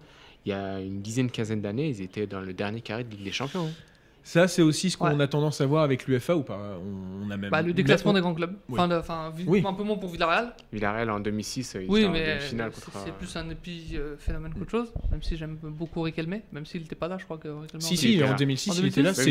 il 0.46 0.50
y 0.50 0.54
a 0.54 0.80
une 0.82 1.02
dizaine, 1.02 1.32
quinzaine 1.32 1.62
d'années, 1.62 1.88
ils 1.88 2.02
étaient 2.02 2.28
dans 2.28 2.42
le 2.42 2.54
dernier 2.54 2.82
carré 2.82 3.06
de 3.06 3.12
Ligue 3.12 3.24
des 3.24 3.32
Champions. 3.32 3.68
hein. 3.68 3.74
Ça, 4.22 4.48
c'est 4.48 4.62
aussi 4.62 4.90
ce 4.92 4.98
qu'on 4.98 5.16
Ouais. 5.16 5.24
a 5.24 5.28
tendance 5.28 5.60
à 5.62 5.66
voir 5.66 5.84
avec 5.84 6.06
l'UFA 6.06 6.36
ou 6.36 6.44
pas 6.44 6.78
on, 6.84 7.26
on 7.28 7.32
a 7.32 7.38
même 7.38 7.50
Bah, 7.50 7.62
le 7.62 7.74
déclassement 7.74 8.12
même- 8.14 8.20
des 8.20 8.24
grands 8.24 8.34
clubs. 8.36 8.54
Oui. 8.68 8.74
Enfin, 8.78 8.88
le- 8.88 8.98
enfin, 8.98 9.32
vi- 9.36 9.46
Oui. 9.48 9.64
un 9.66 9.74
peu 9.74 9.84
moins 9.84 9.98
pour 9.98 10.10
Villarreal. 10.10 10.54
Villarreal 10.72 11.10
en 11.10 11.20
2006, 11.20 11.76
il 11.82 11.90
Oui, 11.90 12.02
était 12.02 12.10
en 12.10 12.12
mais 12.12 12.36
demi-finale 12.36 12.72
c'est 12.76 12.86
contre. 12.86 12.98
c'est 13.06 13.14
plus 13.14 13.36
un 13.38 13.50
épiphénomène 13.50 14.54
qu'autre 14.54 14.70
chose. 14.72 14.94
Même 15.12 15.24
si 15.24 15.36
j'aime 15.38 15.58
beaucoup 15.62 16.02
Riquelme, 16.02 16.42
même 16.52 16.66
s'il 16.66 16.82
n'était 16.82 16.96
pas 16.96 17.08
là, 17.08 17.18
je 17.18 17.24
crois 17.26 17.38
que 17.38 17.48
Riquelme. 17.48 17.82
Si, 17.82 17.94
en 17.94 17.98
si, 17.98 18.24
en 18.24 18.28
là. 18.28 18.34
2006, 18.34 18.70
En 18.70 18.74
il 18.76 18.86
était 18.88 19.02
là. 19.02 19.12
2006, 19.14 19.22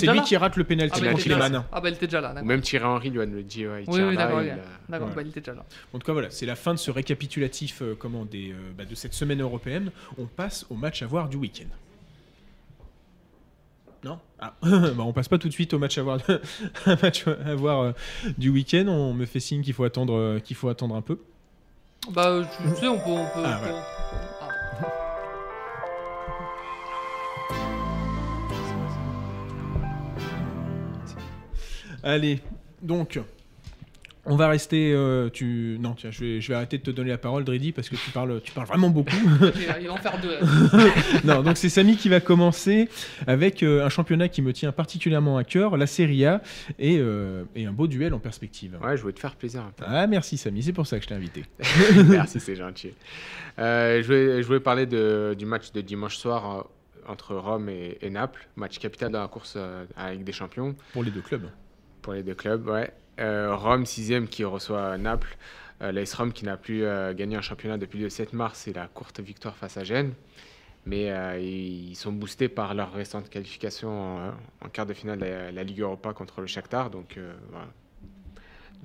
C'est 0.00 0.06
lui, 0.12 0.20
qui, 0.22 0.36
rate 0.36 0.56
le 0.56 0.64
pénalty 0.64 0.92
Ah, 0.96 1.00
bah, 1.00 1.06
il 1.06 1.10
contre 1.12 1.20
était 1.20 1.28
les 1.28 1.34
déjà 1.36 1.44
là. 1.48 1.50
manins. 1.50 1.66
Ah, 1.72 1.80
bah, 1.80 1.88
il 1.90 1.94
était 1.94 2.06
déjà 2.06 2.20
là. 2.20 2.42
Même 2.42 2.60
Thierry 2.62 2.84
Henry 2.86 3.10
lui 3.10 3.20
a 3.20 3.26
dit 3.26 3.66
Oui, 3.86 4.16
d'accord, 4.16 5.08
bah, 5.14 5.22
il 5.22 5.28
était 5.28 5.40
déjà 5.40 5.54
là. 5.54 5.64
En 5.92 5.98
tout 5.98 6.06
cas, 6.06 6.12
voilà, 6.12 6.30
c'est 6.30 6.46
la 6.46 6.56
fin 6.56 6.74
de 6.74 6.78
ce 6.78 6.90
récapitulatif 6.90 7.82
euh, 7.82 7.94
comment, 7.98 8.24
des, 8.24 8.50
euh, 8.52 8.54
bah, 8.76 8.84
de 8.84 8.94
cette 8.94 9.14
semaine 9.14 9.40
européenne. 9.42 9.90
On 10.18 10.26
passe 10.26 10.66
au 10.70 10.74
match 10.74 11.02
à 11.02 11.06
voir 11.06 11.28
du 11.28 11.36
week-end. 11.36 11.68
Non? 14.04 14.18
Ah. 14.38 14.54
bah, 14.62 14.94
On 14.98 15.12
passe 15.12 15.28
pas 15.28 15.38
tout 15.38 15.48
de 15.48 15.52
suite 15.52 15.74
au 15.74 15.78
match 15.78 15.98
à 15.98 16.02
voir, 16.02 16.18
un 16.86 16.96
match 17.02 17.26
à 17.26 17.54
voir 17.54 17.80
euh, 17.80 17.92
du 18.38 18.48
week-end. 18.50 18.86
On 18.88 19.12
me 19.14 19.26
fait 19.26 19.40
signe 19.40 19.62
qu'il 19.62 19.74
faut, 19.74 19.84
attendre, 19.84 20.14
euh, 20.14 20.38
qu'il 20.40 20.56
faut 20.56 20.68
attendre 20.68 20.94
un 20.94 21.02
peu. 21.02 21.18
Bah, 22.10 22.40
tu 22.72 22.76
sais, 22.76 22.88
on 22.88 22.96
peut. 22.98 23.10
On 23.10 23.24
peut 23.26 23.42
Ah, 23.44 23.58
on 23.60 23.64
peut- 23.64 23.70
voilà. 23.70 23.84
ah. 24.40 24.86
Allez, 32.02 32.40
donc, 32.82 33.20
on 34.26 34.36
va 34.36 34.48
rester. 34.48 34.92
euh, 34.94 35.28
tu... 35.30 35.78
Non, 35.80 35.94
tiens, 35.94 36.10
je 36.10 36.20
vais, 36.20 36.40
je 36.40 36.48
vais 36.48 36.54
arrêter 36.54 36.78
de 36.78 36.82
te 36.82 36.90
donner 36.90 37.10
la 37.10 37.18
parole, 37.18 37.44
Dridi, 37.44 37.72
parce 37.72 37.88
que 37.88 37.96
tu 37.96 38.10
parles, 38.10 38.40
tu 38.42 38.52
parles 38.52 38.66
vraiment 38.66 38.90
beaucoup. 38.90 39.10
Il 39.80 39.86
va 39.86 39.92
en 39.92 39.96
faire 39.96 40.20
deux. 40.20 40.36
non, 41.24 41.42
donc 41.42 41.56
c'est 41.56 41.68
Samy 41.68 41.96
qui 41.96 42.08
va 42.08 42.20
commencer 42.20 42.88
avec 43.26 43.62
euh, 43.62 43.84
un 43.84 43.88
championnat 43.88 44.28
qui 44.28 44.42
me 44.42 44.52
tient 44.52 44.72
particulièrement 44.72 45.36
à 45.36 45.44
cœur, 45.44 45.76
la 45.76 45.86
Serie 45.86 46.26
A, 46.26 46.42
et, 46.78 46.98
euh, 46.98 47.44
et 47.54 47.66
un 47.66 47.72
beau 47.72 47.86
duel 47.86 48.12
en 48.14 48.18
perspective. 48.18 48.76
Ouais, 48.82 48.96
je 48.96 49.02
voulais 49.02 49.14
te 49.14 49.20
faire 49.20 49.34
plaisir 49.36 49.62
un 49.62 49.72
peu. 49.74 49.84
Ah, 49.86 50.06
merci 50.06 50.36
Samy, 50.36 50.62
c'est 50.62 50.72
pour 50.72 50.86
ça 50.86 50.98
que 50.98 51.04
je 51.04 51.08
t'ai 51.08 51.14
invité. 51.14 51.44
Merci, 52.08 52.40
c'est 52.40 52.56
gentil. 52.56 52.92
Euh, 53.58 54.02
je, 54.02 54.06
voulais, 54.06 54.42
je 54.42 54.46
voulais 54.46 54.60
parler 54.60 54.86
de- 54.86 55.34
du 55.38 55.44
match 55.46 55.72
de 55.72 55.80
dimanche 55.80 56.16
soir 56.16 56.58
euh, 56.58 57.10
entre 57.12 57.34
Rome 57.36 57.68
et, 57.68 57.98
et 58.02 58.10
Naples, 58.10 58.46
match 58.56 58.78
capital 58.78 59.10
dans 59.10 59.20
la 59.20 59.28
course 59.28 59.54
euh, 59.56 59.84
Ligue 60.12 60.24
des 60.24 60.32
Champions 60.32 60.74
Pour 60.92 61.02
les 61.02 61.10
deux 61.10 61.20
clubs. 61.22 61.48
pour 62.02 62.12
les 62.12 62.22
deux 62.22 62.34
clubs. 62.34 62.66
Ouais. 62.68 62.90
Euh, 63.20 63.54
Rome, 63.54 63.86
sixième, 63.86 64.28
qui 64.28 64.44
reçoit 64.44 64.96
Naples. 64.98 65.36
Euh, 65.82 65.92
L'AS 65.92 66.12
Rome 66.14 66.32
qui 66.32 66.44
n'a 66.44 66.56
plus 66.56 66.84
euh, 66.84 67.14
gagné 67.14 67.36
un 67.36 67.40
championnat 67.40 67.78
depuis 67.78 67.98
le 67.98 68.08
7 68.08 68.32
mars 68.32 68.68
et 68.68 68.72
la 68.72 68.86
courte 68.86 69.20
victoire 69.20 69.56
face 69.56 69.76
à 69.76 69.84
Gênes. 69.84 70.12
Mais 70.86 71.12
ils 71.42 71.94
sont 71.94 72.10
boostés 72.10 72.48
par 72.48 72.72
leur 72.72 72.92
récente 72.94 73.28
qualification 73.28 74.32
en, 74.62 74.68
quart 74.72 74.86
de 74.86 74.94
finale 74.94 75.18
de 75.18 75.54
la, 75.54 75.62
Ligue 75.62 75.80
Europa 75.80 76.14
contre 76.14 76.40
le 76.40 76.46
Shakhtar. 76.46 76.88
Donc 76.88 77.18
voilà. 77.50 77.66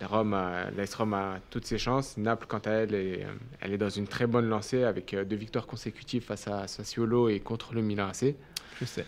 La 0.01 0.07
Rome 0.07 0.33
a- 0.33 0.65
a 0.65 1.39
toutes 1.49 1.65
ses 1.65 1.77
chances. 1.77 2.17
Naples, 2.17 2.47
quant 2.49 2.59
à 2.59 2.71
elle, 2.71 2.93
est, 2.93 3.25
elle 3.61 3.71
est 3.71 3.77
dans 3.77 3.89
une 3.89 4.07
très 4.07 4.27
bonne 4.27 4.49
lancée 4.49 4.83
avec 4.83 5.15
deux 5.15 5.37
victoires 5.37 5.67
consécutives 5.67 6.23
face 6.23 6.49
à 6.49 6.67
Sassuolo 6.67 7.29
et 7.29 7.39
contre 7.39 7.73
le 7.73 7.81
Milan 7.81 8.09
AC. 8.09 8.35
Je 8.81 8.85
sais. 8.85 9.05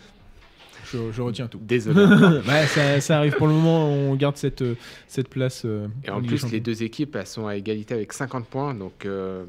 Je, 0.86 1.12
je 1.12 1.22
retiens 1.22 1.46
tout. 1.48 1.58
Désolé. 1.60 2.04
Ça, 2.68 3.00
ça 3.00 3.18
arrive 3.18 3.34
pour 3.36 3.46
le 3.46 3.52
moment, 3.52 3.88
on 3.88 4.14
garde 4.14 4.36
cette, 4.36 4.62
euh, 4.62 4.74
cette 5.06 5.28
place. 5.28 5.62
euh, 5.64 5.86
Et 6.04 6.10
en 6.10 6.22
plus, 6.22 6.50
les 6.50 6.60
deux 6.60 6.82
équipes 6.82 7.16
elles 7.16 7.26
sont 7.26 7.46
à 7.46 7.56
égalité 7.56 7.94
avec 7.94 8.12
50 8.12 8.46
points. 8.46 8.74
Donc, 8.74 9.04
euh, 9.06 9.44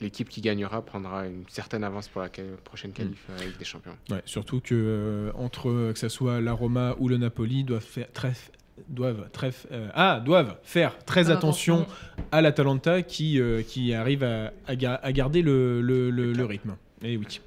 l'équipe 0.00 0.28
qui 0.28 0.40
gagnera 0.40 0.82
prendra 0.82 1.26
une 1.26 1.44
certaine 1.48 1.84
avance 1.84 2.08
pour 2.08 2.22
la 2.22 2.28
prochaine 2.64 2.92
qualif 2.92 3.24
euh, 3.30 3.38
avec 3.40 3.56
des 3.58 3.64
champions. 3.64 3.96
Ouais, 4.10 4.20
surtout 4.24 4.60
que 4.60 4.74
euh, 4.74 5.30
entre 5.34 5.70
euh, 5.70 5.92
que 5.92 5.98
ça 5.98 6.08
soit 6.08 6.40
la 6.40 6.52
Roma 6.52 6.96
ou 6.98 7.08
le 7.08 7.16
Napoli 7.18 7.64
doivent 7.64 7.82
faire 7.84 8.10
très 8.12 8.32
doivent 8.88 9.28
très 9.32 9.50
euh, 9.70 9.88
ah 9.94 10.20
doivent 10.24 10.56
faire 10.64 10.98
très 11.04 11.30
attention 11.30 11.86
à 12.32 12.40
l'Atalanta 12.40 13.02
qui 13.02 13.38
euh, 13.38 13.62
qui 13.62 13.92
arrive 13.94 14.24
à, 14.24 14.52
à 14.66 14.74
ga- 14.76 14.98
à 15.02 15.12
garder 15.12 15.42
le, 15.42 15.80
le, 15.82 16.10
le- 16.10 16.32
le 16.32 16.44
rythme. 16.44 16.74
Et 17.02 17.16
oui. 17.16 17.40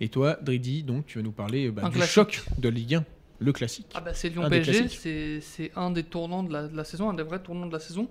Et 0.00 0.08
toi, 0.08 0.36
Dridi, 0.42 0.82
donc 0.82 1.06
tu 1.06 1.18
vas 1.18 1.24
nous 1.24 1.32
parler 1.32 1.70
bah, 1.70 1.82
du 1.88 1.90
classique. 1.96 2.12
choc 2.12 2.44
de 2.58 2.68
Ligue 2.68 2.96
1, 2.96 3.04
le 3.40 3.52
classique. 3.52 3.86
Ah 3.94 4.00
bah 4.00 4.14
c'est 4.14 4.28
Lyon-PSG, 4.30 4.72
classiques. 4.72 5.42
c'est 5.42 5.72
un 5.76 5.90
des 5.90 6.02
tournants 6.04 6.42
de 6.42 6.52
la, 6.52 6.68
de 6.68 6.76
la 6.76 6.84
saison, 6.84 7.10
un 7.10 7.14
des 7.14 7.22
vrais 7.22 7.42
tournants 7.42 7.66
de 7.66 7.72
la 7.72 7.80
saison. 7.80 8.08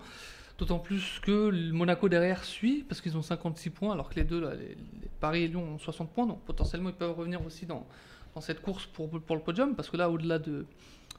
D'autant 0.60 0.78
plus 0.80 1.20
que 1.24 1.49
Monaco 1.72 2.10
derrière 2.10 2.43
suit, 2.43 2.86
parce 2.88 3.01
qu'ils 3.01 3.18
ont 3.18 3.24
56 3.24 3.72
points, 3.72 3.91
alors 3.93 4.10
que 4.10 4.16
les 4.16 4.24
deux, 4.24 4.39
là, 4.39 4.54
les, 4.54 4.68
les 4.70 5.10
Paris 5.20 5.43
et 5.43 5.47
Lyon, 5.47 5.64
ont 5.76 5.80
60 5.80 6.14
points. 6.14 6.28
Donc 6.28 6.41
potentiellement, 6.45 6.89
ils 6.89 6.95
peuvent 6.95 7.18
revenir 7.18 7.43
aussi 7.43 7.66
dans, 7.66 7.88
dans 8.36 8.41
cette 8.41 8.62
course 8.62 8.86
pour, 8.86 9.10
pour 9.10 9.36
le 9.36 9.41
podium, 9.41 9.76
parce 9.76 9.89
que 9.89 9.97
là, 9.97 10.12
au-delà 10.12 10.38
de, 10.38 10.66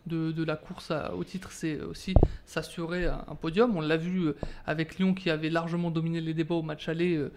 de, 0.07 0.31
de 0.31 0.45
la 0.45 0.55
course 0.57 0.93
à- 0.93 1.15
au 1.17 1.25
titre, 1.25 1.51
c'est 1.51 1.81
aussi 1.81 2.15
s'assurer 2.47 3.07
un, 3.07 3.25
un 3.27 3.35
podium. 3.35 3.77
On 3.77 3.81
l'a 3.81 3.97
vu 3.97 4.29
euh, 4.29 4.37
avec 4.67 4.99
Lyon 4.99 5.15
qui 5.15 5.31
avait 5.31 5.51
largement 5.51 5.91
dominé 5.91 6.21
les 6.21 6.33
débats 6.35 6.55
au 6.55 6.63
match 6.63 6.89
aller. 6.89 7.17
euh, 7.17 7.33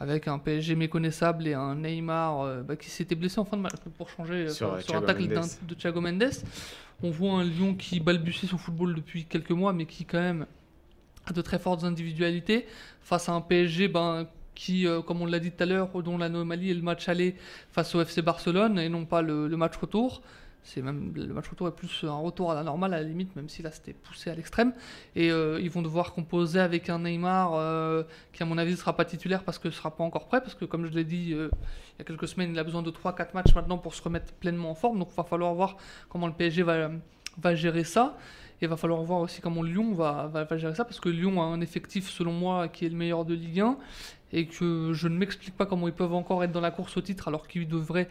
avec 0.00 0.28
un 0.28 0.38
PSG 0.38 0.74
méconnaissable 0.74 1.46
et 1.48 1.54
un 1.54 1.74
Neymar 1.76 2.40
euh, 2.40 2.62
bah, 2.62 2.76
qui 2.76 2.88
s'était 2.88 3.14
blessé 3.14 3.40
en 3.40 3.44
fin 3.44 3.56
de 3.56 3.62
match 3.62 3.74
pour 3.96 4.08
changer 4.08 4.46
euh, 4.46 4.48
Sur, 4.48 4.74
euh, 4.74 4.80
sur 4.80 4.96
un 4.96 5.02
tacle 5.02 5.26
de 5.26 5.74
Thiago 5.74 6.00
Mendes. 6.00 6.30
On 7.02 7.10
voit 7.10 7.32
un 7.34 7.44
Lyon 7.44 7.74
qui 7.74 8.00
balbutie 8.00 8.46
son 8.46 8.58
football 8.58 8.94
depuis 8.94 9.24
quelques 9.24 9.50
mois, 9.50 9.72
mais 9.72 9.86
qui 9.86 10.04
quand 10.04 10.20
même 10.20 10.46
a 11.26 11.32
de 11.32 11.42
très 11.42 11.58
fortes 11.58 11.84
individualités 11.84 12.66
face 13.02 13.28
à 13.28 13.32
un 13.32 13.40
PSG 13.40 13.88
ben, 13.88 14.26
qui, 14.54 14.86
euh, 14.86 15.02
comme 15.02 15.22
on 15.22 15.26
l'a 15.26 15.38
dit 15.38 15.52
tout 15.52 15.62
à 15.62 15.66
l'heure, 15.66 16.02
dont 16.02 16.18
l'anomalie 16.18 16.70
est 16.70 16.74
le 16.74 16.82
match 16.82 17.08
aller 17.08 17.36
face 17.70 17.94
au 17.94 18.00
FC 18.00 18.22
Barcelone 18.22 18.78
et 18.78 18.88
non 18.88 19.04
pas 19.04 19.22
le, 19.22 19.46
le 19.48 19.56
match 19.56 19.76
retour. 19.76 20.22
C'est 20.62 20.82
même 20.82 21.12
le 21.14 21.32
match 21.32 21.48
retour 21.48 21.68
est 21.68 21.74
plus 21.74 22.04
un 22.04 22.16
retour 22.16 22.50
à 22.50 22.54
la 22.54 22.62
normale 22.62 22.92
à 22.92 22.98
la 22.98 23.02
limite, 23.02 23.34
même 23.36 23.48
si 23.48 23.62
là 23.62 23.70
c'était 23.70 23.94
poussé 23.94 24.28
à 24.30 24.34
l'extrême. 24.34 24.72
Et 25.16 25.30
euh, 25.30 25.58
ils 25.60 25.70
vont 25.70 25.82
devoir 25.82 26.12
composer 26.12 26.60
avec 26.60 26.90
un 26.90 26.98
Neymar 26.98 27.54
euh, 27.54 28.02
qui, 28.32 28.42
à 28.42 28.46
mon 28.46 28.58
avis, 28.58 28.72
ne 28.72 28.76
sera 28.76 28.94
pas 28.94 29.04
titulaire 29.04 29.44
parce 29.44 29.58
que 29.58 29.68
ne 29.68 29.72
sera 29.72 29.96
pas 29.96 30.04
encore 30.04 30.26
prêt. 30.26 30.40
Parce 30.40 30.54
que, 30.54 30.64
comme 30.64 30.84
je 30.86 30.92
l'ai 30.92 31.04
dit 31.04 31.32
euh, 31.32 31.48
il 31.94 31.98
y 32.00 32.02
a 32.02 32.04
quelques 32.04 32.28
semaines, 32.28 32.50
il 32.52 32.58
a 32.58 32.64
besoin 32.64 32.82
de 32.82 32.90
3-4 32.90 33.28
matchs 33.34 33.54
maintenant 33.54 33.78
pour 33.78 33.94
se 33.94 34.02
remettre 34.02 34.32
pleinement 34.34 34.70
en 34.70 34.74
forme. 34.74 34.98
Donc 34.98 35.08
il 35.12 35.16
va 35.16 35.24
falloir 35.24 35.54
voir 35.54 35.76
comment 36.10 36.26
le 36.26 36.34
PSG 36.34 36.62
va, 36.62 36.90
va 37.38 37.54
gérer 37.54 37.84
ça. 37.84 38.16
Et 38.60 38.64
il 38.64 38.68
va 38.68 38.76
falloir 38.76 39.00
voir 39.02 39.20
aussi 39.20 39.40
comment 39.40 39.62
Lyon 39.62 39.94
va, 39.94 40.26
va, 40.26 40.44
va 40.44 40.56
gérer 40.58 40.74
ça. 40.74 40.84
Parce 40.84 41.00
que 41.00 41.08
Lyon 41.08 41.40
a 41.40 41.44
un 41.44 41.60
effectif, 41.60 42.10
selon 42.10 42.32
moi, 42.32 42.68
qui 42.68 42.84
est 42.84 42.88
le 42.90 42.96
meilleur 42.96 43.24
de 43.24 43.34
Ligue 43.34 43.60
1. 43.60 43.78
Et 44.32 44.46
que 44.46 44.92
je 44.92 45.08
ne 45.08 45.16
m'explique 45.16 45.56
pas 45.56 45.64
comment 45.64 45.88
ils 45.88 45.94
peuvent 45.94 46.12
encore 46.12 46.44
être 46.44 46.52
dans 46.52 46.60
la 46.60 46.70
course 46.70 46.96
au 46.98 47.00
titre 47.00 47.28
alors 47.28 47.48
qu'ils 47.48 47.66
devraient, 47.66 48.08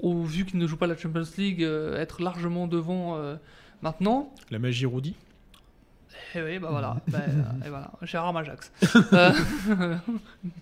au 0.00 0.22
vu 0.22 0.44
qu'ils 0.44 0.58
ne 0.58 0.66
jouent 0.66 0.76
pas 0.76 0.86
la 0.86 0.96
Champions 0.96 1.22
League, 1.38 1.62
euh, 1.62 2.00
être 2.00 2.22
largement 2.22 2.66
devant 2.66 3.16
euh, 3.16 3.36
maintenant. 3.82 4.32
La 4.50 4.58
magie 4.58 4.86
Rudy. 4.86 5.14
Et 6.34 6.42
oui, 6.42 6.58
bah 6.58 6.68
voilà, 6.70 6.96
bah, 7.08 7.18
euh, 7.28 7.66
et 7.66 7.68
voilà, 7.68 7.90
Gérard 8.02 8.32
Majax. 8.32 8.72
Euh, 9.12 9.32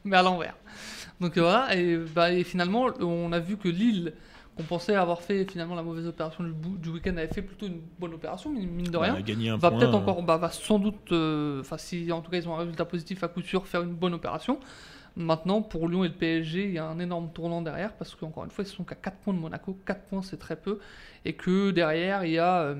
mais 0.04 0.16
à 0.16 0.22
l'envers. 0.22 0.54
Donc 1.20 1.38
voilà, 1.38 1.74
et, 1.76 1.96
bah, 2.14 2.32
et 2.32 2.44
finalement, 2.44 2.86
on 3.00 3.32
a 3.32 3.38
vu 3.38 3.56
que 3.56 3.68
Lille, 3.68 4.12
qu'on 4.56 4.64
pensait 4.64 4.94
avoir 4.94 5.22
fait 5.22 5.50
finalement 5.50 5.74
la 5.74 5.82
mauvaise 5.82 6.06
opération 6.06 6.44
du, 6.44 6.50
bout- 6.52 6.76
du 6.76 6.90
week-end, 6.90 7.16
avait 7.16 7.28
fait 7.28 7.42
plutôt 7.42 7.66
une 7.66 7.80
bonne 7.98 8.12
opération, 8.12 8.50
mine 8.50 8.68
mine 8.70 8.90
de 8.90 8.96
rien. 8.98 9.14
On 9.14 9.18
a 9.18 9.22
gagné 9.22 9.48
un 9.48 9.56
va 9.56 9.70
peut-être 9.70 9.94
encore, 9.94 10.22
bah, 10.22 10.36
va 10.36 10.50
sans 10.50 10.78
doute, 10.78 11.12
euh, 11.12 11.60
enfin 11.60 11.78
si 11.78 12.10
en 12.12 12.20
tout 12.20 12.30
cas 12.30 12.36
ils 12.38 12.48
ont 12.48 12.54
un 12.54 12.58
résultat 12.58 12.84
positif 12.84 13.22
à 13.24 13.28
coup 13.28 13.40
sûr, 13.40 13.66
faire 13.66 13.82
une 13.82 13.94
bonne 13.94 14.14
opération. 14.14 14.58
Maintenant, 15.16 15.60
pour 15.60 15.88
Lyon 15.88 16.04
et 16.04 16.08
le 16.08 16.14
PSG, 16.14 16.64
il 16.64 16.72
y 16.72 16.78
a 16.78 16.86
un 16.86 16.98
énorme 16.98 17.28
tournant 17.34 17.60
derrière 17.60 17.92
parce 17.92 18.14
qu'encore 18.14 18.44
une 18.44 18.50
fois, 18.50 18.64
ils 18.64 18.68
sont 18.68 18.82
qu'à 18.84 18.94
4 18.94 19.16
points 19.18 19.34
de 19.34 19.38
Monaco. 19.38 19.78
4 19.84 20.00
points, 20.04 20.22
c'est 20.22 20.38
très 20.38 20.56
peu. 20.56 20.78
Et 21.24 21.34
que 21.34 21.70
derrière, 21.70 22.24
il 22.24 22.32
y 22.32 22.38
a 22.38 22.62
euh, 22.62 22.74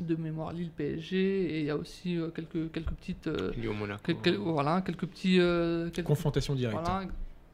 de 0.00 0.16
mémoire 0.16 0.52
Lille 0.52 0.70
PSG 0.76 1.16
et 1.16 1.60
il 1.60 1.66
y 1.66 1.70
a 1.70 1.76
aussi 1.76 2.16
euh, 2.18 2.28
quelques, 2.28 2.72
quelques 2.72 2.90
petites. 2.92 3.28
euh, 3.28 3.52
Lyon-Monaco. 3.56 4.00
quel- 4.04 4.16
quel- 4.22 4.36
voilà, 4.36 4.82
quelques 4.82 5.06
petits. 5.06 5.38
euh, 5.40 5.88
quelques- 5.90 6.06
confrontation 6.08 6.54
directe. 6.54 6.80
voilà. 6.82 7.04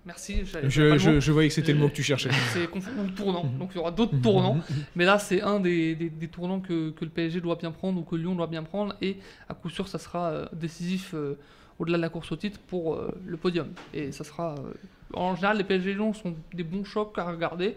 Merci. 0.04 0.40
Je, 0.44 1.30
voyais 1.30 1.48
que 1.48 1.54
c'était 1.54 1.72
le 1.74 1.78
mot 1.78 1.88
que 1.88 1.94
tu 1.94 2.02
cherchais. 2.02 2.30
C'est 2.52 2.68
tournant. 3.14 3.44
Donc 3.58 3.70
il 3.72 3.76
y 3.76 3.78
aura 3.80 3.92
d'autres 3.92 4.20
tournants. 4.20 4.58
Mais 4.96 5.04
là, 5.04 5.18
c'est 5.20 5.42
un 5.42 5.60
des, 5.60 5.94
des- 5.94 6.10
des 6.10 6.26
tournants 6.28 6.58
que, 6.60 6.90
que 6.90 7.04
le 7.04 7.10
PSG 7.10 7.40
doit 7.40 7.54
bien 7.56 7.70
prendre 7.70 8.00
ou 8.00 8.02
que 8.02 8.16
Lyon 8.16 8.34
doit 8.34 8.48
bien 8.48 8.64
prendre. 8.64 8.96
Et 9.00 9.18
à 9.48 9.54
coup 9.54 9.70
sûr, 9.70 9.86
ça 9.86 9.98
sera 10.00 10.30
euh, 10.30 10.46
décisif 10.52 11.12
euh, 11.14 11.38
au-delà 11.78 11.96
de 11.96 12.02
la 12.02 12.08
course 12.08 12.32
au 12.32 12.36
titre 12.36 12.58
pour 12.68 12.94
euh, 12.94 13.10
le 13.26 13.36
podium. 13.36 13.68
Et 13.94 14.12
ça 14.12 14.24
sera. 14.24 14.54
euh, 14.54 14.72
en 15.14 15.34
général, 15.34 15.58
les 15.58 15.64
PSG 15.64 15.94
Lyon 15.94 16.12
sont 16.14 16.34
des 16.54 16.62
bons 16.62 16.84
chocs 16.84 17.16
à 17.18 17.24
regarder. 17.30 17.76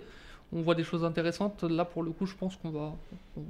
On 0.53 0.61
voit 0.61 0.75
des 0.75 0.83
choses 0.83 1.03
intéressantes. 1.03 1.63
Là, 1.63 1.83
pour 1.85 2.03
le 2.03 2.11
coup, 2.11 2.25
je 2.25 2.35
pense 2.35 2.55
qu'on 2.55 2.69
va, 2.69 2.93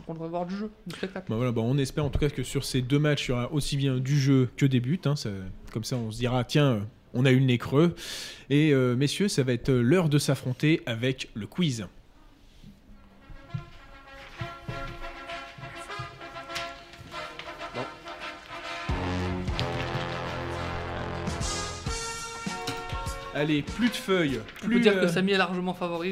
qu'on 0.05 0.13
devrait 0.13 0.29
voir 0.29 0.45
du 0.45 0.55
jeu, 0.55 0.71
du 0.87 0.95
spectacle. 0.95 1.27
Bah 1.29 1.51
bah 1.51 1.61
on 1.63 1.77
espère 1.77 2.05
en 2.05 2.09
tout 2.09 2.19
cas 2.19 2.29
que 2.29 2.41
sur 2.41 2.63
ces 2.63 2.81
deux 2.81 2.99
matchs, 2.99 3.27
il 3.27 3.31
y 3.31 3.33
aura 3.33 3.51
aussi 3.51 3.77
bien 3.77 3.97
du 3.97 4.17
jeu 4.19 4.49
que 4.57 4.65
des 4.65 4.79
buts. 4.79 4.99
hein, 5.05 5.13
comme 5.71 5.83
ça, 5.83 5.97
on 5.97 6.09
se 6.09 6.17
dira, 6.17 6.43
tiens, 6.45 6.71
euh, 6.71 6.79
on 7.13 7.25
a 7.25 7.31
eu 7.31 7.39
le 7.39 7.45
nez 7.45 7.57
creux. 7.57 7.95
Et 8.49 8.73
messieurs, 8.73 9.27
ça 9.27 9.43
va 9.43 9.53
être 9.53 9.71
l'heure 9.71 10.09
de 10.09 10.17
s'affronter 10.17 10.81
avec 10.85 11.29
le 11.33 11.47
quiz. 11.47 11.85
Allez, 23.35 23.63
plus 23.63 23.89
de 23.89 23.95
feuilles, 23.95 24.39
On 24.63 24.67
plus, 24.67 24.75
peut 24.77 24.81
dire 24.81 24.93
euh, 24.95 25.01
que 25.01 25.07
Samy 25.09 25.33
est 25.33 25.37
largement 25.37 25.73
favori. 25.73 26.11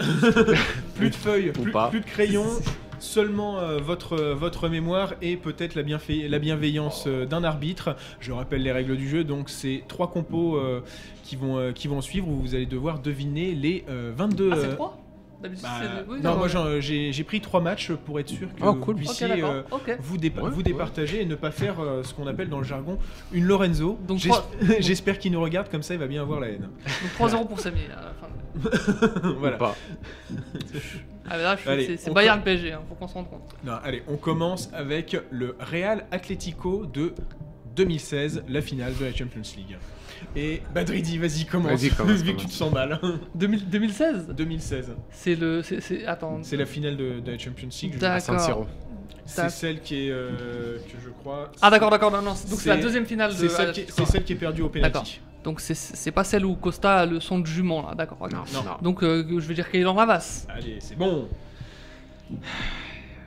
plus 0.95 1.09
de 1.09 1.15
feuilles, 1.15 1.51
Ou 1.57 1.61
plus, 1.61 1.71
pas. 1.71 1.87
plus 1.87 2.01
de 2.01 2.05
crayons, 2.05 2.49
seulement 2.99 3.59
euh, 3.59 3.77
votre, 3.77 4.17
votre 4.17 4.67
mémoire 4.67 5.13
et 5.21 5.37
peut-être 5.37 5.75
la, 5.75 5.83
bienveillance 6.39 7.05
euh, 7.07 7.25
d'un 7.25 7.45
arbitre. 7.45 7.95
Je 8.19 8.33
rappelle 8.33 8.61
les 8.61 8.73
règles 8.73 8.97
du 8.97 9.07
jeu, 9.07 9.23
donc 9.23 9.49
c'est 9.49 9.83
trois 9.87 10.11
compos 10.11 10.57
euh, 10.57 10.81
qui, 11.23 11.37
vont, 11.37 11.57
euh, 11.57 11.71
qui 11.71 11.87
vont 11.87 12.01
suivre 12.01 12.27
où 12.27 12.35
vous 12.41 12.55
allez 12.55 12.65
devoir 12.65 12.99
deviner 12.99 13.53
les 13.53 13.85
euh, 13.87 14.11
22... 14.15 14.49
Ah, 14.51 14.57
c'est 14.59 14.67
euh, 14.67 14.75
3 14.75 15.02
D'habitude, 15.43 15.63
bah, 15.63 15.69
c'est 15.81 15.87
deux. 16.05 16.11
Oui, 16.13 16.19
non, 16.23 16.37
moi 16.37 16.47
j'en- 16.47 16.79
j'ai 16.79 17.11
j'ai 17.11 17.23
pris 17.23 17.41
trois 17.41 17.59
matchs 17.61 17.91
pour 17.91 18.19
être 18.19 18.29
sûr 18.29 18.47
que 18.55 18.63
Oh, 18.63 18.73
vous. 18.73 18.81
Ok, 18.91 18.95
puissiez 18.95 19.27
d'accord. 19.27 19.51
euh, 19.51 19.61
Ok. 19.71 19.97
vous, 19.99 20.17
dépa- 20.17 20.41
Ouais, 20.41 20.49
vous 20.49 20.57
ouais. 20.57 20.63
départager 20.63 21.21
et 21.21 21.25
ne 21.25 21.35
pas 21.35 21.51
faire 21.51 21.79
euh, 21.81 22.01
ce 22.01 22.13
qu'on 22.13 22.25
appelle 22.27 22.47
dans 22.49 22.59
le 22.59 22.63
jargon 22.63 22.97
une 23.33 23.43
Lorenzo. 23.45 23.99
Donc, 24.07 24.19
J'es- 24.19 24.29
trois- 24.29 24.49
J'espère 24.79 25.19
qu'il 25.19 25.31
nous 25.33 25.41
regarde, 25.41 25.69
comme 25.69 25.83
ça 25.83 25.93
il 25.93 25.99
va 25.99 26.07
bien 26.07 26.21
avoir 26.21 26.39
la 26.39 26.47
haine. 26.47 26.61
Donc 26.61 27.29
3-0 27.29 27.45
pour 27.47 27.59
Samy 27.59 27.81
à 27.91 28.01
la 28.01 28.13
fin. 28.13 29.19
voilà. 29.39 29.55
Ou 29.57 29.59
pas. 29.59 29.75
Ah, 31.29 31.37
mais 31.37 31.43
là, 31.43 31.55
je 31.55 31.61
suis- 31.61 31.69
Allez, 31.69 31.85
c'est- 31.85 31.97
c'est 31.97 32.09
on 32.09 32.13
Bayern 32.13 32.41
PSG, 32.41 32.71
hein, 32.73 32.81
faut 32.87 32.95
qu'on 32.95 33.07
se 33.07 33.13
rende 33.13 33.29
compte. 33.29 33.41
Non, 33.63 33.73
allez, 33.83 34.03
on 34.07 34.17
commence 34.17 34.69
avec 34.73 35.17
le 35.31 35.55
Real 35.59 36.05
Atlético 36.11 36.85
de 36.85 37.13
2016, 37.75 38.43
la 38.47 38.61
finale 38.61 38.93
de 38.99 39.05
la 39.05 39.13
Champions 39.13 39.41
League. 39.57 39.77
Et 40.35 40.61
Badridi, 40.73 41.17
vas-y, 41.17 41.45
commence. 41.45 41.71
Vas-y, 41.81 41.89
commence, 41.91 42.21
Vu 42.21 42.33
que 42.33 42.41
tu 42.41 42.47
commence. 42.47 42.51
te 42.51 42.57
sens 42.57 42.71
mal. 42.73 42.99
2000 43.35 43.69
2016 43.69 44.27
2016, 44.35 44.95
C'est 45.11 45.35
le. 45.35 45.61
c'est- 45.63 45.81
c'est- 45.81 46.05
Attends. 46.05 46.39
c'est 46.43 46.57
la 46.57 46.65
finale 46.65 46.97
de, 46.97 47.19
de 47.19 47.31
la 47.31 47.37
Champions 47.37 47.69
League. 47.81 47.93
je- 47.93 47.99
D'accord. 47.99 48.15
À 48.15 48.19
San 48.19 48.39
Siro. 48.39 48.67
C'est 49.25 49.41
Tac. 49.43 49.51
celle 49.51 49.81
qui 49.81 50.07
est, 50.07 50.11
euh, 50.11 50.77
que 50.79 50.97
je 51.01 51.09
crois. 51.09 51.49
Ah, 51.61 51.69
d'accord, 51.69 51.89
d'accord, 51.89 52.11
non, 52.11 52.21
non. 52.21 52.31
Donc 52.49 52.59
c'est 52.59 52.67
la 52.69 52.75
C'est- 52.75 52.81
deuxième 52.81 53.05
finale 53.05 53.31
de. 53.31 53.35
C'est 53.37 53.47
celle, 53.49 53.69
ah, 53.69 53.71
qui, 53.71 53.81
d'accord. 53.85 53.95
c'est 53.95 54.11
celle 54.11 54.23
qui 54.25 54.33
est 54.33 54.37
perdue 54.37 54.61
au 54.63 54.69
penalty. 54.69 55.21
Donc 55.45 55.59
c'est- 55.61 55.73
c'est 55.75 56.11
pas 56.11 56.23
celle 56.23 56.45
où 56.45 56.55
Costa 56.55 56.97
a 56.99 57.05
le 57.05 57.19
son 57.21 57.39
de 57.39 57.45
jument, 57.47 57.81
là, 57.87 57.95
d'accord. 57.95 58.17
ok. 58.21 58.31
Non, 58.31 58.39
Non. 58.53 58.77
Donc 58.81 59.03
euh, 59.03 59.25
je 59.29 59.47
vais 59.47 59.53
dire 59.53 59.69
qu'il 59.71 59.79
est 59.79 59.83
dans 59.83 59.93
Navas. 59.93 60.45
Allez, 60.49 60.77
c'est 60.79 60.97
bon. 60.97 61.27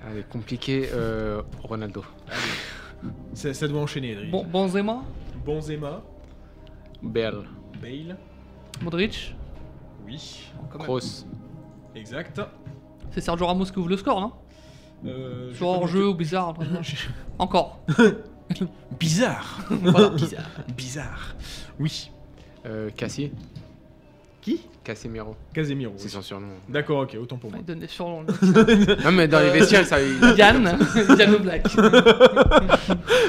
Allez, 0.08 0.22
compliqué. 0.30 0.88
euh, 0.92 1.42
Ronaldo. 1.62 2.04
Allez. 2.28 3.10
Ça, 3.34 3.52
ça 3.54 3.68
doit 3.68 3.80
enchaîner, 3.80 4.12
Edric. 4.12 4.30
Bon, 4.30 4.44
Benzema, 4.44 5.02
Benzema, 5.44 6.02
Bale. 7.02 7.44
Bale, 7.80 8.16
Modric. 8.82 9.34
oui, 10.06 10.42
quand 10.70 10.78
même. 10.78 10.86
Kroos. 10.86 11.26
exact. 11.94 12.40
C'est 13.10 13.20
Sergio 13.20 13.46
Ramos 13.46 13.64
qui 13.66 13.78
ouvre 13.78 13.88
le 13.90 13.96
score, 13.96 14.20
non 14.20 14.32
Euh, 15.04 15.52
pas 15.58 15.64
hors 15.66 15.86
jeu 15.86 16.08
ou 16.08 16.14
bizarre. 16.14 16.54
Encore. 17.38 17.80
Bizarre. 18.98 19.60
Voilà, 19.70 20.08
bizarre. 20.10 20.50
Bizarre. 20.76 21.34
Oui. 21.78 22.10
Euh, 22.64 22.90
Cassie. 22.90 23.32
Qui 24.46 24.60
Casemiro. 24.84 25.34
Casemiro. 25.52 25.94
C'est 25.96 26.04
oui. 26.04 26.10
son 26.10 26.22
surnom. 26.22 26.46
D'accord, 26.68 27.00
ok, 27.00 27.16
autant 27.20 27.36
pour 27.36 27.50
moi. 27.50 27.58
Il 27.60 27.66
donne 27.66 27.80
des 27.80 27.88
surnoms. 27.88 28.24
Non, 29.04 29.10
mais 29.10 29.26
dans 29.26 29.40
les 29.40 29.50
vestiaires, 29.50 29.84
ça. 29.84 30.00
Yann, 30.00 30.78
Yann 31.18 31.36
Black. 31.38 31.66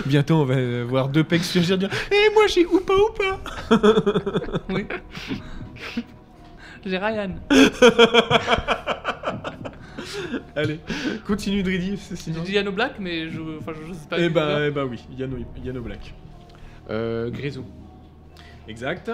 Bientôt, 0.05 0.35
on 0.35 0.45
va 0.45 0.53
euh, 0.53 0.85
voir 0.87 1.09
deux 1.09 1.23
pecs 1.23 1.43
surgir 1.43 1.75
dire 1.79 1.89
Eh, 2.11 2.31
moi 2.35 2.43
j'ai 2.45 2.67
ou 2.67 2.79
pas 2.81 2.93
ou 2.93 3.09
pas 3.17 3.39
Oui. 4.69 4.85
J'ai 6.85 6.97
Ryan. 6.99 7.31
Allez, 10.55 10.79
continue 11.25 11.63
Dridi, 11.63 11.97
c'est- 11.97 12.15
J'ai 12.15 12.21
sinon. 12.33 12.43
dit 12.43 12.51
Yann 12.53 12.67
au 12.67 12.71
Black, 12.73 12.97
mais 12.99 13.27
je, 13.31 13.39
enfin, 13.59 13.71
je, 13.75 13.87
je 13.87 13.93
sais 13.93 14.07
pas. 14.07 14.19
Eh 14.19 14.29
bah, 14.29 14.67
eh 14.67 14.69
bah 14.71 14.85
oui, 14.85 15.03
Yano, 15.17 15.37
Yano 15.63 15.81
Black. 15.81 16.13
Euh, 16.91 17.31
Grisou. 17.31 17.65
Exact. 18.67 19.09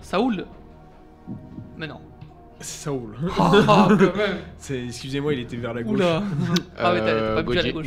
Saoul. 0.00 0.44
Mais 1.76 1.86
non. 1.86 2.00
Saoul. 2.60 3.16
Oh, 3.26 3.30
quand 3.66 3.88
même. 4.16 4.38
C'est- 4.58 4.84
Excusez-moi, 4.86 5.34
il 5.34 5.40
était 5.40 5.56
vers 5.56 5.74
la 5.74 5.82
gauche. 5.82 5.96
Oula. 5.96 6.22
Ah, 6.78 6.92
mais 6.94 7.00
t'as- 7.00 7.20
t'as 7.20 7.34
pas 7.34 7.42
bougé 7.42 7.58
à 7.58 7.62
la 7.62 7.72
gauche. 7.72 7.86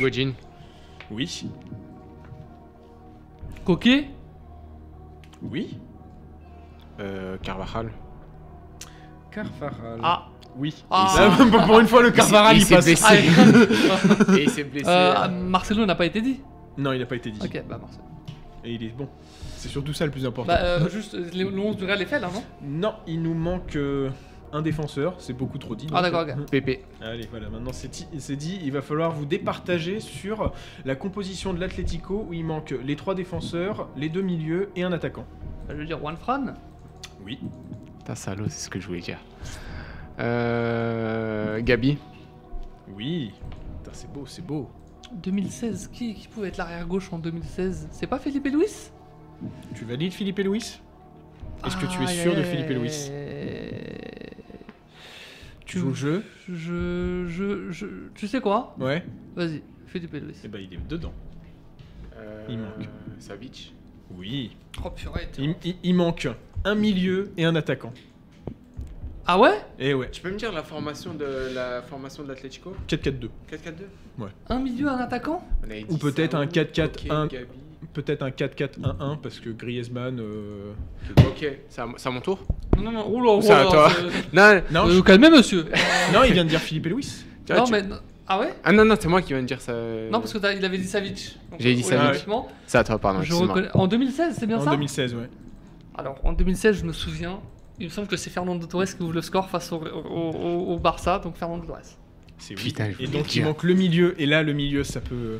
Oui. 1.10 1.48
Coquet. 3.64 4.10
Oui. 5.42 5.78
Euh, 7.00 7.36
Carvajal. 7.42 7.90
Carvaral. 9.30 10.00
Ah. 10.02 10.26
Oui. 10.56 10.84
Ah. 10.90 11.30
Pour 11.66 11.78
une 11.80 11.86
fois, 11.86 12.02
le 12.02 12.10
Carvaral, 12.10 12.56
il 12.56 12.60
il, 12.62 12.66
s'est 12.66 12.74
passe. 12.74 12.84
blessé. 12.84 13.04
Ah, 13.08 14.34
Et 14.36 14.42
il 14.44 14.50
s'est 14.50 14.64
blessé. 14.64 14.88
euh, 14.88 15.14
euh, 15.16 15.28
Marcelo 15.28 15.86
n'a 15.86 15.94
pas 15.94 16.06
été 16.06 16.20
dit. 16.20 16.40
Non, 16.76 16.92
il 16.92 16.98
n'a 17.00 17.06
pas 17.06 17.16
été 17.16 17.30
dit. 17.30 17.40
Ok, 17.42 17.62
bah 17.68 17.78
Marcelo. 17.80 18.02
Et 18.64 18.72
il 18.74 18.82
est 18.84 18.88
bon. 18.96 19.08
C'est 19.58 19.68
surtout 19.68 19.92
ça 19.92 20.04
le 20.04 20.10
plus 20.12 20.24
important. 20.24 20.46
Bah, 20.52 20.60
euh, 20.62 20.88
juste, 20.88 21.14
euh, 21.14 21.28
le 21.34 21.50
le 21.50 21.58
11 21.58 21.76
du 21.76 21.84
Real 21.84 22.00
est 22.00 22.06
fait 22.06 22.20
là, 22.20 22.30
non? 22.32 22.42
Non, 22.62 22.94
il 23.08 23.20
nous 23.22 23.34
manque 23.34 23.74
euh, 23.74 24.08
un 24.52 24.62
défenseur. 24.62 25.16
C'est 25.18 25.32
beaucoup 25.32 25.58
trop 25.58 25.74
dit. 25.74 25.88
Ah, 25.92 26.00
d'accord, 26.00 26.22
ok. 26.28 26.48
Pépé. 26.48 26.84
Allez, 27.02 27.26
voilà, 27.28 27.48
maintenant 27.50 27.72
c'est 27.72 27.88
ti- 27.88 28.06
c'est 28.18 28.36
dit, 28.36 28.60
il 28.62 28.70
va 28.72 28.82
falloir 28.82 29.10
vous 29.10 29.26
départager 29.26 29.98
sur 29.98 30.52
la 30.84 30.94
composition 30.94 31.52
de 31.52 31.58
l'Atlético 31.60 32.24
où 32.28 32.32
il 32.34 32.44
manque 32.44 32.72
les 32.84 32.94
trois 32.94 33.16
défenseurs, 33.16 33.88
les 33.96 34.08
deux 34.08 34.22
milieux 34.22 34.70
et 34.76 34.84
un 34.84 34.92
attaquant. 34.92 35.24
Bah, 35.66 35.74
Je 35.74 35.80
veux 35.80 35.86
dire 35.86 35.98
Juan 35.98 36.16
Fran? 36.16 36.44
Oui. 37.24 37.40
Putain, 37.98 38.14
salaud, 38.14 38.44
c'est 38.48 38.64
ce 38.66 38.70
que 38.70 38.78
je 38.78 38.86
voulais 38.86 39.00
dire. 39.00 39.18
Euh, 40.20 41.60
Gabi? 41.62 41.98
Oui. 42.94 43.32
Putain, 43.82 43.90
c'est 43.92 44.10
beau, 44.12 44.24
c'est 44.26 44.44
beau. 44.46 44.68
2016, 45.14 45.88
qui, 45.92 46.14
qui 46.14 46.28
pouvait 46.28 46.48
être 46.48 46.58
l'arrière 46.58 46.86
gauche 46.86 47.12
en 47.12 47.18
2016 47.18 47.88
C'est 47.90 48.06
pas 48.06 48.18
Felipe 48.18 48.46
Luis? 48.46 48.90
Tu 49.74 49.84
valides 49.84 50.12
Philippe 50.12 50.38
et 50.38 50.42
Louis? 50.42 50.80
Est-ce 51.66 51.76
que 51.76 51.86
tu 51.86 52.02
es 52.02 52.06
sûr 52.06 52.34
de 52.36 52.42
Philippe 52.42 52.70
et 52.70 52.74
Louis? 52.74 53.10
Tu 55.66 55.78
joues 55.78 55.88
le 55.90 55.94
jeu? 55.94 56.24
Je, 56.48 57.26
je, 57.28 57.70
je, 57.70 57.86
Tu 58.14 58.26
sais 58.26 58.40
quoi? 58.40 58.74
Ouais. 58.78 59.04
Vas-y, 59.36 59.62
Luis. 60.20 60.34
Et 60.44 60.48
bah 60.48 60.58
il 60.60 60.72
est 60.72 60.88
dedans. 60.88 61.12
Euh, 62.16 62.46
Il 62.48 62.58
manque. 62.58 62.88
Savic? 63.18 63.74
Oui. 64.16 64.56
Oh 64.84 64.90
purée. 64.90 65.28
Il, 65.38 65.54
il- 65.64 65.76
il 65.82 65.94
manque 65.94 66.28
un 66.64 66.74
milieu 66.74 67.30
et 67.36 67.44
un 67.44 67.54
attaquant. 67.54 67.92
Ah 69.26 69.38
ouais? 69.38 69.60
Et 69.78 69.92
ouais. 69.92 70.10
Tu 70.10 70.22
peux 70.22 70.30
me 70.30 70.38
dire 70.38 70.52
la 70.52 70.62
formation 70.62 71.12
de 71.12 71.50
la 71.54 71.82
formation 71.82 72.22
de 72.22 72.28
l'Atlético? 72.28 72.74
4-4-2. 72.88 73.28
4-4-2 73.50 74.28
Un 74.48 74.58
milieu, 74.58 74.88
un 74.88 74.96
attaquant? 74.96 75.46
On 75.62 75.64
avait 75.70 75.84
Ou 75.90 75.98
peut-être 75.98 76.34
un 76.34 76.44
Saoul, 76.50 76.64
4-4-1. 76.64 76.88
Coquet, 76.88 77.36
Gabi. 77.36 77.58
Peut-être 77.94 78.22
un 78.22 78.30
4-4-1-1 78.30 79.18
parce 79.22 79.40
que 79.40 79.50
Griezmann. 79.50 80.20
euh, 80.20 80.72
Ok, 81.26 81.46
c'est 81.68 81.80
à, 81.80 81.86
c'est 81.96 82.08
à 82.08 82.12
mon 82.12 82.20
tour? 82.20 82.38
Non, 82.76 82.84
non, 82.84 82.92
non, 82.92 83.08
oula, 83.10 83.32
oula. 83.32 83.42
C'est 83.42 83.52
à 83.52 83.64
toi. 83.64 83.90
Non, 84.32 84.60
Non, 84.70 84.86
Euh, 84.88 84.90
je- 84.96 85.00
calmez, 85.00 85.30
monsieur. 85.30 85.64
non, 86.14 86.22
il 86.24 86.32
vient 86.32 86.44
de 86.44 86.50
dire 86.50 86.60
Philippe 86.60 86.86
et 86.86 86.90
Louis. 86.90 87.08
tu 87.46 87.52
vois, 87.52 87.60
non, 87.62 87.64
tu- 87.66 87.72
mais. 87.72 87.82
Ah 88.30 88.38
ouais? 88.38 88.54
Ah 88.62 88.72
non, 88.72 88.84
non, 88.84 88.94
c'est 89.00 89.08
moi 89.08 89.22
qui 89.22 89.28
viens 89.32 89.40
de 89.42 89.46
dire 89.46 89.60
ça. 89.60 89.72
Non, 90.12 90.20
parce 90.20 90.32
que 90.32 90.38
t'as- 90.38 90.52
il 90.52 90.64
avait 90.64 90.76
dit 90.78 90.86
Savic. 90.86 91.38
Donc, 91.50 91.60
J'ai 91.60 91.74
dit 91.74 91.82
oui, 91.82 91.88
Savic. 91.88 92.26
C'est 92.66 92.78
à 92.78 92.84
toi, 92.84 92.98
pardon. 92.98 93.20
je 93.20 93.24
excuse-moi. 93.26 93.48
reconnais. 93.54 93.70
En 93.74 93.86
2016, 93.88 94.36
c'est 94.38 94.46
bien 94.46 94.58
En 94.58 94.64
ça? 94.64 94.70
2016, 94.72 95.14
ouais. 95.14 95.28
Alors, 95.96 96.20
en 96.24 96.32
2016, 96.34 96.76
je 96.80 96.84
me 96.84 96.92
souviens, 96.92 97.40
il 97.80 97.86
me 97.86 97.90
semble 97.90 98.06
que 98.06 98.16
c'est 98.18 98.30
Fernando 98.30 98.66
Torres 98.66 98.84
qui 98.84 99.02
ouvre 99.02 99.14
le 99.14 99.22
score 99.22 99.48
face 99.48 99.72
au, 99.72 99.76
au- 99.78 99.80
au- 99.80 100.74
au 100.74 100.78
Barça, 100.78 101.18
donc 101.18 101.36
Fernando 101.36 101.64
Torres. 101.66 101.78
C'est 102.36 102.54
oui. 102.54 102.64
Putain, 102.64 102.90
je 102.90 103.02
Et 103.02 103.06
voulais 103.06 103.18
donc 103.18 103.26
il 103.34 103.38
dire. 103.40 103.44
manque 103.46 103.62
le 103.64 103.74
milieu. 103.74 104.14
Et 104.20 104.26
là, 104.26 104.42
le 104.44 104.52
milieu, 104.52 104.84
ça 104.84 105.00
peut. 105.00 105.38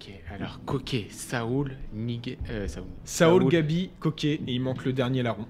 Ok, 0.00 0.10
alors 0.34 0.60
Coquet, 0.64 1.06
Saoul, 1.10 1.72
Niguet. 1.92 2.38
Euh, 2.48 2.66
Saoul. 2.68 2.86
Saoul, 3.04 3.48
Gabi, 3.48 3.90
Coquet. 4.00 4.40
Et 4.46 4.54
il 4.54 4.60
manque 4.60 4.84
le 4.86 4.92
dernier 4.94 5.22
larron. 5.22 5.46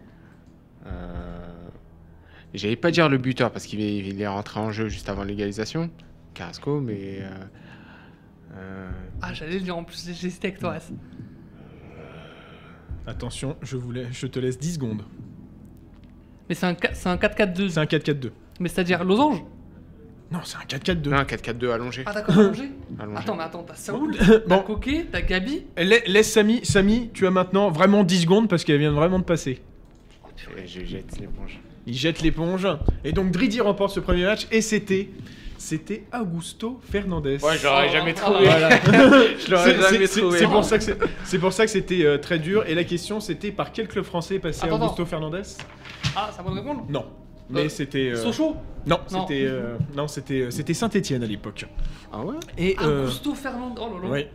Euh, 0.86 1.46
J'allais 2.52 2.74
pas 2.76 2.90
dire 2.90 3.08
le 3.08 3.16
buteur 3.18 3.52
parce 3.52 3.64
qu'il 3.66 3.80
est, 3.80 3.98
il 3.98 4.20
est 4.20 4.26
rentré 4.26 4.58
en 4.58 4.72
jeu 4.72 4.88
juste 4.88 5.08
avant 5.08 5.22
l'égalisation. 5.22 5.88
Carrasco, 6.34 6.80
mais. 6.80 7.18
euh, 7.20 7.30
euh, 8.56 8.90
Ah, 9.22 9.32
j'allais 9.32 9.54
le 9.54 9.60
dire 9.60 9.76
en 9.76 9.84
plus, 9.84 10.04
j'ai 10.12 10.26
hésité 10.26 10.48
avec 10.48 10.58
Torres. 10.58 10.80
Attention, 13.06 13.56
je, 13.62 13.76
voulais, 13.76 14.06
je 14.10 14.26
te 14.26 14.38
laisse 14.40 14.58
10 14.58 14.74
secondes. 14.74 15.02
Mais 16.48 16.54
c'est 16.56 16.66
un, 16.66 16.74
qua- 16.74 16.92
c'est 16.94 17.08
un 17.08 17.16
4-4-2. 17.16 17.68
C'est 17.68 17.78
un 17.80 17.84
4-4-2. 17.84 18.30
Mais 18.58 18.68
c'est-à-dire 18.68 19.04
losange? 19.04 19.42
Non, 20.32 20.38
c'est 20.44 20.56
un 20.56 20.78
4-4-2. 20.78 21.08
Non, 21.08 21.16
4-4-2 21.22 21.70
allongé. 21.72 22.02
Ah, 22.06 22.12
d'accord, 22.12 22.38
allongé 22.38 22.70
allongé. 23.00 23.18
Attends, 23.18 23.36
mais 23.36 23.42
attends, 23.42 23.64
t'as 23.66 23.74
Saoul, 23.74 24.16
t'as 24.16 24.38
Bon, 24.46 24.62
Coquet, 24.62 25.06
t'as 25.10 25.22
Gabi. 25.22 25.64
la- 25.76 25.98
laisse 26.06 26.32
Samy. 26.32 26.60
Samy, 26.64 27.10
tu 27.12 27.26
as 27.26 27.30
maintenant 27.30 27.70
vraiment 27.70 28.04
10 28.04 28.22
secondes 28.22 28.48
parce 28.48 28.62
qu'elle 28.64 28.78
vient 28.78 28.92
vraiment 28.92 29.18
de 29.18 29.24
passer. 29.24 29.60
Et 30.56 30.66
Je 30.66 30.84
jette 30.84 31.18
l'éponge. 31.20 31.60
Il 31.86 31.94
jette 31.94 32.22
l'éponge. 32.22 32.66
Et 33.04 33.12
donc 33.12 33.30
Dridi 33.30 33.60
remporte 33.60 33.94
ce 33.94 34.00
premier 34.00 34.24
match. 34.24 34.46
Et 34.52 34.60
c'était. 34.60 35.08
C'était 35.58 36.04
Augusto 36.18 36.80
Fernandez. 36.90 37.36
Ouais, 37.42 37.58
j'aurais 37.60 37.90
jamais 37.90 38.14
Ah, 38.16 38.20
trouvé. 38.20 38.44
Voilà. 38.46 38.68
Je 39.38 39.50
l'aurais 39.50 39.74
C'est- 39.74 39.80
jamais 39.92 40.06
c'est- 40.06 40.20
trouvé. 40.20 40.38
C'est 40.38 40.46
pour 40.46 40.64
ça 40.64 40.78
que 40.78 40.84
c'est- 40.84 40.96
c'est 41.24 41.38
pour 41.38 41.52
ça 41.52 41.64
que 41.66 41.70
c'était 41.70 42.04
euh, 42.06 42.16
très 42.16 42.38
dur. 42.38 42.64
Et 42.66 42.74
la 42.74 42.84
question 42.84 43.20
c'était 43.20 43.52
par 43.52 43.70
quel 43.72 43.86
club 43.86 44.04
français 44.04 44.36
est 44.36 44.38
passé 44.38 44.64
Attends, 44.64 44.76
Augusto 44.82 45.04
Fernandez? 45.04 45.42
Ah, 46.16 46.30
ça 46.34 46.42
va 46.42 46.50
répondre? 46.52 46.86
Non. 46.88 47.04
Mais 47.50 47.66
Euh, 47.66 47.68
c'était. 47.68 48.10
euh, 48.12 48.16
Sochaux? 48.16 48.56
Non, 48.86 48.98
Non. 49.12 49.26
c'était. 49.26 49.44
euh, 49.46 49.76
non, 49.96 50.08
c'était. 50.08 50.40
euh, 50.42 50.50
C'était 50.50 50.74
Saint-Etienne 50.74 51.22
à 51.22 51.26
l'époque. 51.26 51.66
Ah 52.12 52.24
ouais? 52.24 52.36
Et. 52.58 52.76
euh, 52.82 53.04
Augusto 53.04 53.34
Fernandez. 53.34 53.80
Oh 53.84 53.94
là 53.96 54.02
là. 54.04 54.08
ouais. 54.10 54.30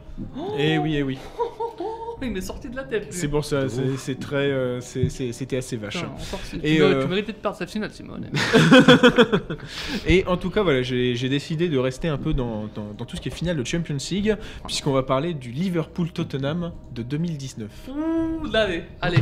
Et 0.58 0.78
oui, 0.78 0.96
et 0.96 1.04
oui. 1.04 1.18
il 2.22 2.32
m'est 2.32 2.40
sorti 2.42 2.70
de 2.70 2.76
la 2.78 2.84
tête. 2.86 3.08
C'est 3.12 3.28
pour 3.28 3.44
ça, 3.44 3.66
c'est 3.98 4.18
très, 4.20 4.50
euh, 4.50 4.80
c'était 4.82 5.58
assez 5.58 5.76
vache. 5.78 5.96
Putain, 5.96 6.08
encore, 6.08 6.40
Et, 6.64 6.78
tu, 6.78 6.82
euh, 6.82 7.02
tu 7.04 7.08
méritais 7.10 7.34
de 7.34 7.38
perdre 7.38 7.58
cette 7.58 7.70
finale, 7.70 7.92
Simone. 7.92 8.30
Et 10.08 10.26
en 10.26 10.38
tout 10.38 10.50
cas, 10.50 10.64
voilà, 10.64 10.82
j'ai 10.82 11.30
décidé 11.30 11.68
de 11.70 11.78
rester 11.78 12.08
un 12.08 12.18
peu 12.18 12.34
dans, 12.34 12.68
dans- 12.74 12.94
dans 12.98 13.06
tout 13.06 13.16
ce 13.18 13.22
qui 13.22 13.30
est 13.30 13.36
finale 13.36 13.58
de 13.58 13.64
Champions 13.66 13.98
League, 14.12 14.36
puisqu'on 14.66 14.94
va 14.94 15.04
parler 15.04 15.34
du 15.34 15.52
Liverpool-Tottenham 15.52 16.72
de 16.94 17.04
2019. 17.04 17.70
Ouh, 17.90 18.46
là, 18.52 18.62
allez, 18.62 18.84
allez, 19.02 19.18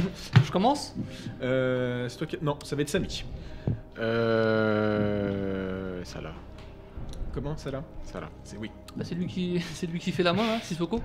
je 0.45 0.51
commence 0.51 0.95
Euh, 1.41 2.07
c'est 2.09 2.17
toi 2.17 2.27
qui- 2.27 2.37
Non, 2.41 2.57
ça 2.63 2.75
va 2.75 2.81
être 2.83 2.89
Samy. 2.89 3.23
Euh. 3.99 6.03
Ça 6.03 6.21
là. 6.21 6.33
Comment 7.33 7.57
ça 7.57 7.71
là 7.71 7.83
Ça 8.03 8.19
là. 8.19 8.29
C'est 8.43 8.57
oui, 8.57 8.69
Bah, 8.95 9.03
C'est 9.05 9.15
lui, 9.15 9.27
qui... 9.27 9.59
c'est 9.73 9.87
lui 9.87 9.99
qui 9.99 10.11
fait 10.11 10.23
la 10.23 10.33
main, 10.33 10.45
là, 10.45 10.59
Sissoko 10.61 11.01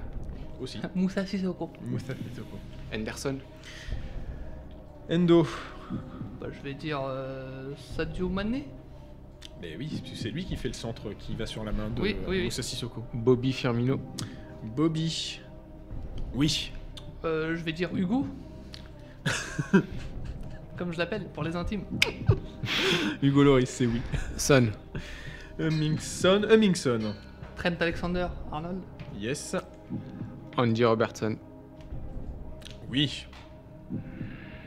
aussi. 0.60 0.78
Moussa 0.94 1.24
Sissoko. 1.27 1.70
Moustapha 1.82 2.20
Sissoko. 2.28 2.59
Anderson. 2.94 3.39
Endo. 5.10 5.47
Bah, 6.40 6.48
je 6.52 6.60
vais 6.62 6.74
dire 6.74 7.01
euh, 7.02 7.73
Sadio 7.97 8.28
Mané 8.28 8.66
Mais 9.62 9.74
oui, 9.77 10.02
c'est 10.15 10.31
lui 10.31 10.44
qui 10.44 10.56
fait 10.56 10.69
le 10.69 10.74
centre 10.74 11.10
qui 11.19 11.35
va 11.35 11.47
sur 11.47 11.65
la 11.65 11.73
main 11.73 11.89
de 11.89 12.01
Oui, 12.01 12.16
oui, 12.27 12.39
oui. 12.39 12.44
Moussa 12.44 12.62
Sissoko. 12.62 13.02
Bobby 13.15 13.52
Firmino. 13.52 13.98
Bobby. 14.77 15.40
Oui. 16.35 16.73
Euh, 17.24 17.56
Je 17.56 17.62
vais 17.65 17.73
dire 17.73 17.89
Hugo 17.97 18.27
Comme 20.79 20.93
je 20.93 20.99
l'appelle, 20.99 21.27
pour 21.35 21.43
les 21.43 21.57
intimes. 21.57 21.83
Hugo 23.23 23.43
Loris, 23.43 23.69
c'est 23.69 23.87
oui. 23.87 24.01
Son. 24.37 24.69
Hummingson. 25.59 26.43
Hummingson. 26.49 27.15
Trent 27.57 27.75
Alexander 27.81 28.29
Arnold 28.53 28.79
Yes. 29.19 29.57
Andy 30.57 30.85
Robertson. 30.85 31.37
Oui. 32.89 33.27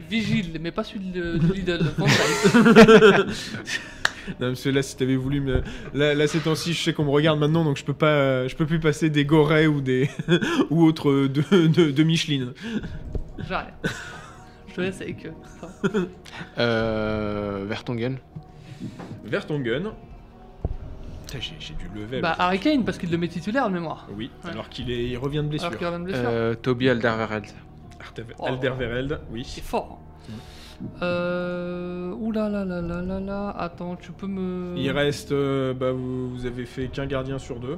Vigile, 0.09 0.59
mais 0.59 0.71
pas 0.71 0.83
celui 0.83 1.11
de, 1.11 1.37
de 1.37 1.53
Lidl. 1.53 1.79
Non, 4.39 4.49
parce 4.49 4.63
que 4.63 4.69
là, 4.69 4.83
si 4.83 4.95
t'avais 4.95 5.15
voulu 5.15 5.41
me. 5.41 5.63
Là, 5.95 6.13
là 6.13 6.27
ces 6.27 6.39
temps-ci, 6.39 6.73
je 6.73 6.83
sais 6.83 6.93
qu'on 6.93 7.05
me 7.05 7.09
regarde 7.09 7.39
maintenant, 7.39 7.65
donc 7.65 7.77
je 7.77 7.83
peux 7.83 7.95
pas, 7.95 8.47
je 8.47 8.55
peux 8.55 8.67
plus 8.67 8.79
passer 8.79 9.09
des 9.09 9.25
Gorey 9.25 9.65
ou 9.65 9.81
des. 9.81 10.11
ou 10.69 10.83
autres 10.83 11.11
de, 11.27 11.65
de, 11.65 11.89
de 11.89 12.03
Micheline. 12.03 12.53
J'arrête. 13.49 13.73
Je 14.71 14.75
te 14.75 14.81
laisse 14.81 15.01
avec. 15.01 15.25
euh, 15.25 16.05
Euh. 16.57 17.65
Vertonghen. 17.67 18.17
Putain, 21.27 21.39
j'ai 21.39 21.55
j'ai 21.59 21.73
du 21.75 21.87
level. 21.93 22.21
Bah, 22.21 22.35
Harry 22.39 22.59
Kane, 22.59 22.83
parce 22.83 22.97
qu'il 22.97 23.11
le 23.11 23.17
met 23.17 23.27
titulaire 23.27 23.67
de 23.69 23.73
mémoire. 23.73 24.07
Oui, 24.15 24.31
Ouais. 24.43 24.51
alors 24.51 24.69
qu'il 24.69 24.89
est, 24.91 25.05
il 25.09 25.17
revient 25.17 25.37
de 25.43 25.47
blessure. 25.49 25.67
Alors 25.67 25.77
qu'il 25.77 25.87
revient 25.87 25.99
de 25.99 26.03
blessure. 26.05 26.25
Euh, 26.29 26.55
Toby 26.55 26.89
Alderweireld. 26.89 27.45
Arte- 27.99 28.21
Oh. 28.39 28.45
Alderweireld, 28.47 29.19
oui. 29.31 29.43
C'est 29.45 29.63
fort. 29.63 29.99
Euh. 31.01 32.11
Ouh 32.13 32.31
là 32.31 32.49
là 32.49 32.65
là 32.65 32.81
là 32.81 33.01
là 33.01 33.19
là. 33.19 33.49
Attends, 33.57 33.95
tu 33.95 34.11
peux 34.11 34.27
me. 34.27 34.75
Il 34.77 34.89
reste. 34.91 35.31
euh, 35.31 35.73
bah, 35.73 35.91
vous, 35.91 36.29
vous 36.31 36.45
avez 36.45 36.65
fait 36.65 36.87
qu'un 36.87 37.05
gardien 37.05 37.37
sur 37.37 37.59
deux. 37.59 37.77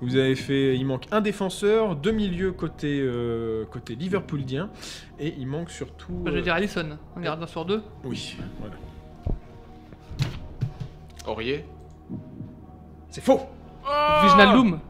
Vous 0.00 0.16
avez 0.16 0.34
fait. 0.34 0.76
Il 0.76 0.86
manque 0.86 1.06
un 1.10 1.20
défenseur, 1.20 1.94
deux 1.94 2.12
milieux 2.12 2.52
côté, 2.52 3.00
euh, 3.00 3.64
côté 3.66 3.94
Liverpoolien. 3.94 4.70
Et 5.18 5.34
il 5.38 5.46
manque 5.46 5.70
surtout. 5.70 6.12
Bah, 6.12 6.30
je 6.30 6.36
vais 6.36 6.40
euh, 6.40 6.42
dire 6.42 6.54
Allison, 6.54 6.98
un 7.16 7.20
gardien 7.20 7.46
sur 7.46 7.64
deux. 7.64 7.82
Oui, 8.04 8.36
voilà. 8.60 8.76
Aurier. 11.26 11.64
C'est 13.10 13.22
faux 13.22 13.40
Wijnaldum. 14.24 14.80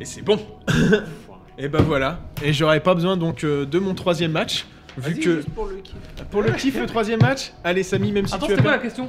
Et 0.00 0.04
c'est 0.04 0.22
bon 0.22 0.38
Et 1.58 1.68
bah 1.68 1.82
voilà. 1.82 2.20
Et 2.42 2.52
j'aurais 2.52 2.80
pas 2.80 2.94
besoin 2.94 3.16
donc 3.16 3.44
euh, 3.44 3.66
de 3.66 3.78
mon 3.78 3.94
troisième 3.94 4.32
match. 4.32 4.66
Vu 4.98 5.14
que. 5.18 5.42
pour 5.50 5.66
le 5.66 5.76
kiff. 5.76 5.94
Pour 6.30 6.42
le 6.42 6.50
kiff, 6.52 6.78
le 6.78 6.86
troisième 6.86 7.20
match 7.20 7.52
Allez, 7.64 7.82
Samy, 7.82 8.12
même 8.12 8.26
si 8.26 8.34
Attends, 8.34 8.46
tu 8.46 8.52
as 8.52 8.56
c'était 8.56 8.62
quoi 8.68 8.76
la 8.76 8.82
question 8.82 9.08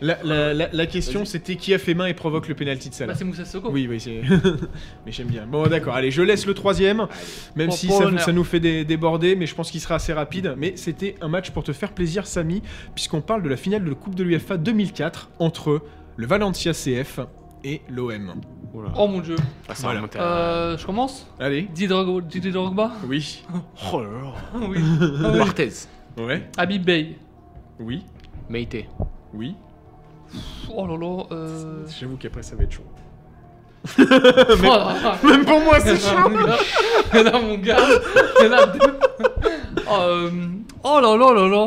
La, 0.00 0.18
la, 0.22 0.54
la, 0.54 0.68
la 0.72 0.86
question, 0.86 1.24
c'était 1.24 1.56
qui 1.56 1.74
a 1.74 1.78
fait 1.78 1.94
main 1.94 2.06
et 2.06 2.14
provoque 2.14 2.46
le 2.48 2.54
penalty 2.54 2.88
de 2.90 2.94
Salah 2.94 3.12
Bah, 3.12 3.18
c'est 3.18 3.24
Moussa 3.24 3.44
Sissoko. 3.44 3.70
Oui, 3.70 3.86
oui, 3.90 4.00
c'est. 4.00 4.20
mais 5.06 5.12
j'aime 5.12 5.26
bien. 5.28 5.46
Bon, 5.46 5.66
d'accord, 5.66 5.94
allez, 5.94 6.10
je 6.10 6.22
laisse 6.22 6.46
le 6.46 6.54
troisième, 6.54 7.06
même 7.56 7.68
Pour- 7.68 7.76
si 7.76 7.86
pour 7.88 7.98
ça, 8.02 8.18
ça 8.18 8.32
nous 8.32 8.44
fait 8.44 8.60
dé- 8.60 8.84
déborder, 8.84 9.34
mais 9.36 9.46
je 9.46 9.54
pense 9.54 9.70
qu'il 9.70 9.80
sera 9.80 9.96
assez 9.96 10.12
rapide. 10.12 10.54
Mais 10.56 10.74
c'était 10.76 11.16
un 11.20 11.28
match 11.28 11.50
pour 11.50 11.64
te 11.64 11.72
faire 11.72 11.92
plaisir, 11.92 12.26
Samy, 12.26 12.62
puisqu'on 12.94 13.20
parle 13.20 13.42
de 13.42 13.48
la 13.48 13.56
finale 13.56 13.84
de 13.84 13.88
la 13.90 13.94
Coupe 13.96 14.14
de 14.14 14.22
l'UEFA 14.22 14.56
2004 14.56 15.30
entre 15.40 15.82
le 16.16 16.26
Valencia 16.26 16.72
CF 16.72 17.18
et 17.64 17.80
l'OM. 17.88 18.34
Oh 18.96 19.06
mon 19.06 19.20
dieu. 19.20 19.36
Ah, 19.68 19.74
ça 19.74 19.84
Voilà. 19.84 20.00
remonte 20.00 20.16
à- 20.16 20.22
Euh, 20.22 20.76
je 20.76 20.84
commence 20.84 21.26
Allez 21.38 21.62
Didier 21.62 21.86
Drogba. 21.88 22.26
Didier 22.28 22.50
Drogba 22.52 22.90
Oui. 23.08 23.42
Oh 23.92 24.00
là 24.00 24.08
là. 24.08 24.32
Oui. 24.68 24.78
Ah 25.24 25.30
oui. 25.58 26.24
Ouais 26.24 26.48
Habib 26.56 26.84
Bey. 26.84 27.16
Oui 27.80 28.02
Meite. 28.48 28.76
Oui 29.32 29.54
Oh 30.74 30.86
là 30.86 30.96
là. 30.96 31.22
Euh... 31.32 31.86
J'avoue 32.00 32.16
qu'après, 32.16 32.42
ça 32.42 32.56
va 32.56 32.64
être 32.64 32.72
chaud. 32.72 32.82
oh. 33.98 35.26
Même 35.26 35.44
pour 35.44 35.60
moi, 35.60 35.78
c'est 35.78 35.98
chaud 35.98 36.30
là, 37.12 37.40
mon 37.40 37.58
gars. 37.58 37.76
Là, 38.48 38.66
deux. 38.66 38.98
Oh, 39.88 39.92
euh, 40.00 40.30
oh 40.82 41.00
là 41.00 41.16
là 41.16 41.34
là 41.34 41.48
là. 41.48 41.64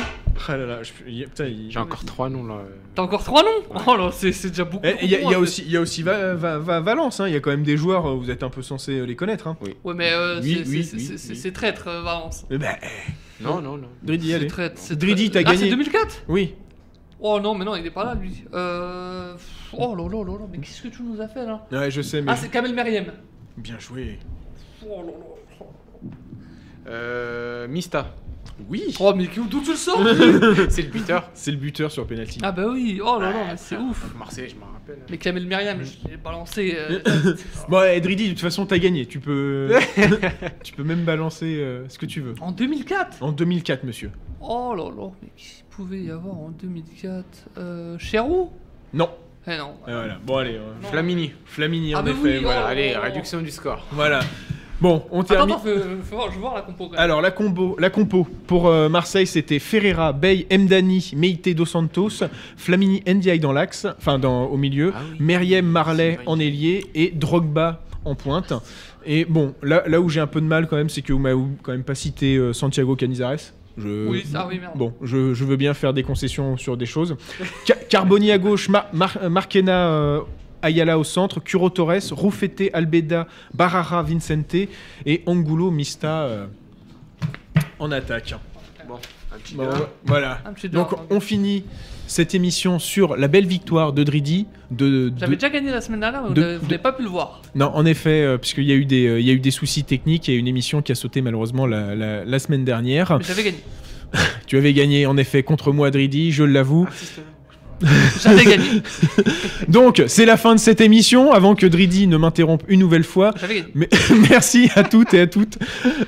Ah 0.50 0.58
là 0.58 0.66
là, 0.66 0.84
je- 0.84 0.92
il 1.08 1.18
y 1.20 1.24
a- 1.24 1.28
putain, 1.28 1.46
il- 1.46 1.72
J'ai 1.72 1.80
encore 1.80 2.06
trois 2.06 2.30
noms 2.30 2.46
là. 2.46 2.60
T'as 2.96 3.02
encore 3.04 3.24
trois 3.24 3.44
noms 3.44 3.82
Oh 3.88 3.96
là, 3.98 4.10
c'est 4.12 4.32
c'est 4.32 4.50
déjà 4.50 4.64
beaucoup. 4.66 4.86
Eh, 4.86 4.96
Il 5.04 5.10
y, 5.10 5.16
a- 5.16 5.22
y 5.22 5.36
aussi, 5.36 5.64
il 5.66 5.72
y 5.72 5.78
a 5.78 5.82
aussi 5.82 6.04
Va- 6.04 6.34
Va- 6.36 6.60
Va- 6.60 6.80
Valence, 6.80 7.20
hein. 7.20 7.28
il 7.28 7.34
y 7.34 7.36
a 7.36 7.40
quand 7.40 7.50
même 7.52 7.64
des 7.64 7.78
joueurs, 7.78 8.06
euh, 8.08 8.16
vous 8.16 8.30
êtes 8.30 8.44
un 8.44 8.50
peu 8.50 8.62
censés 8.62 9.06
les 9.06 9.16
connaître. 9.16 9.48
Hein. 9.48 9.58
Ouais, 9.84 9.94
mais 9.94 10.12
euh, 10.14 10.40
Oui, 10.42 10.62
c'est- 10.64 10.70
oui, 10.70 10.84
c'est- 10.84 10.96
oui, 10.96 11.02
c'est- 11.04 11.18
c'est 11.18 11.30
oui. 11.34 11.36
c'est 11.38 11.52
traître, 11.52 11.88
euh, 11.88 12.02
Valence. 12.02 12.46
Eh 12.52 12.58
ben, 12.58 12.76
Non, 13.42 13.62
non, 13.62 13.78
non. 13.78 13.88
Dridi, 14.04 14.30
C'est 14.30 14.34
allez. 14.36 14.48
traître. 14.48 14.76
c'est 14.82 14.96
Dridi, 14.98 15.30
t'as 15.30 15.40
Ah, 15.46 15.50
c'est 15.52 15.56
gagné. 15.58 15.70
2004 15.70 16.24
Oui. 16.28 16.56
Oh 17.20 17.40
non, 17.40 17.56
mais 17.56 17.66
non, 17.66 17.76
il 17.76 17.86
est 17.86 17.92
pas 17.92 18.04
là, 18.04 18.14
lui. 18.16 18.44
Euh... 18.54 19.34
Oh 19.74 19.96
là 19.96 20.04
là 20.08 20.24
là 20.24 20.32
là, 20.34 20.46
mais 20.52 20.60
qu'est-ce 20.60 20.82
que 20.84 20.88
tu 20.90 21.02
nous 21.04 21.20
as 21.20 21.28
fait 21.28 21.46
là 21.46 21.66
Ouais, 21.72 21.90
je 21.92 22.02
sais, 22.02 22.22
mais. 22.22 22.32
Ah, 22.32 22.36
c'est 22.36 22.50
Kamel 22.50 22.74
Meriem. 22.76 23.06
Bien 23.58 23.80
joué. 23.80 24.20
Oh 24.86 25.02
là 25.02 25.12
là. 25.12 25.66
Euh, 26.90 27.68
Mista. 27.68 28.16
Oui 28.70 28.96
Oh, 29.00 29.14
mais 29.16 29.28
d'où 29.34 29.62
tu 29.62 29.72
le 29.72 29.76
sors 29.76 30.00
C'est 30.70 30.82
le 30.82 30.90
buteur. 30.90 31.30
C'est 31.34 31.52
le 31.52 31.58
buteur 31.58 31.92
sur 31.92 32.06
penalty. 32.08 32.40
Ah, 32.44 32.52
bah 32.52 32.66
oui, 32.72 33.00
oh 33.04 33.20
là 33.20 33.32
là, 33.32 33.38
mais 33.52 33.58
c'est 33.58 33.78
ouf. 33.78 34.14
Marseille, 34.18 34.50
je 34.50 34.56
m'en 34.60 34.72
rappelle. 34.72 35.00
Mais 35.10 35.18
Kamel 35.18 35.46
Meriem, 35.46 35.80
je 35.84 36.10
l'ai 36.10 36.18
balancé. 36.18 36.76
euh, 36.78 37.00
Bon, 37.70 37.80
ouais, 37.80 38.00
Dridi, 38.02 38.26
de 38.26 38.30
toute 38.32 38.42
façon, 38.42 38.66
t'as 38.66 38.78
gagné. 38.80 39.06
Tu 39.06 39.20
peux. 39.20 39.70
tu 40.64 40.74
peux 40.74 40.84
même 40.84 41.04
balancer 41.04 41.58
euh, 41.60 41.86
ce 41.90 41.98
que 41.98 42.06
tu 42.06 42.22
veux. 42.22 42.34
en 42.42 42.52
2004 42.52 43.22
En 43.24 43.32
2004, 43.32 43.84
monsieur. 43.84 44.12
Oh 44.42 44.74
là 44.76 44.86
là, 44.96 45.10
mais 45.22 45.30
qui 45.36 45.64
pouvait 45.70 46.02
y 46.02 46.12
avoir 46.12 46.36
en 46.36 46.50
2004 46.50 47.24
euh, 47.58 47.98
Cherou 48.00 48.52
Non. 48.94 49.10
Eh 49.50 49.58
non. 49.58 49.76
Et 49.88 49.92
voilà. 49.92 50.18
Bon, 50.26 50.38
allez. 50.38 50.56
euh. 50.56 50.74
Flamini. 50.82 51.32
Flamini, 51.46 51.94
Ah, 51.94 52.00
en 52.00 52.04
mais 52.04 52.12
effet. 52.12 52.22
oui, 52.22 52.40
voilà. 52.44 52.64
oh. 52.66 52.70
Allez, 52.70 52.96
réduction 52.98 53.42
du 53.42 53.50
score. 53.52 53.86
Voilà. 53.92 54.20
Bon, 54.80 55.04
on 55.12 55.22
Attends, 55.22 55.34
termine. 55.34 55.56
attends, 55.56 55.64
faut, 55.64 55.80
faut 56.10 56.16
voir, 56.18 56.32
je 56.32 56.40
voir 56.40 56.56
la 56.56 56.62
compo 56.62 56.86
quand 56.86 56.92
même. 56.92 57.00
Alors 57.00 57.22
la 57.22 57.32
combo, 57.32 57.76
la 57.80 57.90
compo 57.90 58.28
pour 58.46 58.68
euh, 58.68 58.90
Marseille 58.90 59.26
c'était 59.26 59.58
Ferreira, 59.60 60.14
Bey, 60.14 60.46
Mdani, 60.52 61.12
Meite 61.16 61.50
dos 61.56 61.66
Santos, 61.66 62.24
Flamini 62.58 63.02
Ndiaye 63.08 63.40
dans 63.40 63.54
l'axe, 63.54 63.88
enfin 63.98 64.22
au 64.24 64.56
milieu, 64.58 64.94
Ah 64.96 65.00
oui. 65.12 65.18
Meriem 65.20 65.66
Marley 65.66 66.20
en 66.28 66.40
ailier 66.40 66.86
et 66.94 67.12
Drogba 67.12 67.82
en 68.06 68.14
pointe. 68.16 68.54
Et 69.06 69.26
bon, 69.26 69.56
là, 69.64 69.84
là 69.88 70.00
où 70.00 70.10
j'ai 70.10 70.20
un 70.20 70.28
peu 70.28 70.42
de 70.42 70.46
mal 70.46 70.68
quand 70.68 70.76
même, 70.76 70.90
c'est 70.90 71.02
que 71.02 71.12
vous 71.14 71.20
m'avez 71.20 71.40
quand 71.64 71.72
même 71.72 71.84
pas 71.84 71.96
cité 71.96 72.36
euh, 72.36 72.54
Santiago 72.54 72.96
Canizares. 72.96 73.54
Je... 73.78 74.08
Oui, 74.08 74.24
ça, 74.32 74.48
oui, 74.48 74.60
merde. 74.60 74.74
Bon, 74.76 74.94
je, 75.02 75.34
je 75.34 75.44
veux 75.46 75.56
bien 75.56 75.74
faire 75.74 75.94
des 75.94 76.04
concessions 76.04 76.58
sur 76.58 76.78
des 76.78 76.86
choses. 76.88 77.16
Ca- 77.66 77.76
Carboni 77.90 78.32
à 78.32 78.38
gauche, 78.38 78.70
Mar- 78.70 78.88
Mar- 78.94 79.30
Marquena 79.30 79.88
euh, 79.90 80.22
Ayala 80.62 80.98
au 81.00 81.04
centre, 81.04 81.40
Curo 81.40 81.70
Torres, 81.70 82.02
Rufete 82.12 82.70
Albeda, 82.74 83.28
Barara 83.54 84.04
Vincente 84.04 84.56
et 85.06 85.24
Angulo 85.26 85.72
Mista 85.72 86.24
euh, 86.24 86.46
en 87.80 87.92
attaque. 87.92 88.34
Bon, 88.88 88.96
un 89.34 89.38
petit 89.38 89.56
Bon, 89.56 89.68
voilà. 90.06 90.40
Un 90.46 90.54
petit 90.54 90.70
Donc 90.70 90.90
on 91.10 91.20
finit 91.20 91.64
cette 92.08 92.34
émission 92.34 92.80
sur 92.80 93.18
la 93.18 93.28
belle 93.28 93.46
victoire 93.48 93.92
de 93.94 94.04
Dridi. 94.04 94.46
De, 94.72 95.10
de- 95.10 95.14
J'avais 95.20 95.36
déjà 95.36 95.50
gagné 95.50 95.72
la 95.72 95.82
semaine 95.82 96.00
dernière, 96.00 96.22
mais 96.22 96.28
vous 96.30 96.34
de- 96.34 96.42
n'avez- 96.42 96.56
vous 96.58 96.66
de- 96.66 96.72
n'avez 96.72 96.82
pas 96.82 96.94
pu 96.94 97.04
le 97.04 97.10
voir. 97.10 97.42
Non, 97.54 97.70
en 97.74 97.86
effet, 97.86 98.22
euh, 98.22 98.38
puisqu'il 98.38 98.64
y, 98.64 98.72
a 98.72 98.76
eu 98.76 98.86
des, 98.86 99.08
euh, 99.08 99.20
il 99.20 99.26
y 99.28 99.30
a 99.30 99.34
eu 99.34 99.40
des 99.40 99.52
soucis 99.52 99.84
techniques, 99.84 100.28
il 100.30 100.34
y 100.34 100.38
a 100.38 100.40
une 100.40 100.48
émission 100.48 100.82
qui 100.82 100.92
a 100.92 100.96
sauté 100.96 101.22
malheureusement 101.22 101.66
la, 101.68 101.96
la- 101.96 102.24
la 102.26 102.40
semaine 102.40 102.64
dernière. 102.64 103.18
Mais 103.18 103.24
j'avais 103.26 103.44
gagné. 103.44 103.58
Tu 104.48 104.58
avais 104.58 104.72
gagné 104.74 105.06
en 105.06 105.18
effet 105.18 105.44
contre 105.44 105.74
moi, 105.74 105.92
Dridi, 105.92 106.32
je 106.32 106.44
l'avoue. 106.46 106.88
J'avais 108.24 108.44
gagné. 108.46 108.82
Donc, 109.68 110.04
c'est 110.08 110.26
la 110.26 110.38
fin 110.38 110.56
de 110.56 110.60
cette 110.60 110.82
émission. 110.82 111.32
Avant 111.32 111.54
que 111.56 111.66
Dridi 111.66 112.08
ne 112.08 112.18
m'interrompe 112.18 112.64
une 112.68 112.80
nouvelle 112.80 113.04
fois, 113.04 113.34
mais 113.76 113.88
merci 114.30 114.70
à 114.76 114.84
toutes 114.84 115.14
et 115.14 115.22
à 115.22 115.28
toutes, 115.28 115.58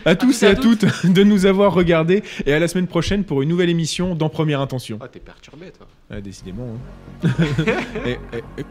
à 0.05 0.15
tous 0.15 0.43
et 0.43 0.47
à 0.47 0.49
à 0.49 0.55
toutes 0.55 0.85
de 1.05 1.23
nous 1.23 1.45
avoir 1.45 1.73
regardés. 1.73 2.23
Et 2.45 2.53
à 2.53 2.59
la 2.59 2.67
semaine 2.67 2.87
prochaine 2.87 3.23
pour 3.23 3.41
une 3.43 3.49
nouvelle 3.49 3.69
émission 3.69 4.15
dans 4.15 4.29
Première 4.29 4.61
Intention. 4.61 4.97
Oh, 5.01 5.05
t'es 5.11 5.19
perturbé, 5.19 5.67
toi. 5.77 5.87
Ah, 6.09 6.19
décidément. 6.21 6.75
hein. 7.23 7.29
Et- 8.05 8.11
et- 8.37 8.43
et- 8.61 8.65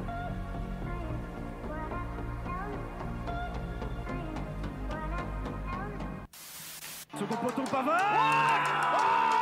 Second 7.18 7.36
poteau 7.36 7.62
Pavard 7.70 9.37